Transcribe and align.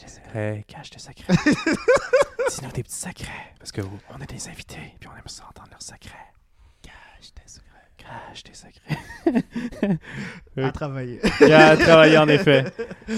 tes 0.00 0.08
secrets. 0.08 0.64
Cache 0.66 0.90
tes 0.90 0.98
secrets. 0.98 1.34
Dis-nous 2.48 2.72
des 2.72 2.82
petits 2.82 2.94
secrets. 2.96 3.54
Parce 3.58 3.72
qu'on 3.72 3.82
a 3.82 4.26
des 4.26 4.48
invités, 4.48 4.94
puis 5.00 5.08
on 5.12 5.16
aime 5.16 5.22
ça 5.26 5.44
entendre 5.48 5.68
leurs 5.70 5.82
secrets. 5.82 6.32
Cache 6.82 7.32
tes 7.34 7.42
secrets. 7.46 7.64
Cache 7.96 8.42
tes 8.42 8.54
secrets. 8.54 9.98
À 10.56 10.72
travailler. 10.72 11.20
Il 11.40 11.52
a 11.52 11.76
travaillé 11.76 12.18
en 12.18 12.28
effet. 12.28 12.64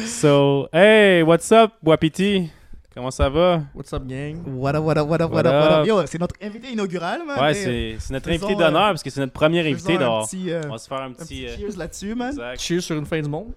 So, 0.07 0.69
hey, 0.73 1.23
what's 1.23 1.51
up, 1.53 1.73
Wapiti? 1.83 2.51
Comment 2.93 3.13
ça 3.13 3.29
va? 3.29 3.63
What's 3.73 3.93
up, 3.93 4.05
gang? 4.07 4.43
What 4.47 4.75
up, 4.75 4.83
what 4.85 4.99
up, 4.99 5.09
what 5.09 5.21
up, 5.23 5.31
what 5.31 5.47
up, 5.47 5.53
what 5.53 5.81
up? 5.83 5.87
Yo, 5.87 6.05
c'est 6.07 6.19
notre 6.19 6.35
invité 6.43 6.73
inaugural, 6.73 7.25
man. 7.25 7.39
Ouais, 7.41 7.55
c'est 7.55 7.97
c'est 8.01 8.13
notre 8.13 8.29
invité 8.29 8.53
euh, 8.53 8.57
d'honneur 8.57 8.89
parce 8.89 9.03
que 9.05 9.11
c'est 9.11 9.21
notre 9.21 9.33
premier 9.33 9.63
faisons 9.63 9.91
invité 9.91 9.97
petit, 9.99 10.51
euh, 10.51 10.61
On 10.67 10.71
va 10.73 10.79
se 10.79 10.89
faire 10.89 10.99
un 10.99 11.07
un 11.07 11.13
petit. 11.13 11.47
petit 11.47 11.47
euh, 11.47 11.57
cheers 11.57 11.79
là-dessus, 11.79 12.15
man. 12.17 12.31
exact. 12.31 12.61
Cheers 12.61 12.83
sur 12.83 12.97
une 12.99 13.07
fin 13.07 13.21
du 13.23 13.29
monde. 13.29 13.53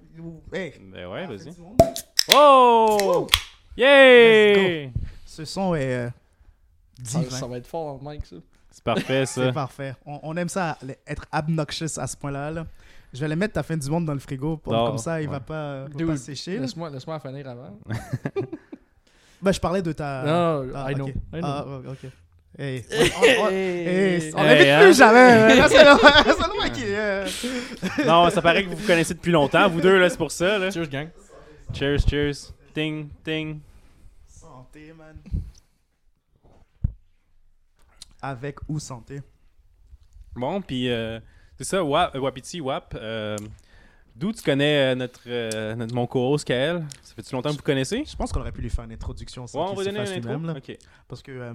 Hey, 0.54 0.74
Ben 0.94 1.08
ouais, 1.08 1.26
vas-y. 1.26 1.50
Oh! 2.34 3.28
Yay! 3.76 4.92
Ce 5.26 5.46
son 5.46 5.74
est 5.76 5.94
euh, 5.94 6.10
Ça, 7.04 7.20
divin. 7.20 7.36
ça 7.38 7.48
va 7.48 7.58
être 7.58 7.68
fort, 7.68 8.02
Mike, 8.02 8.26
ça. 8.26 8.36
C'est 8.72 8.84
parfait, 8.84 9.26
C'est 9.26 9.46
ça. 9.48 9.52
parfait. 9.52 9.96
On, 10.06 10.20
on 10.24 10.38
aime 10.38 10.50
ça, 10.50 10.78
être 11.08 11.26
obnoxious 11.32 11.98
à 12.00 12.08
ce 12.08 12.16
point-là. 12.18 12.52
là. 12.52 12.66
Je 13.14 13.20
vais 13.20 13.26
aller 13.26 13.36
mettre 13.36 13.54
ta 13.54 13.64
fin 13.64 13.78
du 13.78 13.90
monde 13.90 14.06
dans 14.06 14.14
le 14.14 14.20
frigo. 14.20 14.58
Pour, 14.58 14.74
comme 14.74 14.98
ça, 14.98 15.22
il 15.22 15.28
va 15.28 15.36
ouais. 15.36 15.40
pas, 15.46 15.84
va 15.84 15.90
Dude, 15.90 16.08
pas 16.08 16.18
sécher. 16.18 16.58
Laisse-moi 16.58 16.90
laisse 16.90 17.06
finir 17.22 17.48
avant. 17.50 17.78
Ben, 19.42 19.52
je 19.52 19.60
parlais 19.60 19.82
de 19.82 19.92
ta. 19.92 20.24
non, 20.24 20.72
Ah, 20.74 20.90
I 20.90 20.96
know. 20.96 21.04
ok. 21.08 21.14
I 21.34 21.40
know. 21.40 21.44
Ah, 21.44 21.66
ok. 21.90 22.10
Hey. 22.58 22.86
On, 22.92 23.44
on- 23.44 23.50
hey, 23.50 24.32
on 24.34 24.40
Hey, 24.42 24.70
hein? 24.70 24.80
plus 24.84 24.98
jamais. 24.98 25.56
Là, 25.58 25.68
c'est 25.68 25.84
le- 25.84 26.34
c'est 26.34 26.48
le 26.48 26.64
mec 26.64 26.72
qui. 26.72 26.84
euh, 26.86 27.28
Non, 28.08 28.30
ça 28.30 28.42
paraît 28.42 28.64
que 28.64 28.70
vous 28.70 28.78
vous 28.78 28.88
connaissez 28.88 29.14
depuis 29.16 29.34
longtemps, 29.34 29.68
vous 29.68 29.82
deux, 29.82 29.98
là, 30.00 30.10
c'est 30.10 30.18
pour 30.18 30.32
ça, 30.32 30.58
là. 30.60 30.72
Cheers, 30.72 30.88
gang. 30.88 31.10
Cheers, 31.72 32.00
cheers. 32.08 32.54
Ting, 32.74 33.10
ting. 33.24 33.60
Santé, 34.28 34.94
man. 34.94 35.16
Avec 38.22 38.58
ou 38.68 38.80
santé. 38.80 39.22
Bon, 40.36 40.62
puis 40.62 40.90
euh, 40.90 41.20
c'est 41.58 41.64
ça, 41.66 41.84
Wap, 41.84 42.16
euh, 42.16 42.20
Wapiti, 42.20 42.62
Wap. 42.62 42.96
euh, 42.96 43.38
D'où 44.16 44.32
tu 44.32 44.44
connais 44.44 44.96
notre, 44.96 45.22
euh, 45.26 45.74
notre, 45.76 45.94
mon 45.96 46.06
co-host, 46.06 46.46
Kael? 46.46 46.86
Ça 47.02 47.16
fait-tu 47.16 47.34
longtemps 47.34 47.50
que 47.50 47.56
vous 47.56 47.64
connaissez? 47.64 48.04
Je 48.06 48.16
pense 48.16 48.32
qu'on 48.32 48.42
aurait 48.42 48.52
pu 48.52 48.62
lui 48.62 48.70
faire 48.70 48.84
une 48.86 48.92
introduction. 48.94 49.48
sans 49.48 49.58
Ouais, 49.60 49.64
on 49.66 49.68
qu'il 49.70 49.78
va 49.78 49.84
se 49.84 49.90
donner 49.90 50.00
fasse 50.06 50.16
une 50.16 50.22
lui-même, 50.22 50.50
intro. 50.50 50.72
là. 50.72 50.78
Parce 51.08 51.22
que 51.24 51.32
euh, 51.32 51.54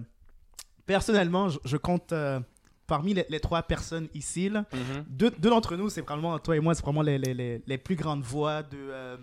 personnellement, 0.84 1.48
je, 1.48 1.58
je 1.64 1.76
compte 1.76 2.12
euh, 2.12 2.40
parmi 2.88 3.14
les, 3.14 3.24
les 3.28 3.38
trois 3.40 3.62
personnes 3.62 4.08
ici, 4.12 4.48
là, 4.48 4.64
Mhm. 4.72 5.04
deux, 5.08 5.30
deux 5.30 5.50
d'entre 5.50 5.76
nous, 5.76 5.88
c'est 5.88 6.02
probablement 6.02 6.36
toi 6.40 6.56
et 6.56 6.60
moi, 6.60 6.74
c'est 6.74 6.82
vraiment 6.82 7.02
les, 7.02 7.16
les, 7.18 7.32
les, 7.32 7.62
les 7.64 7.78
plus 7.78 7.94
grandes 7.94 8.22
voix 8.22 8.64
de, 8.64 8.76
euh, 8.76 9.16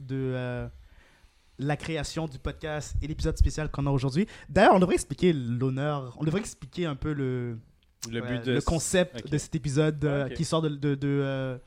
de 0.00 0.32
euh, 0.34 0.68
la 1.58 1.76
création 1.76 2.26
du 2.26 2.38
podcast 2.38 2.96
et 3.02 3.06
l'épisode 3.06 3.36
spécial 3.36 3.70
qu'on 3.70 3.86
a 3.86 3.90
aujourd'hui. 3.90 4.26
D'ailleurs, 4.48 4.74
on 4.74 4.80
devrait 4.80 4.94
expliquer 4.94 5.32
l'honneur, 5.32 6.16
on 6.18 6.24
devrait 6.24 6.40
expliquer 6.40 6.86
un 6.86 6.96
peu 6.96 7.12
le, 7.12 7.58
Le 8.10 8.20
but 8.20 8.44
de, 8.44 8.52
le 8.54 8.60
concept 8.60 9.30
de 9.30 9.38
cet 9.38 9.54
épisode 9.54 10.04
euh, 10.04 10.28
qui 10.30 10.44
sort 10.44 10.62
de, 10.62 10.68
de, 10.70 10.94
de, 10.94 10.96
de 10.96 11.60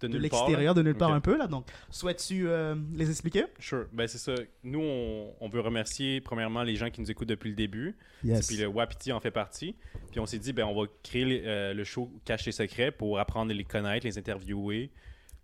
de 0.00 0.06
nulle 0.06 0.28
part, 0.28 0.42
l'extérieur, 0.42 0.74
de 0.74 0.82
nulle 0.82 0.94
part 0.94 1.12
un 1.12 1.20
peu. 1.20 1.36
là. 1.36 1.48
Donc, 1.48 1.66
souhaites-tu 1.90 2.46
euh, 2.48 2.76
les 2.94 3.10
expliquer? 3.10 3.46
Sure. 3.58 3.86
Ben, 3.92 4.06
c'est 4.06 4.18
ça. 4.18 4.32
Nous, 4.62 4.80
on, 4.80 5.34
on 5.40 5.48
veut 5.48 5.60
remercier 5.60 6.20
premièrement 6.20 6.62
les 6.62 6.76
gens 6.76 6.88
qui 6.88 7.00
nous 7.00 7.10
écoutent 7.10 7.28
depuis 7.28 7.50
le 7.50 7.56
début. 7.56 7.96
Puis 8.20 8.56
le 8.58 8.66
Wapiti 8.68 9.10
en 9.10 9.18
fait 9.18 9.32
partie. 9.32 9.74
Puis 10.12 10.20
on 10.20 10.26
s'est 10.26 10.38
dit, 10.38 10.52
ben, 10.52 10.66
on 10.66 10.80
va 10.80 10.86
créer 11.02 11.42
euh, 11.44 11.74
le 11.74 11.82
show 11.82 12.12
Cache 12.24 12.44
tes 12.44 12.52
secrets 12.52 12.92
pour 12.92 13.18
apprendre 13.18 13.50
à 13.50 13.54
les 13.54 13.64
connaître, 13.64 14.06
les 14.06 14.18
interviewer. 14.18 14.92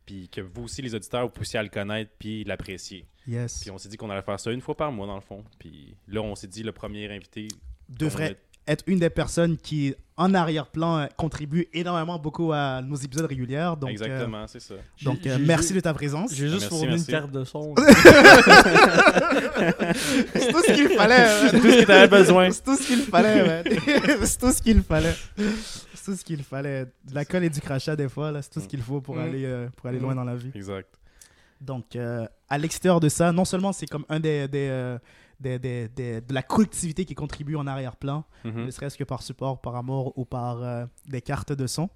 Puis 0.06 0.28
que 0.28 0.40
vous 0.42 0.64
aussi, 0.64 0.82
les 0.82 0.94
auditeurs, 0.94 1.22
vous 1.22 1.30
puissiez 1.30 1.58
à 1.58 1.62
le 1.62 1.68
connaître 1.70 2.10
puis 2.18 2.44
l'apprécier. 2.44 3.06
Yes. 3.26 3.60
Puis 3.62 3.70
on 3.70 3.78
s'est 3.78 3.88
dit 3.88 3.96
qu'on 3.96 4.10
allait 4.10 4.20
faire 4.22 4.38
ça 4.38 4.50
une 4.52 4.60
fois 4.60 4.76
par 4.76 4.92
mois, 4.92 5.06
dans 5.06 5.14
le 5.14 5.22
fond. 5.22 5.42
Puis 5.58 5.96
là, 6.08 6.20
on 6.20 6.34
s'est 6.34 6.46
dit, 6.46 6.62
le 6.62 6.72
premier 6.72 7.10
invité. 7.10 7.48
Devrait 7.88 8.36
être 8.66 8.84
une 8.86 8.98
des 8.98 9.10
personnes 9.10 9.56
qui, 9.58 9.94
en 10.16 10.32
arrière-plan, 10.32 11.06
contribue 11.18 11.68
énormément 11.74 12.18
beaucoup 12.18 12.50
à 12.52 12.80
nos 12.82 12.96
épisodes 12.96 13.26
réguliers. 13.26 13.72
Donc, 13.78 13.90
euh, 13.90 13.92
Exactement, 13.92 14.46
c'est 14.46 14.60
ça. 14.60 14.74
donc 15.02 15.18
J'ai- 15.22 15.30
euh, 15.32 15.36
j'ai- 15.38 15.44
merci 15.44 15.72
de 15.74 15.80
ta 15.80 15.92
présence. 15.92 16.34
J'ai 16.34 16.48
juste 16.48 16.68
fourni 16.68 16.96
une 16.96 17.04
carte 17.04 17.30
de 17.30 17.44
son. 17.44 17.74
C'est 20.34 20.52
tout 20.52 20.62
ce 20.66 20.72
qu'il 20.72 20.88
fallait. 20.88 21.26
man. 21.52 21.60
tout 21.60 21.70
ce 21.70 21.80
que 21.80 21.84
t'avais 21.86 22.08
besoin. 22.08 22.50
C'est 22.52 22.64
tout 22.64 22.76
ce 22.76 22.86
qu'il 22.86 23.00
fallait. 23.02 23.64
C'est 24.24 24.38
tout 24.38 24.52
ce 24.52 24.62
qu'il 24.62 24.82
fallait. 24.82 25.14
C'est 26.04 26.10
tout 26.12 26.16
ce 26.18 26.24
qu'il 26.24 26.42
fallait. 26.42 26.84
De 27.04 27.14
la 27.14 27.24
colle 27.24 27.44
et 27.44 27.50
du 27.50 27.60
crachat, 27.62 27.96
des 27.96 28.08
fois, 28.10 28.30
là, 28.30 28.42
c'est 28.42 28.50
tout 28.50 28.60
ce 28.60 28.68
qu'il 28.68 28.82
faut 28.82 29.00
pour 29.00 29.16
Mm. 29.16 29.20
aller, 29.20 29.44
euh, 29.46 29.68
pour 29.76 29.86
aller 29.86 29.98
Mm. 29.98 30.02
loin 30.02 30.14
dans 30.14 30.24
la 30.24 30.34
vie. 30.36 30.50
Exact. 30.54 30.88
Donc, 31.62 31.96
euh, 31.96 32.26
à 32.50 32.58
l'extérieur 32.58 33.00
de 33.00 33.08
ça, 33.08 33.32
non 33.32 33.46
seulement 33.46 33.72
c'est 33.72 33.86
comme 33.86 34.04
un 34.10 34.20
des, 34.20 34.46
des, 34.48 34.68
euh, 34.70 34.98
des- 35.40 35.58
des- 35.58 35.88
des- 35.88 36.20
de 36.20 36.34
la 36.34 36.42
collectivité 36.42 37.06
qui 37.06 37.14
contribue 37.14 37.56
en 37.56 37.66
arrière-plan, 37.66 38.24
Mhm. 38.44 38.66
ne 38.66 38.70
serait-ce 38.70 38.98
que 38.98 39.04
par 39.04 39.22
support, 39.22 39.60
par 39.62 39.76
amour 39.76 40.12
ou 40.18 40.26
par 40.26 40.62
euh, 40.62 40.84
des 41.08 41.22
cartes 41.22 41.52
de 41.52 41.66
son. 41.66 41.88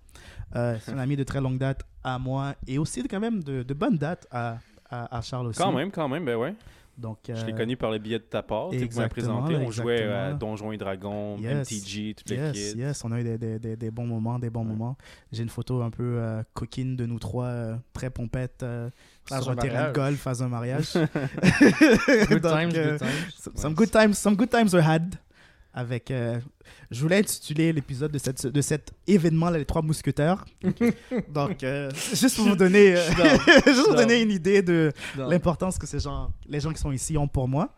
Euh, 0.56 0.78
c'est 0.82 0.92
un 0.92 0.98
ami 0.98 1.16
de 1.16 1.24
très 1.24 1.40
longue 1.42 1.58
date 1.58 1.82
à 2.02 2.18
moi 2.18 2.54
et 2.66 2.78
aussi 2.78 3.02
de, 3.02 3.08
quand 3.08 3.20
même 3.20 3.42
de, 3.44 3.62
de 3.62 3.74
bonne 3.74 3.98
date 3.98 4.26
à, 4.30 4.56
à, 4.88 5.18
à 5.18 5.20
Charles 5.20 5.48
aussi. 5.48 5.58
Quand 5.60 5.72
même, 5.72 5.90
quand 5.90 6.08
même, 6.08 6.24
ben 6.24 6.36
ouais. 6.36 6.54
Donc, 6.98 7.18
Je 7.28 7.32
l'ai 7.46 7.52
euh, 7.52 7.56
connu 7.56 7.76
par 7.76 7.90
le 7.92 7.98
billet 7.98 8.18
de 8.18 8.24
ta 8.24 8.42
part. 8.42 8.70
Tu 8.70 8.82
exactement, 8.82 9.42
présenté. 9.42 9.54
On 9.56 9.70
jouait 9.70 10.02
à 10.02 10.30
exactement. 10.30 10.38
Donjons 10.50 10.72
et 10.72 10.76
Dragons, 10.78 11.38
Yes. 11.38 11.70
MTG, 11.70 12.14
toutes 12.16 12.30
les 12.30 12.36
Yes, 12.36 12.52
kids. 12.72 12.78
yes, 12.78 13.04
on 13.04 13.12
a 13.12 13.20
eu 13.20 13.24
des, 13.24 13.38
des, 13.38 13.58
des, 13.60 13.76
des 13.76 13.90
bons 13.92 14.06
moments, 14.06 14.38
des 14.40 14.50
bons 14.50 14.62
Ouais. 14.62 14.66
moments. 14.66 14.96
J'ai 15.30 15.44
une 15.44 15.48
photo 15.48 15.80
un 15.82 15.90
peu 15.90 16.16
euh, 16.18 16.42
coquine 16.54 16.96
de 16.96 17.06
nous 17.06 17.20
trois, 17.20 17.44
euh, 17.46 17.76
très 17.92 18.10
pompettes, 18.10 18.64
euh, 18.64 18.90
Dans 19.30 19.40
sur 19.40 19.50
un 19.50 19.52
un 19.52 19.56
terrain 19.56 19.88
de 19.88 19.92
golf 19.94 20.26
à 20.26 20.32
un 20.42 20.48
mariage. 20.48 20.94
Good 20.94 22.42
Donc, 22.42 22.52
times, 22.52 22.72
euh, 22.74 22.90
good 22.90 22.98
times. 22.98 23.08
s- 23.28 23.48
Some 23.54 23.74
good 23.74 23.90
times, 23.90 24.14
some 24.18 24.34
good 24.36 24.50
times 24.50 24.74
were 24.74 24.82
had. 24.84 25.14
Avec, 25.74 26.10
euh, 26.10 26.40
je 26.90 27.00
voulais 27.02 27.18
intituler 27.18 27.72
l'épisode 27.72 28.10
de, 28.10 28.18
cette, 28.18 28.46
de 28.46 28.60
cet 28.60 28.92
événement, 29.06 29.50
les 29.50 29.64
trois 29.64 29.82
mousquetaires. 29.82 30.44
Donc, 31.28 31.62
euh, 31.62 31.90
juste 32.14 32.36
pour 32.36 32.46
vous 32.46 32.56
donner, 32.56 32.96
euh, 32.96 33.08
juste 33.66 33.84
pour 33.84 33.94
donner 33.94 34.22
une 34.22 34.30
idée 34.30 34.62
de 34.62 34.92
l'importance 35.16 35.78
que 35.78 35.86
ces 35.86 36.00
gens, 36.00 36.32
les 36.48 36.60
gens 36.60 36.72
qui 36.72 36.80
sont 36.80 36.90
ici 36.90 37.16
ont 37.16 37.28
pour 37.28 37.46
moi. 37.46 37.74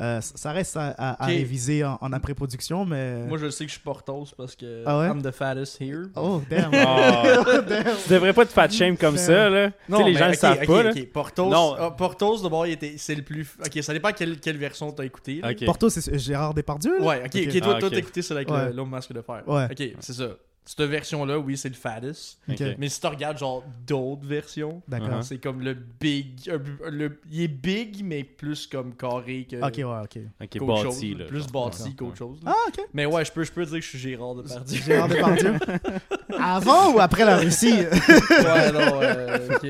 Euh, 0.00 0.20
ça 0.20 0.52
reste 0.52 0.76
à, 0.76 0.94
à- 0.96 1.26
réviser 1.26 1.84
en, 1.84 1.98
en 2.00 2.12
après-production, 2.12 2.84
mais. 2.84 3.24
Moi, 3.26 3.36
je 3.38 3.50
sais 3.50 3.64
que 3.64 3.68
je 3.70 3.74
suis 3.74 3.82
Portos 3.82 4.26
parce 4.36 4.54
que 4.54 4.82
Ah 4.86 4.98
ouais? 5.00 5.08
I'm 5.08 5.22
the 5.22 5.30
fattest 5.32 5.80
here. 5.80 6.04
Oh, 6.14 6.40
damn. 6.48 6.70
Oh, 6.72 7.60
damn. 7.68 7.96
Tu 8.04 8.12
devrais 8.12 8.32
pas 8.32 8.46
te 8.46 8.52
fat 8.52 8.68
shame 8.68 8.96
comme 8.96 9.16
ça, 9.16 9.48
là. 9.50 9.70
tu 9.70 9.96
sais, 9.96 10.04
les 10.04 10.14
gens 10.14 10.26
le 10.26 10.32
ok, 10.32 10.36
savent 10.38 10.58
ok, 10.60 10.66
pas, 10.66 10.82
là. 10.84 10.92
Portos, 11.12 11.50
Non. 11.50 11.74
ah, 11.78 11.90
Portos, 11.90 12.42
d'abord, 12.42 12.66
il 12.66 12.72
était- 12.74 12.94
c'est 12.96 13.14
le 13.14 13.22
plus. 13.22 13.48
Ok, 13.64 13.82
ça 13.82 13.92
dépend 13.92 14.12
quelle, 14.12 14.38
quelle 14.38 14.56
version 14.56 14.92
t'as 14.92 15.04
écouté. 15.04 15.40
là. 15.42 15.50
Ok. 15.50 15.64
Porto, 15.64 15.88
c'est 15.90 16.16
Gérard 16.18 16.54
Depardieu? 16.54 16.98
là? 17.00 17.04
Ouais, 17.04 17.22
ok, 17.24 17.30
toi, 17.60 17.74
Ah, 17.76 17.80
toi, 17.80 17.90
t'as 17.90 17.96
écouté 17.98 18.22
celle 18.22 18.36
avec 18.38 18.50
Ouais. 18.50 18.66
le- 18.66 18.72
l'homme 18.76 18.90
masque 18.90 19.12
de 19.12 19.20
fer. 19.22 19.42
Ouais. 19.46 19.64
Ok, 19.70 19.88
c'est 20.00 20.12
ça. 20.12 20.28
Cette 20.68 20.82
version-là, 20.82 21.38
oui, 21.38 21.56
c'est 21.56 21.70
le 21.70 21.74
fattest. 21.74 22.38
Mais 22.76 22.90
si 22.90 23.00
tu 23.00 23.06
regardes 23.06 23.38
genre 23.38 23.64
d'autres 23.86 24.26
versions, 24.26 24.82
D'accord. 24.86 25.08
Uh-huh. 25.08 25.22
c'est 25.22 25.38
comme 25.38 25.62
le 25.62 25.72
big. 25.72 26.52
le, 26.90 27.18
il 27.30 27.40
est 27.40 27.48
big, 27.48 28.04
mais 28.04 28.22
plus 28.22 28.66
comme 28.66 28.94
carré 28.94 29.46
que. 29.50 29.56
Ok, 29.56 29.76
ouais, 29.78 29.84
ok. 29.84 30.18
Ok, 30.42 30.58
qu'autre 30.58 30.66
bâti, 30.84 31.10
chose, 31.12 31.18
là. 31.20 31.24
Plus 31.24 31.46
bâti 31.46 31.82
Ouais. 31.84 31.90
qu'autre 31.96 32.16
chose. 32.18 32.38
là. 32.44 32.52
Ah, 32.54 32.68
ok. 32.68 32.84
Mais 32.92 33.06
ouais, 33.06 33.24
je 33.24 33.32
peux, 33.32 33.44
je 33.44 33.50
peux 33.52 33.64
dire 33.64 33.76
que 33.76 33.80
je 33.80 33.88
suis 33.88 33.98
Gérard 33.98 34.34
de 34.34 34.42
Pardieu. 34.42 34.82
Gérard 34.82 35.08
Depardieu. 35.08 35.54
Avant 36.38 36.92
ou 36.92 37.00
après 37.00 37.24
la 37.24 37.38
Russie? 37.38 37.72
ouais, 37.72 38.72
non, 38.72 39.00
euh, 39.02 39.48
ok. 39.54 39.66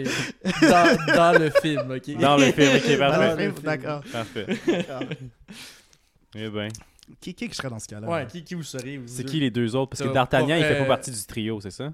Dans, 0.62 1.14
dans 1.14 1.38
le 1.38 1.50
film, 1.50 1.91
ok. 1.92 2.19
Dans 2.20 2.37
le 2.37 2.50
film, 2.50 2.76
ok, 2.76 2.98
Dans 2.98 3.06
le 3.06 3.12
parfait. 3.12 3.37
film, 3.53 3.54
D'accord. 3.62 4.03
Parfait. 4.10 4.47
Eh 6.34 6.48
ben. 6.50 6.69
Qui, 7.20 7.34
qui 7.34 7.48
que 7.48 7.52
je 7.54 7.58
serais 7.58 7.70
dans 7.70 7.78
ce 7.78 7.88
cas-là? 7.88 8.08
Ouais, 8.08 8.26
qui, 8.26 8.44
qui 8.44 8.54
vous 8.54 8.62
seriez 8.62 8.98
vous 8.98 9.08
C'est 9.08 9.24
qui 9.24 9.41
les 9.41 9.50
deux 9.50 9.74
autres? 9.76 9.91
Parce 9.91 10.08
que 10.08 10.12
D'Artagnan, 10.14 10.56
il 10.56 10.64
fait 10.64 10.78
pas 10.78 10.84
partie 10.84 11.10
du 11.10 11.24
trio, 11.24 11.60
c'est 11.60 11.70
ça? 11.70 11.92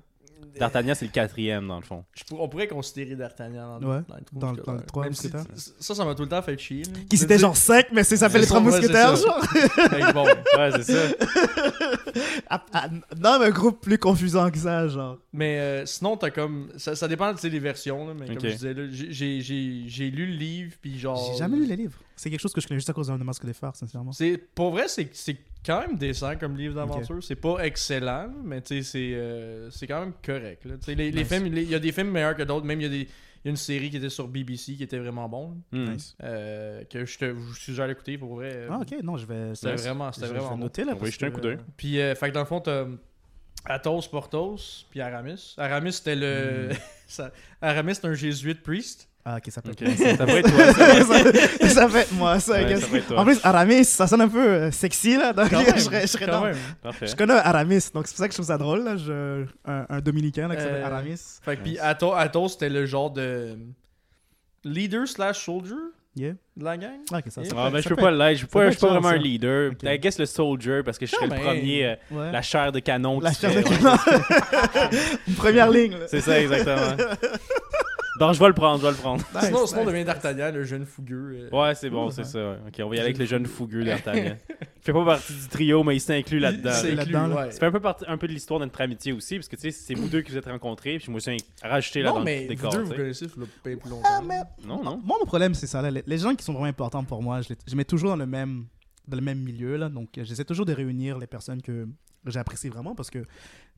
D'Artagnan, 0.58 0.94
c'est 0.94 1.06
le 1.06 1.10
quatrième, 1.10 1.66
dans 1.68 1.76
le 1.78 1.82
fond. 1.84 2.04
Je 2.14 2.24
pour- 2.24 2.40
on 2.40 2.48
pourrait 2.48 2.68
considérer 2.68 3.14
D'Artagnan 3.16 3.78
dans, 3.80 3.88
Ouais, 3.88 4.00
dans, 4.08 4.14
le 4.16 4.22
dans- 4.32 4.40
dans 4.40 4.72
le 4.72 4.78
ouais. 4.78 4.84
trois 4.86 5.04
Même 5.04 5.14
si- 5.14 5.26
mousquetaires. 5.32 5.46
ça, 5.78 5.94
ça 5.94 6.04
m'a 6.04 6.14
tout 6.14 6.22
le 6.22 6.28
temps 6.28 6.42
fait 6.42 6.58
chier. 6.58 6.82
Qui 7.08 7.16
c'était 7.18 7.38
genre 7.38 7.56
5, 7.56 7.86
mais 7.92 8.04
c'est 8.04 8.16
ça 8.16 8.26
s'appelle 8.26 8.42
les 8.42 8.46
trois 8.46 8.60
mousquetaires, 8.60 9.16
genre? 9.16 9.40
bon, 10.14 10.24
Ouais, 10.24 10.70
c'est 10.76 10.92
ça. 10.92 11.00
Ah, 12.48 12.64
ah, 12.72 12.88
Dans 13.16 13.40
un 13.40 13.50
groupe 13.50 13.80
plus 13.80 13.98
confusant 13.98 14.50
que 14.50 14.58
ça, 14.58 14.86
genre. 14.88 15.18
mais 15.32 15.58
euh, 15.58 15.86
sinon, 15.86 16.16
t'as 16.16 16.30
comme. 16.30 16.68
Ça, 16.76 16.94
ça 16.94 17.08
dépend 17.08 17.32
des 17.32 17.58
versions, 17.58 18.06
là, 18.06 18.14
mais 18.14 18.26
comme 18.26 18.40
je 18.40 18.48
disais, 18.54 18.74
là, 18.74 18.82
j'ai- 18.90 19.12
j'ai- 19.12 19.40
j'ai 19.40 19.82
j'ai 19.88 20.10
lu 20.10 20.26
le 20.26 20.32
livre, 20.34 20.74
puis 20.80 20.98
genre. 20.98 21.30
J'ai 21.32 21.38
jamais 21.38 21.56
lu 21.56 21.66
les 21.66 21.76
livres. 21.76 21.98
C'est 22.16 22.30
quelque 22.30 22.40
chose 22.40 22.52
que 22.52 22.60
je 22.60 22.68
connais 22.68 22.78
juste 22.78 22.90
à 22.90 22.92
cause 22.92 23.08
d'un 23.08 23.16
masque 23.18 23.44
des 23.44 23.52
phares, 23.52 23.74
sincèrement. 23.74 24.12
C'est 24.12 24.36
pour 24.54 24.70
vrai, 24.70 24.84
c'est 24.88 25.08
c'est 25.12 25.36
quand 25.64 25.80
même 25.80 25.96
décent 25.96 26.36
comme 26.38 26.56
livre 26.56 26.74
d'aventure. 26.74 27.22
C'est 27.22 27.36
pas 27.36 27.58
excellent, 27.64 28.30
mais 28.44 28.62
c'est 28.64 28.82
euh, 29.14 29.70
c'est 29.70 29.86
quand 29.86 30.00
même 30.00 30.12
correct. 30.24 30.64
Là. 30.64 30.74
Les, 30.88 30.94
les 31.10 31.12
Nice. 31.12 31.28
films, 31.28 31.46
il 31.46 31.70
y 31.70 31.74
a 31.74 31.78
des 31.78 31.92
films 31.92 32.10
meilleurs 32.10 32.36
que 32.36 32.42
d'autres. 32.42 32.66
Même 32.66 32.80
il 32.80 32.84
y 32.84 32.86
a 32.86 32.90
des 32.90 33.08
il 33.44 33.48
y 33.48 33.48
a 33.48 33.50
une 33.50 33.56
série 33.58 33.90
qui 33.90 33.98
était 33.98 34.08
sur 34.08 34.26
BBC 34.26 34.74
qui 34.74 34.82
était 34.84 34.98
vraiment 34.98 35.28
bon, 35.28 35.58
Hmm. 35.70 35.92
Nice. 35.92 36.16
euh, 36.22 36.82
que 36.84 37.04
je 37.04 37.18
te 37.18 37.34
je 37.52 37.60
suggère 37.60 37.86
d'écouter 37.88 38.16
pour 38.16 38.36
vrai. 38.36 38.66
Ah, 38.70 38.78
ok, 38.80 38.94
non, 39.02 39.18
je 39.18 39.26
vais. 39.26 39.54
C'était 39.54 39.72
Nice. 39.74 39.82
vraiment, 39.82 40.10
je 40.12 40.20
vais 40.20 40.26
vraiment 40.28 40.56
noter 40.56 40.84
là. 40.84 40.94
Jeter 41.02 41.26
un 41.26 41.30
coup 41.30 41.40
d'œil. 41.42 41.58
Puis, 41.76 42.00
euh, 42.00 42.14
fait 42.14 42.28
que 42.30 42.34
dans 42.34 42.40
le 42.40 42.46
fond, 42.46 42.60
t'as 42.60 42.86
Athos, 43.66 44.02
Porthos, 44.10 44.86
puis 44.90 45.00
Aramis. 45.00 45.54
Aramis, 45.58 45.92
c'était 45.92 46.16
le. 46.16 46.70
Hmm. 47.18 47.22
Aramis, 47.62 47.94
c'est 47.96 48.06
un 48.06 48.14
jésuite 48.14 48.62
priest. 48.62 49.08
Ah, 49.26 49.36
ok, 49.38 49.50
ça 49.50 49.62
peut 49.62 49.70
être 49.70 49.82
Ok, 49.82 49.96
ça, 49.96 50.16
ça 50.16 50.26
pourrait 50.26 50.40
être 50.40 50.50
toi. 50.54 50.72
ça. 50.74 51.58
ça, 51.60 51.68
ça 51.68 51.88
peut 51.88 51.96
être 51.96 52.12
moi, 52.12 52.38
ça. 52.40 52.52
Ouais, 52.52 52.76
ça 52.76 52.96
être 52.96 53.06
toi. 53.08 53.20
En 53.20 53.24
plus, 53.24 53.40
Aramis, 53.42 53.84
ça 53.86 54.06
sonne 54.06 54.20
un 54.20 54.28
peu 54.28 54.46
euh, 54.46 54.70
sexy, 54.70 55.16
là. 55.16 55.32
Donc, 55.32 55.48
Quand 55.48 55.62
même, 55.64 55.74
je 55.76 55.80
serais, 55.80 56.02
je 56.02 56.06
serais 56.08 56.26
quand 56.26 56.32
dans- 56.40 56.44
même. 56.44 56.56
Parfait. 56.82 57.06
Je 57.06 57.16
connais 57.16 57.32
Aramis, 57.32 57.88
donc 57.94 58.06
c'est 58.06 58.12
pour 58.14 58.18
ça 58.18 58.26
que 58.28 58.32
je 58.32 58.36
trouve 58.36 58.46
ça 58.48 58.58
drôle, 58.58 58.84
là. 58.84 58.96
Je- 58.98 59.44
un, 59.64 59.86
un 59.88 60.00
Dominicain, 60.00 60.46
là, 60.46 60.56
qui 60.56 60.62
s'appelle 60.62 60.82
Euh, 60.82 60.86
Aramis. 60.86 61.20
Fait 61.42 61.56
que 61.56 61.62
puis 61.62 61.78
Athos, 61.78 62.12
Athos, 62.12 62.48
c'était 62.50 62.68
le 62.68 62.84
genre 62.84 63.10
de 63.10 63.56
leader 64.64 65.08
slash 65.08 65.44
soldier 65.44 65.74
Yeah. 66.16 66.34
de 66.56 66.64
la 66.64 66.76
gang? 66.76 66.90
Ah, 67.12 67.16
ok, 67.18 67.24
ça, 67.28 67.42
ça 67.42 67.50
Ah, 67.56 67.64
peut- 67.66 67.72
ben, 67.72 67.82
je 67.82 67.88
peux 67.88 67.96
peut 67.96 68.02
pas 68.02 68.10
être- 68.12 68.16
l'être. 68.18 68.32
Je 68.34 68.36
suis 68.36 68.46
peut 68.46 68.52
pas, 68.60 68.60
je 68.60 68.66
être 68.68 68.72
suis 68.74 68.80
pas 68.82 68.92
genre 68.92 69.02
vraiment 69.02 69.16
un 69.16 69.20
leader. 69.20 69.72
Ok. 69.72 69.82
I 69.82 69.98
guess 69.98 70.16
le 70.20 70.26
soldier, 70.26 70.82
parce 70.84 70.96
que 70.96 71.06
je 71.06 71.10
serais 71.10 71.26
le 71.26 71.34
premier. 71.34 71.86
euh, 71.86 71.94
Ouais. 72.12 72.30
La 72.30 72.40
chair 72.40 72.70
de 72.70 72.78
canon. 72.78 73.18
La 73.18 73.32
chair 73.32 73.52
de 73.52 73.62
canon. 73.62 73.96
Une 75.26 75.34
première 75.36 75.70
ligne, 75.70 75.92
là. 75.94 76.06
C'est 76.06 76.20
ça, 76.20 76.40
exactement. 76.40 76.96
Donc, 78.20 78.34
je 78.34 78.38
vais 78.38 78.46
le 78.46 78.52
prendre, 78.54 78.78
je 78.80 78.86
vais 78.86 78.92
le 78.92 78.96
prendre. 78.96 79.24
Nice, 79.34 79.44
sinon, 79.46 79.66
sinon, 79.66 79.82
on 79.82 79.86
devient 79.86 80.04
D'Artagnan, 80.04 80.52
le 80.52 80.62
jeune 80.64 80.86
fougueux. 80.86 81.48
euh. 81.52 81.56
Ouais, 81.56 81.74
c'est 81.74 81.90
bon, 81.90 82.10
c'est 82.10 82.24
ça. 82.24 82.38
ouais. 82.38 82.56
Ok, 82.68 82.74
on 82.80 82.88
va 82.88 82.94
y 82.94 82.98
aller 82.98 83.06
avec 83.08 83.18
le 83.18 83.24
jeune 83.24 83.46
fougueux 83.46 83.84
d'Artagnan. 83.84 84.36
Il 84.50 84.82
fait 84.84 84.92
pas 84.92 85.04
partie 85.04 85.32
du 85.32 85.48
trio, 85.48 85.82
mais 85.82 85.96
il 85.96 86.00
s'est 86.00 86.14
inclus 86.18 86.38
là-dedans. 86.38 86.70
Inclus, 86.70 86.94
là-dedans, 86.94 87.26
là. 87.28 87.36
ouais. 87.36 87.50
Ça 87.52 87.58
fait 87.58 87.66
un 87.66 87.72
peu, 87.72 87.80
partie, 87.80 88.04
un 88.06 88.18
peu 88.18 88.28
de 88.28 88.32
l'histoire 88.32 88.60
de 88.60 88.66
notre 88.66 88.80
amitié 88.82 89.12
aussi, 89.12 89.36
parce 89.36 89.48
que 89.48 89.56
tu 89.56 89.62
sais, 89.62 89.70
c'est 89.70 89.94
vous 89.94 90.08
deux 90.08 90.20
qui 90.20 90.30
vous 90.30 90.36
êtes 90.36 90.44
rencontrés, 90.44 90.98
puis 90.98 91.10
moi 91.10 91.20
je 91.24 91.30
suis 91.30 91.38
rajouté 91.62 92.02
là 92.02 92.10
Non, 92.10 92.14
dans 92.16 92.18
le 92.20 92.24
mais 92.26 92.42
vous 92.42 92.48
décor. 92.48 92.70
deux, 92.72 92.82
vous 92.82 92.92
connaissez 92.94 93.26
ça 93.26 93.34
fait 93.62 93.76
plus 93.76 93.88
longtemps. 93.90 94.06
Ah, 94.06 94.20
mais 94.22 94.42
Non, 94.66 94.82
non. 94.84 95.00
Moi, 95.02 95.16
mon 95.18 95.24
problème, 95.26 95.54
c'est 95.54 95.66
ça. 95.66 95.80
Là. 95.80 96.02
Les, 96.06 96.18
gens 96.18 96.34
qui 96.34 96.44
sont 96.44 96.52
vraiment 96.52 96.66
importants 96.66 97.02
pour 97.02 97.22
moi, 97.22 97.40
je 97.40 97.48
les, 97.48 97.56
je 97.66 97.70
les 97.70 97.76
mets 97.78 97.86
toujours 97.86 98.10
dans 98.10 98.16
le 98.16 98.26
même, 98.26 98.66
dans 99.08 99.16
le 99.16 99.22
même 99.22 99.38
milieu. 99.38 99.76
Là. 99.76 99.88
Donc, 99.88 100.10
j'essaie 100.16 100.44
toujours 100.44 100.66
de 100.66 100.74
réunir 100.74 101.16
les 101.16 101.26
personnes 101.26 101.62
que 101.62 101.88
j'apprécie 102.26 102.68
vraiment 102.68 102.94
parce 102.94 103.08
que 103.10 103.20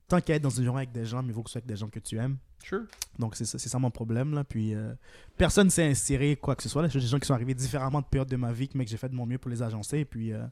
tant 0.08 0.20
qu'à 0.20 0.34
être 0.34 0.42
dans 0.42 0.50
une 0.50 0.64
journée 0.64 0.80
avec 0.80 0.92
des 0.92 1.04
gens, 1.04 1.22
il 1.26 1.32
faut 1.32 1.42
que 1.42 1.50
ce 1.50 1.52
soit 1.54 1.58
avec 1.60 1.68
des 1.68 1.76
gens 1.76 1.88
que 1.88 1.98
tu 1.98 2.16
aimes. 2.18 2.36
Sure. 2.62 2.82
Donc, 3.18 3.36
c'est 3.36 3.44
ça, 3.44 3.58
c'est 3.58 3.68
ça 3.68 3.78
mon 3.78 3.90
problème. 3.90 4.34
Là. 4.34 4.44
Puis, 4.44 4.74
euh, 4.74 4.92
personne 5.36 5.70
s'est 5.70 5.84
inséré 5.88 6.36
quoi 6.36 6.56
que 6.56 6.62
ce 6.62 6.68
soit. 6.68 6.82
Là. 6.82 6.88
J'ai 6.88 7.00
des 7.00 7.06
gens 7.06 7.18
qui 7.18 7.26
sont 7.26 7.34
arrivés 7.34 7.54
différemment 7.54 8.00
de 8.00 8.06
périodes 8.06 8.28
de 8.28 8.36
ma 8.36 8.52
vie, 8.52 8.68
mais 8.74 8.84
que 8.84 8.90
j'ai 8.90 8.96
fait 8.96 9.08
de 9.08 9.14
mon 9.14 9.26
mieux 9.26 9.38
pour 9.38 9.50
les 9.50 9.62
agencer. 9.62 9.98
Et 9.98 10.04
puis, 10.04 10.32
euh, 10.32 10.44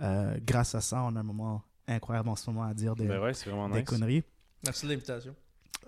euh, 0.00 0.36
grâce 0.44 0.74
à 0.74 0.80
ça, 0.80 1.02
on 1.02 1.16
a 1.16 1.20
un 1.20 1.24
moment 1.24 1.62
incroyable 1.86 2.28
en 2.28 2.36
ce 2.36 2.50
moment 2.50 2.64
à 2.66 2.74
dire 2.74 2.94
des, 2.94 3.06
Ben 3.06 3.20
ouais, 3.20 3.34
c'est 3.34 3.50
vraiment 3.50 3.68
des 3.68 3.80
nice. 3.80 3.88
conneries. 3.88 4.24
Merci 4.64 4.86
de 4.86 4.90
l'invitation. 4.90 5.34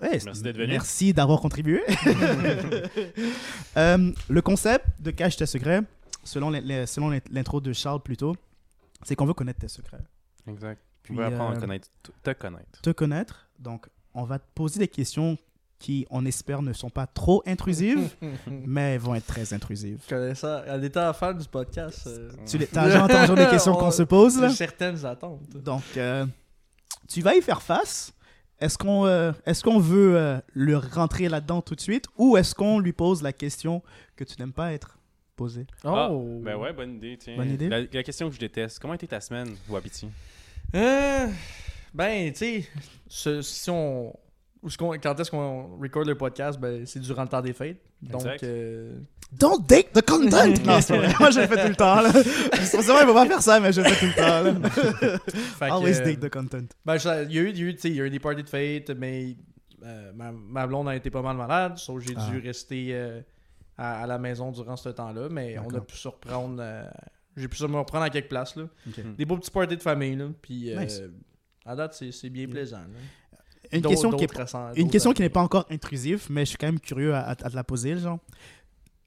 Ouais, 0.02 0.19
Merci 0.22 0.42
d'être 0.42 0.56
venu. 0.58 0.69
Merci 0.69 1.14
d'avoir 1.14 1.40
contribué. 1.40 1.82
Euh, 3.76 4.10
le 4.30 4.40
concept 4.40 4.86
de 5.00 5.10
cache 5.10 5.36
tes 5.36 5.44
secrets, 5.44 5.82
selon 6.24 6.48
l'intro 7.30 7.60
de 7.60 7.74
Charles 7.74 8.02
plutôt, 8.02 8.34
c'est 9.02 9.14
qu'on 9.14 9.26
veut 9.26 9.34
connaître 9.34 9.60
tes 9.60 9.69
secrets. 9.69 10.00
Exact. 10.46 10.80
Puis, 11.06 11.14
on 11.14 11.20
va 11.20 11.26
apprendre 11.26 11.53
euh, 11.55 11.56
à 11.56 11.61
connaître, 11.61 11.88
te 12.23 12.31
connaître. 12.32 12.81
te 12.82 12.91
connaître. 12.91 13.49
Donc, 13.58 13.88
on 14.14 14.25
va 14.25 14.38
te 14.38 14.44
poser 14.55 14.79
des 14.81 14.88
questions 14.88 15.37
qui, 15.79 16.06
on 16.11 16.25
espère, 16.25 16.62
ne 16.62 16.73
sont 16.73 16.88
pas 16.91 17.06
trop 17.06 17.43
intrusives, 17.47 18.08
mais 18.47 18.97
vont 18.99 19.14
être 19.14 19.26
très 19.26 19.53
intrusives. 19.53 20.00
Je 20.05 20.14
connais 20.14 20.35
ça. 20.35 20.64
Elle 20.67 20.85
était 20.85 21.00
en 21.00 21.12
fan 21.12 21.37
du 21.37 21.47
podcast. 21.49 22.06
euh, 22.06 22.31
Tu 22.49 22.56
les- 22.58 22.67
déjà 22.67 23.05
entendu 23.05 23.35
des 23.35 23.49
questions 23.49 23.75
qu'on 23.75 23.91
se 23.91 24.03
pose 24.05 24.41
là? 24.41 24.49
J'ai 24.49 24.55
certaines 24.56 25.05
attentes. 25.05 25.49
Donc, 25.55 25.82
euh, 25.97 26.25
tu 27.08 27.20
vas 27.20 27.35
y 27.35 27.43
faire 27.43 27.61
face. 27.62 28.12
Est-ce 28.58 28.79
qu'on 28.79 29.05
euh, 29.05 29.32
est-ce 29.44 29.62
qu'on 29.62 29.79
veut 29.79 30.17
euh, 30.17 30.38
le 30.55 30.79
rentrer 30.79 31.29
là-dedans 31.29 31.61
tout 31.61 31.75
de 31.75 31.81
suite 31.82 32.06
ou 32.17 32.38
est-ce 32.38 32.55
qu'on 32.55 32.79
lui 32.79 32.94
pose 32.94 33.23
la 33.23 33.35
question 33.35 33.82
que 34.17 34.25
tu 34.25 34.35
n'aimes 34.38 34.55
pas 34.55 34.73
être 34.73 34.99
posée? 35.37 35.67
Ah, 35.85 36.08
Oh. 36.11 36.41
Ben 36.43 36.56
ouais, 36.56 36.73
bonne 36.73 36.94
idée, 36.94 37.19
tiens. 37.20 37.37
Bonne 37.37 37.50
idée? 37.50 37.69
La, 37.69 37.81
la 37.82 38.03
question 38.03 38.31
que 38.31 38.35
je 38.35 38.41
déteste, 38.41 38.79
comment 38.79 38.94
était 38.94 39.06
ta 39.08 39.20
semaine, 39.20 39.55
Wapiti? 39.69 40.08
Euh, 40.74 41.26
ben, 41.94 42.32
tu 42.32 42.38
sais, 42.38 42.68
ce- 43.08 43.42
si 43.42 43.70
on. 43.70 44.12
quand 44.78 45.20
est-ce 45.20 45.30
qu'on 45.30 45.78
record 45.78 46.04
le 46.04 46.16
podcast, 46.16 46.58
ben, 46.58 46.84
c'est 46.86 47.00
durant 47.00 47.22
le 47.22 47.28
temps 47.28 47.40
des 47.42 47.52
fêtes. 47.52 47.80
Donc, 48.02 48.26
euh, 48.42 48.98
Don't 49.32 49.64
date 49.66 49.92
the 49.92 50.02
content! 50.06 50.48
non, 50.64 50.80
c'est 50.80 50.94
pas 50.94 51.06
vrai. 51.06 51.14
Moi, 51.18 51.30
je 51.30 51.40
le 51.40 51.46
fais 51.46 51.62
tout 51.62 51.68
le 51.68 51.74
temps. 51.76 52.00
Là. 52.00 52.12
C'est 52.12 52.82
vrai, 52.82 53.02
il 53.02 53.06
va 53.06 53.12
pas 53.14 53.26
faire 53.26 53.42
ça, 53.42 53.58
mais 53.60 53.72
je 53.72 53.80
le 53.80 53.88
fais 53.88 54.00
tout 54.06 54.06
le 54.06 54.14
temps. 54.14 54.42
Là. 54.42 54.70
fait 55.28 55.66
que, 55.68 55.72
Always 55.72 56.00
euh, 56.00 56.04
date 56.04 56.20
the 56.20 56.30
content. 56.30 56.66
Ben, 56.84 56.96
il 57.28 57.32
y 57.34 57.38
a 57.38 57.42
eu, 57.42 57.50
il 57.50 57.58
y 57.58 57.62
a 57.62 57.66
eu, 57.69 57.74
tu 57.74 57.80
sais, 57.80 57.88
il 57.90 57.96
y 57.96 58.00
a 58.00 58.04
eu 58.04 58.10
des 58.10 58.20
parties 58.20 58.42
de 58.44 58.48
fête, 58.48 58.90
mais 58.90 59.36
euh, 59.84 60.12
ma, 60.14 60.30
ma 60.32 60.66
blonde 60.66 60.88
a 60.88 60.94
été 60.96 61.10
pas 61.10 61.22
mal 61.22 61.36
malade, 61.36 61.78
donc 61.88 62.00
j'ai 62.00 62.14
Ah. 62.16 62.28
dû 62.30 62.38
rester 62.38 62.88
euh, 62.92 63.20
à, 63.78 64.02
à 64.02 64.06
la 64.06 64.19
maison 64.19 64.50
durant 64.52 64.76
ce 64.76 64.90
temps-là, 64.90 65.28
mais 65.30 65.56
on 65.58 65.74
a 65.74 65.80
pu 65.80 65.96
se 65.96 66.08
reprendre. 66.08 66.62
J'ai 67.36 67.48
pu 67.48 67.56
se 67.56 67.64
me 67.66 67.76
reprendre 67.76 68.04
à 68.04 68.10
quelques 68.10 68.28
places, 68.28 68.56
là. 68.56 68.64
Des 69.16 69.24
beaux 69.24 69.36
petits 69.36 69.50
parties 69.50 69.76
de 69.76 69.82
famille, 69.82 70.16
là. 70.16 70.28
Puis, 70.42 70.72
euh, 70.72 71.08
à 71.64 71.76
date, 71.76 71.94
c'est, 71.94 72.12
c'est 72.12 72.30
bien 72.30 72.46
plaisant. 72.48 72.78
là. 72.78 72.86
Une 73.72 73.82
question, 73.90 74.10
qui 74.18 74.24
est, 74.24 74.32
ressent- 74.38 74.72
une 74.76 74.90
question 74.90 75.12
qui 75.12 75.22
n'est 75.22 75.28
pas 75.28 75.42
encore 75.42 75.66
intrusive, 75.70 76.26
mais 76.30 76.44
je 76.44 76.50
suis 76.50 76.58
quand 76.58 76.66
même 76.68 76.78
curieux 76.80 77.12
à, 77.14 77.20
à- 77.20 77.30
à 77.30 77.34
te 77.34 77.54
la 77.56 77.64
poser. 77.64 77.96
Genre. 77.98 78.18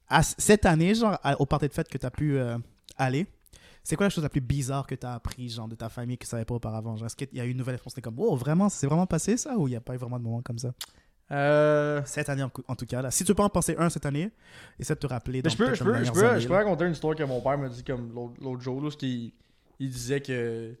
À 0.08 0.22
cette 0.22 0.66
année, 0.66 0.94
genre, 0.94 1.18
à- 1.22 1.40
au 1.40 1.46
party 1.46 1.68
de 1.68 1.72
fête 1.72 1.88
que 1.88 1.96
tu 1.96 2.04
as 2.04 2.10
pu 2.10 2.36
euh, 2.38 2.58
aller, 2.98 3.26
c'est 3.82 3.96
quoi 3.96 4.06
la 4.06 4.10
chose 4.10 4.22
la 4.24 4.28
plus 4.28 4.42
bizarre 4.42 4.86
que 4.86 4.94
tu 4.94 5.06
as 5.06 5.14
appris 5.14 5.48
genre, 5.48 5.66
de 5.68 5.74
ta 5.76 5.88
famille 5.88 6.18
que 6.18 6.24
tu 6.24 6.28
savais 6.30 6.44
pas 6.44 6.54
auparavant? 6.54 6.94
Est-ce 6.96 7.16
qu'il 7.16 7.28
y 7.32 7.40
a 7.40 7.44
eu 7.46 7.50
une 7.50 7.56
nouvelle 7.56 7.76
réponse? 7.76 7.92
C'était 7.94 8.02
comme, 8.02 8.18
oh, 8.18 8.36
vraiment, 8.36 8.68
c'est 8.68 8.86
vraiment 8.86 9.06
passé 9.06 9.36
ça? 9.38 9.56
Ou 9.56 9.66
il 9.68 9.70
n'y 9.70 9.76
a 9.76 9.80
pas 9.80 9.94
eu 9.94 9.98
vraiment 9.98 10.18
de 10.18 10.24
moment 10.24 10.42
comme 10.42 10.58
ça? 10.58 10.72
Euh, 11.32 12.02
Cette 12.04 12.28
année, 12.28 12.42
en, 12.42 12.76
tout 12.76 12.86
cas. 12.86 13.02
Là. 13.02 13.10
Si 13.10 13.24
tu 13.24 13.34
peux 13.34 13.42
en 13.42 13.48
penser 13.48 13.76
un 13.78 13.88
cette 13.88 14.06
année, 14.06 14.30
essaie 14.78 14.94
de 14.94 14.98
te 15.00 15.06
rappeler. 15.06 15.40
Mais 15.44 15.50
je 15.50 15.56
peux, 15.56 15.74
je, 15.74 15.84
peux, 15.84 16.04
je, 16.04 16.10
peux, 16.12 16.26
années, 16.26 16.40
je 16.40 16.46
peux 16.48 16.52
là. 16.54 16.58
raconter 16.58 16.86
une 16.86 16.92
histoire 16.92 17.14
que 17.14 17.22
mon 17.22 17.40
père 17.40 17.56
m'a 17.56 17.68
dit 17.68 17.84
comme 17.84 18.12
l'autre 18.40 18.60
jour, 18.62 18.82
là, 18.82 18.90
qu'il 18.90 19.32
il 19.78 19.90
disait 19.90 20.20
que 20.20 20.74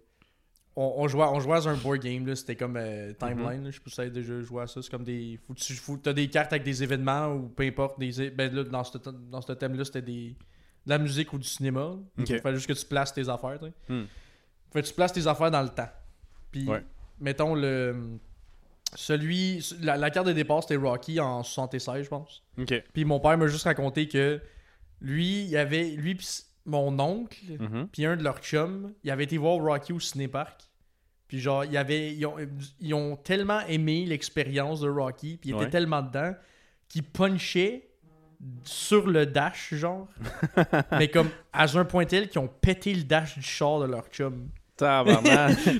on, 0.76 0.94
on 0.98 1.08
jouait, 1.08 1.24
on 1.24 1.40
jouait 1.40 1.66
à 1.66 1.70
un 1.70 1.76
board 1.76 1.98
game, 2.00 2.26
là, 2.26 2.36
c'était 2.36 2.56
comme 2.56 2.76
euh, 2.76 3.12
Timeline, 3.18 3.64
là, 3.64 3.70
je 3.70 3.76
sais 3.76 3.80
pas 3.84 4.04
si 4.04 4.10
déjà 4.10 4.40
joué 4.40 4.62
à 4.62 4.66
ça, 4.66 4.80
c'est 4.80 4.90
comme 4.90 5.04
des... 5.04 5.38
Faut, 5.46 5.54
tu 5.54 5.74
faut, 5.74 5.98
as 6.06 6.12
des 6.12 6.28
cartes 6.28 6.52
avec 6.52 6.62
des 6.62 6.82
événements 6.82 7.34
ou 7.34 7.48
peu 7.48 7.64
importe, 7.64 7.98
des, 7.98 8.30
ben 8.30 8.54
là, 8.54 8.64
dans 8.64 8.84
ce, 8.84 8.96
dans 8.98 9.40
ce 9.40 9.52
thème-là, 9.52 9.84
c'était 9.84 10.02
des, 10.02 10.36
de 10.86 10.90
la 10.90 10.98
musique 10.98 11.32
ou 11.32 11.38
du 11.38 11.46
cinéma. 11.46 11.96
Il 12.16 12.40
fallait 12.40 12.56
juste 12.56 12.68
que 12.68 12.72
tu 12.72 12.86
places 12.86 13.12
tes 13.12 13.28
affaires. 13.28 13.58
Hmm. 13.88 14.04
Fait 14.72 14.82
que 14.82 14.86
tu 14.86 14.94
places 14.94 15.12
tes 15.12 15.26
affaires 15.26 15.50
dans 15.50 15.62
le 15.62 15.68
temps. 15.70 15.90
Puis, 16.52 16.66
Ouais. 16.68 16.84
mettons, 17.20 17.54
le... 17.54 18.18
Celui... 18.94 19.64
La, 19.82 19.96
la 19.96 20.10
carte 20.10 20.26
de 20.26 20.32
départ, 20.32 20.62
c'était 20.62 20.76
Rocky 20.76 21.20
en 21.20 21.42
76, 21.42 22.04
je 22.04 22.08
pense. 22.08 22.42
Puis 22.92 23.04
mon 23.04 23.20
père 23.20 23.36
m'a 23.38 23.46
juste 23.46 23.64
raconté 23.64 24.08
que 24.08 24.40
lui, 25.00 25.42
il 25.42 25.48
y 25.48 25.56
avait 25.56 25.84
lui 25.90 26.14
pis 26.14 26.42
mon 26.66 26.98
oncle, 26.98 27.38
Mhm. 27.58 27.88
puis 27.90 28.04
un 28.04 28.16
de 28.16 28.22
leurs 28.22 28.38
chums, 28.40 28.92
il 29.02 29.10
avait 29.10 29.24
été 29.24 29.38
voir 29.38 29.56
Rocky 29.56 29.92
au 29.92 30.00
cinépark. 30.00 30.60
Puis 31.28 31.38
genre, 31.40 31.64
il 31.64 31.76
avait, 31.76 32.12
ils, 32.14 32.26
ont, 32.26 32.36
ils 32.80 32.92
ont 32.94 33.16
tellement 33.16 33.60
aimé 33.66 34.04
l'expérience 34.06 34.80
de 34.80 34.88
Rocky, 34.88 35.38
puis 35.40 35.50
ils 35.50 35.52
étaient 35.54 35.64
Ouais. 35.64 35.70
tellement 35.70 36.02
dedans 36.02 36.34
qu'ils 36.88 37.04
punchaient 37.04 37.88
sur 38.64 39.06
le 39.06 39.26
dash, 39.26 39.74
genre. 39.74 40.08
mais 40.92 41.08
comme 41.08 41.30
à 41.52 41.66
un 41.78 41.84
point 41.84 42.04
tel 42.04 42.28
qu'ils 42.28 42.40
ont 42.40 42.48
pété 42.48 42.94
le 42.94 43.04
dash 43.04 43.34
du 43.36 43.42
char 43.42 43.80
de 43.80 43.86
leur 43.86 44.06
chum. 44.08 44.48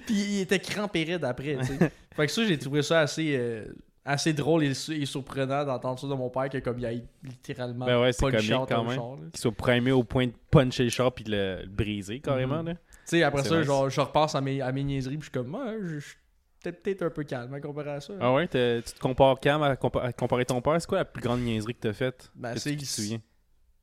Puis 0.06 0.14
il 0.14 0.40
était 0.40 0.58
crampé 0.58 1.04
raide 1.04 1.24
après, 1.24 1.56
tu 1.56 1.64
sais. 1.64 1.90
Fait 2.20 2.26
que 2.26 2.32
ça, 2.32 2.44
j'ai 2.44 2.58
trouvé 2.58 2.82
ça 2.82 3.00
assez, 3.00 3.36
euh, 3.36 3.64
assez 4.04 4.32
drôle 4.32 4.64
et, 4.64 4.74
su- 4.74 4.94
et 5.00 5.06
surprenant 5.06 5.64
d'entendre 5.64 5.98
ça 5.98 6.06
de 6.06 6.14
mon 6.14 6.30
père, 6.30 6.48
que 6.48 6.58
comme 6.58 6.78
il 6.78 6.86
a 6.86 6.92
littéralement 7.22 7.86
Ben 7.86 8.00
ouais, 8.00 8.12
punché 8.12 8.36
comique 8.36 8.68
quand 8.68 8.84
même. 8.84 9.30
Qu'il 9.30 9.40
soit 9.40 9.52
primé 9.52 9.92
au 9.92 10.04
point 10.04 10.26
de 10.26 10.32
puncher 10.50 10.84
le 10.84 10.90
char 10.90 11.12
puis 11.12 11.24
de 11.24 11.30
le, 11.32 11.62
le 11.62 11.68
briser 11.68 12.20
carrément. 12.20 12.62
Là. 12.62 12.74
Tu 12.74 12.78
sais, 13.04 13.22
après 13.22 13.42
ça, 13.48 13.62
genre, 13.66 13.90
je 13.90 14.00
repasse 14.00 14.34
à 14.34 14.40
mes, 14.40 14.60
à 14.60 14.70
mes 14.72 14.84
niaiseries, 14.84 15.16
puis 15.16 15.28
je 15.32 15.38
suis 15.38 15.44
comme, 15.44 15.54
ouais, 15.54 15.76
je 15.82 16.14
peut-être 16.62 17.02
un 17.02 17.10
peu 17.10 17.24
calme 17.24 17.54
à 17.54 17.60
comparer 17.60 17.90
à 17.92 18.00
ça. 18.00 18.12
Ah 18.20 18.34
ouais, 18.34 18.46
tu 18.46 18.52
te 18.92 18.98
compares 19.00 19.40
Cam 19.40 19.62
à, 19.62 19.74
compa- 19.76 20.02
à 20.02 20.12
comparer 20.12 20.44
ton 20.44 20.60
père? 20.60 20.76
C'est 20.80 20.86
quoi 20.88 20.98
la 20.98 21.04
plus 21.06 21.22
grande 21.22 21.40
niaiserie 21.40 21.74
que 21.74 21.80
t'as 21.80 21.92
faite? 21.94 22.30
Ben, 22.34 22.54
c'est- 22.56 23.18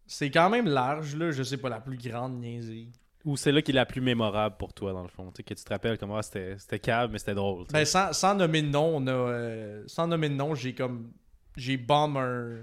C'est 0.06 0.30
quand 0.32 0.50
même 0.50 0.68
large, 0.68 1.16
là, 1.16 1.32
je 1.32 1.44
sais 1.44 1.58
pas, 1.58 1.70
la 1.70 1.80
plus 1.82 1.98
grande 1.98 2.40
niaiserie. 2.40 2.92
Ou 3.26 3.36
celle-là 3.36 3.62
qui 3.62 3.72
est 3.72 3.74
la 3.74 3.86
plus 3.86 4.00
mémorable 4.02 4.56
pour 4.58 4.74
toi, 4.74 4.94
dans 4.94 5.02
le 5.02 5.10
fond. 5.10 5.28
Tu 5.32 5.38
sais, 5.38 5.44
que 5.44 5.54
tu 5.54 5.64
te 5.64 5.70
rappelles 5.70 5.98
comment 5.98 6.22
c'était 6.22 6.56
c'était 6.60 6.80
cave, 6.80 7.10
mais 7.12 7.20
c'était 7.20 7.34
drôle. 7.36 7.66
Ben, 7.74 7.84
sans, 7.86 8.14
sans 8.14 8.36
nommer 8.36 8.62
de 8.62 8.68
nom, 8.70 8.96
on 8.98 9.08
a. 9.08 9.12
euh, 9.12 9.84
sans 9.88 10.08
nommer 10.08 10.30
de 10.30 10.36
nom, 10.36 10.56
j'ai 10.56 10.74
comme. 10.74 11.12
J'ai 11.58 11.76
bomb 11.78 12.16
un. 12.18 12.58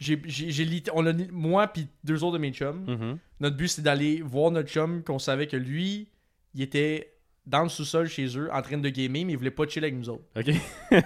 J'ai, 0.00 0.20
j'ai, 0.24 0.50
j'ai 0.50 0.64
lit- 0.64 0.82
on 0.94 1.06
a, 1.06 1.12
moi 1.30 1.68
puis 1.68 1.86
deux 2.02 2.24
autres 2.24 2.32
de 2.32 2.38
mes 2.38 2.50
chums, 2.52 2.84
Mhm. 2.88 3.18
notre 3.38 3.56
but 3.56 3.68
c'est 3.68 3.82
d'aller 3.82 4.20
voir 4.20 4.50
notre 4.50 4.68
chum 4.68 5.04
qu'on 5.04 5.20
savait 5.20 5.46
que 5.46 5.56
lui, 5.56 6.08
il 6.54 6.62
était 6.62 7.12
dans 7.46 7.62
le 7.62 7.68
sous-sol 7.68 8.08
chez 8.08 8.26
eux 8.36 8.48
en 8.52 8.62
train 8.62 8.78
de 8.78 8.88
gamer, 8.88 9.24
mais 9.24 9.32
il 9.34 9.36
voulait 9.36 9.52
pas 9.52 9.66
chiller 9.68 9.86
avec 9.86 9.96
nous 9.98 10.08
autres. 10.08 10.24
Ok. 10.36 10.50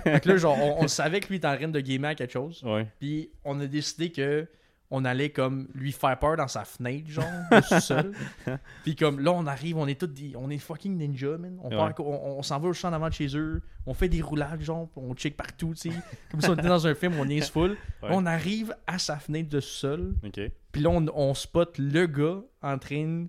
Fait 0.04 0.20
que 0.22 0.28
là, 0.30 0.36
genre, 0.38 0.56
on, 0.62 0.84
on 0.84 0.88
savait 0.88 1.20
que 1.20 1.28
lui 1.28 1.36
était 1.36 1.46
en 1.46 1.56
train 1.56 1.68
de 1.68 1.80
gamer 1.80 2.10
à 2.10 2.14
quelque 2.14 2.32
chose. 2.32 2.62
Ouais. 2.64 2.86
Puis 2.98 3.30
on 3.44 3.60
a 3.60 3.66
décidé 3.66 4.10
que 4.10 4.46
on 4.90 5.04
allait 5.04 5.30
comme 5.30 5.66
lui 5.74 5.90
faire 5.90 6.16
peur 6.18 6.36
dans 6.36 6.46
sa 6.46 6.64
fenêtre, 6.64 7.08
genre, 7.10 7.24
de 7.50 7.60
sous-sol. 7.60 8.12
Puis 8.84 8.94
comme 8.94 9.18
là, 9.20 9.32
on 9.32 9.46
arrive, 9.46 9.76
on 9.78 9.86
est 9.88 9.98
tous 10.00 10.06
des, 10.06 10.32
on 10.36 10.48
est 10.48 10.58
fucking 10.58 10.96
ninja, 10.96 11.36
man. 11.38 11.58
On, 11.62 11.70
part- 11.70 11.88
Ouais. 11.88 11.94
on, 12.06 12.38
on 12.38 12.42
s'en 12.42 12.60
va 12.60 12.68
au 12.68 12.72
champ 12.72 12.90
en 12.90 12.92
avant 12.92 13.08
de 13.08 13.14
chez 13.14 13.36
eux, 13.36 13.62
on 13.84 13.94
fait 13.94 14.08
des 14.08 14.20
roulades, 14.22 14.60
genre, 14.60 14.88
on 14.94 15.14
check 15.14 15.36
partout, 15.36 15.72
tu 15.74 15.90
sais. 15.90 15.96
Comme 16.30 16.40
si 16.40 16.48
on 16.48 16.54
était 16.54 16.68
dans 16.68 16.86
un 16.86 16.94
film, 16.94 17.14
on 17.18 17.24
niaise 17.24 17.50
full. 17.50 17.76
Ouais. 18.02 18.10
On 18.12 18.26
arrive 18.26 18.76
à 18.86 18.98
sa 19.00 19.16
fenêtre 19.16 19.48
de 19.48 19.58
sous-sol, 19.58 20.14
Ok. 20.24 20.40
puis 20.70 20.82
là, 20.82 20.90
on, 20.90 21.04
on 21.14 21.34
spot 21.34 21.78
le 21.78 22.06
gars 22.06 22.40
en 22.62 22.78
train 22.78 23.26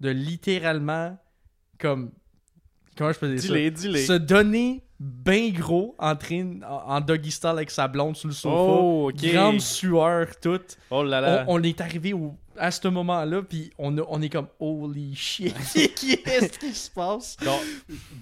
de 0.00 0.08
littéralement, 0.10 1.18
comme, 1.78 2.12
comment 2.96 3.12
je 3.12 3.18
peux 3.18 3.34
dire 3.34 3.42
ça? 3.42 4.06
Se 4.06 4.12
donner 4.18 4.85
ben 4.98 5.52
gros, 5.52 5.94
en 5.98 6.16
train, 6.16 6.60
en 6.66 7.00
doggy 7.00 7.30
style 7.30 7.50
avec 7.50 7.70
sa 7.70 7.86
blonde 7.86 8.16
sur 8.16 8.28
le 8.28 8.34
sofa. 8.34 8.54
Oh, 8.56 9.10
ok. 9.12 9.24
Grande 9.32 9.60
sueur, 9.60 10.26
toute. 10.40 10.78
Oh 10.90 11.02
là 11.02 11.20
là. 11.20 11.44
On, 11.48 11.60
on 11.60 11.62
est 11.62 11.80
arrivé 11.80 12.12
au- 12.14 12.34
à 12.58 12.70
ce 12.70 12.88
moment-là, 12.88 13.42
puis 13.42 13.70
on, 13.76 13.98
a- 13.98 14.04
on 14.08 14.22
est 14.22 14.30
comme 14.30 14.46
holy 14.58 15.14
shit, 15.14 15.54
qu'est-ce 15.74 16.58
qui 16.58 16.72
se 16.74 16.90
passe? 16.90 17.36
Donc, 17.44 17.60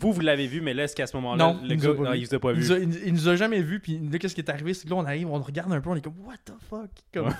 vous, 0.01 0.13
vous 0.13 0.21
l'avez 0.21 0.49
vu, 0.49 0.61
mais 0.61 0.75
là, 0.75 0.83
est-ce 0.85 0.97
qu'à 0.97 1.07
ce 1.07 1.17
moment-là, 1.17 1.55
le 1.63 1.71
il 1.75 1.77
gars, 1.81 1.95
non, 1.95 2.13
il 2.15 2.27
vous 2.27 2.35
a 2.35 2.41
pas 2.41 2.51
Il 2.51 2.57
vu? 2.59 2.63
nous, 2.65 2.73
a, 2.73 2.79
il- 2.79 3.07
il 3.07 3.13
nous 3.13 3.29
a 3.29 3.37
jamais 3.37 3.63
vu, 3.63 3.79
puis 3.79 4.01
là, 4.11 4.19
qu'est-ce 4.19 4.35
qui 4.35 4.41
est 4.41 4.51
arrivé? 4.51 4.75
C'est 4.75 4.87
que 4.87 4.91
là, 4.91 4.97
on 4.97 5.05
arrive, 5.05 5.29
on 5.31 5.41
regarde 5.41 5.73
un 5.73 5.81
peu, 5.81 5.91
on 5.91 5.95
est 5.95 6.01
comme, 6.01 6.19
what 6.27 6.35
the 6.45 6.53
fuck? 6.69 6.91
Comme, 7.13 7.33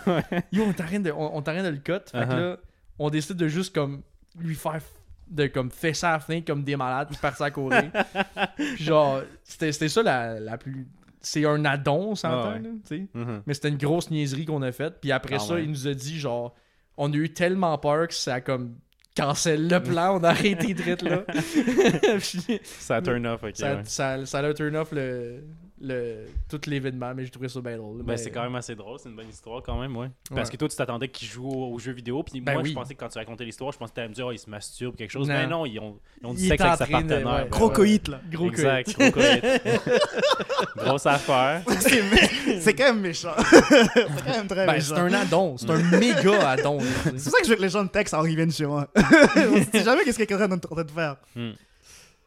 yo, 0.53 0.63
on 0.65 0.73
train 0.73 1.01
de, 1.01 1.11
on, 1.11 1.37
on 1.37 1.43
de 1.65 1.69
le 1.71 1.79
cut. 1.79 1.93
Fait 2.13 2.19
que 2.19 2.25
Uh-huh. 2.25 2.37
là, 2.37 2.57
on 3.01 3.11
décide 3.11 3.37
de 3.37 3.49
juste 3.49 3.75
comme 3.75 4.03
lui 4.39 4.55
faire 4.55 4.81
de 5.29 5.47
comme 5.47 5.71
fesser 5.71 6.07
à 6.07 6.13
la 6.13 6.21
fenêtre 6.21 6.47
comme 6.47 6.65
des 6.65 6.77
malades 6.77 7.09
puis 7.09 7.17
partir 7.19 7.47
à 7.47 7.51
courir. 7.51 7.91
puis 8.57 8.85
genre, 8.85 9.23
c'était 9.43 9.73
ça 9.89 10.03
la, 10.03 10.39
la 10.41 10.59
plus. 10.59 10.87
C'est 11.21 11.47
un 11.47 11.65
addon, 11.65 12.11
on 12.11 12.15
s'entend, 12.15 12.51
Ah 12.51 12.59
ouais. 12.59 12.63
tu 12.87 12.97
sais. 12.97 13.07
Mhm. 13.15 13.43
Mais 13.47 13.55
c'était 13.55 13.71
une 13.71 13.79
grosse 13.79 14.11
niaiserie 14.11 14.45
qu'on 14.45 14.61
a 14.63 14.73
faite. 14.73 14.99
Puis 15.01 15.11
après 15.11 15.37
Ah 15.37 15.41
ça, 15.41 15.55
ouais. 15.55 15.65
il 15.65 15.71
nous 15.71 15.89
a 15.89 15.95
dit 15.95 16.19
genre, 16.19 16.55
on 16.99 17.11
a 17.13 17.17
eu 17.17 17.33
tellement 17.33 17.79
peur 17.79 18.09
que 18.09 18.15
ça 18.15 18.35
a 18.35 18.41
comme 18.43 18.75
cancel 19.17 19.69
le 19.69 19.81
plan, 19.83 20.19
on 20.21 20.25
a 20.25 20.31
arrêté 20.31 20.75
de 20.75 21.09
là. 21.09 21.25
Puis 22.19 22.61
Ça 22.65 23.01
turn 23.01 23.27
off, 23.27 23.43
ok. 23.45 23.53
ça, 23.55 23.75
ouais. 23.77 23.83
ça, 23.85 24.27
ça 24.27 24.39
a 24.41 24.53
turn 24.55 24.77
off 24.77 24.93
le, 24.93 25.45
le, 25.85 26.27
tout 26.49 26.61
l'événement, 26.67 27.13
mais 27.15 27.25
j'ai 27.25 27.31
trouvé 27.31 27.49
ça 27.49 27.61
bien 27.61 27.77
drôle. 27.77 27.99
Ben, 27.99 28.05
Mais- 28.09 28.17
c'est 28.17 28.31
quand 28.31 28.43
même 28.43 28.55
assez 28.57 28.75
drôle, 28.75 28.99
c'est 28.99 29.09
une 29.09 29.17
bonne 29.17 29.29
histoire 29.29 29.63
quand 29.63 29.79
même, 29.81 29.97
ouais. 29.97 30.09
Parce 30.35 30.49
Ouais. 30.49 30.53
que 30.53 30.57
toi, 30.59 30.69
tu 30.69 30.77
t'attendais 30.77 31.09
qu'ils 31.09 31.29
jouent 31.29 31.49
aux 31.73 31.79
jeux 31.79 31.93
vidéo, 31.93 32.23
puis 32.23 32.41
Ben 32.41 32.55
moi, 32.55 32.63
oui. 32.63 32.71
je 32.71 32.75
pensais 32.75 32.95
que 32.95 33.01
quand 33.01 33.09
tu 33.09 33.19
racontais 33.19 33.45
l'histoire, 33.45 33.71
je 33.73 33.79
pensais 33.79 33.91
que 33.91 33.97
t'allais 33.97 34.09
me 34.09 34.15
dire, 34.15 34.27
oh, 34.27 34.33
ils 34.33 34.39
se 34.39 34.49
masturbent 34.51 34.95
ou 34.95 34.97
quelque 34.97 35.11
chose. 35.11 35.29
Non. 35.29 35.35
Mais 35.35 35.47
non, 35.47 35.67
ils 35.67 35.79
ont, 35.79 35.97
ils 36.21 36.27
ont 36.27 36.35
du 36.35 36.43
Il 36.43 36.49
sexe 36.49 36.63
avec 36.63 36.79
sa 36.79 36.87
de- 36.87 36.91
partenaire. 36.91 37.27
ouais. 37.27 37.43
ben 37.45 37.49
Gros 37.51 37.71
coït, 37.71 38.09
là. 38.09 38.21
Gros 38.31 38.49
Exact, 38.49 38.99
gros 38.99 39.11
coït. 39.11 39.45
Grosse 40.77 41.07
affaire. 41.07 41.63
C'est 41.81 42.03
mé- 42.03 42.61
c'est 42.61 42.75
quand 42.75 42.85
même 42.85 43.01
méchant. 43.01 43.35
c'est 43.51 44.07
quand 44.25 44.37
même 44.37 44.47
très 44.47 44.67
Ben, 44.67 44.81
c'est 44.81 44.93
méchant. 44.95 45.05
un 45.05 45.13
addon, 45.13 45.57
c'est 45.59 45.71
un 45.71 45.79
méga 45.99 46.51
addon. 46.51 46.79
tu 46.79 46.85
C'est 47.05 47.13
pour 47.13 47.21
ça 47.33 47.39
que 47.39 47.45
je 47.45 47.51
veux 47.51 47.57
que 47.57 47.63
les 47.63 47.69
gens 47.69 47.83
me 47.83 47.89
textent 47.89 48.15
en 48.15 48.21
reviennent 48.21 48.51
chez 48.53 48.67
moi. 48.67 48.89
On 48.97 49.63
sait 49.73 49.85
jamais 49.85 50.05
qu'est-ce 50.05 50.19
que 50.19 50.25
quelqu'un 50.25 50.49
est 50.49 50.53
en 50.55 50.59
train 50.59 50.83
de 50.85 50.91
faire. 50.91 51.17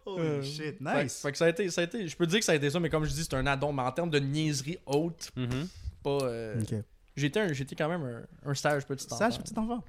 Holy 0.07 0.21
Euh, 0.21 0.41
shit, 0.41 0.77
Fait, 0.83 1.03
nice. 1.03 1.21
fait 1.21 1.31
que 1.31 1.37
ça 1.37 1.45
a 1.45 1.49
été, 1.49 1.69
ça 1.69 1.81
a 1.81 1.83
été, 1.83 2.07
je 2.07 2.15
peux 2.17 2.25
dire 2.25 2.39
que 2.39 2.45
ça 2.45 2.53
a 2.53 2.55
été 2.55 2.69
ça, 2.69 2.79
mais 2.79 2.89
comme 2.89 3.03
je 3.03 3.11
dis, 3.11 3.23
c'est 3.23 3.33
un 3.35 3.45
addon. 3.47 3.71
Mais 3.73 3.81
en 3.83 3.91
termes 3.91 4.09
de 4.09 4.19
niaiserie 4.19 4.77
haute, 4.85 5.29
Mhm. 5.35 5.67
pas. 6.03 6.09
euh, 6.23 6.61
Ok. 6.61 6.75
J'étais 7.15 7.53
j'étais 7.53 7.75
quand 7.75 7.89
même 7.89 8.03
un, 8.45 8.49
un 8.51 8.53
sage 8.53 8.85
petit 8.85 9.05
enfant. 9.07 9.17
Sage 9.17 9.39
petit 9.39 9.57
enfant. 9.57 9.83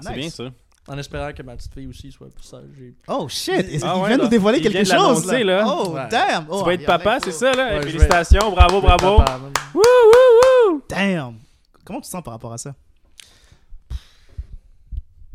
C'est 0.00 0.08
Nice. 0.10 0.18
bien 0.18 0.30
ça. 0.30 0.44
En 0.88 0.98
espérant 0.98 1.32
que 1.32 1.42
ma 1.44 1.54
petite 1.54 1.72
fille 1.74 1.86
aussi 1.86 2.10
soit 2.10 2.28
plus 2.30 2.42
sage. 2.42 2.64
Oh 3.06 3.28
shit, 3.28 3.66
il 3.70 3.80
Ah 3.84 3.98
ouais, 3.98 4.08
vient 4.08 4.16
là. 4.16 4.24
nous 4.24 4.28
dévoiler 4.30 4.58
Il 4.58 4.62
quelque 4.64 4.78
chose 4.84 4.88
l'annoncer, 4.90 5.44
là? 5.44 5.64
Oh 5.66 5.90
Ouais. 5.90 6.08
damn. 6.10 6.46
Oh, 6.48 6.58
tu 6.60 6.64
vas 6.66 6.74
être 6.74 6.86
papa, 6.86 7.18
c'est 7.22 7.30
ça, 7.30 7.52
là? 7.52 7.66
Ouais, 7.66 7.72
je 7.82 7.84
vais- 7.84 7.90
Félicitations, 7.92 8.50
bravo, 8.50 8.80
bravo. 8.80 9.18
papa, 9.18 9.38
wouh, 9.74 9.82
wouh! 10.72 10.82
Damn. 10.88 11.38
Comment 11.84 12.00
tu 12.00 12.06
te 12.06 12.10
sens 12.10 12.22
par 12.22 12.32
rapport 12.32 12.52
à 12.52 12.58
ça? 12.58 12.74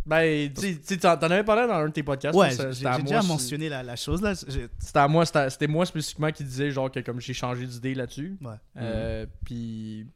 Ben, 0.07 0.53
tu 0.53 0.79
sais, 0.83 0.97
t'en 0.97 1.15
avais 1.15 1.43
parlé 1.43 1.67
dans 1.67 1.73
un 1.75 1.87
de 1.87 1.91
tes 1.91 2.01
podcasts. 2.01 2.37
Ouais, 2.37 2.49
j'ai 2.51 2.55
c'était 2.73 2.87
à 2.87 2.93
j'ai 2.93 3.03
moi, 3.03 3.11
déjà 3.19 3.21
mentionné 3.23 3.67
la, 3.69 3.83
la 3.83 3.95
chose 3.97 4.21
là. 4.21 4.33
C'était 4.35 4.99
à 4.99 5.07
moi, 5.09 5.25
c'était 5.25 5.49
c'était 5.49 5.67
moi 5.67 5.85
spécifiquement 5.85 6.31
qui 6.31 6.45
disais 6.45 6.71
genre 6.71 6.89
que 6.89 7.01
comme 7.01 7.19
j'ai 7.19 7.33
changé 7.33 7.65
d'idée 7.67 7.93
là-dessus. 7.93 8.37
Ouais. 8.41 8.55
Euh, 8.77 9.25
Puis, 9.43 10.07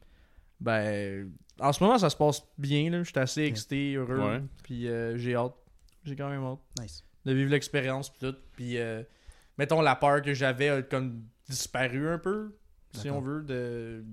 ben, 0.58 1.30
en 1.60 1.72
ce 1.74 1.82
moment 1.84 1.98
ça 1.98 2.08
se 2.08 2.16
passe 2.16 2.42
bien 2.56 2.88
là. 2.90 3.02
J'étais 3.02 3.20
assez 3.20 3.42
excité, 3.42 3.94
heureux. 3.94 4.18
Ouais. 4.18 4.42
Puis 4.62 4.88
euh, 4.88 5.18
j'ai 5.18 5.34
hâte. 5.34 5.54
J'ai 6.04 6.16
quand 6.16 6.30
même 6.30 6.42
hâte 6.42 6.58
Nice. 6.80 7.04
de 7.26 7.32
vivre 7.34 7.50
l'expérience 7.50 8.08
puis 8.10 8.18
tout. 8.20 8.36
Puis, 8.56 8.78
euh, 8.78 9.02
mettons 9.58 9.82
la 9.82 9.94
peur 9.94 10.22
que 10.22 10.32
j'avais 10.32 10.70
a 10.70 10.82
comme 10.82 11.22
disparu 11.48 12.08
un 12.08 12.18
peu, 12.18 12.56
si 12.94 13.10
on 13.10 13.20
veut, 13.20 13.42
de 13.42 14.04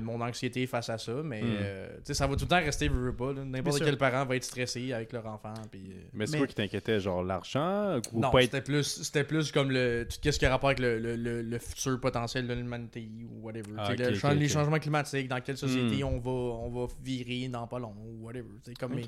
de 0.00 0.04
mon 0.04 0.20
anxiété 0.20 0.66
face 0.66 0.88
à 0.90 0.98
ça, 0.98 1.12
mais 1.24 1.42
Mm. 1.42 1.46
euh, 1.60 1.88
tu 1.96 2.00
sais, 2.06 2.14
ça 2.14 2.26
va 2.26 2.34
tout 2.34 2.44
le 2.44 2.48
temps 2.48 2.56
rester, 2.56 2.88
veux, 2.88 3.10
veux 3.10 3.14
pas. 3.16 3.32
N'importe 3.32 3.76
sûr. 3.76 3.86
quel 3.86 3.96
parent 3.96 4.24
va 4.24 4.36
être 4.36 4.44
stressé 4.44 4.92
avec 4.92 5.12
leur 5.12 5.26
enfant. 5.26 5.54
Puis, 5.70 5.80
euh, 5.92 6.00
Mais 6.12 6.26
c'est 6.26 6.32
Mais- 6.32 6.38
quoi 6.38 6.46
qui 6.48 6.54
t'inquiétait, 6.54 6.98
genre 7.00 7.22
l'argent 7.22 8.00
ou 8.12 8.20
non, 8.20 8.30
être. 8.38 8.42
c'était 8.42 8.60
plus, 8.62 8.82
c'était 9.02 9.24
plus 9.24 9.52
comme 9.52 9.70
le 9.70 10.06
tout 10.08 10.16
ce 10.32 10.38
qui 10.38 10.46
a 10.46 10.50
rapport 10.50 10.70
avec 10.70 10.80
le, 10.80 10.98
le, 10.98 11.14
le, 11.16 11.42
le 11.42 11.58
futur 11.58 12.00
potentiel 12.00 12.46
de 12.46 12.54
l'humanité 12.54 13.08
ou 13.30 13.44
whatever. 13.46 13.72
Ah, 13.78 13.94
Les 14.34 14.48
changements 14.48 14.78
climatiques, 14.78 15.28
dans 15.28 15.40
quelle 15.40 15.56
société 15.56 16.02
Hmm. 16.02 16.06
on 16.06 16.18
va 16.18 16.30
on 16.30 16.70
va 16.70 16.92
virer 17.04 17.48
dans 17.48 17.66
pas 17.66 17.78
long 17.78 17.94
ou 18.04 18.24
whatever. 18.24 18.48
Sais, 18.64 18.74
comme 18.74 18.94
mes, 18.94 19.04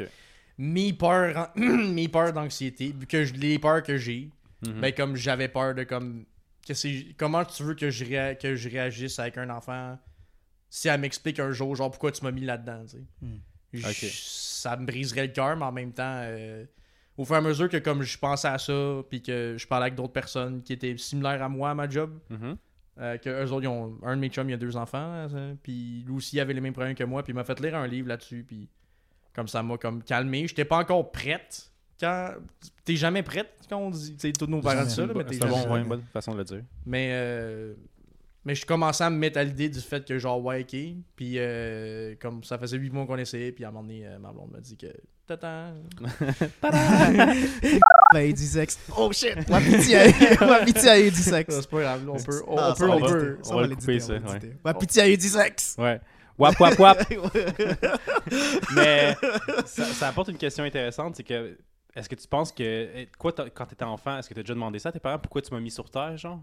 mes 0.58 0.92
peurs 0.92 1.50
mes 1.56 2.08
peurs 2.08 2.32
d'anxiété, 2.32 2.94
vu 2.98 3.06
que 3.06 3.24
je, 3.24 3.34
les 3.34 3.58
peurs 3.58 3.82
que 3.82 3.96
j'ai, 3.96 4.28
ben 4.62 4.92
comme 4.92 5.16
j'avais 5.16 5.48
peur 5.48 5.74
de 5.74 5.84
comme 5.84 6.24
que 6.66 6.72
c'est 6.72 7.08
comment 7.18 7.44
tu 7.44 7.62
veux 7.62 7.74
que 7.74 7.90
je 7.90 8.04
réa- 8.04 8.34
que 8.36 8.54
je 8.54 8.68
réagisse 8.70 9.18
avec 9.18 9.36
un 9.36 9.50
enfant 9.50 9.98
si 10.74 10.88
elle 10.88 11.00
m'explique 11.00 11.38
un 11.38 11.52
jour 11.52 11.76
genre 11.76 11.88
pourquoi 11.88 12.10
tu 12.10 12.24
m'as 12.24 12.32
mis 12.32 12.40
là-dedans, 12.40 12.82
tu 12.84 12.96
sais. 12.96 13.04
Hmm. 13.22 14.08
Ça 14.10 14.76
me 14.76 14.84
briserait 14.84 15.28
le 15.28 15.32
cœur, 15.32 15.56
mais 15.56 15.64
en 15.64 15.70
même 15.70 15.92
temps, 15.92 16.18
euh, 16.24 16.64
au 17.16 17.24
fur 17.24 17.36
et 17.36 17.38
à 17.38 17.40
mesure 17.40 17.68
que 17.68 17.76
comme 17.76 18.02
je 18.02 18.18
pensais 18.18 18.48
à 18.48 18.58
ça, 18.58 19.02
puis 19.08 19.22
que 19.22 19.54
je 19.56 19.66
parlais 19.68 19.84
avec 19.84 19.94
d'autres 19.94 20.12
personnes 20.12 20.64
qui 20.64 20.72
étaient 20.72 20.96
similaires 20.96 21.40
à 21.44 21.48
moi 21.48 21.70
à 21.70 21.74
ma 21.74 21.88
job, 21.88 22.18
euh, 22.98 23.18
que 23.18 23.30
eux 23.30 23.52
autres, 23.52 23.62
ils 23.62 23.68
ont, 23.68 23.96
un 24.02 24.16
de 24.16 24.20
mes 24.20 24.30
chums, 24.30 24.50
il 24.50 24.54
a 24.54 24.56
deux 24.56 24.76
enfants, 24.76 25.28
euh, 25.32 25.54
puis 25.62 26.02
lui 26.08 26.16
aussi 26.16 26.36
il 26.36 26.40
avait 26.40 26.54
les 26.54 26.60
mêmes 26.60 26.72
problèmes 26.72 26.96
que 26.96 27.04
moi, 27.04 27.22
puis 27.22 27.30
il 27.30 27.36
m'a 27.36 27.44
fait 27.44 27.60
lire 27.60 27.76
un 27.76 27.86
livre 27.86 28.08
là-dessus, 28.08 28.44
puis 28.44 28.68
comme 29.32 29.46
ça 29.46 29.62
m'a 29.62 29.78
comme 29.78 30.02
calmé. 30.02 30.48
J'étais 30.48 30.64
pas 30.64 30.78
encore 30.78 31.12
prête. 31.12 31.70
Quand 32.00 32.32
t'es 32.84 32.96
jamais 32.96 33.22
prête 33.22 33.52
quand 33.68 33.78
on 33.78 33.90
dit, 33.90 34.16
tu 34.16 34.18
sais, 34.18 34.32
tous 34.32 34.46
nos 34.46 34.60
parents 34.60 34.82
disent 34.82 34.96
ça, 34.96 35.06
là, 35.06 35.12
mais 35.14 35.24
t'es 35.24 35.34
C'est 35.34 35.42
jamais 35.42 35.66
bon, 35.66 35.72
ouais, 35.72 35.80
une 35.82 35.88
bonne 35.88 36.02
façon 36.12 36.32
de 36.32 36.38
le 36.38 36.44
dire. 36.44 36.64
Mais, 36.84 37.10
euh, 37.12 37.74
mais 38.44 38.54
je 38.54 38.64
commençais 38.66 39.04
à 39.04 39.10
me 39.10 39.16
mettre 39.16 39.38
à 39.38 39.44
l'idée 39.44 39.68
du 39.68 39.80
fait 39.80 40.04
que, 40.06 40.18
genre, 40.18 40.42
ouais, 40.44 40.60
ok. 40.62 40.76
Puis, 41.16 41.34
euh, 41.38 42.14
comme 42.20 42.44
ça 42.44 42.58
faisait 42.58 42.76
8 42.78 42.90
mois 42.90 43.06
qu'on 43.06 43.16
essayait, 43.16 43.52
puis 43.52 43.64
à 43.64 43.68
un 43.68 43.70
moment 43.70 43.82
donné, 43.84 44.06
euh, 44.06 44.18
ma 44.18 44.32
blonde 44.32 44.50
m'a 44.52 44.60
dit 44.60 44.76
que. 44.76 44.86
Tata. 45.26 45.72
Ben, 48.12 48.20
il 48.28 48.34
dit 48.34 48.46
sexe. 48.46 48.78
Oh 48.96 49.10
shit. 49.12 49.48
Ma 49.48 49.60
pitié, 49.60 49.96
a- 49.96 50.46
ma 50.46 50.64
pitié 50.64 50.88
a 50.88 51.00
eu 51.00 51.10
du 51.10 51.16
sexe. 51.16 51.54
C'est 51.60 51.68
pas 51.70 51.80
grave, 51.80 52.08
on 52.08 52.16
peut. 52.22 52.42
On, 52.46 52.54
Non, 52.56 52.62
on 52.70 52.74
peut, 52.74 52.84
on 52.84 52.92
on 52.94 53.00
va 53.00 53.08
peut. 53.08 53.18
l'éditer. 53.28 53.50
on 53.50 53.56
va 53.56 53.66
le 53.66 53.74
couper, 53.74 53.96
on 53.96 54.00
ça, 54.00 54.18
va 54.18 54.28
ouais. 54.28 54.34
l'éditer. 54.34 54.56
Ma 54.64 54.74
pitié 54.74 55.02
a 55.02 55.08
eu 55.08 55.16
du 55.16 55.26
sexe. 55.28 55.74
Ouais. 55.78 56.00
Wap, 56.38 56.60
wap, 56.60 56.78
wap. 56.78 57.12
Mais 58.76 59.14
ça, 59.66 59.84
ça 59.86 60.08
apporte 60.08 60.28
une 60.28 60.36
question 60.36 60.64
intéressante, 60.64 61.16
c'est 61.16 61.22
que 61.24 61.56
est-ce 61.96 62.08
que 62.08 62.14
tu 62.16 62.26
penses 62.28 62.50
que 62.52 62.62
eh, 62.62 63.08
quoi 63.18 63.32
quand 63.32 63.66
t'étais 63.66 63.84
enfant, 63.84 64.18
est-ce 64.18 64.28
que 64.28 64.34
t'as 64.34 64.40
déjà 64.42 64.54
demandé 64.54 64.78
ça 64.78 64.88
à 64.88 64.92
tes 64.92 64.98
parents? 65.00 65.18
Pourquoi 65.18 65.42
tu 65.42 65.52
m'as 65.54 65.60
mis 65.60 65.70
sur 65.70 65.88
terre, 65.90 66.16
genre? 66.16 66.40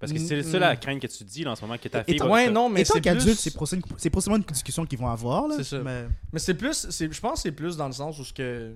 Parce 0.00 0.12
que 0.12 0.18
c'est 0.18 0.36
le 0.36 0.42
seul 0.44 0.62
à 0.62 0.76
craindre 0.76 1.00
que 1.00 1.08
tu 1.08 1.24
dis 1.24 1.42
là, 1.42 1.50
en 1.50 1.56
ce 1.56 1.62
moment 1.62 1.76
que 1.76 1.88
ta 1.88 2.04
fille. 2.04 2.14
Et- 2.14 2.18
va 2.18 2.28
Ouais, 2.28 2.46
te- 2.46 2.50
non, 2.52 2.68
mais 2.68 2.84
c'est 2.84 3.00
qu'adulte, 3.00 3.24
plus. 3.24 3.34
c'est 3.34 3.54
possible- 3.54 3.82
c'est 3.96 4.10
possiblement 4.10 4.36
une 4.36 4.44
discussion 4.52 4.86
qu'ils 4.86 4.98
vont 4.98 5.08
avoir. 5.08 5.48
là, 5.48 5.56
C'est 5.56 5.64
ça. 5.64 5.80
Mais... 5.80 6.06
Mais 6.32 6.38
c'est 6.38 6.54
plus. 6.54 6.86
c'est- 6.88 7.12
Je 7.12 7.20
pense 7.20 7.34
que 7.34 7.40
c'est 7.40 7.52
plus 7.52 7.76
dans 7.76 7.86
le 7.88 7.92
sens 7.92 8.16
où 8.18 8.24
ce 8.24 8.32
que. 8.32 8.74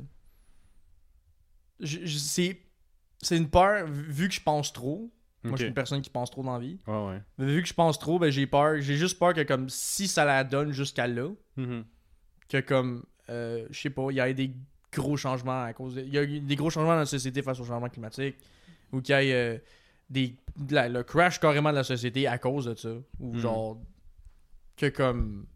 C'est. 1.84 2.60
C'est 3.24 3.36
une 3.36 3.48
peur, 3.48 3.86
vu 3.86 4.28
que 4.28 4.34
je 4.34 4.40
pense 4.42 4.72
trop. 4.72 5.12
Moi, 5.44 5.52
je 5.56 5.62
suis 5.62 5.68
une 5.68 5.74
personne 5.74 6.02
qui 6.02 6.10
pense 6.10 6.30
trop 6.30 6.42
dans 6.42 6.52
la 6.54 6.58
vie. 6.60 6.78
Ouais, 6.86 7.06
ouais. 7.06 7.22
Mais 7.38 7.46
vu 7.46 7.62
que 7.62 7.68
je 7.68 7.74
pense 7.74 7.98
trop, 7.98 8.18
ben 8.18 8.30
j'ai 8.30 8.46
peur. 8.46 8.80
J'ai 8.80 8.96
juste 8.96 9.18
peur 9.18 9.32
que, 9.34 9.42
comme, 9.42 9.68
si 9.68 10.06
ça 10.08 10.24
la 10.24 10.44
donne 10.44 10.72
jusqu'à 10.72 11.06
là, 11.08 11.28
Mhm. 11.56 11.84
que 12.48 12.60
comme 12.60 13.04
euh, 13.28 13.66
je 13.70 13.80
sais 13.80 13.90
pas, 13.90 14.06
il 14.10 14.16
y 14.16 14.20
a 14.20 14.32
des 14.32 14.52
gros 14.92 15.16
changements 15.16 15.62
à 15.64 15.72
cause 15.72 15.94
de- 15.94 16.02
il 16.02 16.12
y 16.12 16.18
a 16.18 16.22
eu 16.24 16.40
des 16.40 16.56
gros 16.56 16.70
changements 16.70 16.92
dans 16.92 16.98
la 16.98 17.06
société 17.06 17.40
face 17.42 17.58
au 17.60 17.64
changement 17.64 17.88
climatique 17.88 18.36
ou 18.92 19.00
qu'il 19.00 19.14
y 19.14 19.18
ait 19.30 19.32
euh, 19.32 19.58
des 20.12 20.36
de 20.56 20.74
la- 20.74 20.88
le 20.88 21.02
crash 21.02 21.40
carrément 21.40 21.70
de 21.70 21.76
la 21.76 21.84
société 21.84 22.26
à 22.26 22.36
cause 22.38 22.66
de 22.66 22.74
ça 22.74 22.90
ou 23.18 23.32
Mhm. 23.34 23.38
genre 23.40 23.80
que 24.76 24.86
comme 24.86 25.46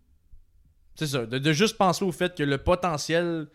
c'est 0.94 1.06
ça 1.06 1.26
de, 1.26 1.38
de 1.38 1.52
juste 1.52 1.76
penser 1.76 2.04
au 2.04 2.12
fait 2.12 2.34
que 2.36 2.42
le 2.42 2.58
potentiel 2.58 3.48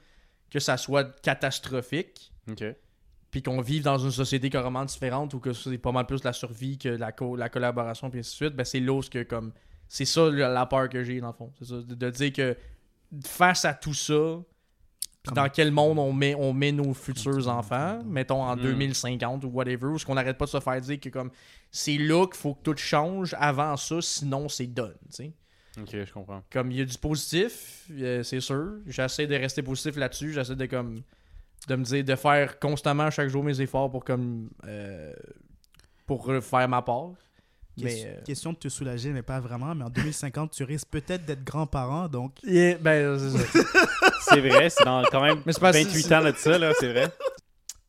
que 0.52 0.60
ça 0.60 0.78
soit 0.78 1.20
catastrophique 1.22 2.32
Ok. 2.50 2.64
puis 3.32 3.42
qu'on 3.42 3.62
vive 3.62 3.82
dans 3.84 3.98
une 3.98 4.12
société 4.12 4.50
carrément 4.52 4.86
différente 4.86 5.34
ou 5.34 5.40
que 5.40 5.52
c'est 5.54 5.78
pas 5.80 5.92
mal 5.92 6.06
plus 6.06 6.24
la 6.24 6.34
survie 6.34 6.78
que 6.78 6.90
la, 6.90 7.12
co- 7.12 7.36
la 7.36 7.50
collaboration 7.50 8.10
puis 8.12 8.20
ainsi 8.20 8.32
de 8.32 8.36
suite, 8.36 8.56
ben 8.56 8.64
c'est 8.66 8.80
ce 8.80 9.10
que 9.10 9.24
comme 9.24 9.52
c'est 9.88 10.06
ça 10.06 10.30
la, 10.30 10.50
la 10.50 10.66
peur 10.68 10.88
que 10.90 11.04
j'ai 11.04 11.20
dans 11.20 11.28
le 11.28 11.34
fond. 11.34 11.52
C'est 11.58 11.66
ça, 11.66 11.76
de, 11.76 11.96
de 11.96 12.10
dire 12.12 12.32
que 12.34 12.56
face 13.26 13.66
à 13.66 13.74
tout 13.74 13.94
ça, 13.94 14.40
puis 15.24 15.34
dans 15.36 15.50
quel 15.50 15.72
monde 15.72 16.00
on 16.00 16.12
met, 16.14 16.34
on 16.36 16.52
met 16.54 16.72
nos 16.72 16.94
futurs 16.94 17.48
enfants, 17.48 18.02
mettons 18.06 18.42
en 18.44 18.56
Hmm. 18.56 18.62
2050 18.62 19.44
ou 19.46 19.50
whatever, 19.50 19.88
où 19.88 20.00
ce 20.00 20.06
qu'on 20.06 20.16
n'arrête 20.16 20.38
pas 20.38 20.46
de 20.46 20.50
se 20.52 20.60
faire 20.60 20.82
dire 20.82 21.00
que 21.00 21.10
comme 21.10 21.30
c'est 21.70 21.98
là 21.98 22.26
qu'il 22.26 22.38
faut 22.38 22.56
que 22.56 22.64
tout 22.64 22.78
change 22.78 23.36
avant 23.40 23.78
ça, 23.78 24.02
sinon 24.02 24.50
c'est 24.50 24.68
done, 24.68 24.96
tu 25.10 25.24
sais. 25.26 25.34
Ok, 25.80 25.90
je 26.06 26.12
comprends. 26.12 26.44
Comme 26.52 26.70
il 26.72 26.80
y 26.80 26.82
a 26.82 26.86
du 26.86 26.98
positif, 26.98 27.86
euh, 27.92 28.24
c'est 28.24 28.42
sûr. 28.42 28.74
J'essaie 28.88 29.26
de 29.26 29.36
rester 29.36 29.62
positif 29.64 29.96
là-dessus. 29.96 30.34
J'essaie 30.34 30.56
de 30.56 30.66
comme 30.66 31.02
de 31.68 31.76
me 31.76 31.84
dire 31.86 32.04
de 32.04 32.16
faire 32.16 32.60
constamment 32.60 33.10
chaque 33.10 33.30
jour 33.30 33.42
mes 33.44 33.62
efforts 33.62 33.90
pour 33.90 34.04
comme 34.04 34.50
euh, 34.66 35.14
pour 36.06 36.30
faire 36.44 36.68
ma 36.68 36.82
part. 36.82 37.12
Mais 37.84 37.92
Question, 37.92 38.10
euh, 38.10 38.22
question 38.24 38.54
de 38.54 38.58
te 38.58 38.70
soulager, 38.70 39.10
mais 39.12 39.22
pas 39.22 39.40
vraiment. 39.40 39.74
Mais 39.76 39.84
en 39.86 39.90
2050, 39.90 40.52
tu 40.52 40.64
risques 40.64 40.88
peut-être 40.90 41.26
d'être 41.26 41.44
grand-parent, 41.44 42.08
donc 42.08 42.34
yeah, 42.44 42.78
ben 42.78 43.18
c'est 43.20 43.38
ça. 43.38 43.62
C'est 44.30 44.40
vrai, 44.40 44.70
c'est 44.70 44.86
dans 44.86 45.04
quand 45.12 45.22
même 45.22 45.42
Mais 45.46 45.52
pas- 45.54 45.72
28 45.72 46.02
c'est- 46.04 46.16
ans 46.16 46.24
de 46.24 46.32
ça, 46.38 46.58
là, 46.58 46.72
c'est 46.80 46.90
vrai. 46.92 47.12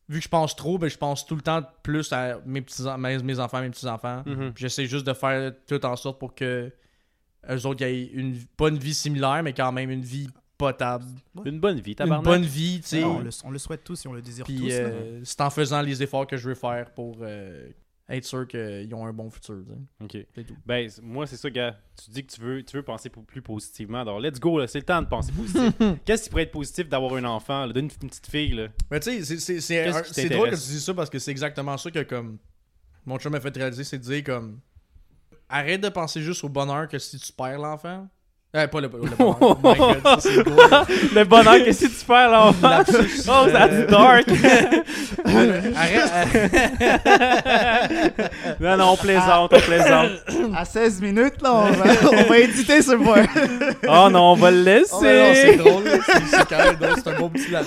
vu 0.09 0.17
que 0.19 0.23
je 0.23 0.27
pense 0.29 0.55
trop, 0.55 0.77
ben, 0.77 0.89
je 0.89 0.97
pense 0.97 1.25
tout 1.25 1.35
le 1.35 1.41
temps 1.41 1.61
plus 1.83 2.11
à 2.11 2.39
mes 2.45 2.61
petits 2.61 2.83
mes, 2.97 3.17
mes 3.19 3.39
enfants, 3.39 3.61
mes 3.61 3.69
petits-enfants. 3.69 4.23
Mhm. 4.25 4.51
Puis 4.53 4.63
J'essaie 4.63 4.85
juste 4.85 5.05
de 5.07 5.13
faire 5.13 5.53
tout 5.67 5.85
en 5.85 5.95
sorte 5.95 6.19
pour 6.19 6.35
que 6.35 6.69
eux 7.49 7.65
autres 7.65 7.83
aient 7.85 8.03
une, 8.07 8.37
pas 8.57 8.67
une 8.69 8.77
vie 8.79 8.93
similaire, 8.93 9.41
mais 9.43 9.53
quand 9.53 9.71
même 9.71 9.89
une 9.91 10.01
vie 10.01 10.27
potable. 10.57 11.05
Une 11.45 11.59
bonne 11.59 11.79
vie, 11.79 11.91
Une 11.91 11.95
tabarnak. 11.97 12.25
bonne 12.25 12.43
vie, 12.45 12.81
tu 12.81 12.87
sais. 12.89 13.03
Ah, 13.03 13.07
on, 13.07 13.19
le, 13.19 13.29
on 13.45 13.51
le 13.51 13.59
souhaite 13.59 13.83
tous 13.83 14.05
et 14.05 14.09
on 14.09 14.13
le 14.13 14.21
désire 14.21 14.43
Puis 14.45 14.57
tous. 14.59 14.67
euh, 14.71 15.21
c'est 15.23 15.39
en 15.41 15.49
faisant 15.49 15.81
les 15.81 16.01
efforts 16.03 16.27
que 16.27 16.35
je 16.37 16.49
veux 16.49 16.55
faire 16.55 16.91
pour 16.91 17.17
euh, 17.21 17.69
être 18.09 18.25
sûr 18.25 18.47
qu'ils 18.47 18.93
ont 18.93 19.05
un 19.05 19.13
bon 19.13 19.29
futur. 19.29 19.63
Ok. 20.01 20.17
C'est 20.35 20.43
tout. 20.43 20.57
Ben, 20.65 20.89
moi, 21.01 21.25
c'est 21.25 21.37
ça, 21.37 21.49
gars. 21.49 21.77
Tu 22.03 22.11
dis 22.11 22.25
que 22.25 22.33
tu 22.33 22.41
veux, 22.41 22.63
tu 22.63 22.75
veux 22.75 22.83
penser 22.83 23.09
plus 23.09 23.41
positivement. 23.41 24.01
Alors, 24.01 24.19
let's 24.19 24.39
go, 24.39 24.59
là. 24.59 24.67
C'est 24.67 24.79
le 24.79 24.85
temps 24.85 25.01
de 25.01 25.07
penser 25.07 25.31
positif. 25.31 25.71
Qu'est-ce 26.05 26.23
qui 26.25 26.29
pourrait 26.29 26.43
être 26.43 26.51
positif 26.51 26.89
d'avoir 26.89 27.13
un 27.15 27.23
enfant, 27.23 27.65
là, 27.65 27.73
d'une 27.73 27.85
une 28.01 28.09
petite 28.09 28.27
fille, 28.27 28.53
là? 28.53 28.67
Mais 28.91 28.99
tu 28.99 29.23
sais, 29.23 29.59
c'est- 29.59 30.29
drôle 30.29 30.49
que 30.49 30.55
tu 30.55 30.61
dis 30.61 30.81
ça 30.81 30.93
parce 30.93 31.09
que 31.09 31.17
c'est 31.19 31.31
exactement 31.31 31.77
ça 31.77 31.89
que 31.91 32.03
comme 32.03 32.39
mon 33.05 33.17
chum 33.19 33.31
m'a 33.31 33.39
fait 33.39 33.55
réaliser, 33.55 33.83
c'est 33.83 33.99
de 33.99 34.03
dire 34.03 34.23
comme 34.23 34.59
arrête 35.49 35.81
de 35.81 35.89
penser 35.89 36.21
juste 36.21 36.43
au 36.43 36.49
bonheur 36.49 36.87
que 36.87 36.97
si 36.99 37.17
tu 37.19 37.31
perds 37.31 37.59
l'enfant. 37.59 38.07
Eh, 38.55 38.67
pas 38.67 38.81
le, 38.81 38.87
le 38.87 38.89
bonheur. 39.17 39.37
Oh 39.41 39.57
my 39.63 39.75
God, 39.75 39.97
ça, 40.03 40.17
c'est 40.19 40.43
beau. 40.43 40.51
le 41.15 41.23
bonheur, 41.23 41.55
qu'est-ce 41.65 41.85
que 41.85 41.87
tu 41.87 42.05
fais, 42.05 42.27
l'enfant? 42.29 42.69
Lapsus, 42.69 43.27
Oh, 43.27 43.47
that's 43.51 43.87
dark! 43.89 44.27
arrête. 45.75 45.99
non, 48.59 48.77
non, 48.77 48.89
on 48.91 48.97
plaisante, 48.97 49.51
on 49.53 49.59
plaisante. 49.59 50.11
À 50.55 50.65
16 50.65 51.01
minutes, 51.01 51.41
là, 51.41 51.51
on 51.53 51.71
va, 51.71 51.85
on 52.11 52.23
va 52.29 52.37
éditer 52.37 52.83
ce 52.83 52.91
point. 52.93 53.25
Oh 53.87 54.09
non, 54.11 54.33
on 54.33 54.35
va 54.35 54.51
le 54.51 54.61
laisser! 54.61 54.93
Oh, 54.93 55.01
non, 55.03 55.33
c'est 55.33 55.57
drôle, 55.57 55.83
là. 55.85 55.97
c'est 56.05 56.25
c'est 56.37 56.47
quand 56.47 56.57
même 56.57 56.75
drôle, 56.75 56.95
c'est 57.03 57.07
un 57.09 57.19
bon 57.19 57.29
petit 57.29 57.55
hein. 57.55 57.63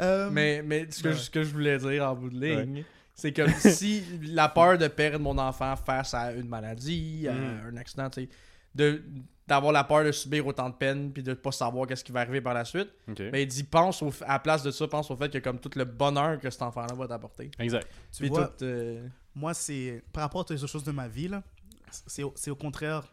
Euh, 0.00 0.28
Mais, 0.30 0.62
mais 0.64 0.86
ce, 0.90 1.02
que, 1.02 1.08
Ouais. 1.08 1.14
ce 1.16 1.30
que 1.30 1.42
je 1.42 1.50
voulais 1.52 1.78
dire 1.78 2.08
en 2.08 2.14
bout 2.14 2.30
de 2.30 2.40
ligne, 2.46 2.84
c'est 3.14 3.32
comme 3.32 3.52
si 3.58 4.04
la 4.32 4.48
peur 4.48 4.78
de 4.78 4.86
perdre 4.86 5.18
mon 5.18 5.36
enfant 5.38 5.74
face 5.84 6.14
à 6.14 6.30
une 6.32 6.46
maladie, 6.48 7.26
à 7.28 7.32
Mhm. 7.32 7.74
un 7.74 7.76
accident, 7.76 8.08
tu 8.08 8.22
sais, 8.22 8.28
de 8.74 9.02
d'avoir 9.46 9.72
la 9.72 9.84
peur 9.84 10.04
de 10.04 10.12
subir 10.12 10.46
autant 10.46 10.70
de 10.70 10.74
peine 10.74 11.12
puis 11.12 11.22
de 11.22 11.34
pas 11.34 11.52
savoir 11.52 11.86
qu'est-ce 11.86 12.04
qui 12.04 12.12
va 12.12 12.20
arriver 12.20 12.40
par 12.40 12.54
la 12.54 12.64
suite, 12.64 12.88
mais 13.32 13.42
il 13.42 13.46
dit 13.46 13.64
pense 13.64 14.00
au, 14.00 14.10
à 14.22 14.34
la 14.34 14.38
place 14.38 14.62
de 14.62 14.70
ça, 14.70 14.86
pense 14.86 15.10
au 15.10 15.16
fait 15.16 15.30
que 15.30 15.38
comme 15.38 15.58
tout 15.58 15.70
le 15.76 15.84
bonheur 15.84 16.38
que 16.38 16.48
cet 16.48 16.62
enfant-là 16.62 16.94
va 16.94 17.08
t'apporter. 17.08 17.50
Exact. 17.58 17.86
tu 18.12 18.20
Puis 18.20 18.28
vois, 18.28 18.46
tout, 18.46 18.64
euh, 18.64 19.06
moi, 19.34 19.52
c'est 19.52 20.02
par 20.12 20.22
rapport 20.22 20.42
à 20.42 20.44
toutes 20.44 20.56
les 20.56 20.62
autres 20.62 20.72
choses 20.72 20.84
de 20.84 20.92
ma 20.92 21.08
vie, 21.08 21.28
là, 21.28 21.42
c'est 21.90 22.22
au, 22.22 22.32
c'est 22.36 22.50
au 22.50 22.56
contraire, 22.56 23.04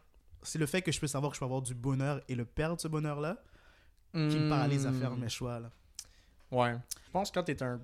c'est 0.44 0.60
le 0.60 0.66
fait 0.66 0.82
que 0.82 0.92
je 0.92 1.00
peux 1.00 1.08
savoir 1.08 1.32
que 1.32 1.36
je 1.36 1.40
peux 1.40 1.46
avoir 1.46 1.62
du 1.62 1.74
bonheur 1.74 2.22
et 2.30 2.36
le 2.36 2.46
perdre, 2.46 2.80
ce 2.80 2.88
bonheur-là, 2.88 3.38
qui 4.14 4.20
me 4.20 4.50
paralyse 4.50 4.88
à 4.88 4.92
faire 4.92 5.12
hmm, 5.12 5.20
mes 5.20 5.30
choix. 5.30 5.60
Là. 5.60 5.72
Ouais. 6.52 6.76
Je 7.06 7.12
pense 7.12 7.30
que 7.30 7.40
quand 7.40 7.44
t'es 7.44 7.62
un 7.62 7.80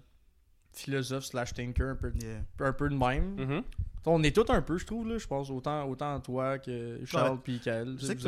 philosophe 0.77 1.25
slash 1.25 1.53
thinker 1.53 1.89
un 1.89 1.95
peu, 1.95 2.11
Yeah. 2.21 2.41
un 2.67 2.73
peu 2.73 2.89
de 2.89 2.95
même, 2.95 3.35
Mhm. 3.35 3.63
on 4.05 4.21
est 4.23 4.35
tous 4.35 4.51
un 4.51 4.61
peu, 4.61 4.77
je 4.77 4.85
trouve, 4.85 5.07
là, 5.07 5.17
je 5.17 5.25
pense, 5.27 5.49
autant, 5.49 5.87
autant 5.87 6.19
toi 6.19 6.59
que 6.59 6.99
Charles 7.05 7.33
Ouais. 7.33 7.39
puis 7.43 7.59
Kael. 7.59 7.95
Je 7.99 8.05
sais 8.05 8.15
que 8.15 8.21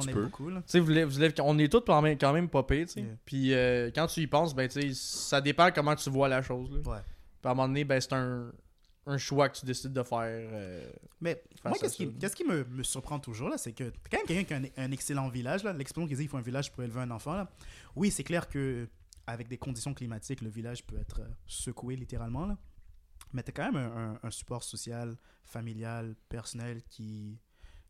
petit 0.00 0.08
aime 0.10 0.14
peu. 0.14 0.22
beaucoup. 0.24 0.48
Là. 0.50 0.58
Tu 0.58 0.64
sais, 0.66 0.78
vous 0.80 0.86
vous 0.86 1.22
on 1.42 1.58
est 1.58 1.70
tous 1.72 1.80
quand 1.80 2.00
même, 2.02 2.16
quand 2.18 2.32
même. 2.32 2.48
Yeah. 2.96 3.06
Puis 3.24 3.54
euh, 3.54 3.90
quand 3.94 4.06
tu 4.06 4.20
y 4.20 4.26
penses, 4.26 4.54
ben, 4.54 4.68
ça 4.92 5.40
dépend 5.40 5.70
comment 5.74 5.94
tu 5.96 6.10
vois 6.10 6.28
la 6.28 6.42
chose. 6.42 6.70
Là. 6.70 6.78
Ouais. 6.78 6.98
Puis 7.42 7.48
à 7.48 7.50
un 7.50 7.54
moment 7.54 7.68
donné, 7.68 7.84
ben, 7.84 8.00
c'est 8.00 8.12
un, 8.12 8.50
un 9.08 9.18
choix 9.18 9.48
que 9.48 9.56
tu 9.58 9.66
décides 9.66 9.92
de 9.92 10.02
faire. 10.02 10.18
euh, 10.24 10.90
Mais 11.20 11.40
moi, 11.64 11.74
qu'est-ce 11.80 11.96
qui, 12.36 12.44
me, 12.44 12.64
me 12.64 12.82
surprend 12.82 13.18
toujours, 13.18 13.48
là, 13.48 13.56
c'est 13.58 13.72
que 13.72 13.84
quand 14.10 14.18
même 14.18 14.26
quelqu'un 14.26 14.44
qui 14.44 14.54
a 14.54 14.82
un, 14.82 14.86
un 14.86 14.90
excellent 14.92 15.28
village. 15.28 15.62
là. 15.64 15.72
L'expression 15.72 16.06
qu'ils 16.08 16.16
disent, 16.16 16.26
il 16.26 16.28
faut 16.28 16.36
un 16.38 16.42
village 16.42 16.72
pour 16.72 16.82
élever 16.82 17.00
un 17.00 17.10
enfant. 17.10 17.34
Là. 17.36 17.48
Oui, 17.94 18.10
c'est 18.10 18.24
clair 18.24 18.48
que 18.48 18.86
avec 19.26 19.48
des 19.48 19.58
conditions 19.58 19.94
climatiques, 19.94 20.40
le 20.40 20.48
village 20.50 20.86
peut 20.86 20.98
être 20.98 21.20
euh, 21.20 21.28
secoué 21.46 21.96
littéralement. 21.96 22.46
Là. 22.46 22.56
Mais 23.32 23.42
t'as 23.42 23.52
quand 23.52 23.72
même 23.72 23.76
un, 23.76 24.12
un- 24.14 24.20
un 24.22 24.30
support 24.30 24.62
social, 24.62 25.16
familial, 25.44 26.14
personnel 26.28 26.82
qui, 26.84 27.38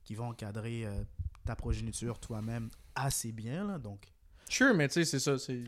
qui 0.02 0.14
va 0.14 0.24
encadrer 0.24 0.86
euh, 0.86 1.04
ta 1.44 1.54
progéniture 1.56 2.18
toi-même 2.18 2.70
assez 2.94 3.32
bien. 3.32 3.66
Là. 3.66 3.78
Donc, 3.78 4.12
Sure, 4.48 4.74
mais 4.74 4.88
tu 4.88 4.94
sais, 4.94 5.04
c'est 5.04 5.18
ça. 5.20 5.38
C'est... 5.38 5.64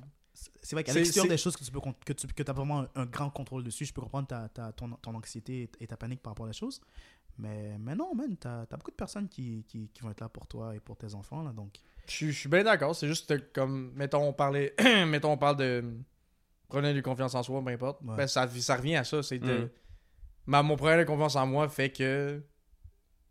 c'est 0.63 0.77
vrai 0.77 0.85
qu'à 0.85 0.93
l'extérieur 0.95 1.29
des 1.29 1.37
choses 1.37 1.57
que 1.57 1.65
tu 1.65 1.71
peux 1.73 1.81
que 2.05 2.13
tu 2.13 2.27
que 2.29 2.49
as 2.49 2.53
vraiment 2.53 2.83
un, 2.83 2.89
un 2.95 3.07
grand 3.07 3.29
contrôle 3.31 3.65
dessus, 3.65 3.85
je 3.85 3.93
peux 3.93 4.01
comprendre 4.01 4.29
ta, 4.29 4.49
ta- 4.49 4.73
ton, 4.73 4.91
ton 4.93 5.15
anxiété 5.17 5.69
et 5.81 5.87
ta 5.87 5.97
panique 5.97 6.23
par 6.23 6.31
rapport 6.33 6.47
à 6.47 6.49
la 6.49 6.53
chose. 6.53 6.81
Mais, 7.37 7.77
mais 7.79 7.95
non, 7.95 8.15
man, 8.15 8.37
t'as 8.37 8.63
as 8.63 8.77
beaucoup 8.77 8.91
de 8.93 8.97
personnes 8.97 9.29
qui, 9.29 9.65
qui, 9.65 9.89
qui 9.91 10.01
vont 10.03 10.11
être 10.11 10.21
là 10.21 10.29
pour 10.29 10.47
toi 10.47 10.75
et 10.77 10.81
pour 10.81 10.97
tes 10.97 11.15
enfants. 11.15 11.43
Là, 11.43 11.53
donc, 11.53 11.79
Je 12.09 12.31
suis- 12.31 12.49
bien 12.49 12.65
d'accord. 12.65 12.95
C'est 12.97 13.07
juste 13.09 13.53
comme, 13.53 13.93
mettons, 13.95 14.23
on 14.29 14.33
parlait, 14.33 14.75
mettons, 15.07 15.33
on 15.33 15.39
parle 15.39 15.57
de 15.57 15.85
problème 16.69 16.95
de 16.97 17.01
confiance 17.01 17.35
en 17.35 17.43
soi, 17.43 17.63
peu 17.65 17.71
importe. 17.71 18.01
Ouais. 18.03 18.17
Ben, 18.17 18.27
ça, 18.27 18.47
ça 18.49 18.77
revient 18.77 18.97
à 18.97 19.05
ça. 19.05 19.23
C'est 19.23 19.39
de. 19.39 19.71
Ma- 20.47 20.63
mon 20.63 20.77
problème 20.77 21.01
de 21.01 21.05
confiance 21.05 21.37
en 21.37 21.47
moi 21.47 21.69
fait 21.69 21.91
que. 21.91 22.43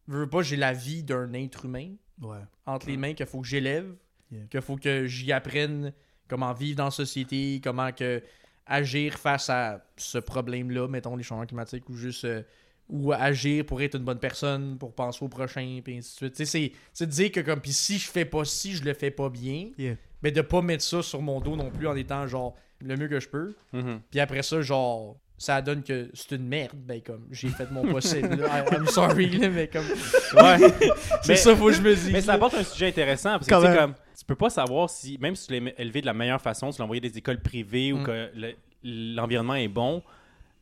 Je 0.07 0.13
veux 0.13 0.29
pas, 0.29 0.41
j'ai 0.41 0.55
la 0.55 0.71
vie 0.73 1.03
d'un 1.03 1.33
être 1.33 1.65
humain 1.65 1.93
ouais. 2.21 2.37
entre 2.65 2.87
les 2.87 2.95
mains 2.95 3.13
qu'il 3.13 3.25
faut 3.25 3.41
que 3.41 3.47
j'élève, 3.47 3.93
Yeah. 4.29 4.43
qu'il 4.49 4.61
faut 4.61 4.75
que 4.75 5.05
j'y 5.07 5.31
apprenne 5.31 5.93
comment 6.27 6.51
vivre 6.53 6.75
dans 6.77 6.85
la 6.85 6.91
société, 6.91 7.61
comment 7.63 7.93
que 7.93 8.21
agir 8.65 9.13
face 9.17 9.49
à 9.49 9.85
ce 9.95 10.17
problème-là, 10.17 10.89
mettons 10.89 11.15
les 11.15 11.23
changements 11.23 11.45
climatiques, 11.45 11.87
ou 11.89 11.95
juste 11.95 12.25
euh, 12.25 12.43
ou 12.89 13.11
agir 13.11 13.65
pour 13.65 13.81
être 13.81 13.95
une 13.95 14.03
bonne 14.03 14.19
personne, 14.19 14.77
pour 14.77 14.93
penser 14.93 15.23
au 15.23 15.27
prochain, 15.27 15.79
puis 15.83 15.97
ainsi 15.97 16.11
de 16.13 16.17
suite. 16.17 16.33
Tu 16.35 16.45
sais, 16.45 16.51
c'est- 16.51 16.71
c'est 16.93 17.05
de 17.05 17.11
dire 17.11 17.31
que 17.31 17.39
comme 17.41 17.59
puis 17.59 17.73
si 17.73 17.97
je 17.97 18.09
fais 18.09 18.25
pas 18.25 18.45
ci, 18.45 18.73
je 18.73 18.83
le 18.83 18.93
fais 18.93 19.11
pas 19.11 19.29
bien, 19.29 19.69
Yeah. 19.77 19.95
mais 20.23 20.31
de 20.31 20.41
pas 20.41 20.61
mettre 20.61 20.83
ça 20.83 21.01
sur 21.01 21.21
mon 21.21 21.41
dos 21.41 21.55
non 21.55 21.69
plus 21.69 21.87
en 21.87 21.95
étant 21.95 22.25
genre 22.27 22.55
le 22.79 22.95
mieux 22.95 23.07
que 23.07 23.19
je 23.19 23.27
peux. 23.27 23.55
Mhm. 23.73 23.99
Puis 24.09 24.19
après 24.19 24.41
ça, 24.43 24.61
genre 24.61 25.17
ça 25.39 25.61
donne 25.61 25.83
que 25.83 26.09
c'est 26.15 26.31
une 26.35 26.47
merde, 26.47 26.71
ben 26.75 26.99
comme 27.01 27.27
j'ai 27.29 27.49
fait 27.49 27.69
mon 27.69 27.83
possible. 27.91 28.43
I'm 28.71 28.87
sorry, 28.87 29.29
là, 29.37 29.49
mais 29.49 29.67
comme 29.67 29.85
Ouais. 29.85 30.57
c'est 31.21 31.27
Mais- 31.27 31.35
ça 31.35 31.55
faut 31.55 31.67
que 31.67 31.73
je 31.73 31.81
me 31.81 31.93
dise. 31.93 32.09
Mais 32.11 32.21
ça 32.21 32.33
apporte 32.33 32.55
un 32.55 32.63
sujet 32.63 32.87
intéressant 32.87 33.31
parce 33.31 33.45
que 33.47 33.51
Quand 33.53 33.61
tu 33.69 33.77
comme 33.77 33.93
tu 34.17 34.25
peux 34.25 34.35
pas 34.35 34.49
savoir 34.49 34.89
si 34.89 35.17
même 35.19 35.35
si 35.35 35.47
tu 35.47 35.59
l'as 35.59 35.71
élevé 35.77 36.01
de 36.01 36.05
la 36.07 36.13
meilleure 36.13 36.41
façon, 36.41 36.71
tu 36.71 36.79
l'as 36.79 36.85
envoyé 36.85 37.01
des 37.01 37.15
écoles 37.17 37.39
privées 37.41 37.91
ou 37.93 37.97
Mm. 37.99 38.03
que 38.05 38.29
le- 38.35 38.53
l'environnement 38.83 39.55
est 39.55 39.67
bon, 39.67 40.01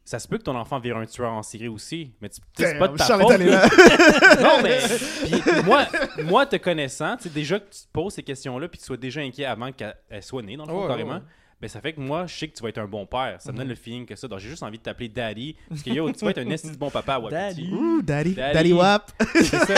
ça 0.05 0.19
se 0.19 0.27
peut 0.27 0.37
que 0.37 0.43
ton 0.43 0.55
enfant 0.55 0.79
vire 0.79 0.97
un 0.97 1.05
tueur 1.05 1.33
en 1.33 1.41
série 1.41 1.67
aussi, 1.67 2.13
mais 2.21 2.29
tu 2.29 2.39
c'est 2.55 2.77
pas 2.77 2.87
de 2.87 2.95
ta 2.95 3.05
faute. 3.19 3.39
non 4.41 4.61
mais 4.61 4.79
puis 5.23 5.63
moi 5.65 5.85
moi 6.23 6.45
te 6.45 6.57
connaissant, 6.57 7.17
tu 7.17 7.23
sais 7.23 7.29
déjà 7.29 7.59
que 7.59 7.65
tu 7.65 7.79
te 7.81 7.91
poses 7.91 8.13
ces 8.13 8.23
questions-là 8.23 8.67
puis 8.67 8.77
que 8.77 8.83
tu 8.83 8.85
sois 8.87 8.97
déjà 8.97 9.21
inquiet 9.21 9.45
avant 9.45 9.71
qu'elle 9.71 9.95
elle 10.09 10.21
soit 10.23 10.43
née 10.43 10.55
dans 10.57 10.65
le 10.65 10.71
fond 10.71 10.87
carrément. 10.87 11.21
Ben, 11.61 11.69
ça 11.69 11.79
fait 11.79 11.93
que 11.93 12.01
moi, 12.01 12.25
je 12.27 12.35
sais 12.35 12.47
que 12.49 12.55
tu 12.55 12.61
vas 12.61 12.69
être 12.69 12.79
un 12.79 12.87
bon 12.87 13.05
père. 13.05 13.37
Ça 13.39 13.51
me 13.51 13.57
donne 13.57 13.69
le 13.69 13.75
feeling 13.75 14.05
que 14.05 14.15
ça. 14.15 14.27
Donc, 14.27 14.39
j'ai 14.39 14.49
juste 14.49 14.63
envie 14.63 14.77
de 14.77 14.83
t'appeler 14.83 15.07
Daddy. 15.07 15.55
Parce 15.69 15.83
que 15.83 15.89
yo, 15.89 16.11
tu 16.11 16.25
vas 16.25 16.31
être 16.31 16.39
un 16.39 16.49
esti 16.49 16.71
de 16.71 16.75
bon 16.75 16.89
papa 16.89 17.15
à 17.15 17.19
Wapiti. 17.19 17.33
Daddy. 17.35 17.69
Ouh, 17.73 18.01
daddy. 18.01 18.33
Daddy. 18.33 18.53
Daddy 18.53 18.73
Wap. 18.73 19.11
C'est 19.33 19.43
ça. 19.45 19.73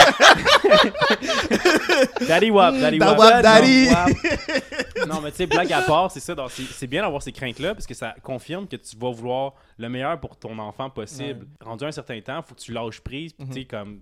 Daddy 2.26 2.50
Wap, 2.50 2.74
Daddy 2.78 2.98
Da 2.98 3.10
Wap. 3.10 3.18
Wap 3.18 3.42
Daddy. 3.42 3.88
Non, 5.06 5.20
mais 5.20 5.30
tu 5.30 5.36
sais, 5.38 5.46
blague 5.46 5.72
à 5.72 5.82
part, 5.82 6.10
c'est 6.10 6.20
ça. 6.20 6.34
donc 6.34 6.50
c'est 6.50 6.86
bien 6.86 7.02
d'avoir 7.02 7.22
ces 7.22 7.32
craintes-là 7.32 7.74
parce 7.74 7.86
que 7.86 7.94
ça 7.94 8.14
confirme 8.22 8.66
que 8.66 8.76
tu 8.76 8.96
vas 8.96 9.10
vouloir 9.10 9.54
le 9.78 9.88
meilleur 9.88 10.18
pour 10.18 10.36
ton 10.36 10.58
enfant 10.58 10.90
possible. 10.90 11.46
Rendu 11.60 11.84
un 11.84 11.92
certain 11.92 12.20
temps, 12.20 12.38
il 12.38 12.48
faut 12.48 12.54
que 12.54 12.60
tu 12.60 12.72
lâches 12.72 13.00
prise. 13.00 13.32
Puis, 13.32 13.46
tu 13.46 13.52
sais, 13.52 13.64
comme 13.64 14.00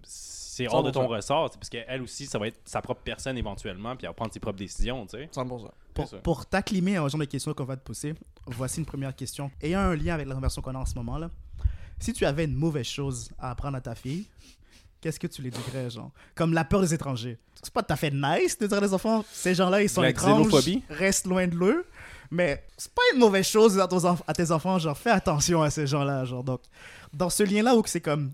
c'est 0.57 0.69
hors 0.69 0.83
de 0.83 0.91
ton 0.91 1.05
100%. 1.05 1.17
ressort. 1.17 1.51
Parce 1.51 1.69
qu'elle 1.69 2.01
aussi, 2.03 2.27
ça 2.27 2.39
va 2.39 2.49
être 2.49 2.59
sa 2.65 2.81
propre 2.81 3.03
personne 3.03 3.37
éventuellement. 3.37 3.95
Puis 3.95 4.07
elle 4.07 4.11
va 4.11 4.15
prendre 4.15 4.33
ses 4.33 4.41
propres 4.41 4.59
décisions, 4.59 5.07
tu 5.07 5.19
sais. 5.19 5.29
100%. 5.35 5.71
Pour, 5.93 6.21
pour 6.23 6.47
t'acclimer 6.47 6.99
au 6.99 7.09
genre 7.09 7.21
de 7.21 7.27
questions 7.27 7.53
qu'on 7.53 7.65
va 7.65 7.77
te 7.77 7.85
poser, 7.85 8.15
voici 8.47 8.81
une 8.81 8.87
première 8.87 9.15
question. 9.15 9.51
Ayant 9.61 9.81
un 9.81 9.97
lien 9.97 10.15
avec 10.15 10.27
la 10.27 10.35
conversation 10.35 10.63
qu'on 10.63 10.75
a 10.75 10.79
en 10.79 10.87
ce 10.87 10.95
moment 10.95 11.19
là, 11.19 11.31
si 11.99 12.13
tu 12.13 12.25
avais 12.25 12.45
une 12.45 12.55
mauvaise 12.55 12.87
chose 12.87 13.31
à 13.39 13.51
apprendre 13.51 13.77
à 13.77 13.81
ta 13.81 13.95
fille, 13.95 14.27
qu'est-ce 15.01 15.21
que 15.21 15.27
tu 15.27 15.43
lui 15.43 15.51
dirais, 15.51 15.91
genre? 15.91 16.11
Comme 16.35 16.53
la 16.53 16.65
peur 16.65 16.81
des 16.81 16.93
étrangers. 16.95 17.39
C'est 17.63 17.73
pas 17.73 17.83
tout 17.83 17.93
à 17.93 17.97
fait 17.97 18.11
nice 18.11 18.59
de 18.59 18.67
dire 18.67 18.79
à 18.79 18.81
les 18.81 18.93
enfants, 18.95 19.25
ces 19.31 19.55
gens-là, 19.55 19.83
ils 19.83 19.89
sont 19.89 20.03
La 20.03 20.11
étranges, 20.11 20.47
xénophobie. 20.47 20.83
reste 20.89 21.27
loin 21.27 21.47
de 21.47 21.55
l'eux. 21.55 21.87
Mais 22.31 22.67
c'est 22.77 22.93
pas 22.93 23.03
une 23.15 23.21
mauvaise 23.21 23.47
chose 23.47 23.73
de 23.73 23.77
dire 23.77 23.85
à, 23.85 23.89
ton 23.89 24.19
à 24.27 24.33
tes 24.35 24.51
enfants, 24.51 24.79
genre, 24.79 24.97
fais 24.97 25.11
attention 25.11 25.63
à 25.63 25.71
ces 25.71 25.87
gens-là, 25.87 26.25
genre. 26.25 26.43
Donc, 26.45 26.61
dans 27.13 27.31
ce 27.31 27.43
lien-là 27.43 27.77
où 27.77 27.83
c'est 27.87 28.01
comme 28.01 28.33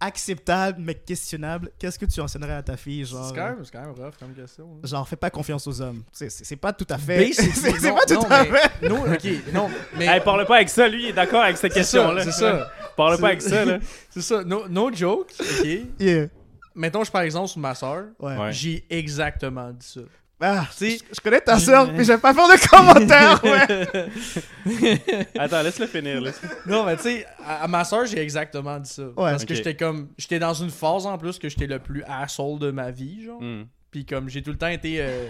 acceptable 0.00 0.78
mais 0.80 0.94
questionnable, 0.94 1.70
qu'est-ce 1.78 1.98
que 1.98 2.06
tu 2.06 2.20
enseignerais 2.20 2.54
à 2.54 2.62
ta 2.62 2.76
fille, 2.76 3.04
genre 3.04 3.28
C'est 3.28 3.34
quand, 3.34 3.44
même- 3.44 3.64
c'est 3.64 3.70
quand 3.72 3.80
même 3.82 3.90
rough 3.90 4.14
comme 4.18 4.32
question. 4.34 4.64
hein. 4.64 4.86
Genre, 4.86 5.06
fais 5.08 5.16
pas 5.16 5.30
confiance 5.30 5.66
aux 5.66 5.80
hommes. 5.80 6.02
C'est- 6.12 6.56
pas 6.56 6.72
tout 6.72 6.86
à 6.90 6.98
fait. 6.98 7.32
C'est 7.32 7.92
pas 7.92 8.04
tout 8.06 8.14
non, 8.14 8.22
à 8.30 8.42
mais- 8.44 8.50
fait. 8.58 8.88
Non, 8.88 9.02
ok, 9.02 9.52
non, 9.52 9.70
mais. 9.96 10.06
Hey, 10.06 10.20
parle 10.20 10.44
pas 10.46 10.56
avec 10.56 10.68
ça, 10.68 10.88
lui, 10.88 11.04
il 11.04 11.08
est 11.10 11.12
d'accord 11.12 11.42
avec 11.42 11.56
cette 11.56 11.72
c'est 11.72 11.82
ça, 11.84 11.98
question-là. 11.98 12.24
c'est 12.24 12.32
ça. 12.32 12.70
Parle 12.96 13.18
pas 13.18 13.28
avec 13.28 13.42
ça, 13.42 13.64
là. 13.64 13.78
C'est 14.10 14.22
ça, 14.22 14.42
no, 14.44 14.66
no 14.68 14.92
joke, 14.92 15.32
ok. 15.38 15.68
Yeah. 16.00 16.26
Mettons, 16.74 17.04
je 17.04 17.10
par 17.10 17.22
exemple 17.22 17.48
sur 17.48 17.60
ma 17.60 17.74
soeur. 17.74 18.06
Ouais. 18.18 18.52
j'ai 18.52 18.84
exactement 18.90 19.70
dit 19.70 19.86
ça. 19.86 20.00
Ah, 20.40 20.66
sais- 20.72 20.98
je, 20.98 21.04
je 21.14 21.20
connais 21.20 21.40
ta 21.40 21.58
soeur, 21.58 21.92
mais 21.92 22.02
je 22.04 22.12
vais 22.12 22.18
pas 22.18 22.32
faire 22.32 22.48
de 22.48 22.68
commentaires, 22.68 23.44
ouais. 23.44 25.28
Attends, 25.38 25.62
laisse-le 25.62 25.86
finir, 25.86 26.20
là. 26.20 26.30
Non, 26.66 26.84
mais 26.84 26.96
tu 26.96 27.02
sais, 27.02 27.26
à, 27.44 27.64
à 27.64 27.68
ma 27.68 27.84
soeur, 27.84 28.06
j'ai 28.06 28.18
exactement 28.20 28.78
dit 28.78 28.88
ça. 28.90 29.02
Parce 29.32 29.44
que 29.44 29.54
j'étais 29.54 29.76
comme. 29.76 30.08
J'étais 30.16 30.38
dans 30.38 30.54
une 30.54 30.70
phase 30.70 31.06
en 31.06 31.18
plus 31.18 31.38
que 31.38 31.48
j'étais 31.48 31.66
le 31.66 31.78
plus 31.78 32.02
asshole 32.04 32.58
de 32.58 32.70
ma 32.70 32.90
vie, 32.90 33.24
genre. 33.24 33.40
Hmm. 33.40 33.64
Puis 33.90 34.06
comme 34.06 34.28
j'ai 34.28 34.42
tout 34.42 34.50
le 34.50 34.58
temps 34.58 34.68
été 34.68 34.96
euh, 35.00 35.28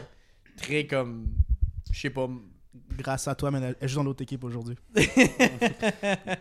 très 0.57 0.87
comme. 0.87 1.27
Je 1.93 2.01
sais 2.01 2.11
pas. 2.11 2.29
Grâce 2.97 3.29
à 3.29 3.35
toi, 3.35 3.51
mais 3.51 3.75
elle 3.81 3.89
joue 3.89 3.97
dans 3.97 4.05
l'autre 4.05 4.23
équipe 4.23 4.45
aujourd'hui. 4.45 4.77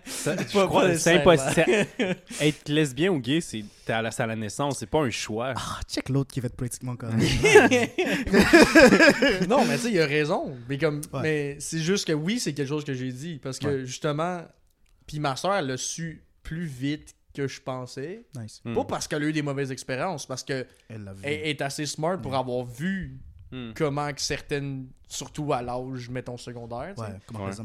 c'est 0.06 0.52
impossible. 0.52 1.88
Être 2.42 2.70
lesbien 2.70 3.12
ou 3.12 3.20
gay, 3.20 3.42
c'est 3.42 3.64
à 3.88 4.02
la, 4.02 4.10
à 4.10 4.28
la 4.28 4.36
naissance, 4.36 4.80
c'est 4.80 4.88
pas 4.88 5.00
un 5.00 5.10
choix. 5.10 5.54
Ah, 5.56 5.80
check 5.88 6.10
l'autre 6.10 6.32
qui 6.32 6.40
va 6.40 6.48
être 6.48 6.56
politiquement 6.56 6.96
correct. 6.96 7.18
non, 9.48 9.66
mais 9.66 9.76
tu 9.76 9.84
sais, 9.84 9.92
il 9.92 10.00
a 10.00 10.06
raison. 10.06 10.56
Mais, 10.68 10.78
comme, 10.78 11.02
mais 11.22 11.58
c'est 11.60 11.80
juste 11.80 12.08
que 12.08 12.14
oui, 12.14 12.40
c'est 12.40 12.54
quelque 12.54 12.68
chose 12.68 12.84
que 12.84 12.94
j'ai 12.94 13.12
dit. 13.12 13.40
Parce 13.42 13.60
que 13.60 13.86
justement, 13.86 14.44
puis 15.08 15.20
ma 15.20 15.36
soeur, 15.36 15.56
elle 15.56 15.68
l'a 15.68 15.78
su 15.78 16.24
plus 16.44 16.66
vite 16.66 17.16
que 17.34 17.48
je 17.48 17.62
pensais. 17.62 18.26
Nice. 18.36 18.62
Pas 18.64 18.86
parce 18.86 19.08
qu'elle 19.08 19.24
a 19.24 19.28
eu 19.28 19.34
des 19.34 19.42
mauvaises 19.42 19.72
expériences, 19.72 20.26
parce 20.26 20.44
que 20.44 20.66
elle, 20.88 21.10
est 21.24 21.62
assez 21.62 21.86
smart 21.86 22.20
pour 22.22 22.36
avoir 22.36 22.66
vu 22.66 23.20
Hmm. 23.52 23.72
comment 23.76 24.14
que 24.14 24.22
certaines, 24.22 24.88
surtout 25.08 25.52
à 25.54 25.62
l'âge, 25.62 26.08
mettons 26.10 26.38
secondaire, 26.38 26.94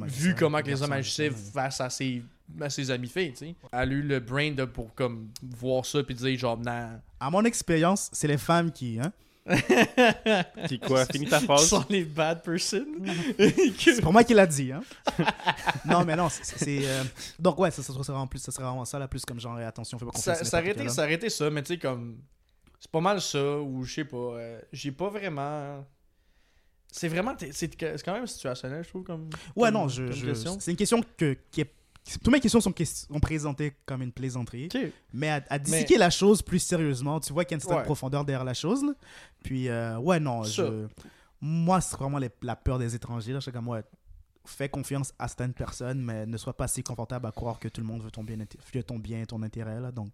vu 0.06 0.34
comment 0.34 0.62
que 0.62 0.68
les 0.68 0.82
hommes 0.82 0.92
agissaient 0.92 1.30
face 1.30 1.80
à 1.80 1.90
ses, 1.90 2.22
à 2.60 2.70
ses 2.70 2.90
amis 2.90 3.08
filles, 3.08 3.32
tu 3.32 3.46
sais. 3.46 3.54
Elle 3.70 3.78
a 3.78 3.92
eu 3.92 4.02
le 4.02 4.20
brain 4.20 4.52
de, 4.52 4.64
pour 4.64 4.94
comme 4.94 5.28
voir 5.42 5.84
ça 5.84 6.02
puis 6.02 6.14
dire 6.14 6.38
genre, 6.38 6.58
nah. 6.58 7.00
À 7.20 7.30
mon 7.30 7.44
expérience, 7.44 8.08
c'est 8.12 8.28
les 8.28 8.38
femmes 8.38 8.72
qui, 8.72 8.98
hein. 8.98 9.12
qui 10.68 10.78
quoi? 10.78 11.04
Finis 11.04 11.26
ta 11.26 11.38
phrase. 11.38 11.64
Qui 11.64 11.68
sont 11.68 11.84
les 11.90 12.04
bad 12.04 12.42
person. 12.42 12.86
c'est 13.78 14.00
pour 14.00 14.12
moi 14.12 14.24
qu'il 14.24 14.36
l'a 14.36 14.46
dit, 14.46 14.72
hein. 14.72 14.82
non, 15.84 16.02
mais 16.02 16.16
non, 16.16 16.28
c'est. 16.30 16.86
Euh, 16.86 17.04
donc, 17.38 17.58
ouais, 17.58 17.70
ça, 17.70 17.82
ça, 17.82 17.92
serait 17.92 18.04
vraiment 18.04 18.26
plus, 18.26 18.38
ça 18.38 18.50
serait 18.50 18.64
vraiment 18.64 18.86
ça, 18.86 18.98
là, 18.98 19.06
plus 19.06 19.22
comme 19.26 19.38
genre, 19.38 19.58
attention, 19.58 19.98
fais 19.98 20.06
pas 20.06 20.12
confiance. 20.12 20.38
Ça, 20.38 20.44
ça, 20.44 20.56
arrêtait, 20.56 20.88
ça 20.88 21.02
arrêtait 21.02 21.28
ça, 21.28 21.50
mais 21.50 21.62
tu 21.62 21.74
sais, 21.74 21.78
comme 21.78 22.16
c'est 22.84 22.90
pas 22.90 23.00
mal 23.00 23.18
ça, 23.18 23.58
ou 23.60 23.82
je 23.82 23.94
sais 23.94 24.04
pas. 24.04 24.16
Euh, 24.16 24.60
j'ai 24.70 24.92
pas 24.92 25.08
vraiment. 25.08 25.86
C'est 26.92 27.08
vraiment. 27.08 27.34
C'est 27.50 27.74
quand 28.04 28.12
même 28.12 28.26
situationnel, 28.26 28.84
je 28.84 28.90
trouve. 28.90 29.04
comme 29.04 29.30
Ouais, 29.56 29.70
non, 29.70 29.88
je, 29.88 30.34
c'est 30.60 30.70
une 30.70 30.76
question 30.76 31.02
que, 31.16 31.34
qui 31.50 31.62
est. 31.62 31.72
Toutes 32.22 32.28
mes 32.28 32.40
questions 32.40 32.60
sont, 32.60 32.74
sont 32.84 33.20
présentées 33.20 33.72
comme 33.86 34.02
une 34.02 34.12
plaisanterie. 34.12 34.68
Mais 35.14 35.30
à, 35.30 35.42
à 35.48 35.58
disséquer 35.58 35.96
la 35.96 36.10
chose 36.10 36.42
plus 36.42 36.58
sérieusement, 36.58 37.18
tu 37.20 37.32
vois 37.32 37.46
qu'il 37.46 37.52
y 37.52 37.54
a 37.54 37.56
une 37.56 37.66
certaine 37.66 37.86
profondeur 37.86 38.22
derrière 38.22 38.44
la 38.44 38.52
chose. 38.52 38.84
Puis, 39.42 39.70
euh, 39.70 39.96
ouais, 39.96 40.20
non, 40.20 40.42
je... 40.42 40.86
moi, 41.40 41.80
c'est 41.80 41.96
vraiment 41.96 42.18
la 42.42 42.56
peur 42.56 42.78
des 42.78 42.94
étrangers. 42.94 43.32
Là. 43.32 43.38
Je 43.38 43.44
suis 43.44 43.52
comme, 43.52 43.68
ouais, 43.68 43.82
fais 44.44 44.68
confiance 44.68 45.14
à 45.18 45.28
certaines 45.28 45.54
personnes, 45.54 46.02
mais 46.02 46.26
ne 46.26 46.36
sois 46.36 46.54
pas 46.54 46.68
si 46.68 46.82
confortable 46.82 47.24
à 47.26 47.32
croire 47.32 47.58
que 47.58 47.68
tout 47.68 47.80
le 47.80 47.86
monde 47.86 48.02
veut 48.02 48.10
ton 48.10 48.22
bien, 48.22 48.36
veut 48.36 48.82
ton 48.82 48.98
bien 48.98 49.24
ton 49.24 49.42
intérêt. 49.42 49.80
Là, 49.80 49.90
donc, 49.90 50.10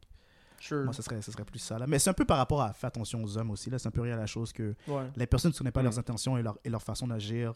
moi, 0.71 0.93
ce 0.93 1.03
serait, 1.03 1.21
serait 1.23 1.45
plus 1.45 1.59
ça. 1.59 1.79
Là. 1.79 1.87
Mais 1.87 1.99
c'est 1.99 2.11
un 2.11 2.15
peu 2.15 2.25
par 2.25 2.39
rapport 2.39 2.63
à 2.63 2.73
faire 2.73 2.89
attention 2.89 3.23
aux 3.23 3.39
hommes 3.39 3.51
aussi. 3.51 3.71
Là. 3.71 3.79
C'est 3.79 3.89
un 3.89 3.93
peu 3.93 4.03
rien 4.03 4.15
à 4.15 4.21
la 4.21 4.27
chose 4.27 4.53
que 4.53 4.75
les 5.17 5.27
personnes 5.27 5.53
ne 5.53 5.57
connaissent 5.57 5.73
pas 5.73 5.83
leurs 5.83 5.99
intentions 5.99 6.37
et 6.37 6.43
leur, 6.43 6.59
et 6.65 6.71
leur 6.71 6.83
façon 6.83 7.07
d'agir 7.07 7.55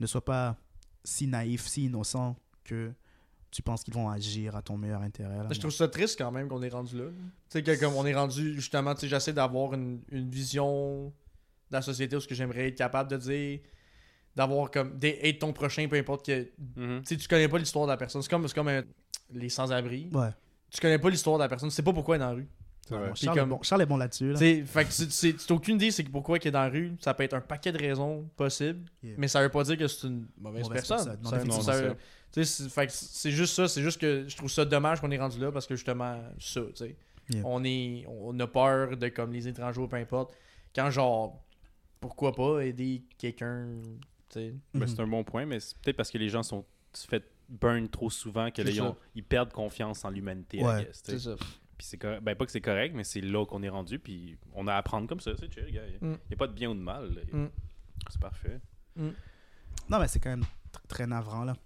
ne 0.00 0.06
soient 0.06 0.24
pas 0.24 0.56
si 1.04 1.26
naïfs, 1.26 1.66
si 1.66 1.84
innocents 1.84 2.36
que 2.64 2.92
tu 3.50 3.62
penses 3.62 3.84
qu'ils 3.84 3.94
vont 3.94 4.10
agir 4.10 4.56
à 4.56 4.62
ton 4.62 4.76
meilleur 4.76 5.02
intérêt. 5.02 5.36
je 5.50 5.60
trouve 5.60 5.70
ça 5.70 5.86
triste 5.86 6.18
quand 6.18 6.32
même 6.32 6.48
qu'on 6.48 6.62
est 6.62 6.70
rendu 6.70 6.98
là. 6.98 7.04
Tu 7.50 7.64
sais, 7.64 7.78
comme 7.78 7.94
on 7.94 8.04
est 8.04 8.14
rendu, 8.14 8.54
justement, 8.54 8.94
j'essaie 9.00 9.32
d'avoir 9.32 9.74
une, 9.74 10.00
une, 10.10 10.28
vision 10.28 11.12
de 11.70 11.76
la 11.76 11.80
société 11.80 12.16
où 12.16 12.20
ce 12.20 12.26
que 12.26 12.34
j'aimerais 12.34 12.68
être 12.68 12.78
capable 12.78 13.10
de 13.10 13.16
dire 13.16 13.60
d'avoir 14.34 14.72
comme 14.72 14.98
être 15.00 15.38
ton 15.38 15.52
prochain 15.52 15.86
peu 15.88 15.96
importe 15.96 16.26
que 16.26 16.42
mm-hmm. 16.42 17.02
tu 17.02 17.06
sais 17.06 17.16
tu 17.16 17.28
connais 17.28 17.48
pas 17.48 17.58
l'histoire 17.58 17.86
de 17.86 17.92
la 17.92 17.96
personne 17.96 18.20
c'est 18.20 18.28
comme 18.28 18.48
comme 18.48 18.82
les 19.32 19.48
sans-abri 19.48 20.10
ouais 20.12 20.30
tu 20.74 20.80
connais 20.80 20.98
pas 20.98 21.08
l'histoire 21.08 21.38
de 21.38 21.44
la 21.44 21.48
personne, 21.48 21.68
tu 21.68 21.74
sais 21.74 21.82
pas 21.82 21.92
pourquoi 21.92 22.16
elle 22.16 22.22
est 22.22 22.24
dans 22.24 22.30
la 22.30 22.36
rue. 22.36 22.48
Charles, 23.14 23.38
est 23.38 23.46
bon, 23.46 23.62
Charles, 23.62 23.82
est 23.82 23.86
bon, 23.86 23.96
là-dessus. 23.96 24.32
Là. 24.32 24.38
Fait 24.38 24.84
que 24.84 24.90
tu 24.90 25.32
n'as 25.32 25.56
aucune 25.56 25.76
idée 25.76 25.90
c'est 25.90 26.02
pourquoi 26.02 26.36
il 26.36 26.46
est 26.46 26.50
dans 26.50 26.64
la 26.64 26.68
rue. 26.68 26.92
Ça 27.00 27.14
peut 27.14 27.22
être 27.22 27.34
un 27.34 27.40
paquet 27.40 27.72
de 27.72 27.78
raisons 27.78 28.28
possibles, 28.36 28.84
mais 29.02 29.28
ça 29.28 29.40
veut 29.40 29.48
pas 29.48 29.62
dire 29.64 29.78
que 29.78 29.86
c'est 29.86 30.06
une 30.06 30.26
mauvaise, 30.36 30.68
personne. 30.68 31.18
c'est 32.32 33.30
juste 33.30 33.54
ça. 33.54 33.68
C'est 33.68 33.82
juste 33.82 34.00
que 34.00 34.24
je 34.28 34.36
trouve 34.36 34.50
ça 34.50 34.64
dommage 34.64 35.00
qu'on 35.00 35.10
est 35.10 35.18
rendu 35.18 35.38
là 35.38 35.52
parce 35.52 35.66
que 35.66 35.76
justement, 35.76 36.20
ça, 36.38 36.60
tu 36.60 36.72
sais. 36.74 36.96
On, 37.42 37.64
est, 37.64 38.04
on 38.06 38.38
a 38.38 38.46
peur 38.46 38.98
de 38.98 39.08
comme 39.08 39.32
les 39.32 39.48
étrangers 39.48 39.80
ou 39.80 39.88
peu 39.88 39.96
importe. 39.96 40.34
Quand 40.74 40.90
genre, 40.90 41.42
pourquoi 42.00 42.34
pas 42.34 42.60
aider 42.60 43.02
quelqu'un, 43.16 43.66
ben, 44.34 44.86
C'est 44.86 45.00
un 45.00 45.06
bon 45.06 45.24
point, 45.24 45.46
mais 45.46 45.60
c'est 45.60 45.78
peut-être 45.78 45.96
parce 45.96 46.10
que 46.10 46.18
les 46.18 46.28
gens 46.28 46.42
sont 46.42 46.66
faits 46.92 47.24
burn 47.48 47.88
trop 47.88 48.10
souvent 48.10 48.50
que 48.50 48.62
ils, 49.14 49.24
perdent 49.24 49.52
confiance 49.52 50.04
en 50.04 50.10
l'humanité. 50.10 50.62
c'est 50.92 51.18
ça. 51.18 51.36
Puis 51.76 51.88
c'est 51.88 52.00
ben 52.22 52.36
pas 52.36 52.46
que 52.46 52.52
c'est 52.52 52.60
correct, 52.60 52.94
mais 52.94 53.04
c'est 53.04 53.20
là 53.20 53.44
qu'on 53.46 53.62
est 53.62 53.68
rendu. 53.68 53.98
Puis 53.98 54.36
on 54.52 54.68
a 54.68 54.74
à 54.74 54.76
apprendre 54.76 55.08
comme 55.08 55.20
ça, 55.20 55.32
c'est 55.38 55.52
chill, 55.52 55.72
gars. 55.72 55.82
Il 56.00 56.08
n'y 56.08 56.14
mm. 56.14 56.18
a 56.32 56.36
pas 56.36 56.46
de 56.46 56.52
bien 56.52 56.70
ou 56.70 56.74
de 56.74 56.80
mal. 56.80 57.10
Mm. 57.32 57.46
C'est 58.08 58.20
parfait. 58.20 58.60
Mm. 58.94 59.08
Non, 59.90 59.98
mais 59.98 60.08
c'est 60.08 60.20
quand 60.20 60.30
même 60.30 60.44
très 60.86 61.06
navrant, 61.06 61.44
là. 61.44 61.56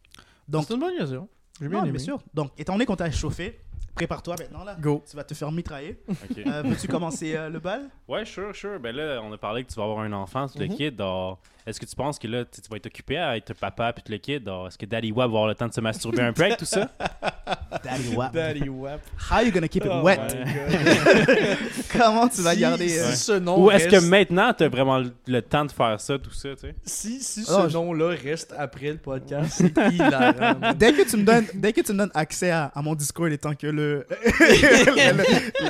C'est 0.50 0.70
une 0.70 0.80
bonne 0.80 0.96
question. 0.96 1.28
J'ai 1.60 1.68
bien, 1.68 1.82
bien 1.82 1.98
sûr. 1.98 2.22
Donc, 2.32 2.52
étant 2.56 2.74
donné 2.74 2.86
qu'on 2.86 2.96
t'a 2.96 3.10
chauffé, 3.10 3.60
Prépare-toi 3.98 4.36
maintenant 4.38 4.62
là. 4.62 4.76
Go. 4.80 5.02
Tu 5.10 5.16
vas 5.16 5.24
te 5.24 5.34
faire 5.34 5.50
mitrailler. 5.50 5.98
Euh, 6.46 6.62
veux-tu 6.64 6.86
commencer 6.86 7.34
euh, 7.34 7.50
le 7.50 7.58
bal? 7.58 7.88
Ouais, 8.06 8.24
sure, 8.24 8.54
sure. 8.54 8.78
Ben 8.78 8.94
là, 8.94 9.20
on 9.24 9.32
a 9.32 9.36
parlé 9.36 9.64
que 9.64 9.72
tu 9.72 9.74
vas 9.74 9.82
avoir 9.82 9.98
un 10.00 10.12
enfant, 10.12 10.46
tout 10.46 10.58
le 10.58 10.66
mhm. 10.66 10.76
kid. 10.76 11.02
Est-ce 11.66 11.80
que 11.80 11.84
tu 11.84 11.96
penses 11.96 12.18
que 12.18 12.26
là, 12.28 12.44
tu 12.44 12.60
vas 12.70 12.76
être 12.76 12.86
occupé 12.86 13.18
à 13.18 13.36
être 13.36 13.52
papa 13.54 13.92
puis 13.92 14.02
tout 14.02 14.12
le 14.12 14.18
kid 14.18 14.48
Est-ce 14.48 14.78
que 14.78 14.86
Daddy 14.86 15.10
Wap 15.10 15.30
va 15.30 15.36
avoir 15.38 15.48
le 15.48 15.54
temps 15.54 15.66
de 15.66 15.74
se 15.74 15.80
masturber 15.80 16.22
un 16.22 16.32
peu 16.32 16.44
avec 16.44 16.56
tout 16.58 16.64
ça? 16.64 16.88
Daddy 17.84 18.14
Wap. 18.14 18.32
Daddy 18.32 18.68
Wap. 18.68 19.00
How 19.30 19.34
are 19.34 19.42
you 19.42 19.52
gonna 19.52 19.68
keep 19.68 19.84
it 19.84 19.90
oh 19.92 20.02
wet? 20.02 20.18
Comment 21.92 22.28
tu 22.28 22.40
vas 22.40 22.56
garder 22.56 22.98
euh, 22.98 23.12
ce 23.12 23.32
nom 23.32 23.64
Ou 23.64 23.70
est-ce 23.70 23.88
que 23.88 24.00
maintenant 24.08 24.54
tu 24.54 24.64
as 24.64 24.68
vraiment 24.68 25.02
le, 25.26 25.42
temps 25.42 25.64
de 25.64 25.72
faire 25.72 26.00
ça, 26.00 26.18
tout 26.18 26.32
ça, 26.32 26.50
tu 26.54 26.60
sais? 26.60 26.74
Si, 26.84 27.20
si 27.20 27.44
ce 27.44 27.72
nom-là 27.72 28.14
reste 28.22 28.54
après 28.56 28.92
le 28.92 28.98
podcast, 28.98 29.50
c'est 29.58 29.76
hilarant. 29.92 30.72
dès 30.76 30.92
que 30.92 31.08
tu 31.08 31.16
me 31.16 31.24
donnes, 31.24 31.46
dès 31.54 31.72
que 31.72 31.80
tu 31.80 31.92
me 31.92 31.98
donnes 31.98 32.12
accès 32.14 32.50
à, 32.50 32.66
à 32.74 32.82
mon 32.82 32.94
Discord, 32.94 33.30
étant 33.30 33.54
que 33.54 33.66
le 33.66 33.87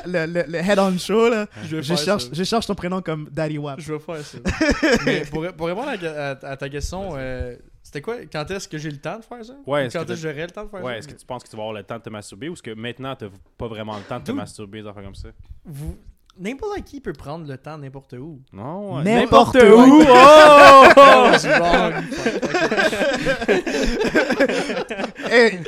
le, 0.06 0.56
head-on 0.56 0.98
show, 0.98 1.28
là, 1.28 1.46
je, 1.64 1.80
cherche, 1.82 2.26
je 2.32 2.44
cherche 2.44 2.66
ton 2.66 2.74
prénom 2.74 3.00
comme 3.00 3.28
Daddy 3.30 3.58
Wap. 3.58 3.80
Je 3.80 3.92
vais 3.92 3.98
faire 3.98 4.24
ça. 4.24 4.38
Mais 5.06 5.22
pour, 5.30 5.46
pour 5.52 5.66
répondre 5.66 5.88
à, 5.88 6.56
ta 6.56 6.68
question, 6.68 7.10
euh, 7.16 7.56
c'était 7.82 8.02
quoi 8.02 8.16
Quand 8.30 8.50
est-ce 8.50 8.68
que 8.68 8.78
j'ai 8.78 8.90
le 8.90 8.98
temps 8.98 9.18
de 9.18 9.24
faire 9.24 9.44
ça? 9.44 9.54
Ouais, 9.66 9.88
Quand 9.92 10.02
est-ce 10.02 10.08
que 10.08 10.14
j'aurai 10.16 10.42
le 10.42 10.50
temps 10.50 10.64
de 10.64 10.70
faire 10.70 10.82
ouais, 10.82 10.92
ça? 10.92 10.98
Est-ce 10.98 11.08
que 11.08 11.14
tu 11.14 11.26
penses 11.26 11.42
que 11.42 11.48
tu 11.48 11.56
vas 11.56 11.62
avoir 11.62 11.74
le 11.74 11.82
temps 11.82 11.98
de 11.98 12.02
te 12.02 12.10
masturber 12.10 12.48
ou 12.48 12.52
est-ce 12.52 12.62
que 12.62 12.74
maintenant 12.74 13.16
tu 13.16 13.24
n'as 13.24 13.30
pas 13.56 13.68
vraiment 13.68 13.96
le 13.96 14.02
temps 14.02 14.18
de 14.18 14.24
te 14.24 14.32
masturber, 14.32 14.82
des 14.82 14.88
affaires 14.88 15.04
comme 15.04 15.14
ça? 15.14 15.28
Vous, 15.64 15.96
N'importe 16.40 16.84
qui 16.84 17.00
peut 17.00 17.12
prendre 17.12 17.48
le 17.48 17.58
temps 17.58 17.76
n'importe 17.78 18.12
où. 18.12 18.40
Non, 18.52 19.02
n'importe 19.02 19.56
où. 19.56 20.02
Oh! 20.10 20.84
hey, 25.30 25.58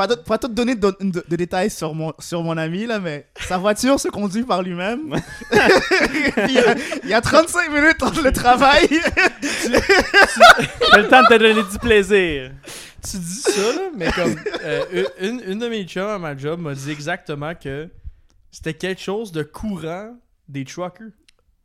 pas, 0.00 0.06
de, 0.06 0.14
pas 0.14 0.38
te 0.38 0.46
donner 0.46 0.76
de, 0.76 0.96
de, 0.98 1.36
détails 1.36 1.68
sur 1.68 1.94
mon, 1.94 2.14
sur 2.18 2.42
mon 2.42 2.56
ami, 2.56 2.86
là, 2.86 2.98
mais 2.98 3.26
sa 3.46 3.58
voiture 3.58 4.00
se 4.00 4.08
conduit 4.08 4.44
par 4.44 4.62
lui-même. 4.62 5.14
il, 7.04 7.10
y 7.10 7.12
a, 7.12 7.20
35 7.20 7.70
minutes 7.70 8.02
entre 8.02 8.22
le 8.22 8.32
travail. 8.32 8.88
tu, 8.88 9.68
le 9.68 11.06
temps 11.06 11.20
de 11.20 11.26
te 11.26 11.34
donner 11.34 11.62
du 11.70 11.78
plaisir. 11.78 12.50
Tu 13.04 13.18
dis 13.18 13.42
ça, 13.42 13.74
là, 13.74 13.90
mais 13.94 14.10
comme 14.12 14.36
euh, 14.64 15.04
une, 15.20 15.42
une 15.46 15.58
de 15.58 15.68
mes 15.68 15.84
chums 15.84 16.08
à 16.08 16.18
ma 16.18 16.34
job 16.34 16.60
m'a 16.60 16.72
dit 16.72 16.90
exactement 16.90 17.54
que 17.54 17.86
c'était 18.50 18.72
quelque 18.72 19.02
chose 19.02 19.32
de 19.32 19.42
courant 19.42 20.16
des 20.48 20.64
truckers. 20.64 21.12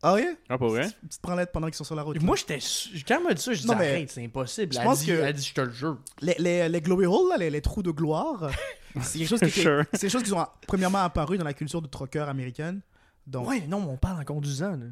Ah 0.07 0.13
oui? 0.13 0.27
Ah, 0.49 0.59
pas 0.59 0.67
vrai? 0.67 0.87
Petite 1.07 1.23
branlette 1.23 1.51
pendant 1.51 1.65
qu'ils 1.65 1.77
sont 1.77 1.83
sur 1.83 1.95
la 1.95 2.03
route. 2.03 2.21
Moi, 2.21 2.35
j'étais. 2.35 2.59
Quand 3.07 3.17
elle 3.17 3.23
m'a 3.23 3.33
dit 3.33 3.41
ça, 3.41 3.53
je 3.53 3.61
dis 3.63 3.71
arrête, 3.71 4.11
c'est 4.11 4.23
impossible. 4.23 4.71
Je 4.71 4.77
elle 4.77 4.85
pense 4.85 4.99
dit, 4.99 5.07
que. 5.07 5.11
Elle 5.13 5.33
dit, 5.33 5.43
je 5.43 5.53
te 5.55 5.61
le 5.61 5.71
jure. 5.71 5.97
Les, 6.21 6.35
les, 6.37 6.69
les 6.69 6.81
glory 6.81 7.07
holes, 7.07 7.29
là, 7.29 7.37
les, 7.37 7.49
les, 7.49 7.61
trous 7.61 7.81
de 7.81 7.89
gloire, 7.89 8.51
c'est 9.01 9.17
quelque 9.17 9.29
chose 9.29 9.39
qui, 9.39 9.49
sure. 9.49 9.83
c'est 9.93 10.01
quelque 10.01 10.11
chose 10.11 10.21
qui 10.21 10.29
sont 10.29 10.45
premièrement 10.67 10.99
apparu 10.99 11.39
dans 11.39 11.43
la 11.43 11.55
culture 11.55 11.81
de 11.81 11.87
trucker 11.87 12.19
américaine. 12.19 12.81
Donc... 13.25 13.49
Ouais, 13.49 13.63
non, 13.67 13.81
mais 13.81 13.87
on 13.87 13.97
parle 13.97 14.21
en 14.21 14.23
conduisant. 14.23 14.73
Là. 14.73 14.85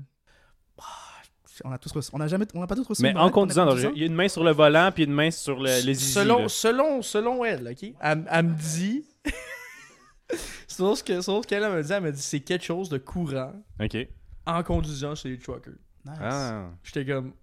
Bah, 0.76 0.84
on 1.64 1.72
a 1.72 1.78
tous 1.78 2.10
on 2.12 2.20
a 2.20 2.28
jamais 2.28 2.48
on 2.56 2.64
a 2.64 2.68
pas 2.68 2.76
tous 2.76 2.88
reçu 2.88 3.04
mais 3.04 3.16
en 3.16 3.30
conduisant, 3.30 3.70
il 3.78 4.00
y 4.00 4.04
a 4.04 4.08
une 4.08 4.16
main 4.16 4.28
sur 4.28 4.44
le 4.44 4.50
volant 4.50 4.90
puis 4.92 5.04
une 5.04 5.14
main 5.14 5.30
sur 5.30 5.60
le, 5.60 5.86
les 5.86 5.94
selon 5.94 6.48
selon 6.48 7.04
selon 7.04 7.46
elle 7.46 7.68
ok? 7.68 7.94
Elle, 8.02 8.26
elle 8.28 8.46
me 8.48 8.56
dit 8.56 9.06
Sauf 10.68 10.98
ce 10.98 11.04
que, 11.04 11.46
qu'elle 11.46 11.62
m'a 11.62 11.84
dit, 11.84 11.94
elle 11.94 12.02
m'a 12.02 12.12
dit 12.12 12.22
c'est 12.22 12.40
quelque 12.40 12.66
chose 12.66 12.90
de 12.90 12.98
courant. 12.98 13.54
OK. 13.80 14.08
En 14.46 14.64
conduisant 14.64 15.16
chez 15.16 15.30
les 15.30 15.38
truckers. 15.38 15.74
Nice. 16.06 16.18
Ah. 16.20 16.70
J'étais 16.84 17.06
comme. 17.06 17.34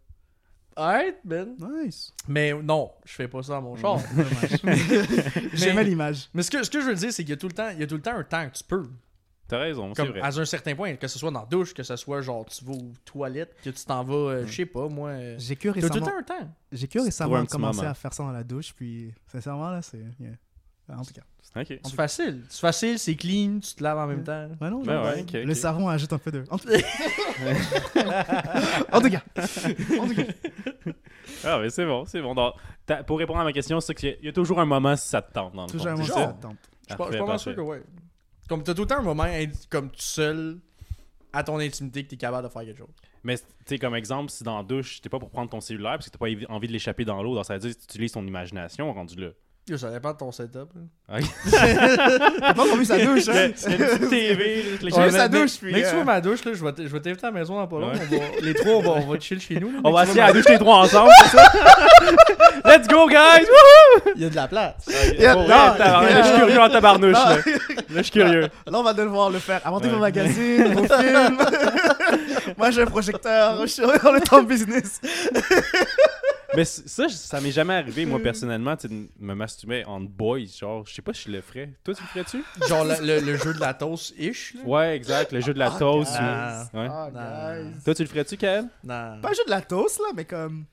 Alright, 0.77 1.17
Ben. 1.25 1.57
Nice. 1.59 2.13
Mais 2.29 2.53
non, 2.55 2.91
je 3.05 3.13
fais 3.13 3.29
pas 3.29 3.43
ça 3.43 3.57
à 3.57 3.61
mon 3.61 3.77
char. 3.77 3.99
J'aimais 5.53 5.85
l'image. 5.85 6.29
Mais 6.33 6.43
ce 6.43 6.51
que, 6.51 6.63
ce 6.63 6.71
que 6.71 6.81
je 6.81 6.87
veux 6.87 6.95
dire, 6.95 7.13
c'est 7.13 7.23
qu'il 7.23 7.31
y 7.31 7.35
a 7.35 7.37
tout 7.37 7.49
le 7.49 7.55
temps, 7.55 7.71
il 7.71 7.81
y 7.81 7.83
a 7.83 7.87
tout 7.87 7.97
le 7.97 8.03
temps 8.03 8.15
un 8.15 8.25
temps 8.25 8.49
que 8.49 8.57
tu 8.57 8.65
peux. 8.65 8.89
T'as 9.49 9.59
raison, 9.59 9.93
c'est 9.97 10.07
vrai. 10.07 10.21
À 10.21 10.29
un 10.29 10.45
certain 10.45 10.77
point, 10.77 10.95
que 10.95 11.09
ce 11.09 11.19
soit 11.19 11.33
dans 11.33 11.41
la 11.41 11.47
douche, 11.47 11.75
que 11.75 11.83
ce 11.83 11.97
soit 11.97 12.21
genre 12.21 12.47
tu 12.47 12.65
vas 12.65 12.73
aux 12.73 12.93
toilettes, 13.05 13.57
que 13.65 13.71
tu 13.71 13.85
t'en 13.85 14.05
vas, 14.05 14.15
euh, 14.15 14.47
je 14.47 14.55
sais 14.55 14.67
pas, 14.67 14.89
moi. 14.89 15.11
Euh, 15.11 15.35
j'ai 15.39 15.57
que 15.57 15.69
récemment. 15.71 15.93
T'as 15.93 15.99
tout 15.99 16.05
le 16.05 16.25
temps 16.25 16.35
un 16.35 16.39
temps. 16.45 16.55
J'ai 16.71 16.87
que 16.87 16.99
récemment 17.01 17.45
commencé 17.47 17.85
à 17.85 17.95
faire 17.95 18.13
ça 18.13 18.23
dans 18.23 18.31
la 18.31 18.45
douche, 18.45 18.73
puis 18.73 19.13
sincèrement, 19.27 19.71
là, 19.71 19.83
c'est. 19.83 20.05
En 20.97 21.05
tout 21.05 21.13
cas. 21.15 21.23
C'est 21.53 21.95
facile. 21.95 22.45
C'est 22.49 22.61
facile, 22.61 22.97
c'est 22.99 23.17
clean, 23.17 23.59
tu 23.61 23.75
te 23.75 23.83
laves 23.83 23.99
en 23.99 24.07
même 24.07 24.23
temps. 24.23 24.49
Ouais, 24.61 24.71
non, 24.71 24.83
Ben 24.85 25.03
ouais, 25.03 25.45
Le 25.45 25.55
savon 25.55 25.89
ajoute 25.89 26.13
un 26.13 26.19
peu 26.19 26.31
de. 26.31 26.45
En 26.49 26.59
tout 26.59 26.69
en 28.93 29.01
tout 29.01 29.11
cas. 29.11 29.23
En 29.99 30.07
tout 30.07 30.15
cas. 30.15 30.93
Ah, 31.45 31.59
mais 31.61 31.71
c'est 31.71 31.87
bon, 31.87 32.05
c'est 32.05 32.21
bon. 32.23 32.35
Donc, 32.35 32.55
pour 33.07 33.19
répondre 33.19 33.41
à 33.41 33.45
ma 33.45 33.53
question, 33.53 33.81
c'est 33.81 33.95
qu'il 33.95 34.11
y 34.11 34.13
a- 34.13 34.17
il 34.21 34.25
y 34.27 34.29
a 34.29 34.33
toujours 34.33 34.61
un 34.61 34.65
moment 34.65 34.95
si 34.97 35.09
ça 35.09 35.23
te 35.23 35.33
tente. 35.33 35.55
Dans 35.55 35.65
le 35.65 35.71
Toujours 35.71 35.87
fond, 35.89 35.93
un 35.93 35.97
moment 35.97 36.07
ça? 36.07 36.15
ça 36.15 36.27
tente. 36.41 36.57
Je 36.89 36.95
suis 36.95 37.19
pas- 37.25 37.39
sûr 37.39 37.55
que 37.57 37.61
ouais. 37.61 37.83
Comme 38.49 38.63
t'as 38.63 38.75
tout 38.75 38.83
le 38.83 38.89
temps 38.89 38.99
un 38.99 39.03
moment 39.03 39.27
comme 39.69 39.91
tout 39.91 40.01
seul 40.01 40.59
à 41.33 41.45
ton 41.45 41.59
intimité 41.61 42.03
que 42.05 42.11
t'es 42.11 42.17
capable 42.17 42.47
de 42.49 42.53
faire 42.53 42.63
quelque 42.65 42.79
chose. 42.79 42.89
Mais, 43.23 43.37
tu 43.39 43.45
sais, 43.67 43.79
comme 43.79 43.95
exemple, 43.95 44.31
si 44.31 44.43
dans 44.45 44.57
la 44.59 44.65
douche, 44.65 45.01
t'es 45.01 45.09
pas 45.09 45.19
pour 45.21 45.31
prendre 45.31 45.49
ton 45.51 45.61
cellulaire 45.61 45.93
parce 45.93 46.07
que 46.09 46.11
t'as 46.11 46.19
pas 46.19 46.27
envie 46.53 46.67
de 46.67 46.73
l'échapper 46.73 47.05
dans 47.05 47.23
l'eau, 47.23 47.41
ça 47.45 47.55
veut 47.55 47.61
dire 47.61 47.71
que 47.71 47.79
tu 47.79 47.85
utilises 47.85 48.13
ton 48.13 48.27
imagination 48.27 48.93
rendu 48.93 49.15
là. 49.21 49.29
Yo, 49.69 49.77
ça 49.79 49.91
dépend 49.91 50.13
de 50.13 50.17
ton 50.17 50.33
setup. 50.33 50.69
là. 50.75 51.19
T'as 51.51 52.55
pas 52.55 52.65
vu 52.77 52.85
sa 52.85 52.99
douche, 52.99 53.25
Il 53.27 53.35
y 53.35 53.37
a 53.39 53.41
hein? 53.43 53.47
une 53.47 53.53
petite 53.53 54.11
TV, 54.11 54.65
J'ai 54.81 54.87
vu 54.87 54.91
gens- 54.91 55.11
sa 55.11 55.29
mais- 55.29 55.41
douche, 55.41 55.59
puis, 55.61 55.73
Mec, 55.73 55.83
tu 55.85 55.89
euh, 55.91 55.95
vois 55.97 56.05
ma 56.05 56.21
douche, 56.21 56.45
là, 56.45 56.53
je 56.55 56.65
vais 56.65 56.73
t- 56.73 56.83
je 56.85 56.89
vais 56.89 57.01
t'inviter 57.01 57.27
à 57.27 57.31
la 57.31 57.39
maison 57.39 57.57
dans 57.57 57.67
pas 57.69 57.79
long. 57.79 57.89
Ouais. 57.93 57.99
On 58.11 58.17
va- 58.17 58.41
les 58.43 58.55
trois, 58.55 58.73
on 58.75 58.81
va, 58.83 58.91
on 58.91 59.07
va 59.13 59.21
chill 59.21 59.41
chez 59.41 59.61
nous. 59.61 59.71
là. 59.71 59.79
On 59.85 59.93
va 59.93 60.05
essayer 60.05 60.21
à 60.23 60.29
la 60.29 60.33
douche 60.33 60.49
les 60.49 60.59
trois 60.59 60.77
ensemble, 60.79 61.11
c'est 61.23 61.37
ça? 61.37 61.53
Let's 62.65 62.89
go, 62.89 63.07
guys! 63.09 63.45
Wouhou! 63.47 64.13
Il 64.17 64.23
y 64.23 64.25
a 64.25 64.31
de 64.31 64.37
la 64.37 64.49
place. 64.49 64.75
Pour 64.87 64.95
non, 64.95 65.45
vrai, 65.47 65.79
tabarnak, 65.79 66.11
là, 66.11 66.23
je 66.23 66.29
suis 66.29 66.39
curieux 66.39 66.61
en 66.61 66.69
tabarnouche, 66.71 67.13
là. 67.13 67.37
Là, 67.37 67.43
je 67.97 68.03
suis 68.03 68.11
curieux. 68.13 68.41
Là, 68.41 68.49
on 68.73 68.83
va 68.83 68.93
devoir 68.93 69.31
le 69.31 69.39
faire. 69.39 69.61
Inventer 69.65 69.87
Ouais. 69.89 69.93
vos 69.95 70.01
magazines, 70.01 70.73
vos 70.75 70.85
films. 70.85 71.39
Moi, 72.57 72.71
j'ai 72.71 72.83
un 72.83 72.87
projecteur. 72.87 73.61
Je 73.63 73.67
suis 73.67 73.83
on 73.85 74.15
est 74.17 74.33
en 74.33 74.43
business. 74.43 75.01
Mais 76.57 76.65
ça, 76.65 77.09
ça 77.09 77.41
m'est 77.41 77.53
jamais 77.53 77.75
arrivé, 77.75 78.05
moi, 78.07 78.19
personnellement, 78.21 78.77
tu 78.77 78.89
sais, 78.89 78.95
de 78.95 79.09
me 79.19 79.35
masturber 79.35 79.85
en 79.85 80.01
boys. 80.01 80.41
Genre, 80.59 80.85
je 80.87 80.95
sais 80.95 81.03
pas 81.03 81.13
si 81.15 81.25
je 81.29 81.31
le 81.31 81.41
ferais. 81.43 81.73
Toi, 81.85 81.95
tu 81.95 82.03
le 82.03 82.09
ferais-tu? 82.09 82.45
Genre 82.69 82.85
le, 82.85 82.95
le- 83.07 83.21
le 83.21 83.37
jeu 83.37 83.55
de 83.55 83.61
la 83.61 83.73
toast-ish. 83.75 84.55
là? 84.55 84.61
Ouais, 84.65 84.97
exact. 84.97 85.31
Le 85.33 85.41
jeu 85.41 85.55
de 85.55 85.59
la 85.61 85.71
toast. 85.71 86.13
ou- 86.13 86.19
Ah. 86.19 86.65
Ouais. 86.75 86.89
Ah, 86.91 87.11
Non. 87.13 87.71
guys. 87.71 87.85
Toi, 87.85 87.95
tu 87.95 88.03
le 88.03 88.09
ferais-tu, 88.09 88.37
Kael? 88.37 88.65
Non. 88.83 89.21
Pas 89.21 89.29
un 89.31 89.33
jeu 89.33 89.45
de 89.47 89.51
la 89.51 89.63
toast, 89.63 89.99
là, 90.01 90.07
mais 90.15 90.25
comme. 90.25 90.65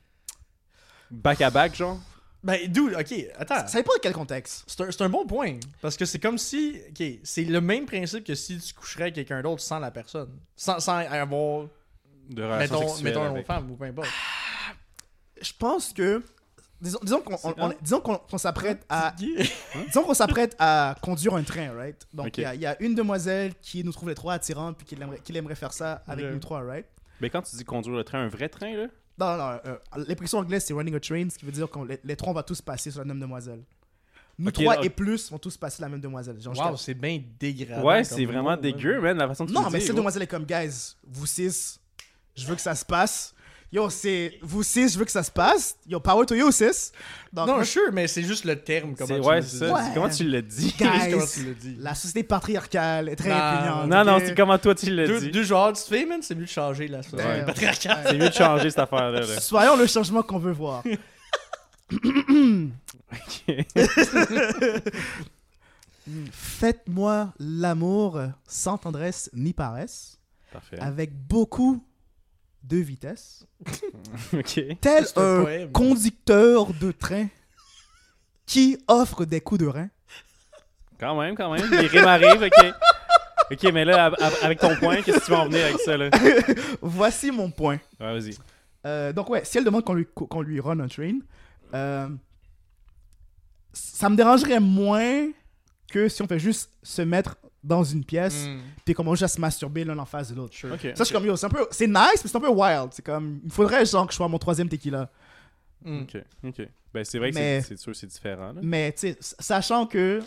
Back 1.11 1.41
à 1.41 1.49
back, 1.51 1.75
genre? 1.75 1.99
Ben, 2.43 2.67
dude, 2.71 2.93
ok, 2.99 3.13
attends. 3.37 3.67
Ça 3.67 3.77
dépend 3.79 3.93
de 3.93 3.99
quel 4.01 4.13
contexte. 4.13 4.63
C'est 4.67 4.81
un, 4.81 4.91
c'est 4.91 5.01
un 5.03 5.09
bon 5.09 5.25
point. 5.25 5.57
Parce 5.81 5.95
que 5.97 6.05
c'est 6.05 6.19
comme 6.19 6.37
si. 6.37 6.79
Ok, 6.89 7.05
c'est 7.23 7.43
le 7.43 7.61
même 7.61 7.85
principe 7.85 8.23
que 8.23 8.35
si 8.35 8.57
tu 8.57 8.73
coucherais 8.73 9.03
avec 9.03 9.15
quelqu'un 9.15 9.41
d'autre 9.41 9.61
sans 9.61 9.79
la 9.79 9.91
personne. 9.91 10.29
Sans, 10.55 10.79
sans 10.79 10.97
avoir. 10.97 11.67
De 12.29 12.43
relation 12.43 12.59
Mettons, 12.79 12.87
sexuelle 12.89 13.03
mettons 13.05 13.21
une 13.21 13.27
avec. 13.27 13.37
autre 13.39 13.47
femme 13.47 13.71
ou 13.71 13.75
peu 13.75 13.85
importe. 13.85 14.09
Je 15.41 15.53
pense 15.57 15.93
que. 15.93 16.23
Disons, 16.79 16.99
disons 17.01 17.21
qu'on 17.21 17.33
on- 17.43 17.53
on- 17.57 17.73
disons 17.81 17.99
qu'on 18.01 18.17
qu'on 18.17 18.37
s'apprête 18.37 18.85
à 18.87 19.11
disons 19.87 20.03
qu'on 20.03 20.13
s'apprête 20.13 20.55
à 20.59 20.95
conduire 21.01 21.33
un 21.33 21.41
train, 21.41 21.71
right? 21.75 22.07
Donc 22.13 22.37
il 22.37 22.41
y 22.41 22.45
a- 22.45 22.53
il 22.53 22.61
y, 22.61 22.65
a 22.67 22.79
une 22.83 22.93
demoiselle 22.93 23.53
qui 23.63 23.83
nous 23.83 23.91
trouve 23.91 24.09
les 24.09 24.15
trois 24.15 24.33
attirantes 24.35 24.77
puis 24.77 24.85
qui 24.85 24.93
aimerait, 24.93 25.17
qui 25.19 25.35
aimerait 25.35 25.55
faire 25.55 25.73
ça 25.73 26.03
avec 26.07 26.25
nous 26.31 26.37
trois, 26.39 26.61
right? 26.61 26.85
Mais 27.19 27.31
quand 27.31 27.41
tu 27.41 27.55
dis 27.55 27.63
conduire 27.65 27.95
le 27.97 28.03
train, 28.03 28.19
un 28.19 28.27
vrai 28.27 28.47
train, 28.47 28.73
là? 28.75 28.85
Non, 29.19 29.25
non, 29.25 29.37
non. 29.37 29.59
euh, 29.65 30.03
L'expression 30.05 30.37
anglaise, 30.37 30.63
c'est 30.65 30.73
running 30.75 30.93
a 30.93 30.99
train, 30.99 31.27
ce 31.31 31.39
qui 31.39 31.45
veut 31.45 31.51
dire 31.51 31.67
que 31.67 31.79
les, 31.79 31.99
les 32.03 32.15
trois, 32.15 32.29
on 32.29 32.35
va 32.35 32.43
tous 32.43 32.61
passer 32.61 32.91
sur 32.91 32.99
la 32.99 33.05
même 33.05 33.19
demoiselle. 33.19 33.63
Nous 34.37 34.51
trois 34.51 34.75
là- 34.75 34.83
et 34.83 34.91
plus 34.91 35.31
vont 35.31 35.39
tous 35.39 35.57
passer 35.57 35.81
la 35.81 35.89
même 35.89 35.99
demoiselle. 35.99 36.39
Genre, 36.39 36.53
Wow, 36.55 36.77
c'est 36.77 36.93
bien 36.93 37.19
dégradant. 37.39 37.83
Ouais, 37.83 38.03
c'est 38.03 38.23
vraiment 38.25 38.55
dégueu, 38.55 38.97
ouais. 38.97 39.01
man, 39.01 39.17
la 39.17 39.27
façon 39.29 39.45
de 39.45 39.51
Non, 39.51 39.67
mais 39.71 39.79
cette 39.79 39.95
demoiselle 39.95 40.21
est 40.21 40.27
comme, 40.27 40.45
guys, 40.45 40.93
vous 41.07 41.25
six, 41.25 41.79
je 42.35 42.45
veux 42.45 42.53
que 42.53 42.61
ça 42.61 42.75
se 42.75 42.85
passe. 42.85 43.33
Yo, 43.71 43.89
c'est 43.89 44.39
vous 44.41 44.63
six, 44.63 44.93
je 44.93 44.97
veux 44.99 45.03
que 45.03 45.11
ça 45.11 45.23
se 45.23 45.31
passe. 45.31 45.75
Yo, 45.85 45.99
power 45.99 46.25
to 46.25 46.33
you, 46.35 46.49
sis. 46.51 46.91
Donc, 47.33 47.47
Non, 47.47 47.55
moi, 47.55 47.65
sure, 47.65 47.91
mais 47.91 48.07
c'est 48.07 48.23
juste 48.23 48.45
le 48.45 48.55
terme. 48.57 48.95
Comment 48.95 49.07
C'est 49.07 49.19
tu 49.19 49.27
ouais, 49.27 49.35
le 49.35 49.41
c'est 49.41 49.51
dis. 49.51 49.57
ça. 49.59 49.73
Ouais. 49.73 49.81
C'est 49.85 49.93
Comment 49.93 50.09
tu? 50.09 50.23
Guys, 50.23 51.27
tu 51.33 51.43
le 51.43 51.53
dis? 51.53 51.75
la 51.77 51.93
société 51.93 52.23
patriarcale 52.23 53.09
est 53.09 53.17
très 53.17 53.27
Non, 53.29 53.35
répugnante. 53.35 53.87
Non, 53.89 54.05
non, 54.05 54.19
c'est 54.25 54.35
comment 54.35 54.57
toi 54.57 54.73
tu 54.73 54.89
l'as 54.95 55.05
Deux, 55.05 55.19
dit. 55.19 55.31
deux 55.31 55.43
joueurs 55.43 55.73
du 55.73 55.81
fait, 55.81 56.05
man, 56.05 56.21
c'est 56.21 56.35
mieux 56.35 56.45
de 56.45 56.49
changer 56.49 56.87
la 56.87 57.03
société 57.03 57.23
Ouais. 57.23 57.45
patriarcale. 57.45 58.05
C'est 58.07 58.17
mieux 58.17 58.29
de 58.29 58.33
changer 58.33 58.69
cette 58.69 58.79
affaire-là. 58.79 59.19
là. 59.19 59.39
Soyons 59.41 59.75
le 59.75 59.85
changement 59.85 60.23
qu'on 60.23 60.39
veut 60.39 60.53
voir. 60.53 60.83
Faites-moi 66.31 67.33
l'amour 67.39 68.19
sans 68.47 68.77
tendresse 68.77 69.29
ni 69.33 69.53
paresse, 69.53 70.19
Parfait. 70.53 70.79
avec 70.79 71.13
beaucoup 71.27 71.83
de 72.67 72.77
vitesse, 72.77 73.45
ok. 74.33 74.61
tel 74.81 75.05
un 75.15 75.21
un 75.39 75.43
poème. 75.43 75.71
conducteur 75.71 76.73
de 76.73 76.91
train 76.91 77.27
qui 78.45 78.77
offre 78.87 79.25
des 79.25 79.41
coups 79.41 79.61
de 79.61 79.67
rein. 79.67 79.89
Quand 80.99 81.19
même, 81.19 81.35
quand 81.35 81.51
même. 81.53 81.69
Les 81.71 81.87
rimes 81.87 82.05
arrivent, 82.07 82.43
ok. 82.43 82.73
Ok, 83.51 83.63
mais 83.73 83.85
là, 83.85 84.05
av- 84.07 84.15
av- 84.19 84.37
avec 84.43 84.59
ton 84.59 84.75
point, 84.75 85.01
qu'est-ce 85.01 85.19
que 85.19 85.25
tu 85.25 85.31
vas 85.31 85.39
en 85.41 85.45
venir 85.45 85.63
avec 85.65 85.79
ça, 85.79 85.95
là? 85.95 86.09
Voici 86.81 87.31
mon 87.31 87.49
point. 87.51 87.79
Ouais, 87.99 88.19
vas-y. 88.19 88.35
Euh, 88.85 89.13
donc 89.13 89.29
ouais, 89.29 89.43
si 89.45 89.57
elle 89.57 89.63
demande 89.63 89.83
qu'on 89.85 89.93
lui, 89.93 90.05
qu'on 90.13 90.41
lui 90.41 90.59
run 90.59 90.79
un 90.79 90.87
train, 90.87 91.19
euh, 91.73 92.07
ça 93.73 94.09
me 94.09 94.15
dérangerait 94.15 94.59
moins 94.59 95.29
que 95.91 96.09
si 96.09 96.21
on 96.21 96.27
fait 96.27 96.39
juste 96.39 96.71
se 96.83 97.01
mettre 97.01 97.37
dans 97.67 97.83
une 97.83 98.03
pièce 98.03 98.47
Mm, 98.47 98.93
commence 98.93 99.19
juste 99.19 99.23
à 99.31 99.35
se 99.35 99.41
masturber 99.41 99.83
l'un 99.83 99.97
en 99.99 100.05
face 100.05 100.29
de 100.31 100.35
l'autre. 100.35 100.53
sure. 100.55 100.69
Ça, 100.79 100.89
je 100.99 101.03
suis 101.03 101.13
comme, 101.13 101.25
yo, 101.25 101.35
c'est 101.35 101.45
un 101.45 101.49
peu... 101.49 101.67
C'est 101.71 101.87
nice, 101.87 102.21
mais 102.23 102.29
c'est 102.29 102.35
un 102.35 102.39
peu 102.39 102.49
wild. 102.49 102.89
C'est 102.91 103.05
comme... 103.05 103.41
Il 103.43 103.51
faudrait, 103.51 103.85
genre, 103.85 104.05
que 104.07 104.13
je 104.13 104.15
sois 104.17 104.25
à 104.25 104.29
mon 104.29 104.39
troisième 104.39 104.69
tequila. 104.69 105.09
Mm. 105.83 106.01
Ok, 106.03 106.17
ok. 106.45 106.67
Ben, 106.93 107.03
c'est 107.05 107.19
vrai 107.19 107.29
que 107.31 107.35
Mais- 107.35 107.61
c'est- 107.61 107.67
c'est 107.69 107.77
sûr 107.77 107.95
c'est 107.95 108.07
différent, 108.07 108.53
là. 108.53 108.61
Mais, 108.63 108.91
tu 108.93 108.99
sais, 108.99 109.17
sachant 109.19 109.85
que 109.85 110.21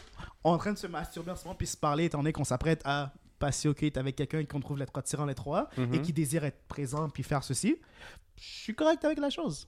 on 0.44 0.52
est 0.52 0.54
en 0.54 0.58
train 0.58 0.72
de 0.72 0.78
se 0.78 0.86
masturber 0.86 1.30
en 1.32 1.36
ce 1.36 1.44
moment 1.44 1.56
puis 1.56 1.66
se 1.66 1.76
parler, 1.76 2.04
étant 2.04 2.18
donné 2.18 2.32
qu'on 2.32 2.44
s'apprête 2.44 2.82
à 2.84 3.12
passer 3.38 3.68
au 3.68 3.74
kit 3.74 3.90
avec 3.96 4.14
quelqu'un 4.16 4.44
qu'on 4.44 4.60
trouve 4.60 4.78
les 4.78 4.84
trois 4.86 5.02
tirant 5.02 5.24
les 5.24 5.34
trois 5.34 5.70
et 5.94 6.00
qui 6.02 6.12
désire 6.12 6.44
être 6.44 6.60
présent 6.68 7.08
puis 7.08 7.22
faire 7.22 7.42
ceci, 7.42 7.76
je 8.36 8.42
suis 8.44 8.74
correct 8.74 9.02
avec 9.04 9.18
la 9.18 9.30
chose. 9.30 9.66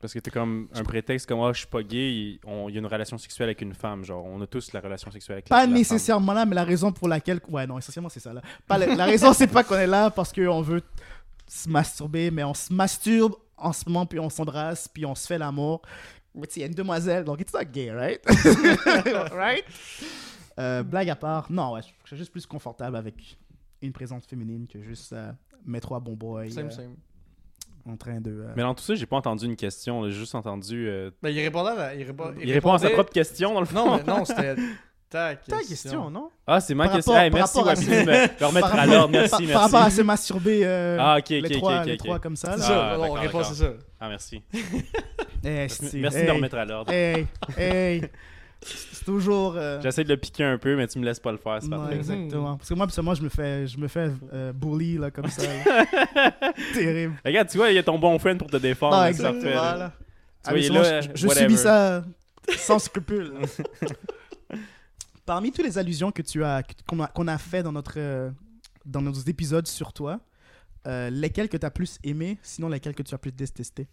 Parce 0.00 0.14
que 0.14 0.18
t'es 0.18 0.30
comme 0.30 0.68
un 0.74 0.82
prétexte 0.82 1.28
comme, 1.28 1.40
ah, 1.40 1.52
je 1.52 1.58
suis 1.58 1.66
pas 1.66 1.82
gay, 1.82 2.10
il 2.10 2.40
on- 2.46 2.68
il 2.70 2.74
y 2.74 2.78
a 2.78 2.80
une 2.80 2.86
relation 2.86 3.18
sexuelle 3.18 3.48
avec 3.48 3.60
une 3.60 3.74
femme. 3.74 4.02
Genre, 4.04 4.24
on 4.24 4.40
a 4.40 4.46
tous 4.46 4.72
la 4.72 4.80
relation 4.80 5.10
sexuelle 5.10 5.34
avec 5.34 5.48
la- 5.48 5.56
Pas 5.56 5.60
la 5.60 5.64
femme. 5.66 5.74
nécessairement 5.74 6.32
là, 6.32 6.46
mais 6.46 6.54
la 6.54 6.64
raison 6.64 6.90
pour 6.90 7.06
laquelle. 7.08 7.38
Ouais, 7.48 7.66
non, 7.66 7.78
essentiellement, 7.78 8.08
c'est 8.08 8.20
ça 8.20 8.32
là. 8.32 8.40
Pas 8.66 8.78
la, 8.78 8.94
la 8.94 9.04
raison, 9.04 9.32
c'est 9.34 9.46
pas 9.48 9.62
qu'on 9.62 9.74
est 9.76 9.86
là 9.86 10.10
parce 10.10 10.32
qu'on 10.32 10.62
veut 10.62 10.82
se 11.46 11.68
masturber, 11.68 12.30
mais 12.30 12.44
on 12.44 12.54
se 12.54 12.72
masturbe 12.72 13.34
en 13.58 13.72
ce 13.74 13.86
moment, 13.88 14.06
puis 14.06 14.18
on 14.18 14.30
s'embrasse, 14.30 14.88
puis 14.88 15.04
on 15.04 15.14
se 15.14 15.26
fait 15.26 15.36
l'amour. 15.36 15.82
Mais 16.34 16.46
tu 16.46 16.54
sais, 16.54 16.60
il 16.60 16.62
y 16.62 16.64
a 16.64 16.68
une 16.68 16.74
demoiselle, 16.74 17.24
donc 17.24 17.40
it's 17.40 17.52
not 17.52 17.64
gay, 17.64 17.90
right? 17.90 18.20
right? 19.32 19.64
Euh, 20.58 20.82
blague 20.82 21.10
à 21.10 21.16
part, 21.16 21.50
non, 21.50 21.72
ouais, 21.72 21.80
je 22.04 22.08
suis 22.08 22.16
juste 22.16 22.32
plus 22.32 22.46
confortable 22.46 22.96
avec 22.96 23.36
une 23.82 23.92
présence 23.92 24.24
féminine 24.26 24.66
que 24.66 24.80
juste 24.82 25.12
euh, 25.12 25.32
mes 25.66 25.80
trois 25.80 26.00
bons 26.00 26.14
boys 26.16 26.48
Same, 26.50 26.66
euh, 26.66 26.70
same. 26.70 26.94
En 27.88 27.96
train 27.96 28.20
de. 28.20 28.30
euh, 28.30 28.52
Mais 28.56 28.62
dans 28.62 28.74
tout 28.74 28.82
ça, 28.82 28.94
j'ai 28.94 29.06
pas 29.06 29.16
entendu 29.16 29.46
une 29.46 29.56
question, 29.56 30.04
j'ai 30.04 30.12
juste 30.12 30.34
entendu. 30.34 30.88
euh, 30.88 31.10
Ben, 31.22 31.30
il 31.30 31.40
répondait 31.40 31.70
à 31.70 31.74
la- 31.74 31.94
il, 31.94 32.04
répond- 32.04 32.32
Il, 32.40 32.52
répond 32.52 32.72
à 32.72 32.78
sa 32.78 32.84
répondait- 32.86 32.94
propre 32.94 33.12
question, 33.12 33.54
dans 33.54 33.60
le 33.60 33.66
fond. 33.66 33.74
Non, 33.86 33.96
mais 33.96 34.02
non, 34.04 34.24
c'était 34.24 34.54
ta 35.10 35.34
question. 35.34 35.56
Ta 35.56 35.62
question, 35.64 36.10
non? 36.10 36.30
Ah, 36.46 36.60
c'est 36.60 36.74
ma 36.74 36.84
Par 36.84 36.94
question. 36.96 37.12
rapport- 37.12 37.24
Hey, 37.24 37.30
merci, 37.32 37.58
de 37.58 37.62
me 38.06 38.38
le 38.40 38.46
remettre 38.46 38.74
à 38.78 38.86
l'ordre. 38.86 39.12
Merci, 39.12 39.30
par, 39.30 39.40
merci. 39.40 39.52
par 39.52 39.62
rapport 39.62 39.82
à 39.82 39.90
se 39.90 40.02
masturber 40.02 40.60
euh, 40.64 40.96
Ah, 41.00 41.16
ok, 41.18 41.22
ok, 41.24 41.28
les, 41.30 41.40
ok, 41.46 41.52
trois, 41.52 41.80
ok, 41.80 41.86
les 41.86 41.92
ok. 41.92 41.98
trois 41.98 42.18
comme 42.18 42.36
ça. 42.36 42.52
C'est 42.52 42.58
là. 42.60 42.64
ça, 42.66 42.90
Ah, 42.92 42.96
réponse, 42.98 43.20
d'accord. 43.22 43.44
c'est 43.46 43.54
ça. 43.64 43.70
Ah, 44.00 44.08
merci. 44.08 44.42
Eh, 45.42 45.66
Merci, 45.94 45.96
hey, 45.96 46.00
de 46.26 46.28
me 46.28 46.32
remettre 46.32 46.56
à 46.58 46.64
l'ordre. 46.64 46.92
Hey, 46.92 47.26
hey. 47.56 48.02
C'est 48.62 49.04
toujours. 49.04 49.54
euh, 49.56 49.80
J'essaie 49.80 50.04
de 50.04 50.08
le 50.10 50.16
piquer 50.18 50.44
un 50.44 50.58
peu, 50.58 50.76
mais 50.76 50.86
tu 50.86 50.98
me 50.98 51.04
laisses 51.04 51.20
pas 51.20 51.32
le 51.32 51.38
faire, 51.38 51.58
c'est 51.62 51.94
exactement. 51.96 52.56
Parce 52.58 52.68
que 52.68 53.00
moi, 53.00 53.14
je 53.14 53.22
me 53.22 53.28
fais, 53.28 53.66
je 53.66 53.78
me 53.78 53.88
fais 53.88 54.10
euh, 54.32 54.52
bully 54.52 54.98
là, 54.98 55.10
comme 55.10 55.28
ça. 55.28 55.42
là. 55.42 56.34
Terrible. 56.74 57.14
Regarde, 57.24 57.48
tu 57.48 57.56
vois, 57.56 57.70
il 57.70 57.74
y 57.76 57.78
a 57.78 57.82
ton 57.82 57.98
bon 57.98 58.18
friend 58.18 58.38
pour 58.38 58.48
te 58.50 58.58
défendre. 58.58 58.96
Non, 58.96 59.02
c'est 59.04 59.08
exactement. 59.10 59.42
parfait, 59.52 59.54
là. 59.54 59.76
là. 59.76 59.92
Tu 60.44 60.50
vois, 60.50 60.58
il 60.58 60.64
est 60.64 60.68
Habituellement, 60.68 60.82
là, 60.82 61.00
je, 61.00 61.08
je 61.14 61.28
subis 61.28 61.56
ça 61.56 62.04
sans 62.56 62.78
scrupule. 62.78 63.32
Parmi 65.26 65.52
toutes 65.52 65.64
les 65.64 65.78
allusions 65.78 66.10
que 66.10 66.22
tu 66.22 66.42
as, 66.44 66.62
qu'on 66.88 67.00
a, 67.00 67.06
qu'on 67.06 67.28
a 67.28 67.38
fait 67.38 67.62
dans 67.62 67.72
notre, 67.72 67.94
euh, 67.96 68.30
dans 68.84 69.00
nos 69.02 69.12
épisodes 69.12 69.66
sur 69.66 69.92
toi, 69.92 70.18
euh, 70.86 71.08
lesquelles 71.10 71.48
que 71.48 71.56
tu 71.56 71.64
as 71.66 71.70
plus 71.70 71.98
aimé, 72.02 72.38
sinon 72.42 72.68
lesquelles 72.68 72.94
que 72.94 73.02
tu 73.02 73.14
as 73.14 73.18
plus 73.18 73.30
détesté 73.32 73.86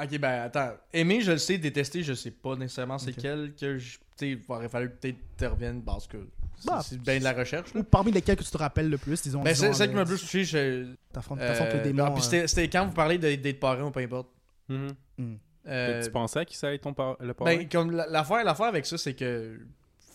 Ok, 0.00 0.18
ben 0.18 0.42
attends. 0.42 0.72
Aimer, 0.92 1.20
je 1.20 1.32
le 1.32 1.38
sais. 1.38 1.58
Détester, 1.58 2.02
je 2.02 2.14
sais 2.14 2.30
pas 2.30 2.56
nécessairement 2.56 2.98
c'est 2.98 3.10
Ok. 3.10 3.16
quel 3.20 3.54
que 3.54 3.78
je. 3.78 3.98
Tu 3.98 3.98
sais, 4.16 4.28
il 4.30 4.40
aurait 4.48 4.68
fallu 4.68 4.90
peut-être 4.90 5.16
que 5.16 5.22
tu 5.38 5.46
reviennes 5.46 5.82
parce 5.82 6.06
que 6.06 6.18
c'est 6.58 6.66
Bah, 6.66 6.80
c'est 6.82 6.98
bien 7.00 7.18
de 7.18 7.24
la 7.24 7.32
recherche. 7.32 7.72
là. 7.74 7.80
Ou 7.80 7.84
parmi 7.84 8.10
lesquelles 8.12 8.36
que 8.36 8.42
tu 8.44 8.50
te 8.50 8.58
rappelles 8.58 8.88
le 8.90 8.98
plus, 8.98 9.20
disons. 9.22 9.42
Ben, 9.42 9.54
c'est 9.54 9.72
celle 9.74 9.88
qui 9.88 9.92
euh, 9.94 9.96
m'a 9.96 10.02
le 10.04 10.08
plus 10.08 10.20
touché. 10.20 10.44
Je... 10.44 10.94
T'affrontes 11.12 11.38
t'affrontes 11.40 11.72
le 11.74 11.78
Euh, 11.80 11.82
démon. 11.82 12.14
euh, 12.16 12.46
c'était 12.46 12.68
quand 12.68 12.86
vous 12.86 12.92
parlez 12.92 13.18
de- 13.18 13.34
d'être 13.34 13.60
parrain 13.60 13.84
ou 13.84 13.90
peu 13.90 14.00
importe. 14.00 14.28
Mhm. 14.68 14.88
Euh, 15.66 16.02
Tu 16.02 16.10
pensais 16.10 16.40
à 16.40 16.44
qui 16.44 16.56
ça 16.56 16.66
allait 16.68 16.76
être 16.76 16.82
ton 16.82 16.92
par- 16.94 17.16
le 17.20 17.34
parrain? 17.34 17.56
ben, 17.56 17.68
comme 17.68 17.90
la- 17.92 18.06
l'affaire 18.06 18.42
l'affaire 18.44 18.66
avec 18.66 18.86
ça, 18.86 18.96
c'est 18.98 19.14
que. 19.14 19.58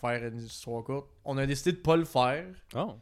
Faire 0.00 0.24
une 0.26 0.38
histoire 0.42 0.84
courte, 0.84 1.08
on 1.24 1.36
a 1.38 1.44
décidé 1.46 1.72
de 1.72 1.78
pas 1.78 1.96
le 1.96 2.04
faire 2.04 2.44
Oh, 2.76 2.94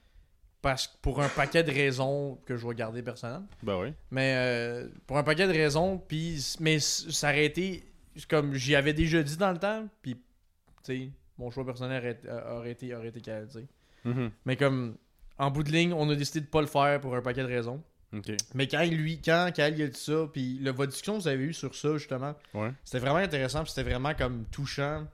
parce 0.66 0.88
que 0.88 0.96
pour 1.00 1.22
un 1.22 1.29
paquet 1.29 1.62
de 1.62 1.70
raisons 1.70 2.40
que 2.44 2.57
je 2.57 2.66
vais 2.66 2.74
garder 2.74 3.00
personnelles. 3.00 3.42
ben 3.62 3.79
oui. 3.81 3.92
Mais 4.11 4.35
euh, 4.37 4.88
pour 5.07 5.16
un 5.16 5.22
paquet 5.22 5.46
de 5.46 5.52
raisons, 5.52 5.96
puis 5.96 6.44
mais 6.59 6.81
ça 6.81 7.29
aurait 7.29 7.44
été 7.44 7.85
comme 8.29 8.52
j'y 8.55 8.74
avais 8.74 8.92
déjà 8.92 9.22
dit 9.22 9.37
dans 9.37 9.52
le 9.52 9.59
temps, 9.59 9.87
puis 10.02 10.14
tu 10.16 10.20
sais, 10.83 11.11
mon 11.38 11.52
choix 11.52 11.64
personnel 11.64 12.02
aurait, 12.02 12.20
euh, 12.26 12.57
aurait 12.59 12.72
été, 12.72 12.92
aurait 12.96 13.09
été 13.09 13.20
tu 13.20 13.31
sais. 13.48 13.64
Mhm. 14.05 14.33
Mais 14.44 14.57
comme, 14.57 14.96
en 15.38 15.52
bout 15.52 15.62
de 15.62 15.70
ligne, 15.70 15.92
on 15.92 16.11
a 16.11 16.16
décidé 16.16 16.40
de 16.40 16.46
pas 16.46 16.62
le 16.62 16.66
faire 16.66 17.00
pour 17.00 17.14
un 17.14 17.22
paquet 17.22 17.42
de 17.42 17.46
raisons. 17.46 17.81
Mais 18.55 18.66
quand 18.66 18.85
lui, 18.87 19.20
quand 19.22 19.50
Kyle 19.55 19.74
il 19.76 19.83
a 19.85 19.87
dit 19.87 20.00
ça, 20.00 20.26
puis 20.33 20.59
le, 20.61 20.72
votre 20.72 20.90
discussion 20.90 21.16
que 21.18 21.22
vous 21.22 21.29
avez 21.29 21.44
eu 21.44 21.52
sur 21.52 21.76
ça, 21.76 21.96
justement, 21.96 22.35
Ouais. 22.55 22.72
c'était 22.85 22.98
vraiment 22.98 23.18
intéressant, 23.18 23.62
puis 23.62 23.70
c'était 23.72 23.88
vraiment 23.88 24.14
comme 24.14 24.46
touchant, 24.46 25.07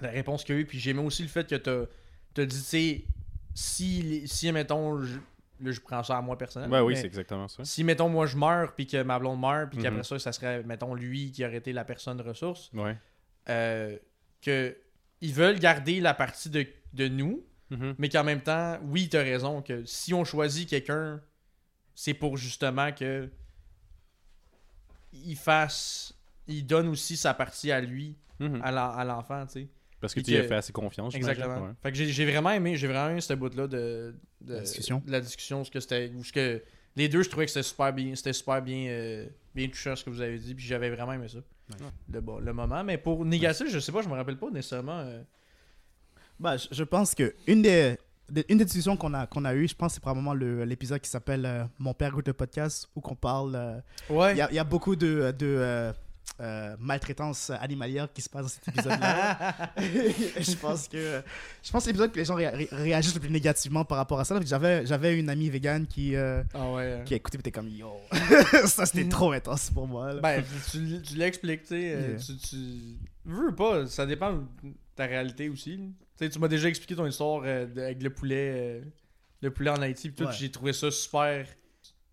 la 0.00 0.08
réponse 0.08 0.42
qu'il 0.44 0.54
y 0.54 0.58
a 0.58 0.60
eu. 0.62 0.64
Puis 0.64 0.78
j'aimais 0.78 1.02
aussi 1.02 1.22
le 1.22 1.28
fait 1.28 1.46
que 1.46 1.56
t'as 1.56 1.82
as 2.42 2.46
dit, 2.46 2.56
tu 2.56 2.62
sais, 2.62 3.04
si, 3.54 4.26
si, 4.26 4.50
mettons, 4.52 5.00
je, 5.02 5.16
là, 5.60 5.70
je 5.72 5.80
prends 5.80 6.02
ça 6.02 6.16
à 6.18 6.20
moi 6.22 6.36
personnellement. 6.38 6.78
Ben 6.78 6.82
oui, 6.84 6.96
c'est 6.96 7.06
exactement 7.06 7.48
ça. 7.48 7.64
Si, 7.64 7.84
mettons, 7.84 8.08
moi 8.08 8.26
je 8.26 8.36
meurs, 8.36 8.74
puis 8.74 8.86
que 8.86 9.02
ma 9.02 9.18
blonde 9.18 9.40
meurt, 9.40 9.70
puis 9.70 9.82
qu'après 9.82 10.04
ça, 10.04 10.18
ça 10.18 10.32
serait, 10.32 10.62
mettons, 10.62 10.94
lui 10.94 11.30
qui 11.32 11.44
aurait 11.44 11.56
été 11.56 11.72
la 11.72 11.84
personne 11.84 12.20
ressource, 12.20 12.70
Ouais. 12.74 12.96
euh, 13.48 13.96
que 14.42 14.76
ils 15.20 15.34
veulent 15.34 15.58
garder 15.58 16.00
la 16.00 16.14
partie 16.14 16.48
de, 16.50 16.66
de 16.94 17.08
nous, 17.08 17.44
Mhm. 17.70 17.94
mais 17.98 18.08
qu'en 18.08 18.24
même 18.24 18.40
temps, 18.40 18.78
oui, 18.84 19.08
t'as 19.08 19.22
raison, 19.22 19.62
que 19.62 19.84
si 19.84 20.12
on 20.14 20.24
choisit 20.24 20.68
quelqu'un, 20.68 21.20
c'est 21.94 22.14
pour 22.14 22.36
justement 22.36 22.90
que 22.92 23.30
il 25.12 25.36
fasse, 25.36 26.14
il 26.46 26.66
donne 26.66 26.88
aussi 26.88 27.16
sa 27.16 27.34
partie 27.34 27.70
à 27.72 27.80
lui, 27.80 28.16
Mhm. 28.38 28.60
à 28.64 29.04
l'enfant, 29.04 29.44
tu 29.46 29.52
sais. 29.52 29.68
Parce 30.00 30.14
que 30.14 30.20
tu 30.20 30.30
y 30.32 30.36
as 30.36 30.42
que- 30.42 30.48
fait 30.48 30.54
assez 30.54 30.72
confiance. 30.72 31.14
Exactement. 31.14 31.62
Ouais. 31.66 31.70
Fait 31.82 31.92
que 31.92 31.96
j'ai 31.98 32.24
vraiment 32.26 32.50
aimé, 32.50 32.76
j'ai 32.76 32.86
vraiment 32.86 33.10
aimé 33.10 33.20
ce 33.20 33.34
bout-là 33.34 33.66
de, 33.66 34.14
de 34.40 34.54
La 34.54 34.60
discussion. 34.60 35.02
de 35.06 35.12
la 35.12 35.20
discussion, 35.20 35.62
ce 35.64 35.70
que 35.70 35.78
c'était, 35.80 36.10
où 36.16 36.24
ce 36.24 36.32
que 36.32 36.62
les 36.96 37.08
deux, 37.08 37.22
je 37.22 37.28
trouvais 37.28 37.44
que 37.46 37.52
c'était 37.52 37.62
super 37.68 37.92
bien, 37.92 38.14
c'était 38.14 38.32
super 38.32 38.62
bien, 38.62 38.86
euh, 38.88 39.26
bien 39.54 39.68
touchant 39.68 39.94
ce 39.94 40.04
que 40.04 40.10
vous 40.10 40.20
avez 40.22 40.38
dit, 40.38 40.54
puis 40.54 40.64
j'avais 40.64 40.90
vraiment 40.90 41.12
aimé 41.12 41.28
ça. 41.28 41.38
Le, 42.12 42.20
bon, 42.20 42.38
le 42.40 42.52
moment, 42.52 42.82
mais 42.82 42.98
pour 42.98 43.24
négatif, 43.24 43.68
je 43.70 43.78
sais 43.78 43.92
pas, 43.92 44.02
je 44.02 44.08
me 44.08 44.14
rappelle 44.14 44.36
pas 44.38 44.50
nécessairement. 44.50 44.98
euh, 45.00 45.22
Bah, 46.38 46.56
je, 46.56 46.66
je 46.72 46.82
pense 46.84 47.14
que 47.14 47.34
une 47.46 47.62
des, 47.62 47.96
des- 48.28 48.44
une 48.48 48.58
des 48.58 48.64
discussions 48.64 48.96
qu'on 48.96 49.12
a, 49.14 49.26
qu'on 49.26 49.44
a 49.44 49.54
eues, 49.54 49.68
je 49.68 49.74
pense 49.74 49.92
que 49.92 49.94
c'est 49.94 50.00
probablement 50.00 50.34
le- 50.34 50.64
l'épisode 50.64 51.00
qui 51.00 51.10
s'appelle 51.10 51.44
euh, 51.44 51.64
Mon 51.78 51.92
père 51.94 52.10
goûte 52.12 52.26
le 52.26 52.32
podcast, 52.32 52.88
où 52.96 53.00
qu'on 53.00 53.14
parle. 53.14 53.54
euh, 53.54 53.78
Ouais. 54.08 54.32
Il 54.32 54.38
y, 54.38 54.40
a, 54.40 54.50
il 54.50 54.54
y 54.54 54.58
a 54.58 54.64
beaucoup 54.64 54.96
de, 54.96 55.32
de 55.38 55.92
euh, 56.40 56.74
maltraitance 56.78 57.50
animalière 57.50 58.08
qui 58.12 58.22
se 58.22 58.28
passe 58.30 58.42
dans 58.42 58.48
cet 58.48 58.68
épisode-là. 58.68 59.72
je 59.78 60.54
pense 60.56 60.88
que 60.88 61.22
je 61.62 61.70
pense 61.70 61.86
l'épisode 61.86 62.12
que 62.12 62.18
les 62.18 62.24
gens 62.24 62.34
ré- 62.34 62.48
ré- 62.48 62.68
réagissent 62.72 63.14
le 63.14 63.20
plus 63.20 63.30
négativement 63.30 63.84
par 63.84 63.98
rapport 63.98 64.18
à 64.20 64.24
ça. 64.24 64.40
J'avais 64.44 64.86
j'avais 64.86 65.18
une 65.18 65.28
amie 65.28 65.50
végane 65.50 65.86
qui 65.86 66.16
euh, 66.16 66.42
Ah 66.54 66.70
ouais. 66.72 67.02
qui 67.04 67.12
a 67.14 67.16
écouté 67.18 67.36
et 67.36 67.40
était 67.40 67.50
comme 67.52 67.68
yo 67.68 67.92
ça 68.66 68.86
c'était 68.86 69.08
trop 69.08 69.32
intense 69.32 69.70
pour 69.70 69.86
moi. 69.86 70.14
là. 70.14 70.20
Ben, 70.20 70.42
tu, 70.70 71.02
tu 71.02 71.14
l'expliques, 71.16 71.64
tu 71.64 71.74
euh, 71.74 72.08
Yeah. 72.10 72.18
Tu, 72.18 72.36
tu 72.38 72.56
veux 73.26 73.54
pas, 73.54 73.86
ça 73.86 74.06
dépend 74.06 74.32
de 74.32 74.42
ta 74.96 75.04
réalité 75.06 75.48
aussi. 75.50 75.78
Tu 76.18 76.38
m'as 76.38 76.48
déjà 76.48 76.68
expliqué 76.68 76.94
ton 76.96 77.06
histoire 77.06 77.42
euh, 77.44 77.66
avec 77.76 78.02
le 78.02 78.10
poulet, 78.10 78.82
le 79.42 79.50
poulet 79.50 79.70
en 79.70 79.80
Haïti. 79.82 80.12
Ouais. 80.18 80.26
J'ai 80.38 80.50
trouvé 80.50 80.72
ça 80.72 80.90
super. 80.90 81.46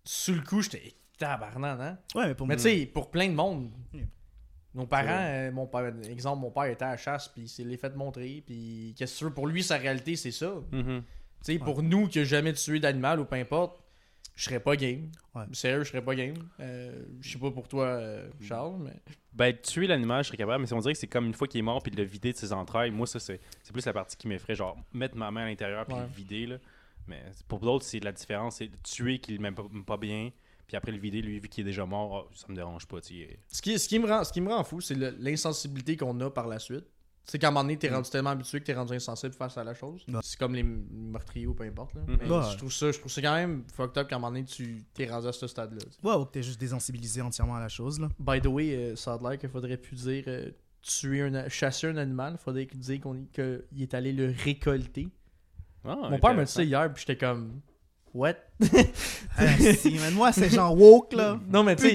Sur 0.04 0.34
le 0.34 0.40
coup, 0.42 0.62
j'étais 0.62 0.94
tabarnak, 1.18 1.80
hein? 1.80 1.98
ouais 2.14 2.28
mais 2.28 2.34
pour 2.34 2.46
Mais 2.46 2.56
tu 2.56 2.62
sais, 2.62 2.86
pour 2.86 3.10
plein 3.10 3.28
de 3.28 3.34
monde, 3.34 3.70
nos 4.74 4.86
parents, 4.86 5.06
euh, 5.10 5.50
mon 5.50 5.66
père, 5.66 5.86
exemple, 6.08 6.40
mon 6.42 6.50
père 6.50 6.64
était 6.66 6.84
à 6.84 6.90
la 6.90 6.96
chasse, 6.96 7.28
puis 7.28 7.42
il 7.42 7.48
s'est 7.48 7.76
fait 7.76 7.94
montrer, 7.96 8.42
puis 8.46 8.94
qu'est-ce 8.96 9.14
que 9.14 9.18
tu 9.18 9.24
veux, 9.24 9.34
pour 9.34 9.46
lui, 9.46 9.62
sa 9.62 9.76
réalité, 9.76 10.14
c'est 10.16 10.30
ça. 10.30 10.52
Tu 10.70 10.76
Mhm. 10.76 11.02
sais, 11.42 11.58
pour 11.58 11.82
nous 11.82 12.06
qui 12.08 12.20
a 12.20 12.24
jamais 12.24 12.52
tué 12.52 12.78
d'animal 12.78 13.18
ou 13.20 13.24
peu 13.24 13.36
importe, 13.36 13.82
je 14.36 14.44
serais 14.44 14.60
pas 14.60 14.76
game. 14.76 15.10
Ouais. 15.34 15.44
Sérieux, 15.52 15.82
je 15.82 15.88
serais 15.88 16.02
pas 16.02 16.14
game. 16.14 16.34
Euh, 16.60 17.02
je 17.20 17.32
sais 17.32 17.38
pas 17.38 17.50
pour 17.50 17.66
toi, 17.66 17.86
euh, 17.86 18.28
Charles, 18.40 18.76
mais. 18.78 18.92
Ben, 19.32 19.56
tuer 19.56 19.88
l'animal, 19.88 20.22
je 20.22 20.28
serais 20.28 20.36
capable, 20.36 20.62
mais 20.62 20.72
on 20.72 20.78
dirait 20.78 20.92
que 20.92 20.98
c'est 20.98 21.06
comme 21.08 21.26
une 21.26 21.34
fois 21.34 21.48
qu'il 21.48 21.58
est 21.58 21.62
mort 21.62 21.82
puis 21.82 21.90
de 21.90 21.96
le 21.96 22.04
vider 22.04 22.32
de 22.32 22.36
ses 22.38 22.52
entrailles. 22.52 22.90
Moi, 22.92 23.06
ça, 23.08 23.18
c'est 23.18 23.40
c'est 23.64 23.72
plus 23.72 23.84
la 23.84 23.92
partie 23.92 24.16
qui 24.16 24.28
m'effraie. 24.28 24.54
Genre, 24.54 24.76
mettre 24.92 25.16
ma 25.16 25.30
main 25.32 25.42
à 25.42 25.46
l'intérieur 25.46 25.86
puis 25.86 25.96
Ouais. 25.96 26.02
le 26.02 26.08
vider, 26.14 26.46
là. 26.46 26.56
Mais 27.08 27.20
pour 27.48 27.58
d'autres, 27.60 27.84
c'est 27.84 28.00
la 28.00 28.12
différence. 28.12 28.56
C'est 28.56 28.68
de 28.68 28.76
tuer 28.84 29.18
qu'il 29.18 29.40
m'aime 29.40 29.54
pas, 29.54 29.64
pas 29.86 29.96
bien, 29.96 30.30
puis 30.68 30.76
après 30.76 30.92
le 30.92 30.98
vider, 30.98 31.20
lui, 31.22 31.40
vu 31.40 31.48
qu'il 31.48 31.62
est 31.62 31.70
déjà 31.70 31.84
mort, 31.86 32.28
oh, 32.30 32.34
ça 32.36 32.46
me 32.48 32.54
dérange 32.54 32.86
pas. 32.86 32.98
Ce 33.02 33.60
qui, 33.62 33.78
ce 33.78 33.88
qui, 33.88 33.98
me, 33.98 34.06
rend, 34.06 34.22
ce 34.22 34.32
qui 34.32 34.40
me 34.40 34.48
rend 34.52 34.62
fou, 34.62 34.80
c'est 34.80 34.94
l'insensibilité 35.18 35.96
qu'on 35.96 36.20
a 36.20 36.30
par 36.30 36.46
la 36.46 36.58
suite. 36.60 36.84
C'est 37.24 37.38
qu'à 37.38 37.48
un 37.48 37.50
moment 37.50 37.64
donné, 37.64 37.76
t'es 37.76 37.90
rendu 37.90 38.08
tellement 38.08 38.30
habitué 38.30 38.58
que 38.60 38.64
t'es 38.64 38.72
rendu 38.74 38.94
insensible 38.94 39.34
face 39.34 39.58
à 39.58 39.64
la 39.64 39.74
chose. 39.74 40.02
Ouais. 40.08 40.20
C'est 40.22 40.38
comme 40.38 40.54
les 40.54 40.62
meurtriers 40.62 41.46
ou 41.46 41.52
peu 41.52 41.64
importe. 41.64 41.94
Là. 41.94 42.00
Mhm. 42.06 42.18
Mais 42.22 42.30
Ouais. 42.30 42.42
je 42.52 42.56
trouve 42.56 42.72
ça, 42.72 42.90
je 42.90 42.98
trouve 42.98 43.12
ça 43.12 43.20
quand 43.20 43.34
même 43.34 43.64
fucked 43.74 43.98
up 43.98 44.08
qu'à 44.08 44.16
un 44.16 44.18
moment 44.18 44.30
donné, 44.32 44.44
tu 44.46 44.82
t'es 44.94 45.06
rendu 45.10 45.26
à 45.26 45.32
ce 45.32 45.46
stade-là. 45.46 45.78
ouais 46.04 46.14
ou 46.16 46.24
que 46.24 46.32
t'es 46.32 46.42
juste 46.42 46.58
désensibilisé 46.58 47.20
entièrement 47.20 47.56
à 47.56 47.60
la 47.60 47.68
chose 47.68 48.00
là. 48.00 48.08
By 48.18 48.40
the 48.40 48.46
way, 48.46 48.74
euh, 48.74 48.96
ça 48.96 49.12
a 49.14 49.18
l'air 49.30 49.38
qu'il 49.38 49.50
faudrait 49.50 49.76
plus 49.76 49.96
dire 49.96 50.24
euh, 50.26 50.50
tuer 50.80 51.20
un, 51.20 51.48
chasser 51.50 51.86
un 51.88 51.98
animal. 51.98 52.36
Il 52.40 52.42
faudrait 52.42 52.64
dire 52.64 53.00
qu'on 53.00 53.14
est- 53.16 53.30
qu'il 53.70 53.82
est 53.82 53.92
allé 53.92 54.12
le 54.14 54.32
récolter. 54.44 55.08
Ah, 55.84 55.96
Mon 56.10 56.18
père 56.18 56.34
m'a 56.34 56.44
dit 56.44 56.52
ça 56.52 56.62
hier, 56.64 56.90
puis 56.92 57.04
j'étais 57.06 57.18
comme. 57.18 57.60
What? 58.14 58.34
Ah, 59.40 59.56
si, 59.56 59.96
mais 60.00 60.10
moi 60.10 60.32
c'est 60.32 60.48
genre 60.50 60.76
woke 60.76 61.12
là. 61.12 61.38
Non, 61.48 61.62
mais 61.62 61.76
tu 61.76 61.82
sais, 61.82 61.90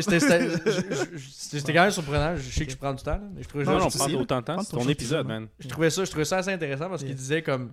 c'était- 0.00 1.72
quand 1.74 1.82
même 1.82 1.90
surprenant. 1.90 2.34
Je 2.36 2.50
sais 2.50 2.64
que 2.64 2.72
je 2.72 2.76
prends 2.76 2.94
du 2.94 3.02
temps, 3.02 3.10
là, 3.18 3.20
mais 3.34 3.42
je 3.42 3.48
trouvais 3.48 3.64
Non, 3.64 3.90
ça- 3.90 3.98
non, 3.98 4.06
sais, 4.06 4.12
là. 4.12 4.18
autant 4.18 4.40
de 4.40 4.44
temps, 4.46 4.58
c'est 4.62 4.70
ton 4.76 4.88
épisode, 4.88 5.26
man. 5.26 5.46
Je 5.58 5.68
trouvais 5.68 5.90
ça, 5.90 6.04
je 6.04 6.10
trouvais 6.10 6.24
ça 6.24 6.38
assez 6.38 6.50
intéressant 6.52 6.88
parce 6.88 7.04
qu'il 7.04 7.14
disait 7.14 7.42
comme, 7.42 7.68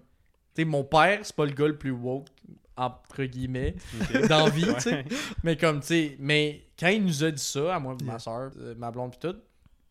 tu 0.56 0.62
sais, 0.62 0.66
mon 0.66 0.84
père, 0.84 1.20
c'est 1.24 1.36
pas 1.36 1.46
le 1.46 1.54
gars 1.54 1.68
le 1.68 1.78
plus 1.78 1.92
woke 1.92 2.28
entre 2.76 3.24
guillemets 3.24 3.76
Ok. 4.02 4.28
dans 4.28 4.44
la 4.46 4.50
vie, 4.50 4.66
tu 4.76 4.82
sais. 4.82 5.06
Mais 5.44 5.56
comme, 5.56 5.80
tu 5.80 5.88
sais, 5.88 6.18
mais 6.20 6.64
quand 6.78 6.90
il 6.90 7.06
nous 7.06 7.24
a 7.24 7.32
dit 7.32 7.42
ça, 7.44 7.76
à 7.76 7.80
moi, 7.80 7.96
Yeah. 8.02 8.12
ma 8.14 8.20
soeur, 8.20 8.52
ma 8.78 8.92
blonde 8.92 9.12
pis 9.12 9.20
tout, 9.20 9.36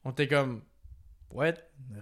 on 0.04 0.10
était 0.10 0.28
comme, 0.28 0.60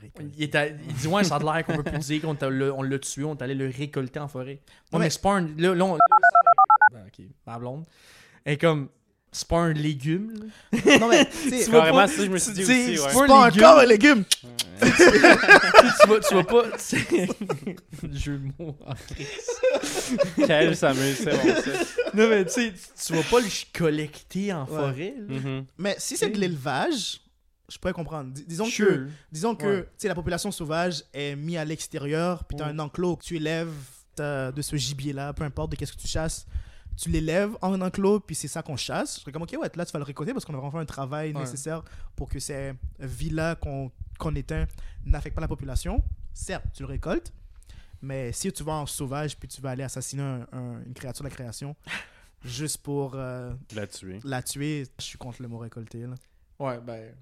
récolter. 0.01 0.31
Il, 0.37 0.43
était- 0.45 0.77
il 0.88 0.95
dit 0.95 1.07
ouais, 1.09 1.25
ça 1.25 1.37
a 1.37 1.38
l'air 1.38 1.64
qu'on 1.66 1.77
veut 1.77 1.83
plus 1.85 1.99
dire 1.99 2.23
qu'on 2.23 2.35
t'a- 2.35 2.49
le- 2.51 2.73
on 2.73 2.83
l'a 2.83 2.99
tué, 2.99 3.25
on 3.25 3.35
est 3.37 3.43
allé 3.43 3.55
le 3.55 3.69
récolter 3.77 4.19
en 4.19 4.29
forêt. 4.29 4.61
Non, 4.93 4.99
Ouais. 4.99 5.05
mais 5.07 5.11
c'est 5.11 5.23
pas 5.23 5.33
un. 5.35 5.49
Là, 5.59 5.75
là, 5.75 5.85
on- 5.85 5.99
Ben, 6.93 7.05
ok, 7.07 7.25
ma 7.47 7.59
blonde. 7.59 7.85
Est 8.45 8.57
comme, 8.57 8.88
c'est 9.33 9.47
pas 9.47 9.59
un 9.59 9.73
légume. 9.73 10.33
là. 10.73 10.99
Non 10.99 11.09
mais 11.09 11.25
tu 11.31 11.33
sais, 11.37 11.51
Tu 11.51 11.57
C'est 11.64 11.71
vois 11.71 11.81
carrément 11.81 11.97
pas- 11.99 12.09
ça 12.09 12.25
je 12.25 12.31
me 12.31 12.38
suis 12.38 12.53
dit 12.53 12.62
aussi, 12.62 12.97
c'est 12.97 13.01
ouais. 13.01 13.07
pas 13.07 13.12
c'est 13.12 13.27
pas 13.27 13.45
un 13.45 13.49
légume. 13.51 13.64
encore 13.64 13.79
un 13.79 13.87
légume. 13.87 14.25
tu, 14.81 16.07
vois, 16.07 16.21
tu 16.21 16.35
vois 16.35 16.47
pas. 16.47 16.64
Jeu 18.12 18.38
de 18.38 18.51
mots 18.59 18.77
en 18.87 18.95
crise. 18.95 19.29
Quel 20.47 20.77
s'amuse, 20.77 21.16
c'est 21.19 21.31
bon, 21.31 21.55
ça. 21.55 21.71
Non, 22.14 22.29
mais 22.29 22.45
tu 22.47 22.51
sais, 22.53 22.73
tu 23.07 23.12
vas 23.14 23.23
pas 23.23 23.40
le 23.40 23.79
collecter 23.79 24.53
en 24.53 24.64
Ouais. 24.64 24.77
forêt. 24.77 25.14
là. 25.29 25.35
Mhm. 25.38 25.64
Mais 25.79 25.95
si 25.99 26.16
c'est 26.16 26.31
de 26.31 26.38
l'élevage, 26.38 27.21
je 27.70 27.78
pourrais 27.78 27.92
comprendre. 27.94 28.33
Dis- 28.33 28.44
disons 28.46 28.68
que 28.70 29.09
disons 29.33 29.54
que 29.54 29.66
Ouais. 29.80 29.88
la 30.09 30.14
population 30.14 30.50
sauvage 30.50 31.04
est 31.14 31.37
mise 31.37 31.56
à 31.56 31.64
l'extérieur, 31.64 32.44
puis 32.44 32.56
tu 32.56 32.62
as 32.62 32.66
Ouais. 32.66 32.72
un 32.72 32.78
enclos 32.80 33.16
que 33.16 33.24
tu 33.24 33.37
élèves 33.37 33.72
de 34.18 34.61
ce 34.61 34.76
gibier 34.76 35.12
là, 35.14 35.33
peu 35.33 35.44
importe 35.44 35.70
de 35.72 35.76
qu'est-ce 35.76 35.92
que 35.94 36.00
tu 36.00 36.09
chasses. 36.09 36.46
Tu 36.96 37.09
l'élèves 37.09 37.56
en 37.62 37.80
enclos, 37.80 38.20
puis 38.20 38.35
c'est 38.35 38.48
ça 38.48 38.62
qu'on 38.62 38.76
chasse. 38.76 39.14
Je 39.16 39.20
serais 39.20 39.33
comme, 39.33 39.42
ok, 39.42 39.56
ouais, 39.59 39.70
là, 39.74 39.87
tu 39.87 39.92
vas 39.92 39.98
le 39.98 40.04
récolter 40.04 40.33
parce 40.35 40.44
qu'on 40.44 40.52
a 40.52 40.56
vraiment 40.59 40.72
fait 40.72 40.78
un 40.78 40.85
travail 40.85 41.33
Ouais. 41.33 41.40
nécessaire 41.40 41.83
pour 42.16 42.28
que 42.28 42.38
ces 42.38 42.74
vies-là 42.98 43.54
qu'on 43.54 43.90
qu'on 44.18 44.35
éteint 44.35 44.66
n'affectent 45.06 45.37
pas 45.37 45.40
la 45.40 45.48
population. 45.48 46.02
Certes, 46.35 46.66
tu 46.74 46.83
le 46.83 46.88
récoltes, 46.88 47.33
mais 48.02 48.33
si 48.33 48.52
tu 48.52 48.62
vas 48.62 48.74
en 48.74 48.85
sauvage, 48.85 49.35
puis 49.38 49.48
tu 49.48 49.62
vas 49.62 49.70
aller 49.70 49.83
assassiner 49.85 50.22
un- 50.22 50.46
un- 50.52 50.83
une 50.85 50.92
créature 50.92 51.24
de 51.24 51.30
la 51.30 51.35
création, 51.35 51.74
juste 52.44 52.78
pour 52.78 53.12
euh, 53.14 53.54
La 53.74 53.87
tuer. 53.87 54.20
la 54.24 54.42
tuer, 54.42 54.87
je 54.98 55.04
suis 55.04 55.16
contre 55.16 55.40
le 55.40 55.48
mot 55.48 55.56
récolter. 55.56 56.00
Là. 56.06 56.14
Ouais, 56.59 56.78
ben. 56.80 57.14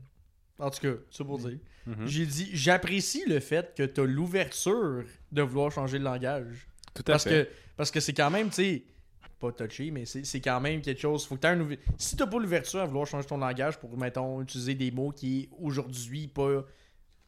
En 0.59 0.71
tout 0.71 0.81
cas, 0.81 0.95
c'est 1.11 1.25
pour 1.25 1.39
dire. 1.39 1.59
Mhm. 1.87 2.07
J'ai 2.07 2.27
dit, 2.27 2.51
j'apprécie 2.53 3.25
le 3.27 3.41
fait 3.41 3.75
que 3.77 3.83
t'as 3.85 4.05
l'ouverture 4.05 5.05
de 5.33 5.43
vouloir 5.43 5.71
changer 5.73 5.99
le 5.99 6.05
langage. 6.05 6.67
Tout 6.95 7.03
à 7.03 7.13
Parce 7.13 7.25
fait. 7.25 7.47
que 7.47 7.51
parce 7.77 7.91
que 7.91 8.01
c'est 8.01 8.13
quand 8.13 8.31
même, 8.31 8.49
tu 8.49 8.55
sais, 8.57 8.83
pas 9.39 9.53
touché, 9.53 9.91
mais 9.93 10.05
c'est 10.05 10.41
quand 10.41 10.61
même 10.61 10.83
quelque 10.83 11.01
chose. 11.01 11.25
Faut 11.25 11.37
que 11.37 11.47
un 11.47 11.61
ouvi- 11.61 11.79
Si 11.97 12.17
t'as 12.17 12.27
pas 12.27 12.39
l'ouverture 12.41 12.81
à 12.81 12.87
vouloir 12.87 13.07
changer 13.07 13.27
ton 13.29 13.39
langage 13.39 13.79
pour, 13.79 13.97
mettons, 13.97 14.43
utiliser 14.43 14.75
des 14.75 14.91
mots 14.91 15.13
qui 15.13 15.43
est 15.43 15.49
aujourd'hui 15.61 16.27
pas 16.27 16.65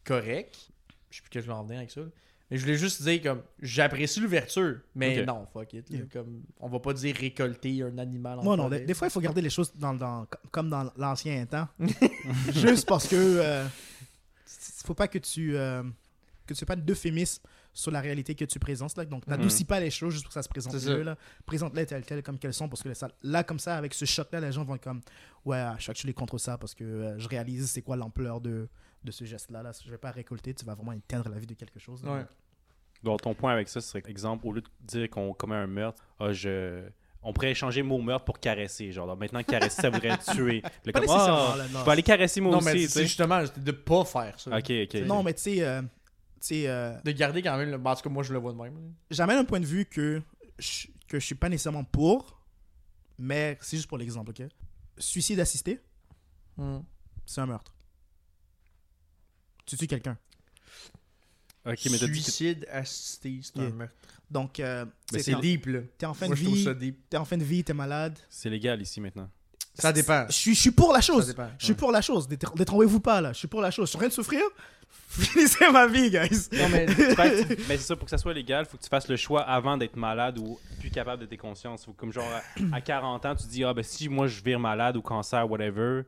correct, 0.05 0.59
je 1.11 1.16
sais 1.16 1.23
plus 1.23 1.31
que 1.31 1.40
je 1.40 1.47
vais 1.47 1.53
en 1.53 1.62
venir 1.62 1.79
avec 1.79 1.90
ça. 1.90 2.01
Mais 2.50 2.56
je 2.56 2.62
voulais 2.62 2.76
juste 2.78 3.02
dire 3.02 3.22
comme 3.22 3.42
j'apprécie 3.60 4.18
l'ouverture, 4.20 4.78
mais 4.94 5.24
non, 5.24 5.46
fuck 5.52 5.72
it. 5.72 5.88
Yeah. 5.88 6.02
Comme 6.12 6.42
on 6.58 6.68
va 6.68 6.80
pas 6.80 6.92
dire 6.92 7.14
récolter 7.16 7.82
un 7.82 7.96
animal 7.98 8.40
en 8.40 8.42
non, 8.42 8.56
forêt. 8.64 8.80
des, 8.80 8.86
des 8.86 8.94
fois, 8.94 9.06
il 9.06 9.10
faut 9.10 9.20
garder 9.20 9.40
les 9.40 9.50
choses 9.50 9.72
dans, 9.76 9.94
dans- 9.94 10.26
comme 10.50 10.68
dans 10.68 10.90
l'ancien 10.96 11.46
temps. 11.46 11.68
Juste 12.52 12.88
parce 12.88 13.06
que. 13.06 13.14
euh, 13.16 13.66
faut 14.84 14.94
pas 14.94 15.08
que 15.08 15.18
tu. 15.18 15.56
euh, 15.56 15.82
que 16.46 16.54
tu 16.54 16.58
fais 16.60 16.66
pas 16.66 16.76
d'euphémisme 16.76 17.42
sur 17.72 17.92
la 17.92 18.00
réalité 18.00 18.34
que 18.34 18.44
tu 18.44 18.58
présentes. 18.58 18.96
Là. 18.96 19.04
Donc, 19.04 19.24
n'adoucis 19.28 19.64
pas 19.64 19.78
les 19.78 19.90
choses 19.90 20.14
juste 20.14 20.24
pour 20.24 20.30
que 20.30 20.34
ça 20.34 20.42
se 20.42 20.48
présente 20.48 20.74
mieux. 20.74 21.14
Présente-les 21.46 21.86
telles 21.86 22.05
quelles 22.05 22.22
comme 22.24 22.38
qu'elles 22.40 22.53
sont. 22.55 22.68
Parce 22.68 22.82
que 22.82 22.92
ça- 22.94 23.09
là, 23.22 23.44
comme 23.44 23.61
ça, 23.61 23.76
avec 23.76 23.94
ce 23.94 24.05
choc-là, 24.05 24.40
les 24.40 24.51
gens 24.51 24.64
vont 24.64 24.74
être 24.74 24.82
comme. 24.82 25.01
Ouais, 25.44 25.59
à 25.59 25.78
chaque 25.78 25.94
je 25.96 26.01
suis 26.01 26.12
contre 26.14 26.38
ça 26.38 26.59
parce 26.59 26.74
que 26.74 26.82
euh, 26.82 27.18
je 27.18 27.28
réalise 27.28 27.70
c'est 27.70 27.82
quoi 27.82 27.96
l'ampleur 27.96 28.40
de, 28.40 28.66
de 29.05 29.11
ce 29.12 29.24
geste-là. 29.24 29.62
Là. 29.62 29.70
Je 29.84 29.88
vais 29.90 29.98
pas 29.98 30.11
récolter, 30.11 30.53
tu 30.53 30.64
vas 30.64 30.74
vraiment 30.74 30.92
éteindre 30.92 31.28
la 31.28 31.38
vie 31.38 31.46
de 31.46 31.55
quelque 31.55 31.78
chose. 31.78 32.03
Ouais. 32.03 32.24
Donc, 33.03 33.22
ton 33.22 33.34
point 33.34 33.53
avec 33.53 33.68
ça, 33.68 33.80
serait, 33.80 34.03
exemple, 34.07 34.46
au 34.46 34.53
lieu 34.53 34.61
de 34.61 34.68
dire 34.82 35.09
qu'on 35.11 35.32
commet 35.32 35.57
un 35.57 35.66
meurtre, 35.66 36.03
ah, 36.18 36.32
je... 36.32 36.82
on 37.22 37.32
pourrait 37.32 37.53
échanger 37.53 37.82
mot 37.82 37.98
meurtre 37.98 38.24
pour 38.26 38.38
caresser. 38.40 38.92
Genre, 38.92 39.16
maintenant, 39.16 39.42
caresser, 39.42 39.82
ça 39.82 39.90
voudrait 39.90 40.18
tuer. 40.34 40.62
Le 40.84 40.92
Pas 40.92 41.01
comme, 41.01 41.09
nécessairement, 41.09 41.51
ah, 41.53 41.57
là, 41.57 41.64
non. 41.72 41.78
je 41.80 41.84
vais 41.84 41.90
aller 41.92 42.03
caresser 42.03 42.40
moi 42.40 42.53
Non, 42.53 42.59
aussi, 42.59 42.66
mais 42.66 42.74
tu 42.74 42.88
c'est 42.88 43.03
justement 43.05 43.42
de 43.57 43.72
pas 43.72 44.05
faire 44.05 44.38
ça. 44.38 44.57
Ok, 44.57 44.70
ok. 44.70 44.94
Non, 45.07 45.22
mais 45.22 45.34
tu 45.34 45.40
sais, 45.42 45.62
euh, 45.62 45.82
euh, 46.53 47.01
De 47.05 47.12
garder 47.12 47.42
quand 47.42 47.57
même, 47.57 47.70
le... 47.70 47.78
ben, 47.78 47.90
en 47.90 47.96
tout 47.96 48.03
cas, 48.03 48.11
moi, 48.11 48.22
je 48.22 48.32
le 48.32 48.38
vois 48.38 48.53
de 48.53 48.59
même. 48.59 48.94
J'amène 49.11 49.38
un 49.38 49.44
point 49.44 49.61
de 49.61 49.66
vue 49.66 49.86
que 49.86 50.20
je, 50.59 50.86
que 51.09 51.18
je 51.18 51.24
suis 51.24 51.34
pas 51.34 51.48
nécessairement 51.48 51.84
pour, 51.84 52.38
mais 53.18 53.57
c'est 53.61 53.76
juste 53.76 53.88
pour 53.88 53.98
l'exemple, 53.98 54.30
ok? 54.30 54.42
Suicide 54.98 55.40
assisté, 55.40 55.80
Hmm. 56.57 56.80
c'est 57.24 57.40
un 57.40 57.46
meurtre. 57.46 57.74
Tu 59.64 59.76
tues 59.76 59.86
quelqu'un. 59.86 60.18
Ok, 61.66 61.78
mais 61.90 61.98
Suicide 61.98 62.66
assisté, 62.70 63.40
c'est 63.42 63.58
un 63.58 63.62
Yeah. 63.64 63.70
meurtre. 63.72 63.94
Donc, 64.30 64.61
euh, 64.61 64.86
C'est 65.11 65.24
t'es 65.24 65.34
en- 65.34 65.40
deep, 65.40 65.66
là. 65.66 65.80
t'es 65.98 66.06
en 66.06 66.14
fin 66.14 66.26
Moi, 66.26 66.34
de 66.36 66.40
je 66.40 66.44
trouve 66.44 66.56
vie, 66.56 66.64
ça 66.64 66.74
deep. 66.74 66.98
t'es 67.11 67.16
en 67.16 67.24
fin 67.24 67.36
de 67.36 67.44
vie, 67.44 67.64
t'es 67.64 67.74
malade. 67.74 68.16
c'est 68.28 68.48
légal 68.48 68.80
ici 68.80 69.00
maintenant. 69.00 69.28
Ça 69.74 69.92
dépend. 69.92 70.26
Je 70.28 70.32
suis, 70.34 70.54
je 70.54 70.61
suis 70.61 70.70
pour 70.72 70.92
la 70.92 71.00
Ça 71.00 71.06
chose. 71.12 71.26
dépend. 71.28 71.48
Je 71.58 71.64
suis 71.64 71.74
pour 71.74 71.90
la 71.92 72.00
chose. 72.02 72.28
Détr- 72.28 72.56
Détrompez-vous 72.56 73.00
pas 73.00 73.20
là. 73.20 73.32
Je 73.32 73.38
suis 73.38 73.48
pour 73.48 73.61
la 73.61 73.70
chose. 73.70 73.86
Je 73.86 73.90
suis 73.90 73.96
en 73.96 74.00
train 74.00 74.08
de 74.08 74.12
souffrir. 74.12 74.42
Finissez 75.08 75.68
ma 75.70 75.86
vie, 75.86 76.11
guys. 76.11 76.48
Non, 76.52 76.68
mais 76.68 76.86
mais 77.68 77.76
c'est 77.76 77.78
ça, 77.78 77.96
pour 77.96 78.04
que 78.04 78.11
ça 78.11 78.18
soit 78.18 78.34
légal, 78.34 78.66
faut 78.66 78.76
que 78.76 78.82
tu 78.82 78.88
fasses 78.88 79.08
le 79.08 79.16
choix 79.16 79.42
avant 79.42 79.76
d'être 79.76 79.96
malade 79.96 80.38
ou 80.38 80.58
plus 80.80 80.90
capable 80.90 81.22
de 81.22 81.26
tes 81.26 81.36
consciences. 81.36 81.84
Faut 81.84 81.92
comme 81.92 82.12
genre 82.12 82.28
à, 82.72 82.76
à 82.76 82.80
40 82.80 83.24
ans, 83.26 83.34
tu 83.34 83.44
te 83.44 83.50
dis 83.50 83.64
ah 83.64 83.72
ben 83.74 83.82
si 83.82 84.08
moi 84.08 84.26
je 84.26 84.40
vire 84.42 84.61
malade 84.61 84.96
ou 84.96 85.02
cancer 85.02 85.48
whatever, 85.50 86.02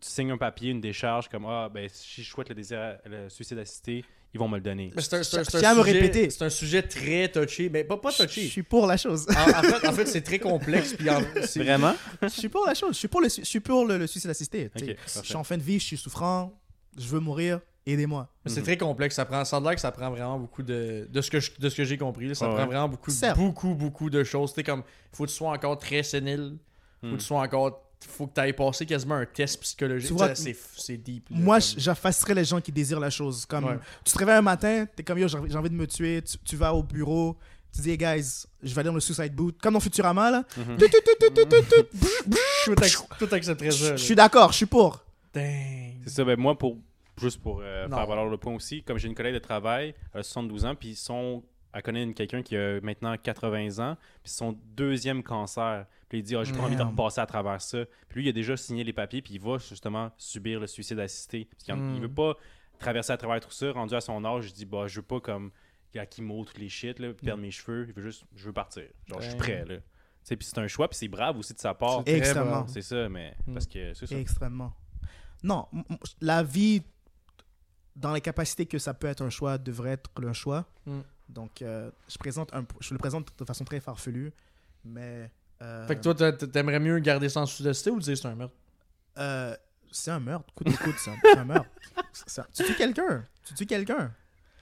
tu 0.00 0.08
signes 0.08 0.30
un 0.32 0.38
papier, 0.38 0.70
une 0.70 0.80
décharge 0.80 1.28
comme 1.28 1.46
ah 1.46 1.68
ben 1.72 1.88
si 1.92 2.22
je 2.22 2.30
souhaite 2.30 2.48
le 2.48 2.54
désir 2.54 2.98
le 3.06 3.28
suicide 3.28 3.58
assisté, 3.58 4.04
ils 4.34 4.38
vont 4.38 4.48
me 4.48 4.56
le 4.56 4.62
donner. 4.62 4.92
C'est 4.98 5.14
un, 5.14 5.22
c'est 5.22 5.36
un- 5.38 5.42
Je 5.42 5.50
c'est 5.50 5.56
un 5.56 5.60
tiens 5.60 5.70
à 5.70 5.74
me 5.74 5.82
sujet- 5.84 5.92
répéter. 6.00 6.30
C'est 6.30 6.44
un 6.44 6.50
sujet 6.50 6.82
très 6.82 7.28
touché, 7.30 7.68
mais 7.70 7.84
pas, 7.84 7.96
pas 7.96 8.10
Je 8.10 8.22
touché. 8.24 8.46
suis 8.46 8.62
pour 8.62 8.86
la 8.86 8.96
chose. 8.96 9.26
En, 9.30 9.50
en 9.50 9.62
fait, 9.62 9.88
en 9.88 9.92
fait 9.92 10.06
c'est 10.06 10.20
très 10.22 10.38
complexe. 10.38 10.94
Puis 10.94 11.08
en- 11.10 11.20
c'est- 11.46 11.62
Vraiment? 11.62 11.94
Je 12.22 12.28
suis 12.28 12.48
pour 12.48 12.66
la 12.66 12.74
chose. 12.74 12.90
Je 12.92 12.98
suis 12.98 13.08
pour 13.08 13.20
le, 13.20 13.28
je 13.28 13.42
suis 13.44 13.60
pour 13.60 13.86
le, 13.86 13.98
le 13.98 14.06
suicide 14.06 14.30
assisté. 14.30 14.70
Je 14.76 15.20
suis 15.22 15.34
en 15.36 15.44
fin 15.44 15.56
de 15.56 15.62
vie. 15.62 15.78
Je 15.78 15.84
suis 15.84 15.96
souffrant. 15.96 16.52
Je 16.98 17.06
veux 17.08 17.20
mourir. 17.20 17.60
Aidez-moi. 17.86 18.28
c'est 18.44 18.58
Mhm. 18.60 18.64
très 18.64 18.76
complexe. 18.76 19.14
Ça 19.14 19.24
prend, 19.24 19.46
ça 19.46 19.56
a 19.56 19.60
l'air 19.60 19.74
que 19.74 19.80
ça 19.80 19.90
prend 19.90 20.10
vraiment 20.10 20.38
beaucoup 20.38 20.62
de. 20.62 21.08
De 21.10 21.20
ce 21.22 21.30
que, 21.30 21.40
je- 21.40 21.52
de 21.58 21.68
ce 21.70 21.74
que 21.74 21.84
j'ai 21.84 21.96
compris, 21.96 22.28
là, 22.28 22.34
ça 22.34 22.46
Ouais, 22.46 22.52
prend 22.54 22.60
ouais. 22.64 22.66
vraiment 22.68 22.88
beaucoup, 22.88 23.10
beaucoup, 23.38 23.74
beaucoup 23.74 24.10
de 24.10 24.22
choses. 24.24 24.52
Sais, 24.52 24.62
comme, 24.62 24.82
faut 25.10 25.24
que 25.24 25.30
tu 25.30 25.34
sois 25.36 25.52
encore 25.52 25.78
très 25.78 26.02
sénile. 26.02 26.58
Faut 27.00 27.06
Hmm. 27.06 27.12
que 27.12 27.16
tu 27.16 27.24
sois 27.24 27.40
encore. 27.40 27.87
Faut 28.06 28.26
que 28.26 28.34
tu 28.34 28.40
ailles 28.40 28.52
passer 28.52 28.86
quasiment 28.86 29.16
un 29.16 29.26
test 29.26 29.60
psychologique. 29.60 30.12
C'est 30.34 30.56
c'est 30.76 30.96
deep. 30.96 31.28
là, 31.30 31.36
Moi, 31.38 31.58
comme- 31.60 32.34
les 32.36 32.44
gens 32.44 32.60
qui 32.60 32.70
désirent 32.72 33.00
la 33.00 33.10
chose. 33.10 33.44
Comme 33.46 33.64
Ouais. 33.64 33.78
tu 34.04 34.12
te 34.12 34.18
réveilles 34.18 34.36
un 34.36 34.42
matin, 34.42 34.86
t'es 34.94 35.02
comme 35.02 35.18
yo, 35.18 35.26
j'ai 35.28 35.36
envie 35.38 35.50
j'ai 35.50 35.56
envie 35.58 35.70
de 35.70 35.74
me 35.74 35.86
tuer. 35.86 36.22
Tu, 36.22 36.36
tu 36.38 36.56
vas 36.56 36.72
au 36.74 36.82
bureau. 36.82 37.36
Tu 37.74 37.82
dis, 37.82 37.90
hey 37.90 37.98
guys, 37.98 38.46
je 38.62 38.72
vais 38.74 38.80
aller 38.80 38.88
dans 38.88 38.94
le 38.94 39.00
suicide 39.00 39.34
boot. 39.34 39.56
Comme 39.60 39.74
dans 39.74 39.80
Futurama, 39.80 40.30
là. 40.30 40.44
Tout 42.64 42.72
ac- 42.74 43.18
tout 43.18 43.28
accepterait 43.34 43.70
ça. 43.70 43.96
Je 43.96 44.02
suis 44.02 44.14
d'accord, 44.14 44.52
je 44.52 44.56
suis 44.58 44.66
pour. 44.66 45.04
Dang. 45.34 45.44
C'est 46.04 46.10
ça, 46.10 46.24
ben 46.24 46.38
moi, 46.38 46.56
pour 46.56 46.76
juste 47.20 47.40
pour 47.42 47.60
euh, 47.62 47.88
faire 47.88 48.06
valoir 48.06 48.26
le 48.26 48.36
point 48.36 48.54
aussi, 48.54 48.82
comme 48.82 48.98
j'ai 48.98 49.08
une 49.08 49.14
collègue 49.14 49.34
de 49.34 49.38
travail, 49.40 49.94
elle 50.14 50.20
a 50.20 50.22
72 50.22 50.64
ans, 50.64 50.74
puis 50.74 50.94
son, 50.94 51.42
elle 51.72 51.82
connaît 51.82 52.02
une- 52.04 52.14
quelqu'un 52.14 52.42
qui 52.42 52.56
a 52.56 52.80
maintenant 52.80 53.14
80 53.16 53.78
ans, 53.80 53.96
puis 54.22 54.32
son 54.32 54.56
deuxième 54.76 55.22
cancer. 55.22 55.86
Puis 56.08 56.18
il 56.18 56.22
dit, 56.22 56.36
ah, 56.36 56.44
j'ai 56.44 56.52
pas 56.54 56.60
envie 56.62 56.76
de 56.76 56.82
repasser 56.82 57.20
à 57.20 57.26
travers 57.26 57.60
ça. 57.60 57.84
Puis 58.08 58.20
lui, 58.20 58.26
il 58.26 58.28
a 58.30 58.32
déjà 58.32 58.56
signé 58.56 58.82
les 58.84 58.92
papiers, 58.94 59.20
puis 59.22 59.34
il 59.34 59.40
va 59.40 59.58
justement 59.58 60.10
subir 60.16 60.58
le 60.60 60.66
suicide 60.66 60.98
assisté. 61.00 61.44
Parce 61.50 61.64
qu'il 61.64 61.74
Mm. 61.74 62.00
veut 62.00 62.08
pas 62.08 62.34
traverser 62.78 63.12
à 63.12 63.16
travers 63.16 63.40
tout 63.40 63.50
ça. 63.50 63.72
Rendu 63.72 63.94
à 63.94 64.00
son 64.00 64.24
âge, 64.24 64.48
il 64.48 64.52
dit, 64.54 64.64
bah, 64.64 64.86
je 64.86 64.96
veux 65.00 65.06
pas 65.06 65.20
comme 65.20 65.50
qui 65.92 66.22
toutes 66.22 66.58
les 66.58 66.68
shit, 66.68 66.98
là, 66.98 67.12
puis 67.12 67.26
perdre 67.26 67.42
mes 67.42 67.50
cheveux. 67.50 67.86
Il 67.88 67.94
veut 67.94 68.02
juste, 68.02 68.24
je 68.36 68.46
veux 68.46 68.52
partir. 68.52 68.84
Genre, 69.06 69.20
je 69.20 69.28
suis 69.28 69.38
prêt, 69.38 69.64
là. 69.64 69.76
Tu 69.76 69.82
sais, 70.22 70.36
puis 70.36 70.46
c'est 70.46 70.58
un 70.58 70.68
choix, 70.68 70.88
puis 70.88 70.96
c'est 70.98 71.08
brave 71.08 71.38
aussi 71.38 71.54
de 71.54 71.58
sa 71.58 71.74
part. 71.74 72.02
Extrêmement. 72.06 72.66
C'est 72.68 72.82
ça, 72.82 73.08
mais 73.08 73.34
Mm. 73.46 73.52
parce 73.54 73.66
que 73.66 73.94
c'est 73.94 74.06
ça. 74.06 74.16
Extrêmement. 74.16 74.72
Non, 75.42 75.66
la 76.20 76.42
vie, 76.42 76.82
dans 77.96 78.12
les 78.12 78.20
capacités 78.20 78.66
que 78.66 78.78
ça 78.78 78.94
peut 78.94 79.06
être 79.06 79.22
un 79.22 79.30
choix, 79.30 79.58
devrait 79.58 79.90
être 79.92 80.10
un 80.24 80.32
choix. 80.32 80.66
Mm. 80.86 81.00
Donc, 81.28 81.62
euh, 81.62 81.90
je, 82.08 82.18
présente 82.18 82.52
un, 82.54 82.64
je 82.80 82.94
le 82.94 82.98
présente 82.98 83.36
de 83.38 83.44
façon 83.44 83.64
très 83.64 83.80
farfelue, 83.80 84.32
mais... 84.84 85.30
euh, 85.62 85.86
Fait 85.86 85.96
que 85.96 86.00
toi, 86.02 86.14
t'a- 86.14 86.32
t'aimerais 86.32 86.80
mieux 86.80 86.98
garder 87.00 87.28
ça 87.28 87.40
en 87.40 87.46
sous-desté 87.46 87.90
ou 87.90 87.98
dire 88.00 88.16
c'est 88.16 88.28
un 88.28 88.34
meurtre? 88.34 88.54
Euh, 89.18 89.56
c'est 89.90 90.10
un 90.10 90.20
meurtre. 90.20 90.46
Écoute, 90.60 90.74
écoute, 90.80 90.94
c'est 90.98 91.10
un, 91.10 91.16
c'est 91.22 91.38
un 91.38 91.44
meurtre. 91.44 91.68
Un- 91.96 92.42
tu 92.54 92.64
tues 92.64 92.74
quelqu'un. 92.74 93.24
Tu 93.44 93.54
tues 93.54 93.66
quelqu'un. 93.66 94.12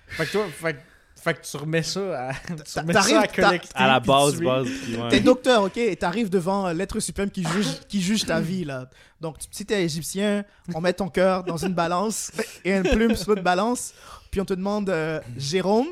Fait 0.09 0.25
que 0.27 0.33
toi, 0.33 0.47
fait, 0.49 0.75
que- 0.75 0.81
fait 1.21 1.35
que 1.35 1.41
tu 1.47 1.57
remets 1.57 1.83
ça 1.83 2.29
à, 2.29 2.33
tu 2.35 2.79
remets 2.79 2.93
ça 2.95 3.01
à 3.21 3.27
t'as- 3.27 3.43
collecter. 3.43 3.69
À 3.75 3.87
la 3.89 4.01
base, 4.01 4.41
base. 4.41 4.67
ouais. 4.69 5.09
T'es 5.11 5.21
docteur, 5.21 5.65
ok? 5.65 5.77
Et 5.79 5.97
t'arrives 5.97 6.31
devant 6.31 6.71
l'être 6.73 7.01
suprême 7.01 7.31
qui 7.31 7.43
juge, 7.45 7.81
qui 7.89 8.01
juge 8.01 8.25
ta 8.25 8.41
vie, 8.41 8.65
là. 8.65 8.89
Donc, 9.21 9.39
tu- 9.39 9.49
si 9.51 9.67
t'es 9.67 9.85
égyptien, 9.85 10.45
on 10.75 10.81
met 10.81 10.93
ton 10.93 11.09
cœur 11.09 11.43
dans 11.45 11.57
une 11.57 11.75
balance 11.75 12.31
et 12.65 12.73
une 12.73 12.85
plume 12.85 13.17
sur 13.17 13.31
l'autre 13.31 13.43
balance. 13.43 13.93
Puis 14.31 14.41
on 14.41 14.45
te 14.45 14.55
demande, 14.55 14.89
euh, 14.91 15.21
Jérôme, 15.37 15.89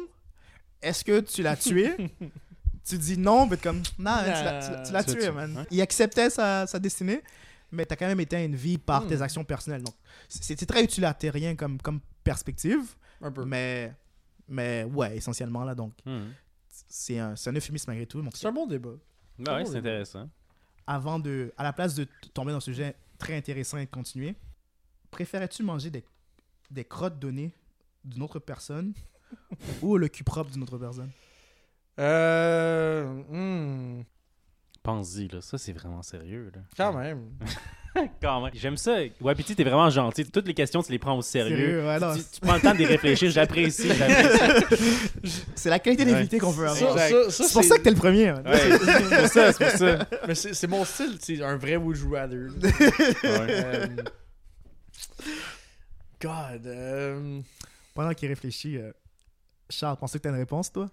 est-ce 0.80 1.02
que 1.04 1.20
tu 1.20 1.42
l'as 1.42 1.56
tué? 1.56 1.96
Tu 2.84 2.98
dis 2.98 3.16
non, 3.18 3.46
mais 3.46 3.56
comme, 3.56 3.78
non, 3.78 3.82
tu 3.84 3.98
l'as- 3.98 4.22
tu 4.22 4.44
l'as- 4.44 4.60
tu 4.60 4.70
l'as 4.72 4.82
Tu 4.84 4.92
l'as 4.92 5.04
tué, 5.04 5.14
tué, 5.18 5.30
man. 5.30 5.66
Il 5.70 5.80
acceptait 5.80 6.30
sa, 6.30 6.66
sa 6.66 6.78
destinée, 6.78 7.22
mais 7.72 7.84
t'as 7.86 7.96
quand 7.96 8.06
même 8.06 8.20
éteint 8.20 8.44
une 8.44 8.56
vie 8.56 8.78
par 8.78 9.02
Hmm. 9.04 9.08
tes 9.08 9.22
actions 9.22 9.44
personnelles. 9.44 9.82
Donc, 9.82 9.94
c'est 10.28 10.56
très 10.66 10.84
utilitaire 10.84 11.34
comme, 11.56 11.80
comme 11.80 12.00
perspective, 12.22 12.82
Un 13.22 13.32
peu. 13.32 13.44
mais, 13.44 13.92
mais 14.48 14.84
ouais, 14.84 15.16
essentiellement, 15.16 15.64
là. 15.64 15.74
Donc, 15.74 15.92
Mhm. 16.06 16.32
c'est 16.88 17.18
un, 17.18 17.34
c'est 17.36 17.50
un 17.50 17.54
euphémisme 17.54 17.90
malgré 17.90 18.06
tout. 18.06 18.22
C'est 18.34 18.46
un 18.46 18.52
bon 18.52 18.66
débat. 18.66 18.90
Ouais, 19.38 19.64
c'est 19.64 19.76
intéressant. 19.78 20.28
avant 20.86 21.18
de, 21.18 21.52
à 21.56 21.62
la 21.64 21.72
place 21.72 21.94
de 21.94 22.06
tomber 22.34 22.52
dans 22.52 22.58
un 22.58 22.60
sujet 22.60 22.94
très 23.18 23.34
intéressant 23.36 23.78
et 23.78 23.86
de 23.86 23.90
continuer, 23.90 24.34
préférais-tu 25.10 25.62
manger 25.62 25.90
des, 25.90 26.04
des 26.70 26.84
crottes 26.84 27.18
données 27.18 27.52
d'une 28.04 28.22
autre 28.22 28.38
personne 28.38 28.92
ou 29.82 29.96
le 29.96 30.08
cul 30.08 30.24
propre 30.24 30.50
d'une 30.50 30.62
autre 30.62 30.76
personne? 30.78 31.10
Euh. 31.98 33.04
hmm, 33.30 34.02
Pense-y, 34.82 35.28
là. 35.28 35.40
Ça, 35.40 35.56
c'est 35.58 35.72
vraiment 35.72 36.02
sérieux, 36.02 36.50
là. 36.54 36.60
quand 36.76 36.92
même. 36.92 37.30
Quand 38.20 38.40
même. 38.42 38.50
J'aime 38.54 38.76
ça. 38.76 38.96
Sais, 38.96 39.54
t'es 39.54 39.62
vraiment 39.62 39.88
gentil. 39.88 40.24
Toutes 40.28 40.48
les 40.48 40.54
questions, 40.54 40.82
tu 40.82 40.90
les 40.90 40.98
prends 40.98 41.16
au 41.16 41.22
sérieux. 41.22 41.86
ouais, 41.86 42.00
non, 42.00 42.12
tu, 42.16 42.22
tu 42.24 42.40
prends 42.40 42.56
le 42.56 42.60
temps 42.60 42.74
d'y 42.74 42.84
réfléchir. 42.84 43.30
J'apprécie. 43.30 43.88
c'est 45.54 45.70
la 45.70 45.78
qualité 45.78 46.04
Ouais. 46.04 46.10
d'invité 46.10 46.40
qu'on 46.40 46.50
veut 46.50 46.66
avoir. 46.66 46.98
Ça, 46.98 47.08
Exact. 47.08 47.30
ça, 47.30 47.30
ça, 47.30 47.44
C'est 47.44 47.52
pour 47.52 47.62
ça 47.62 47.78
que 47.78 47.82
t'es 47.82 47.90
le 47.90 47.96
premier. 47.96 48.28
hein. 48.30 48.42
Ouais, 48.44 48.58
c'est 48.58 48.78
pour 49.20 49.28
ça, 49.28 49.52
c'est 49.52 49.64
pour 49.70 49.78
ça. 49.78 50.08
Mais 50.26 50.34
c'est 50.34 50.54
c'est 50.54 50.66
mon 50.66 50.84
style, 50.84 51.18
c'est 51.20 51.40
un 51.40 51.56
vrai 51.56 51.76
Would 51.76 51.96
You 51.96 52.10
Rather. 52.12 52.48
là. 52.48 52.70
Ouais. 53.22 53.88
Euh, 54.02 54.02
God. 56.20 56.66
euh, 56.66 57.40
Pendant 57.94 58.12
qu'il 58.14 58.28
réfléchit, 58.28 58.76
euh, 58.78 58.90
Charles, 59.70 59.96
pensais 59.98 60.18
que 60.18 60.24
t'as 60.24 60.30
une 60.30 60.36
réponse, 60.36 60.72
toi? 60.72 60.90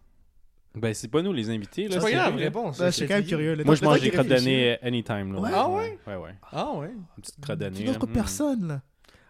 Ben, 0.73 0.93
c'est 0.93 1.09
pas 1.09 1.21
nous 1.21 1.33
les 1.33 1.49
invités, 1.49 1.83
là. 1.89 1.95
C'est 1.95 1.99
pas 1.99 2.05
c'est 2.05 2.11
grave, 2.13 2.35
réponse. 2.35 2.81
Je 2.81 2.89
suis 2.91 3.07
quand 3.07 3.15
même 3.15 3.25
curieux. 3.25 3.61
Moi, 3.65 3.75
je 3.75 3.83
mange 3.83 3.99
des 4.01 4.09
crottes 4.11 4.27
d'année 4.27 4.77
anytime, 4.81 5.33
là. 5.33 5.39
Ouais. 5.41 5.49
Ah 5.53 5.69
ouais? 5.69 5.99
Ouais, 6.07 6.15
ouais. 6.15 6.35
Ah 6.51 6.71
ouais? 6.73 6.87
Une 6.91 7.21
petite 7.21 7.41
crotte 7.41 7.59
d'année. 7.59 7.77
D'une 7.77 7.87
là. 7.87 7.91
autre 7.93 8.07
Mhm. 8.07 8.13
personne, 8.13 8.67
là. 8.67 8.81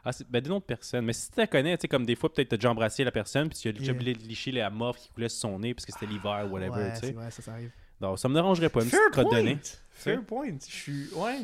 Ah, 0.05 0.11
c'est- 0.11 0.27
ben, 0.29 0.41
d'une 0.41 0.53
autre 0.53 0.65
personne. 0.65 1.05
Mais 1.05 1.13
si 1.13 1.29
tu 1.31 1.39
la 1.39 1.47
connais, 1.47 1.77
tu 1.77 1.81
sais, 1.81 1.87
comme 1.87 2.05
des 2.05 2.15
fois, 2.15 2.31
peut-être 2.31 2.49
t'as 2.49 2.57
déjà 2.57 2.69
embrassé 2.71 3.03
la 3.03 3.11
personne, 3.11 3.49
puis 3.49 3.57
tu 3.57 3.67
as 3.67 3.71
déjà 3.71 3.85
Yeah. 3.85 3.93
oublié 3.93 4.13
de 4.13 4.19
licher 4.23 4.51
la 4.51 4.69
morve 4.69 4.97
qui 4.97 5.09
coulait 5.09 5.29
sur 5.29 5.41
son 5.49 5.59
nez 5.59 5.73
parce 5.73 5.85
que 5.85 5.91
c'était 5.93 6.05
l'hiver 6.07 6.45
ou 6.47 6.53
whatever, 6.53 6.71
ouais, 6.71 6.93
tu 6.93 6.99
c'est 7.07 7.13
sais. 7.13 7.31
ça, 7.31 7.41
ça 7.41 7.51
arrive. 7.53 7.71
Donc, 7.99 8.17
ça 8.19 8.27
me 8.29 8.33
dérangerait 8.33 8.69
pas, 8.69 8.83
une 8.83 8.89
Fair 8.89 8.99
petite 9.11 9.13
crotte 9.23 9.31
d'année. 9.33 9.57
Fair 9.91 10.23
point. 10.23 10.49
Je 10.67 10.73
suis. 10.73 11.07
Ouais. 11.15 11.39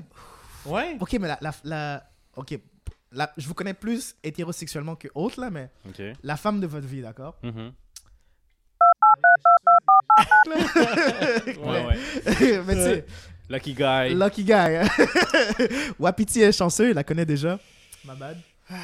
Ouais. 0.65 0.97
Ok, 0.99 1.13
mais 1.13 1.27
la, 1.27 1.37
la, 1.41 1.51
la- 1.63 2.09
ok, 2.35 2.59
la- 3.11 3.31
je 3.37 3.47
vous 3.47 3.53
connais 3.53 3.75
plus 3.75 4.15
hétérosexuellement 4.23 4.95
que 4.95 5.07
autre 5.15 5.39
là, 5.39 5.49
mais 5.51 5.69
OK. 5.87 6.01
la 6.23 6.35
femme 6.37 6.59
de 6.59 6.65
votre 6.67 6.87
vie, 6.87 7.01
d'accord? 7.01 7.37
Mhm. 7.43 7.57
Ouais. 7.57 7.71
Ouais, 10.47 11.85
ouais. 11.85 11.97
mais 12.65 12.75
tu 12.75 12.81
sais, 12.81 13.05
Lucky 13.49 13.73
guy. 13.73 14.13
lucky 14.13 14.43
guy. 14.43 14.87
Wapiti 15.99 16.41
est 16.41 16.51
chanceux, 16.51 16.89
il 16.89 16.95
la 16.95 17.03
connaît 17.03 17.25
déjà. 17.25 17.59
Ma 18.05 18.15
bad. 18.15 18.37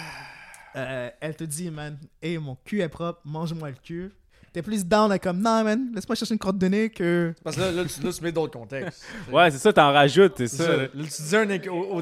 Euh, 0.76 1.12
elle 1.22 1.36
te 1.36 1.44
dit, 1.44 1.70
man, 1.70 1.96
hey, 2.20 2.40
mon 2.40 2.58
cul 2.66 2.82
est 2.82 2.90
propre, 2.90 3.22
mange-moi 3.26 3.70
le 3.70 3.76
cul. 3.76 4.12
T'es 4.52 4.64
plus 4.64 4.84
down, 4.84 5.08
là, 5.08 5.20
comme, 5.20 5.38
non, 5.38 5.64
man, 5.64 5.92
laisse-moi 5.94 6.16
chercher 6.16 6.34
une 6.34 6.40
crotte 6.40 6.58
de 6.58 6.68
nez 6.68 6.90
que. 6.90 7.32
Parce 7.44 7.56
que 7.56 7.62
là, 7.62 7.72
là, 7.72 7.86
tu, 7.86 8.02
là, 8.02 8.12
tu 8.12 8.24
mets 8.24 8.32
d'autres 8.32 8.58
contextes. 8.58 9.06
Ouais, 9.32 9.52
c'est 9.52 9.60
ça, 9.60 9.72
t'en 9.72 9.92
rajoutes, 9.94 10.34
c'est 10.38 10.48
ça. 10.48 10.66
ça. 10.66 10.78
là. 10.78 10.84
Là, 10.84 10.90
tu 10.96 11.04
disais 11.22 11.38
un 11.38 11.72
au, 11.72 12.02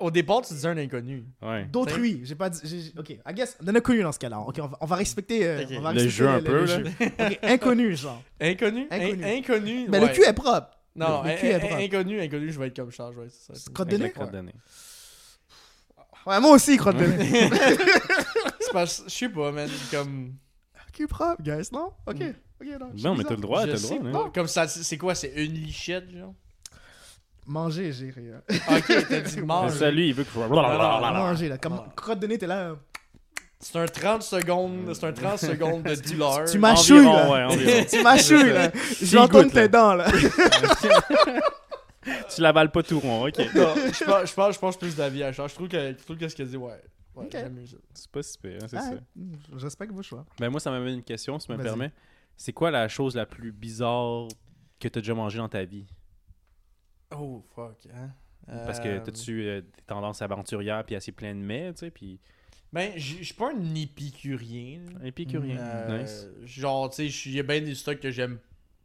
au 0.00 0.10
départ, 0.10 0.42
tu 0.42 0.52
disais 0.54 0.68
un 0.68 0.76
inconnu. 0.78 1.24
Ouais. 1.42 1.64
D'autrui. 1.66 2.20
J'ai 2.24 2.34
pas 2.34 2.50
dit. 2.50 2.60
j'ai- 2.64 2.92
Ok, 2.98 3.10
I 3.10 3.34
guess, 3.34 3.56
donne 3.62 3.76
un 3.76 3.80
connu 3.80 4.02
dans 4.02 4.12
ce 4.12 4.18
cas-là. 4.18 4.40
Ok, 4.40 4.58
on 4.60 4.66
va, 4.66 4.78
on 4.80 4.86
va 4.86 4.96
respecter. 4.96 5.46
euh, 5.46 5.62
Ok. 5.62 5.68
on 5.78 5.80
va 5.80 5.92
Le 5.92 6.00
respecter 6.02 6.10
jeu 6.10 6.28
un 6.28 6.40
peu, 6.42 6.60
là. 6.64 6.66
jeu. 6.66 6.84
Ok, 7.00 7.38
inconnu, 7.42 7.96
genre. 7.96 8.22
Inconnu? 8.40 8.86
Inconnu. 8.90 9.24
In- 9.24 9.28
inconnu. 9.38 9.88
Mais 9.88 9.98
ouais. 9.98 10.08
le 10.08 10.12
cul 10.14 10.22
est 10.24 10.32
propre. 10.32 10.70
Non, 10.96 11.22
le- 11.22 11.30
in- 11.30 11.36
cul 11.36 11.46
est 11.46 11.54
in- 11.54 11.58
propre. 11.60 11.76
inconnu, 11.76 12.20
inconnu, 12.20 12.50
je 12.52 12.58
vais 12.58 12.66
être 12.66 12.76
comme 12.76 12.90
Charles. 12.90 13.14
Ouais, 13.16 13.26
c'est 13.30 13.56
ça. 13.56 13.70
Crotte 13.72 13.88
Avec 13.88 13.98
de 13.98 14.02
la 14.02 14.08
nez? 14.08 14.12
crotte 14.12 14.32
de 14.32 14.40
nez. 14.40 14.54
Ouais, 16.26 16.40
moi 16.40 16.50
aussi, 16.52 16.76
crotte 16.76 16.96
de 16.96 17.06
nez. 17.06 17.50
C'est 18.60 18.72
parce 18.72 19.02
je 19.06 19.10
sais 19.10 19.28
pas, 19.28 19.52
man. 19.52 19.68
Comme. 19.90 20.34
cul 20.92 21.06
propre, 21.06 21.42
guys, 21.42 21.68
non? 21.72 21.92
Ok, 22.06 22.20
Mm. 22.20 22.34
ok, 22.60 22.80
non. 22.80 22.90
je 22.92 22.98
suis 22.98 23.06
Non, 23.06 23.12
mais 23.12 23.18
bizarre. 23.18 23.28
t'as 23.28 23.34
le 23.36 23.40
droit, 23.40 23.60
je 23.62 23.66
t'as 23.66 23.72
le 23.72 23.78
sais 23.78 23.98
droit. 23.98 24.12
pas. 24.12 24.18
hein. 24.26 24.30
Comme 24.34 24.46
ça, 24.48 24.68
c'est 24.68 24.98
quoi 24.98 25.14
C'est 25.14 25.32
une 25.36 25.54
lichette, 25.54 26.10
genre? 26.10 26.34
Manger, 27.50 27.92
j'ai 27.92 28.10
rien. 28.10 28.40
Ok, 28.70 29.06
t'as 29.08 29.20
dit 29.20 29.36
Mais 29.38 29.42
mange. 29.42 29.72
ça, 29.72 29.90
lui, 29.90 30.08
il 30.08 30.14
veut 30.14 30.24
que 30.24 30.30
je. 30.32 30.38
Manger, 30.38 31.48
là. 31.48 31.58
Comme 31.58 31.80
Ah. 31.84 31.92
crotte 31.96 32.20
de 32.20 32.26
nez, 32.28 32.38
t'es 32.38 32.46
là. 32.46 32.76
C'est 33.58 33.78
un 33.78 33.86
30 33.86 34.22
secondes, 34.22 34.94
c'est 34.94 35.04
un 35.04 35.12
30 35.12 35.38
secondes 35.38 35.82
de 35.82 35.94
douleur. 35.96 36.44
Tu 36.44 36.58
m'achouilles, 36.58 37.04
là. 37.04 37.48
Ouais. 37.48 37.86
Tu 37.86 38.02
m'achouilles, 38.02 38.52
là. 38.52 38.70
J'entends 39.02 39.42
goûte, 39.42 39.52
tes 39.52 39.68
dents, 39.68 39.94
là. 39.94 40.06
tu 42.34 42.40
l'avales 42.40 42.70
pas 42.70 42.82
tout 42.82 43.00
rond, 43.00 43.26
ok. 43.28 43.38
Non, 43.54 43.74
je 43.76 44.04
pense, 44.04 44.30
je 44.30 44.34
pense, 44.34 44.54
je 44.54 44.58
pense 44.60 44.76
plus 44.78 44.96
d'avis 44.96 45.22
à 45.24 45.32
Charles. 45.32 45.50
Je 45.50 45.54
trouve 45.54 45.68
que, 45.68 45.90
je 45.98 46.04
trouve 46.04 46.16
que 46.16 46.28
ce 46.28 46.34
qu'elle 46.36 46.48
dit, 46.48 46.56
ouais. 46.56 46.80
Ouais. 47.16 47.28
C'est 47.92 48.10
pas 48.10 48.22
si 48.22 48.38
pire, 48.38 48.58
hein, 48.62 48.66
c'est 48.68 48.76
Ah, 48.76 48.82
ça. 48.82 48.92
Je 49.56 49.64
respecte 49.64 49.92
vos 49.92 50.02
choix. 50.02 50.24
Ben 50.38 50.48
moi, 50.48 50.60
ça 50.60 50.70
m'amène 50.70 50.94
une 50.94 51.02
question, 51.02 51.38
si 51.38 51.46
tu 51.48 51.52
me 51.52 51.58
permets. 51.62 51.92
C'est 52.36 52.52
quoi 52.52 52.70
la 52.70 52.88
chose 52.88 53.14
la 53.16 53.26
plus 53.26 53.52
bizarre 53.52 54.28
que 54.78 54.88
tu 54.88 54.98
as 54.98 55.02
déjà 55.02 55.12
mangée 55.14 55.38
dans 55.38 55.48
ta 55.48 55.64
vie? 55.64 55.86
Oh, 57.14 57.44
fuck, 57.54 57.86
hein? 57.94 58.10
Parce 58.46 58.80
que 58.80 58.88
Euh, 58.88 59.00
t'as-tu 59.00 59.42
euh, 59.46 59.60
des 59.60 59.82
tendances 59.86 60.22
aventurières 60.22 60.84
puis 60.84 60.96
assez 60.96 61.12
plein 61.12 61.34
de 61.34 61.40
mets, 61.40 61.72
tu 61.74 61.80
sais, 61.80 61.90
puis 61.90 62.18
Ben, 62.72 62.92
je 62.96 63.22
suis 63.22 63.34
pas 63.34 63.52
un 63.52 63.74
épicurien. 63.74 64.80
épicurien. 65.04 65.58
Euh, 65.58 66.02
Nice. 66.02 66.26
Genre, 66.44 66.90
tu 66.90 67.10
sais, 67.10 67.28
il 67.30 67.34
y 67.34 67.40
a 67.40 67.42
bien 67.42 67.60
des 67.60 67.74
stocks 67.74 68.00
que 68.00 68.10
j'aime 68.10 68.38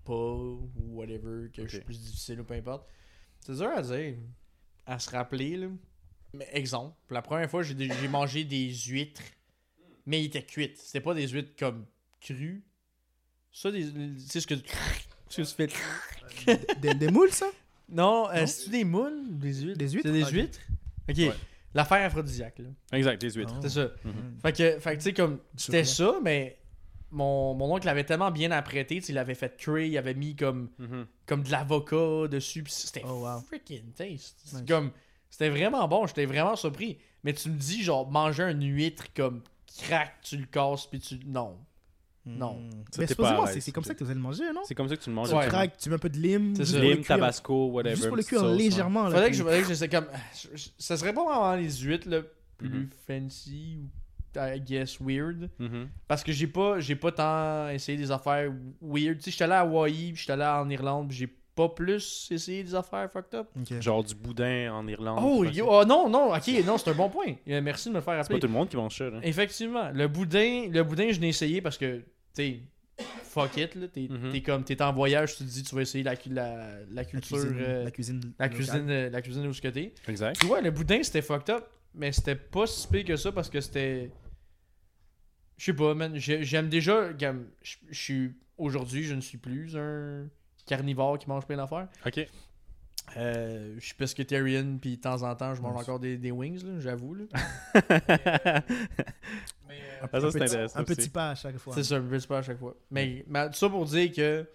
pas 0.04 0.14
ou 0.14 0.70
whatever, 0.78 1.50
que 1.52 1.64
je 1.64 1.78
suis 1.78 1.82
plus 1.86 2.00
difficile 2.00 2.40
ou 2.42 2.44
peu 2.44 2.54
importe. 2.54 2.88
C'est 3.40 3.54
dur 3.56 3.70
à 3.76 3.82
dire, 3.82 4.16
à 4.86 5.00
se 5.00 5.10
rappeler, 5.10 5.58
là. 5.58 5.68
Mais 6.34 6.48
exemple, 6.52 6.96
la 7.10 7.22
première 7.22 7.50
fois, 7.50 7.64
j'ai 7.64 8.08
mangé 8.10 8.44
des 8.44 8.70
huîtres, 8.74 9.22
mais 10.06 10.22
ils 10.22 10.26
étaient 10.26 10.44
cuites. 10.46 10.78
C'était 10.78 11.00
pas 11.02 11.14
des 11.14 11.28
huîtres 11.28 11.56
comme 11.58 11.86
crues. 12.20 12.64
Ça, 13.52 13.72
tu 13.72 14.20
sais 14.20 14.42
ce 14.42 14.48
que, 14.48 14.56
ce 15.30 15.38
que 15.56 15.64
tu 15.64 15.78
fais. 16.46 16.66
Des, 16.82 16.94
des 16.94 17.08
moules, 17.10 17.32
ça? 17.32 17.48
Non, 17.90 18.30
euh, 18.32 18.46
c'est 18.46 18.70
des 18.70 18.84
moules? 18.84 19.24
Ou 19.32 19.36
des 19.38 19.54
huîtres? 19.62 19.78
Des 19.78 19.90
huîtres? 19.90 20.08
C'est 20.08 20.12
des 20.14 20.24
Ok. 20.24 20.32
huîtres? 20.32 20.60
Ok. 21.10 21.18
Ouais. 21.18 21.32
L'affaire 21.74 22.06
aphrodisiaque, 22.06 22.60
là. 22.60 22.70
Exact, 22.98 23.22
les 23.22 23.32
huîtres. 23.32 23.54
Ah. 23.56 23.60
C'est 23.62 23.70
ça. 23.70 23.90
Mhm. 24.04 24.38
Fait 24.42 24.52
que, 24.54 24.80
fait 24.80 24.92
que 24.92 24.96
tu 24.98 25.02
sais, 25.02 25.14
comme, 25.14 25.40
c'était 25.58 25.84
ça, 25.84 26.16
mais 26.24 26.58
mon, 27.12 27.54
mon 27.54 27.74
oncle 27.76 27.86
l'avait 27.86 28.04
tellement 28.06 28.32
bien 28.32 28.52
apprêté, 28.52 28.96
tu 28.96 29.02
sais, 29.08 29.12
il 29.14 29.18
avait 29.18 29.36
fait 29.36 29.56
cuire, 29.58 29.86
il 29.86 29.98
avait 29.98 30.14
mis 30.14 30.36
comme, 30.36 30.70
Mhm. 30.80 31.06
comme 31.26 31.44
de 31.44 31.52
l'avocat 31.52 32.28
dessus, 32.30 32.64
pis 32.64 32.72
c'était 32.72 33.04
Oh, 33.06 33.24
wow. 33.26 33.42
freaking 33.42 33.92
taste. 33.94 34.38
Nice. 34.54 34.64
comme, 34.68 34.92
c'était 35.30 35.50
vraiment 35.50 35.88
bon, 35.88 36.08
j'étais 36.08 36.26
vraiment 36.26 36.56
surpris. 36.56 36.98
Mais 37.24 37.34
tu 37.34 37.50
me 37.50 37.58
dis, 37.58 37.84
genre, 37.84 38.10
manger 38.10 38.44
un 38.44 38.62
huître 38.62 39.06
comme 39.14 39.42
crack, 39.80 40.14
tu 40.22 40.38
le 40.38 40.46
casses, 40.46 40.86
puis 40.88 41.00
tu. 41.00 41.20
Non. 41.26 41.58
Non. 42.26 42.56
Hmm. 42.56 42.70
Ça, 42.92 43.02
Mais 43.02 43.08
supposément, 43.08 43.46
c'est 43.46 43.72
comme 43.72 43.84
ça 43.84 43.94
que 43.94 44.00
tu 44.00 44.04
faisais 44.04 44.16
le 44.16 44.20
manger, 44.20 44.46
non? 44.54 44.62
C'est 44.66 44.74
comme 44.76 44.90
ça 44.90 44.96
que 44.98 45.02
tu 45.04 45.10
le 45.10 45.16
manges. 45.16 45.30
Tu 45.30 45.36
Ouais. 45.36 45.44
le 45.46 45.50
craques, 45.50 45.78
tu 45.78 45.90
mets 45.90 45.96
un 45.96 46.00
peu 46.00 46.10
de 46.10 46.18
lime. 46.18 46.56
C'est 46.56 46.66
juste 46.66 46.78
le 46.80 46.82
Lime, 46.94 47.04
tabasco, 47.04 47.68
whatever. 47.68 47.96
Juste 47.96 48.08
pour 48.08 48.18
le 48.18 48.24
cuire 48.24 48.40
sauce, 48.42 48.58
légèrement. 48.58 49.04
là, 49.04 49.12
Fallait 49.12 49.30
que 49.32 49.36
je, 49.38 49.44
fallait 49.44 49.62
que 49.62 49.68
j'essaie 49.68 49.90
comme. 49.90 50.08
Ça 50.78 50.98
serait 50.98 51.14
pas 51.14 51.24
vraiment 51.24 51.56
les 51.56 51.72
huîtres, 51.78 52.10
là, 52.10 52.22
plus 52.58 52.70
Mhm. 52.70 52.90
fancy 53.08 53.78
ou, 53.82 54.40
I 54.40 54.60
guess, 54.60 55.00
weird. 55.00 55.50
Mhm. 55.60 55.88
Parce 56.08 56.24
que 56.24 56.32
j'ai 56.32 56.48
pas, 56.48 56.80
j'ai 56.80 56.96
pas 56.96 57.12
tant 57.12 57.70
essayé 57.70 57.98
des 57.98 58.10
affaires 58.12 58.52
weird. 58.82 59.18
Tu 59.18 59.26
sais, 59.26 59.32
j'étais 59.32 59.44
allé 59.44 59.54
à 59.54 59.60
Hawaii, 59.62 60.12
puis 60.14 60.22
j'étais 60.22 60.34
allé 60.34 60.44
en 60.46 60.70
Irlande, 60.70 61.10
puis 61.10 61.18
j'ai 61.18 61.28
pas 61.56 61.70
plus 61.70 62.28
essayé 62.32 62.64
des 62.66 62.76
affaires 62.76 63.10
fucked 63.10 63.34
up. 63.40 63.48
Genre 63.80 64.04
du 64.04 64.14
boudin 64.14 64.74
en 64.74 64.86
Irlande. 64.90 65.20
Oh, 65.24 65.46
yo- 65.46 65.68
oh, 65.70 65.86
non, 65.86 66.10
non, 66.10 66.34
ok, 66.36 66.66
non, 66.66 66.78
c'est 66.78 66.90
un 66.90 66.96
bon 66.96 67.08
point. 67.10 67.36
Euh, 67.48 67.62
Merci 67.62 67.88
de 67.88 67.94
me 67.94 68.00
le 68.00 68.04
faire 68.04 68.14
C'est 68.16 68.18
pas 68.18 68.22
rappeler. 68.24 68.40
tout 68.42 68.48
le 68.48 68.52
monde 68.54 68.68
qui 68.68 68.76
mange 68.76 68.98
ça, 68.98 69.10
là. 69.10 69.20
Effectivement, 69.24 69.90
le 69.94 70.08
boudin, 70.10 70.68
le 70.70 70.84
boudin, 70.84 71.12
je 71.14 71.20
l'ai 71.22 71.30
essayé 71.30 71.62
parce 71.62 71.78
que, 71.78 72.02
sais, 72.36 72.60
fuck 73.24 73.58
it, 73.58 73.76
là. 73.76 73.88
T'es 73.88 74.08
t'es 74.32 74.42
comme, 74.42 74.64
t'es 74.64 74.82
en 74.82 74.94
voyage, 74.94 75.36
tu 75.38 75.44
te 75.44 75.50
dis, 75.50 75.64
tu 75.64 75.76
vas 75.76 75.82
essayer 75.82 76.04
la, 76.04 76.14
la, 76.30 76.58
la 76.58 76.86
La 76.94 77.06
culture, 77.06 77.38
cuisine. 77.38 77.58
euh, 77.60 77.84
La 77.84 77.92
cuisine. 77.92 78.22
la 78.40 78.50
cuisine, 78.50 78.90
euh, 78.90 79.10
la 79.10 79.22
cuisine 79.22 79.48
où 79.48 79.54
ce 79.54 79.62
que 79.62 79.68
t'es. 79.68 79.94
Exact. 80.08 80.40
Puis 80.40 80.48
ouais, 80.50 80.62
le 80.62 80.72
boudin, 80.72 81.02
c'était 81.04 81.22
fucked 81.22 81.50
up, 81.54 81.66
mais 81.94 82.12
c'était 82.12 82.36
pas 82.36 82.66
si 82.68 82.88
pire 82.88 83.04
que 83.06 83.16
ça 83.16 83.32
parce 83.32 83.50
que 83.50 83.60
c'était. 83.62 84.12
Je 85.58 85.66
sais 85.66 85.74
pas, 85.74 85.94
man. 85.94 86.14
j'ai- 86.18 86.44
J'aime 86.44 86.70
déjà. 86.70 87.10
Je 87.62 87.76
suis. 87.92 88.34
Aujourd'hui, 88.58 89.04
je 89.04 89.14
ne 89.16 89.22
suis 89.22 89.38
plus 89.38 89.76
un 89.78 90.28
carnivore 90.66 91.18
qui 91.20 91.28
mange 91.30 91.46
plein 91.46 91.58
d'affaires. 91.58 91.88
Ok. 92.06 92.26
Euh, 93.18 93.76
je 93.78 93.86
suis 93.86 93.94
pescatarian, 93.94 94.78
puis 94.82 94.98
de 94.98 95.02
temps 95.02 95.22
en 95.24 95.36
temps, 95.36 95.54
je 95.54 95.62
mange 95.62 95.80
encore 95.80 96.00
des, 96.00 96.18
des 96.18 96.32
wings, 96.32 96.64
là, 96.66 96.80
j'avoue. 96.80 97.16
Mais, 99.80 100.04
euh, 100.04 100.08
Ah, 100.14 100.20
ça, 100.22 100.28
Un 100.28 100.32
c'est 100.32 100.40
petit- 100.40 100.44
intéressant. 100.54 100.80
Un 100.80 100.84
petit 100.84 101.10
pas 101.10 101.30
à 101.32 101.36
chaque 101.36 101.58
fois. 101.58 101.74
c'est 101.74 101.84
ça, 101.84 102.02
je 102.12 102.18
sais 102.20 102.28
pas 102.28 102.38
à 102.40 102.42
chaque 102.42 102.60
fois. 102.60 102.76
Mais, 102.92 103.24
mais 103.28 103.48
tout 103.50 103.56
ça 103.56 103.70
pour 103.70 103.86
dire 103.86 104.12
que 104.14 104.46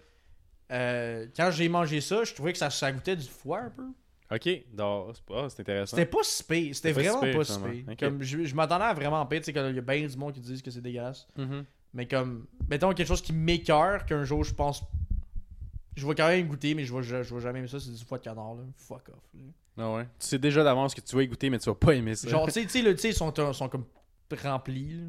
euh, 0.71 1.27
quand 1.35 1.51
j'ai 1.51 1.67
mangé 1.69 1.99
ça, 2.01 2.23
je 2.23 2.33
trouvais 2.33 2.53
que 2.53 2.57
ça, 2.57 2.69
ça 2.69 2.91
goûtait 2.91 3.15
du 3.15 3.27
foie 3.27 3.59
un 3.59 3.69
peu. 3.69 3.85
Ok, 4.33 4.47
donc, 4.73 5.15
c'est 5.15 5.25
pas- 5.25 5.49
c'est 5.49 5.59
intéressant. 5.61 5.97
C'était 5.97 6.09
pas 6.09 6.23
si 6.23 6.43
pire. 6.43 6.73
C'était 6.75 6.93
vraiment 6.93 7.19
pas 7.19 7.43
si 7.43 7.59
pire. 7.59 7.95
Comme, 7.99 8.23
je 8.23 8.45
je 8.45 8.55
m'attendais 8.55 8.85
à 8.85 8.93
vraiment 8.93 9.25
pire. 9.25 9.39
Tu 9.41 9.45
sais, 9.47 9.53
qu'il 9.53 9.75
y 9.75 9.77
a 9.77 9.81
bien 9.81 10.07
du 10.07 10.15
monde 10.17 10.33
qui 10.33 10.39
disent 10.39 10.61
que 10.61 10.71
c'est 10.71 10.79
dégueulasse. 10.81 11.27
Mhm. 11.37 11.65
Mais 11.93 12.07
comme, 12.07 12.47
mettons 12.69 12.93
quelque 12.93 13.07
chose 13.09 13.21
qui 13.21 13.33
m'écœure, 13.33 14.05
qu'un 14.05 14.23
jour 14.23 14.45
je 14.45 14.53
pense. 14.53 14.81
Je 15.97 16.07
vais 16.07 16.15
quand 16.15 16.29
même 16.29 16.47
goûter, 16.47 16.73
mais 16.73 16.85
je 16.85 16.95
vais, 16.95 17.03
je, 17.03 17.21
je 17.23 17.35
vais 17.35 17.41
jamais 17.41 17.59
aimer 17.59 17.67
ça. 17.67 17.77
C'est 17.81 17.91
du 17.91 18.05
foie 18.05 18.17
de 18.17 18.23
canard, 18.23 18.55
là. 18.55 18.63
Fuck 18.77 19.09
off. 19.09 19.15
là. 19.33 19.41
Ah 19.77 19.93
ouais. 19.95 20.03
Tu 20.17 20.27
sais 20.27 20.37
déjà 20.39 20.63
d'avance 20.63 20.95
que 20.95 21.01
tu 21.01 21.13
vas 21.17 21.23
y 21.23 21.27
goûter, 21.27 21.49
mais 21.49 21.59
tu 21.59 21.65
vas 21.69 21.75
pas 21.75 21.93
aimer 21.93 22.15
ça. 22.15 22.29
Genre, 22.29 22.45
tu 22.45 22.51
sais, 22.53 22.61
tu 22.63 22.69
sais, 22.69 22.81
là, 22.81 22.93
tu 22.93 22.99
sais, 22.99 23.09
ils 23.09 23.13
sont, 23.13 23.33
sont 23.53 23.67
comme 23.67 23.83
remplis, 24.39 24.93
là. 24.93 25.07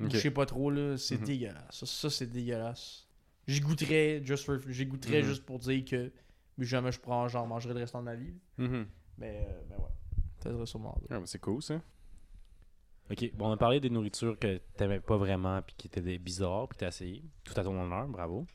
Ok. 0.00 0.10
Je 0.12 0.18
sais 0.18 0.30
pas 0.30 0.46
trop, 0.46 0.70
là. 0.70 0.96
C'est 0.96 1.18
Mhm. 1.18 1.24
dégueulasse. 1.24 1.76
Ça, 1.78 1.86
ça, 1.86 2.10
c'est 2.10 2.26
dégueulasse. 2.26 3.06
J'y 3.46 3.60
goûterais, 3.60 4.22
just 4.24 4.44
for- 4.44 4.58
j'y 4.68 4.86
goûterais 4.86 5.22
Mhm. 5.22 5.28
juste 5.28 5.44
pour 5.44 5.58
dire 5.58 5.84
que 5.84 6.12
mais 6.56 6.64
jamais 6.66 6.92
je 6.92 7.00
prends, 7.00 7.26
j'en 7.28 7.46
mangerai 7.46 7.74
le 7.74 7.80
restant 7.80 7.98
de 8.00 8.04
ma 8.04 8.14
vie. 8.14 8.34
Mhm. 8.58 8.86
Mais, 9.18 9.44
euh, 9.48 9.60
mais 9.68 9.76
ouais. 9.76 9.90
Peut-être 10.40 10.64
sûrement. 10.66 10.96
Ah, 11.10 11.20
c'est 11.24 11.40
cool 11.40 11.62
ça. 11.62 11.80
Ok, 13.10 13.30
bon, 13.34 13.48
on 13.48 13.52
a 13.52 13.56
parlé 13.56 13.80
des 13.80 13.90
nourritures 13.90 14.38
que 14.38 14.58
t'aimais 14.76 15.00
pas 15.00 15.16
vraiment 15.16 15.60
puis 15.62 15.74
qui 15.76 15.86
étaient 15.88 16.00
des 16.00 16.18
bizarres 16.18 16.68
puis 16.68 16.78
t'as 16.78 16.88
essayé. 16.88 17.22
Tout 17.44 17.52
à 17.58 17.62
ton 17.62 17.78
honneur, 17.78 18.08
bravo. 18.08 18.46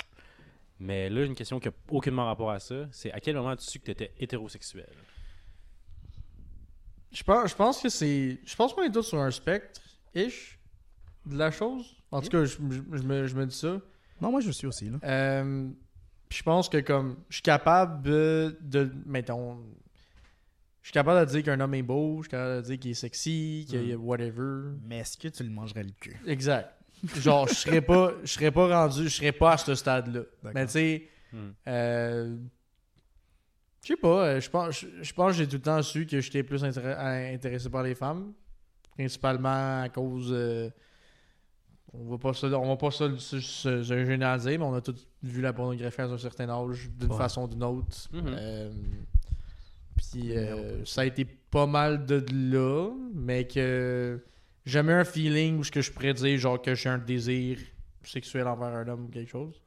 Mais 0.80 1.10
là, 1.10 1.24
une 1.26 1.36
question 1.36 1.60
qui 1.60 1.68
a 1.68 1.72
aucunement 1.89 2.26
rapport 2.26 2.49
à 2.51 2.60
ça, 2.60 2.88
c'est 2.91 3.12
à 3.12 3.20
quel 3.20 3.36
moment 3.36 3.49
as-tu 3.49 3.66
su 3.66 3.80
que 3.80 3.86
t'étais 3.86 4.12
hétérosexuel? 4.18 4.89
Je 7.12 7.24
pense, 7.24 7.49
je 7.49 7.55
pense 7.55 7.82
que 7.82 7.89
c'est. 7.89 8.39
Je 8.45 8.55
pense 8.55 8.74
qu'on 8.74 8.84
est 8.84 8.91
tous 8.91 9.03
sur 9.03 9.20
un 9.20 9.32
spectre, 9.32 9.82
ish, 10.14 10.60
de 11.26 11.38
la 11.38 11.51
chose. 11.51 11.95
En 12.12 12.22
tout 12.22 12.30
cas, 12.30 12.43
je, 12.45 12.57
je- 12.70 12.97
je 12.97 13.03
me, 13.03 13.28
je 13.28 13.36
me 13.36 13.45
dis 13.45 13.55
ça. 13.55 13.80
Non, 14.22 14.32
moi 14.32 14.41
je 14.41 14.51
suis 14.51 14.68
aussi. 14.68 14.89
Là. 14.89 14.97
Euh, 15.03 15.70
puis 16.28 16.39
je 16.39 16.43
pense 16.43 16.70
que 16.70 16.78
comme. 16.78 17.18
Je 17.30 17.36
suis 17.36 17.41
capable 17.43 18.01
de. 18.03 18.91
mettons. 19.05 19.57
Je 20.82 20.88
suis 20.88 20.93
capable 20.93 21.26
de 21.28 21.32
dire 21.32 21.43
qu'un 21.43 21.60
homme 21.60 21.74
est 21.76 21.82
beau, 21.84 22.18
je 22.20 22.24
suis 22.24 22.30
capable 22.32 22.62
de 22.62 22.68
dire 22.68 22.80
qu'il 22.80 22.91
est 22.91 22.95
sexy, 22.95 23.66
qu'il 23.70 23.88
y 23.89 23.93
a 23.93 23.97
whatever. 23.97 24.72
Mais 24.86 24.99
est-ce 24.99 25.18
que 25.18 25.28
tu 25.28 25.43
le 25.43 25.49
mangerais 25.49 25.84
le 25.84 25.91
cul? 25.91 26.18
Exact. 26.26 26.74
Genre, 27.18 27.47
je 27.47 27.53
serais 27.53 27.82
pas, 27.82 28.14
je 28.24 28.28
serais 28.34 28.51
pas 28.51 28.68
rendu, 28.68 29.03
je 29.03 29.10
serais 29.16 29.32
pas 29.32 29.53
à 29.53 29.57
ce 29.57 29.76
stade-là. 29.76 30.22
Mais 30.53 30.66
tu 30.66 30.72
sais, 30.72 31.10
Hmm. 31.32 31.49
euh, 31.68 32.38
je 33.84 33.88
sais 33.88 33.96
pas, 33.98 34.26
euh, 34.26 34.40
je 34.42 34.50
pense, 34.50 34.86
je, 35.02 35.14
pense 35.14 35.32
que 35.32 35.38
j'ai 35.38 35.48
tout 35.48 35.56
le 35.56 35.62
temps 35.62 35.82
su 35.82 36.06
que 36.06 36.20
j'étais 36.22 36.44
plus 36.44 36.64
intéressé 36.64 37.70
par 37.70 37.84
les 37.84 37.96
femmes, 37.96 38.34
principalement 38.98 39.82
à 39.82 39.90
cause, 39.90 40.30
euh, 40.32 40.70
on 41.94 42.06
va 42.12 42.18
pas 42.18 42.34
ça, 42.34 42.48
on 42.48 42.68
va 42.68 42.78
pas 42.78 42.92
ça 42.92 43.10
se, 43.18 43.82
dire, 43.82 44.60
mais 44.60 44.66
on 44.66 44.74
a 44.74 44.82
tous 44.82 45.08
vu 45.24 45.42
la 45.42 45.54
pornographie 45.54 46.02
à 46.02 46.06
un 46.06 46.18
certain 46.18 46.50
âge, 46.50 46.90
d'une 46.92 47.12
Ouais. 47.12 47.18
façon 47.18 47.44
ou 47.44 47.48
d'une 47.48 47.64
autre. 47.64 47.88
Euh, 48.14 48.72
puis 49.98 50.38
euh, 50.38 50.84
ça 50.86 51.02
a 51.02 51.06
été 51.06 51.26
pas 51.26 51.66
mal 51.66 52.06
de 52.06 52.24
là, 52.32 52.92
mais 53.14 53.48
que 53.48 54.24
jamais 54.66 54.94
un 54.94 55.04
feeling 55.04 55.58
où 55.58 55.64
ce 55.64 55.72
que 55.72 55.82
je 55.82 55.92
pourrais 55.92 56.14
dire 56.14 56.38
genre 56.38 56.62
que 56.62 56.76
j'ai 56.76 56.90
un 56.90 56.98
désir 57.00 57.58
sexuel 58.04 58.48
envers 58.48 58.68
un 58.70 58.88
homme 58.88 59.06
ou 59.06 59.10
quelque 59.10 59.30
chose. 59.30 59.62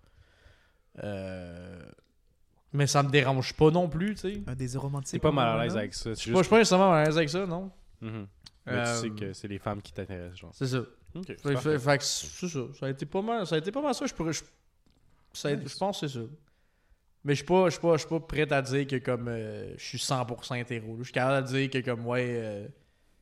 Euh, 1.03 1.83
mais 2.73 2.87
ça 2.87 3.03
me 3.03 3.11
dérange 3.11 3.53
pas 3.55 3.71
non 3.71 3.89
plus, 3.89 4.15
tu 4.15 4.21
sais. 4.21 4.43
Un 4.47 4.55
désir 4.55 4.81
romantique 4.83 5.13
T'es 5.13 5.19
pas 5.19 5.33
mal 5.33 5.59
à 5.61 5.63
l'aise 5.65 5.77
avec 5.77 5.95
ça. 5.95 6.11
Je 6.11 6.15
suis 6.15 6.33
pas, 6.33 6.39
je 6.39 6.43
suis 6.45 6.51
pas 6.51 6.59
nécessairement 6.59 6.93
à 6.93 7.05
l'aise 7.05 7.17
avec 7.17 7.29
ça, 7.31 7.47
non? 7.47 7.71
Mhm. 8.01 8.27
Mais 8.67 8.73
Euh, 8.73 8.85
tu 9.03 9.09
sais 9.09 9.11
que 9.15 9.33
c'est 9.33 9.49
les 9.49 9.59
femmes 9.59 9.83
qui 9.83 9.93
t'intéressent, 9.93 10.39
genre. 10.39 10.51
C'est 10.55 10.67
ça. 10.69 10.79
Ok, 11.15 11.25
c'est 11.27 11.37
Fait, 11.43 11.53
parfait. 11.55 11.71
fait- 11.73 11.79
fait 11.79 11.99
que 11.99 12.05
c'est 12.05 12.49
ça. 12.49 12.61
Ça 12.79 12.87
a 12.87 12.91
été 12.91 13.07
pas 13.07 13.21
mal, 13.23 13.47
ça 13.47 13.57
a 13.57 13.59
été 13.59 13.71
pas 13.73 13.83
mal 13.83 13.95
ça. 13.95 14.07
Je, 14.07 14.15
pourrais, 14.15 14.33
je, 14.33 14.43
ça 15.33 15.49
a- 15.49 15.57
Nice. 15.57 15.73
je 15.73 15.79
pense 15.79 16.01
que 16.01 16.07
c'est 16.07 16.19
ça. 16.21 16.25
Mais 17.25 17.35
je 17.35 17.39
suis 17.39 17.47
pas, 17.47 17.67
je 17.67 17.71
suis 17.73 17.81
pas, 17.81 17.93
je 17.95 17.99
suis 17.99 18.09
pas 18.09 18.21
prêt 18.21 18.53
à 18.53 18.63
dire 18.63 18.87
que 18.87 18.97
comme 18.97 19.29
euh, 19.29 19.75
je 19.77 19.85
suis 19.85 19.99
100% 19.99 20.55
hétéro. 20.61 20.97
Je 20.99 21.05
suis 21.05 21.13
capable 21.13 21.47
de 21.47 21.53
dire 21.53 21.71
que 21.71 21.79
comme 21.79 22.07
ouais, 22.07 22.27
euh, 22.29 22.67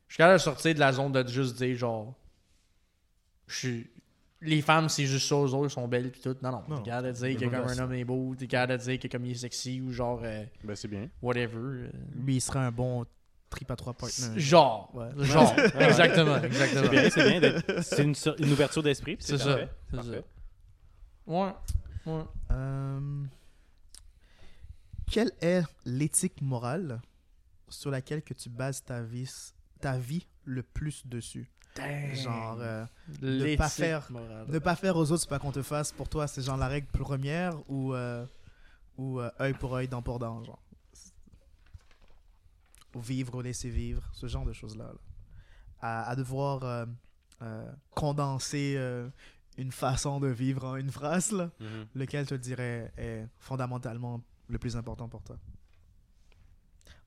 je 0.07 0.13
suis 0.13 0.17
capable 0.17 0.37
de 0.39 0.43
sortir 0.43 0.73
de 0.73 0.79
la 0.79 0.91
zone 0.93 1.11
de 1.11 1.27
juste 1.27 1.55
dire 1.57 1.75
genre, 1.77 2.15
je 3.47 3.55
suis, 3.57 3.89
les 4.41 4.61
femmes 4.61 4.89
c'est 4.89 5.05
juste 5.05 5.27
ça, 5.27 5.35
aux 5.35 5.53
autres 5.53 5.69
sont 5.71 5.87
belles 5.87 6.11
puis 6.11 6.21
tout. 6.21 6.35
Non 6.41 6.51
non. 6.51 6.63
Non. 6.67 6.77
T'es 6.77 6.89
capable 6.89 7.07
de 7.09 7.13
dire 7.13 7.37
que 7.39 7.45
comme 7.45 7.67
un 7.67 7.77
homme 7.79 7.93
est 7.93 8.03
beau, 8.03 8.35
t'es 8.37 8.47
capable 8.47 8.79
de 8.79 8.83
dire 8.83 8.99
que 8.99 9.07
comme 9.07 9.25
il 9.25 9.31
est 9.31 9.35
sexy 9.35 9.79
ou 9.81 9.91
genre 9.91 10.19
euh, 10.23 10.43
Ben, 10.63 10.75
c'est 10.75 10.87
bien. 10.87 11.07
whatever. 11.21 11.57
euh, 11.57 11.91
Lui, 12.15 12.35
il 12.37 12.41
serait 12.41 12.59
un 12.59 12.71
bon 12.71 13.05
trip 13.49 13.69
à 13.69 13.75
trois 13.75 13.93
partners. 13.93 14.39
genre, 14.39 14.89
Ouais. 14.95 15.09
genre, 15.25 15.55
Ouais. 15.55 15.65
exactement, 15.87 16.37
C'est 16.39 16.47
exactement. 16.47 16.89
bien, 16.89 17.09
c'est 17.09 17.29
bien. 17.29 17.39
d'être- 17.39 17.81
C'est 17.83 18.03
une, 18.03 18.51
ouverture 18.51 18.81
d'esprit. 18.81 19.17
C'est 19.19 19.37
ça. 19.37 19.59
C'est 19.91 19.97
ça. 20.03 20.11
Ouais. 21.27 21.53
Ouais. 22.07 22.23
Euh, 22.51 23.23
Quelle 25.11 25.31
est 25.41 25.61
l'éthique 25.85 26.41
morale 26.41 27.01
sur 27.69 27.91
laquelle 27.91 28.21
que 28.21 28.33
tu 28.33 28.49
bases 28.49 28.83
ta 28.83 29.01
vie, 29.01 29.29
ta 29.79 29.97
vie 29.97 30.25
le 30.45 30.63
plus 30.63 31.05
dessus? 31.05 31.49
Genre, 32.13 32.57
euh, 32.59 32.85
ne 33.21 33.55
pas 33.55 33.69
faire- 33.69 34.11
morale. 34.11 34.45
ne 34.49 34.59
pas 34.59 34.75
faire 34.75 34.95
aux 34.97 35.11
autres, 35.11 35.21
c'est 35.21 35.29
pas 35.29 35.39
qu'on 35.39 35.51
te 35.51 35.61
fasse. 35.61 35.91
Pour 35.91 36.09
toi, 36.09 36.27
c'est 36.27 36.41
genre 36.41 36.57
la 36.57 36.67
règle 36.67 36.87
première 36.87 37.53
ou, 37.69 37.93
euh, 37.93 38.25
ou 38.97 39.19
euh, 39.19 39.29
œil 39.39 39.53
pour 39.53 39.75
œil, 39.75 39.87
dent 39.87 40.01
pour 40.01 40.19
dent, 40.19 40.43
genre. 40.43 40.61
Ou 42.95 42.99
vivre 42.99 43.35
ou 43.35 43.41
laisser 43.41 43.69
vivre, 43.69 44.03
ce 44.11 44.27
genre 44.27 44.45
de 44.45 44.51
choses-là. 44.53 44.85
là. 44.85 44.99
À, 45.79 46.09
à 46.09 46.15
devoir 46.15 46.63
euh, 46.63 46.85
euh, 47.41 47.71
condenser 47.91 48.75
euh, 48.77 49.09
une 49.57 49.71
façon 49.71 50.19
de 50.19 50.27
vivre 50.27 50.65
en 50.65 50.75
une 50.75 50.91
phrase, 50.91 51.31
là, 51.31 51.49
Mhm. 51.59 51.87
lequel 51.95 52.25
te 52.27 52.35
dirais 52.35 52.91
est 52.97 53.25
fondamentalement 53.39 54.21
le 54.49 54.57
plus 54.59 54.75
important 54.75 55.07
pour 55.07 55.23
toi. 55.23 55.37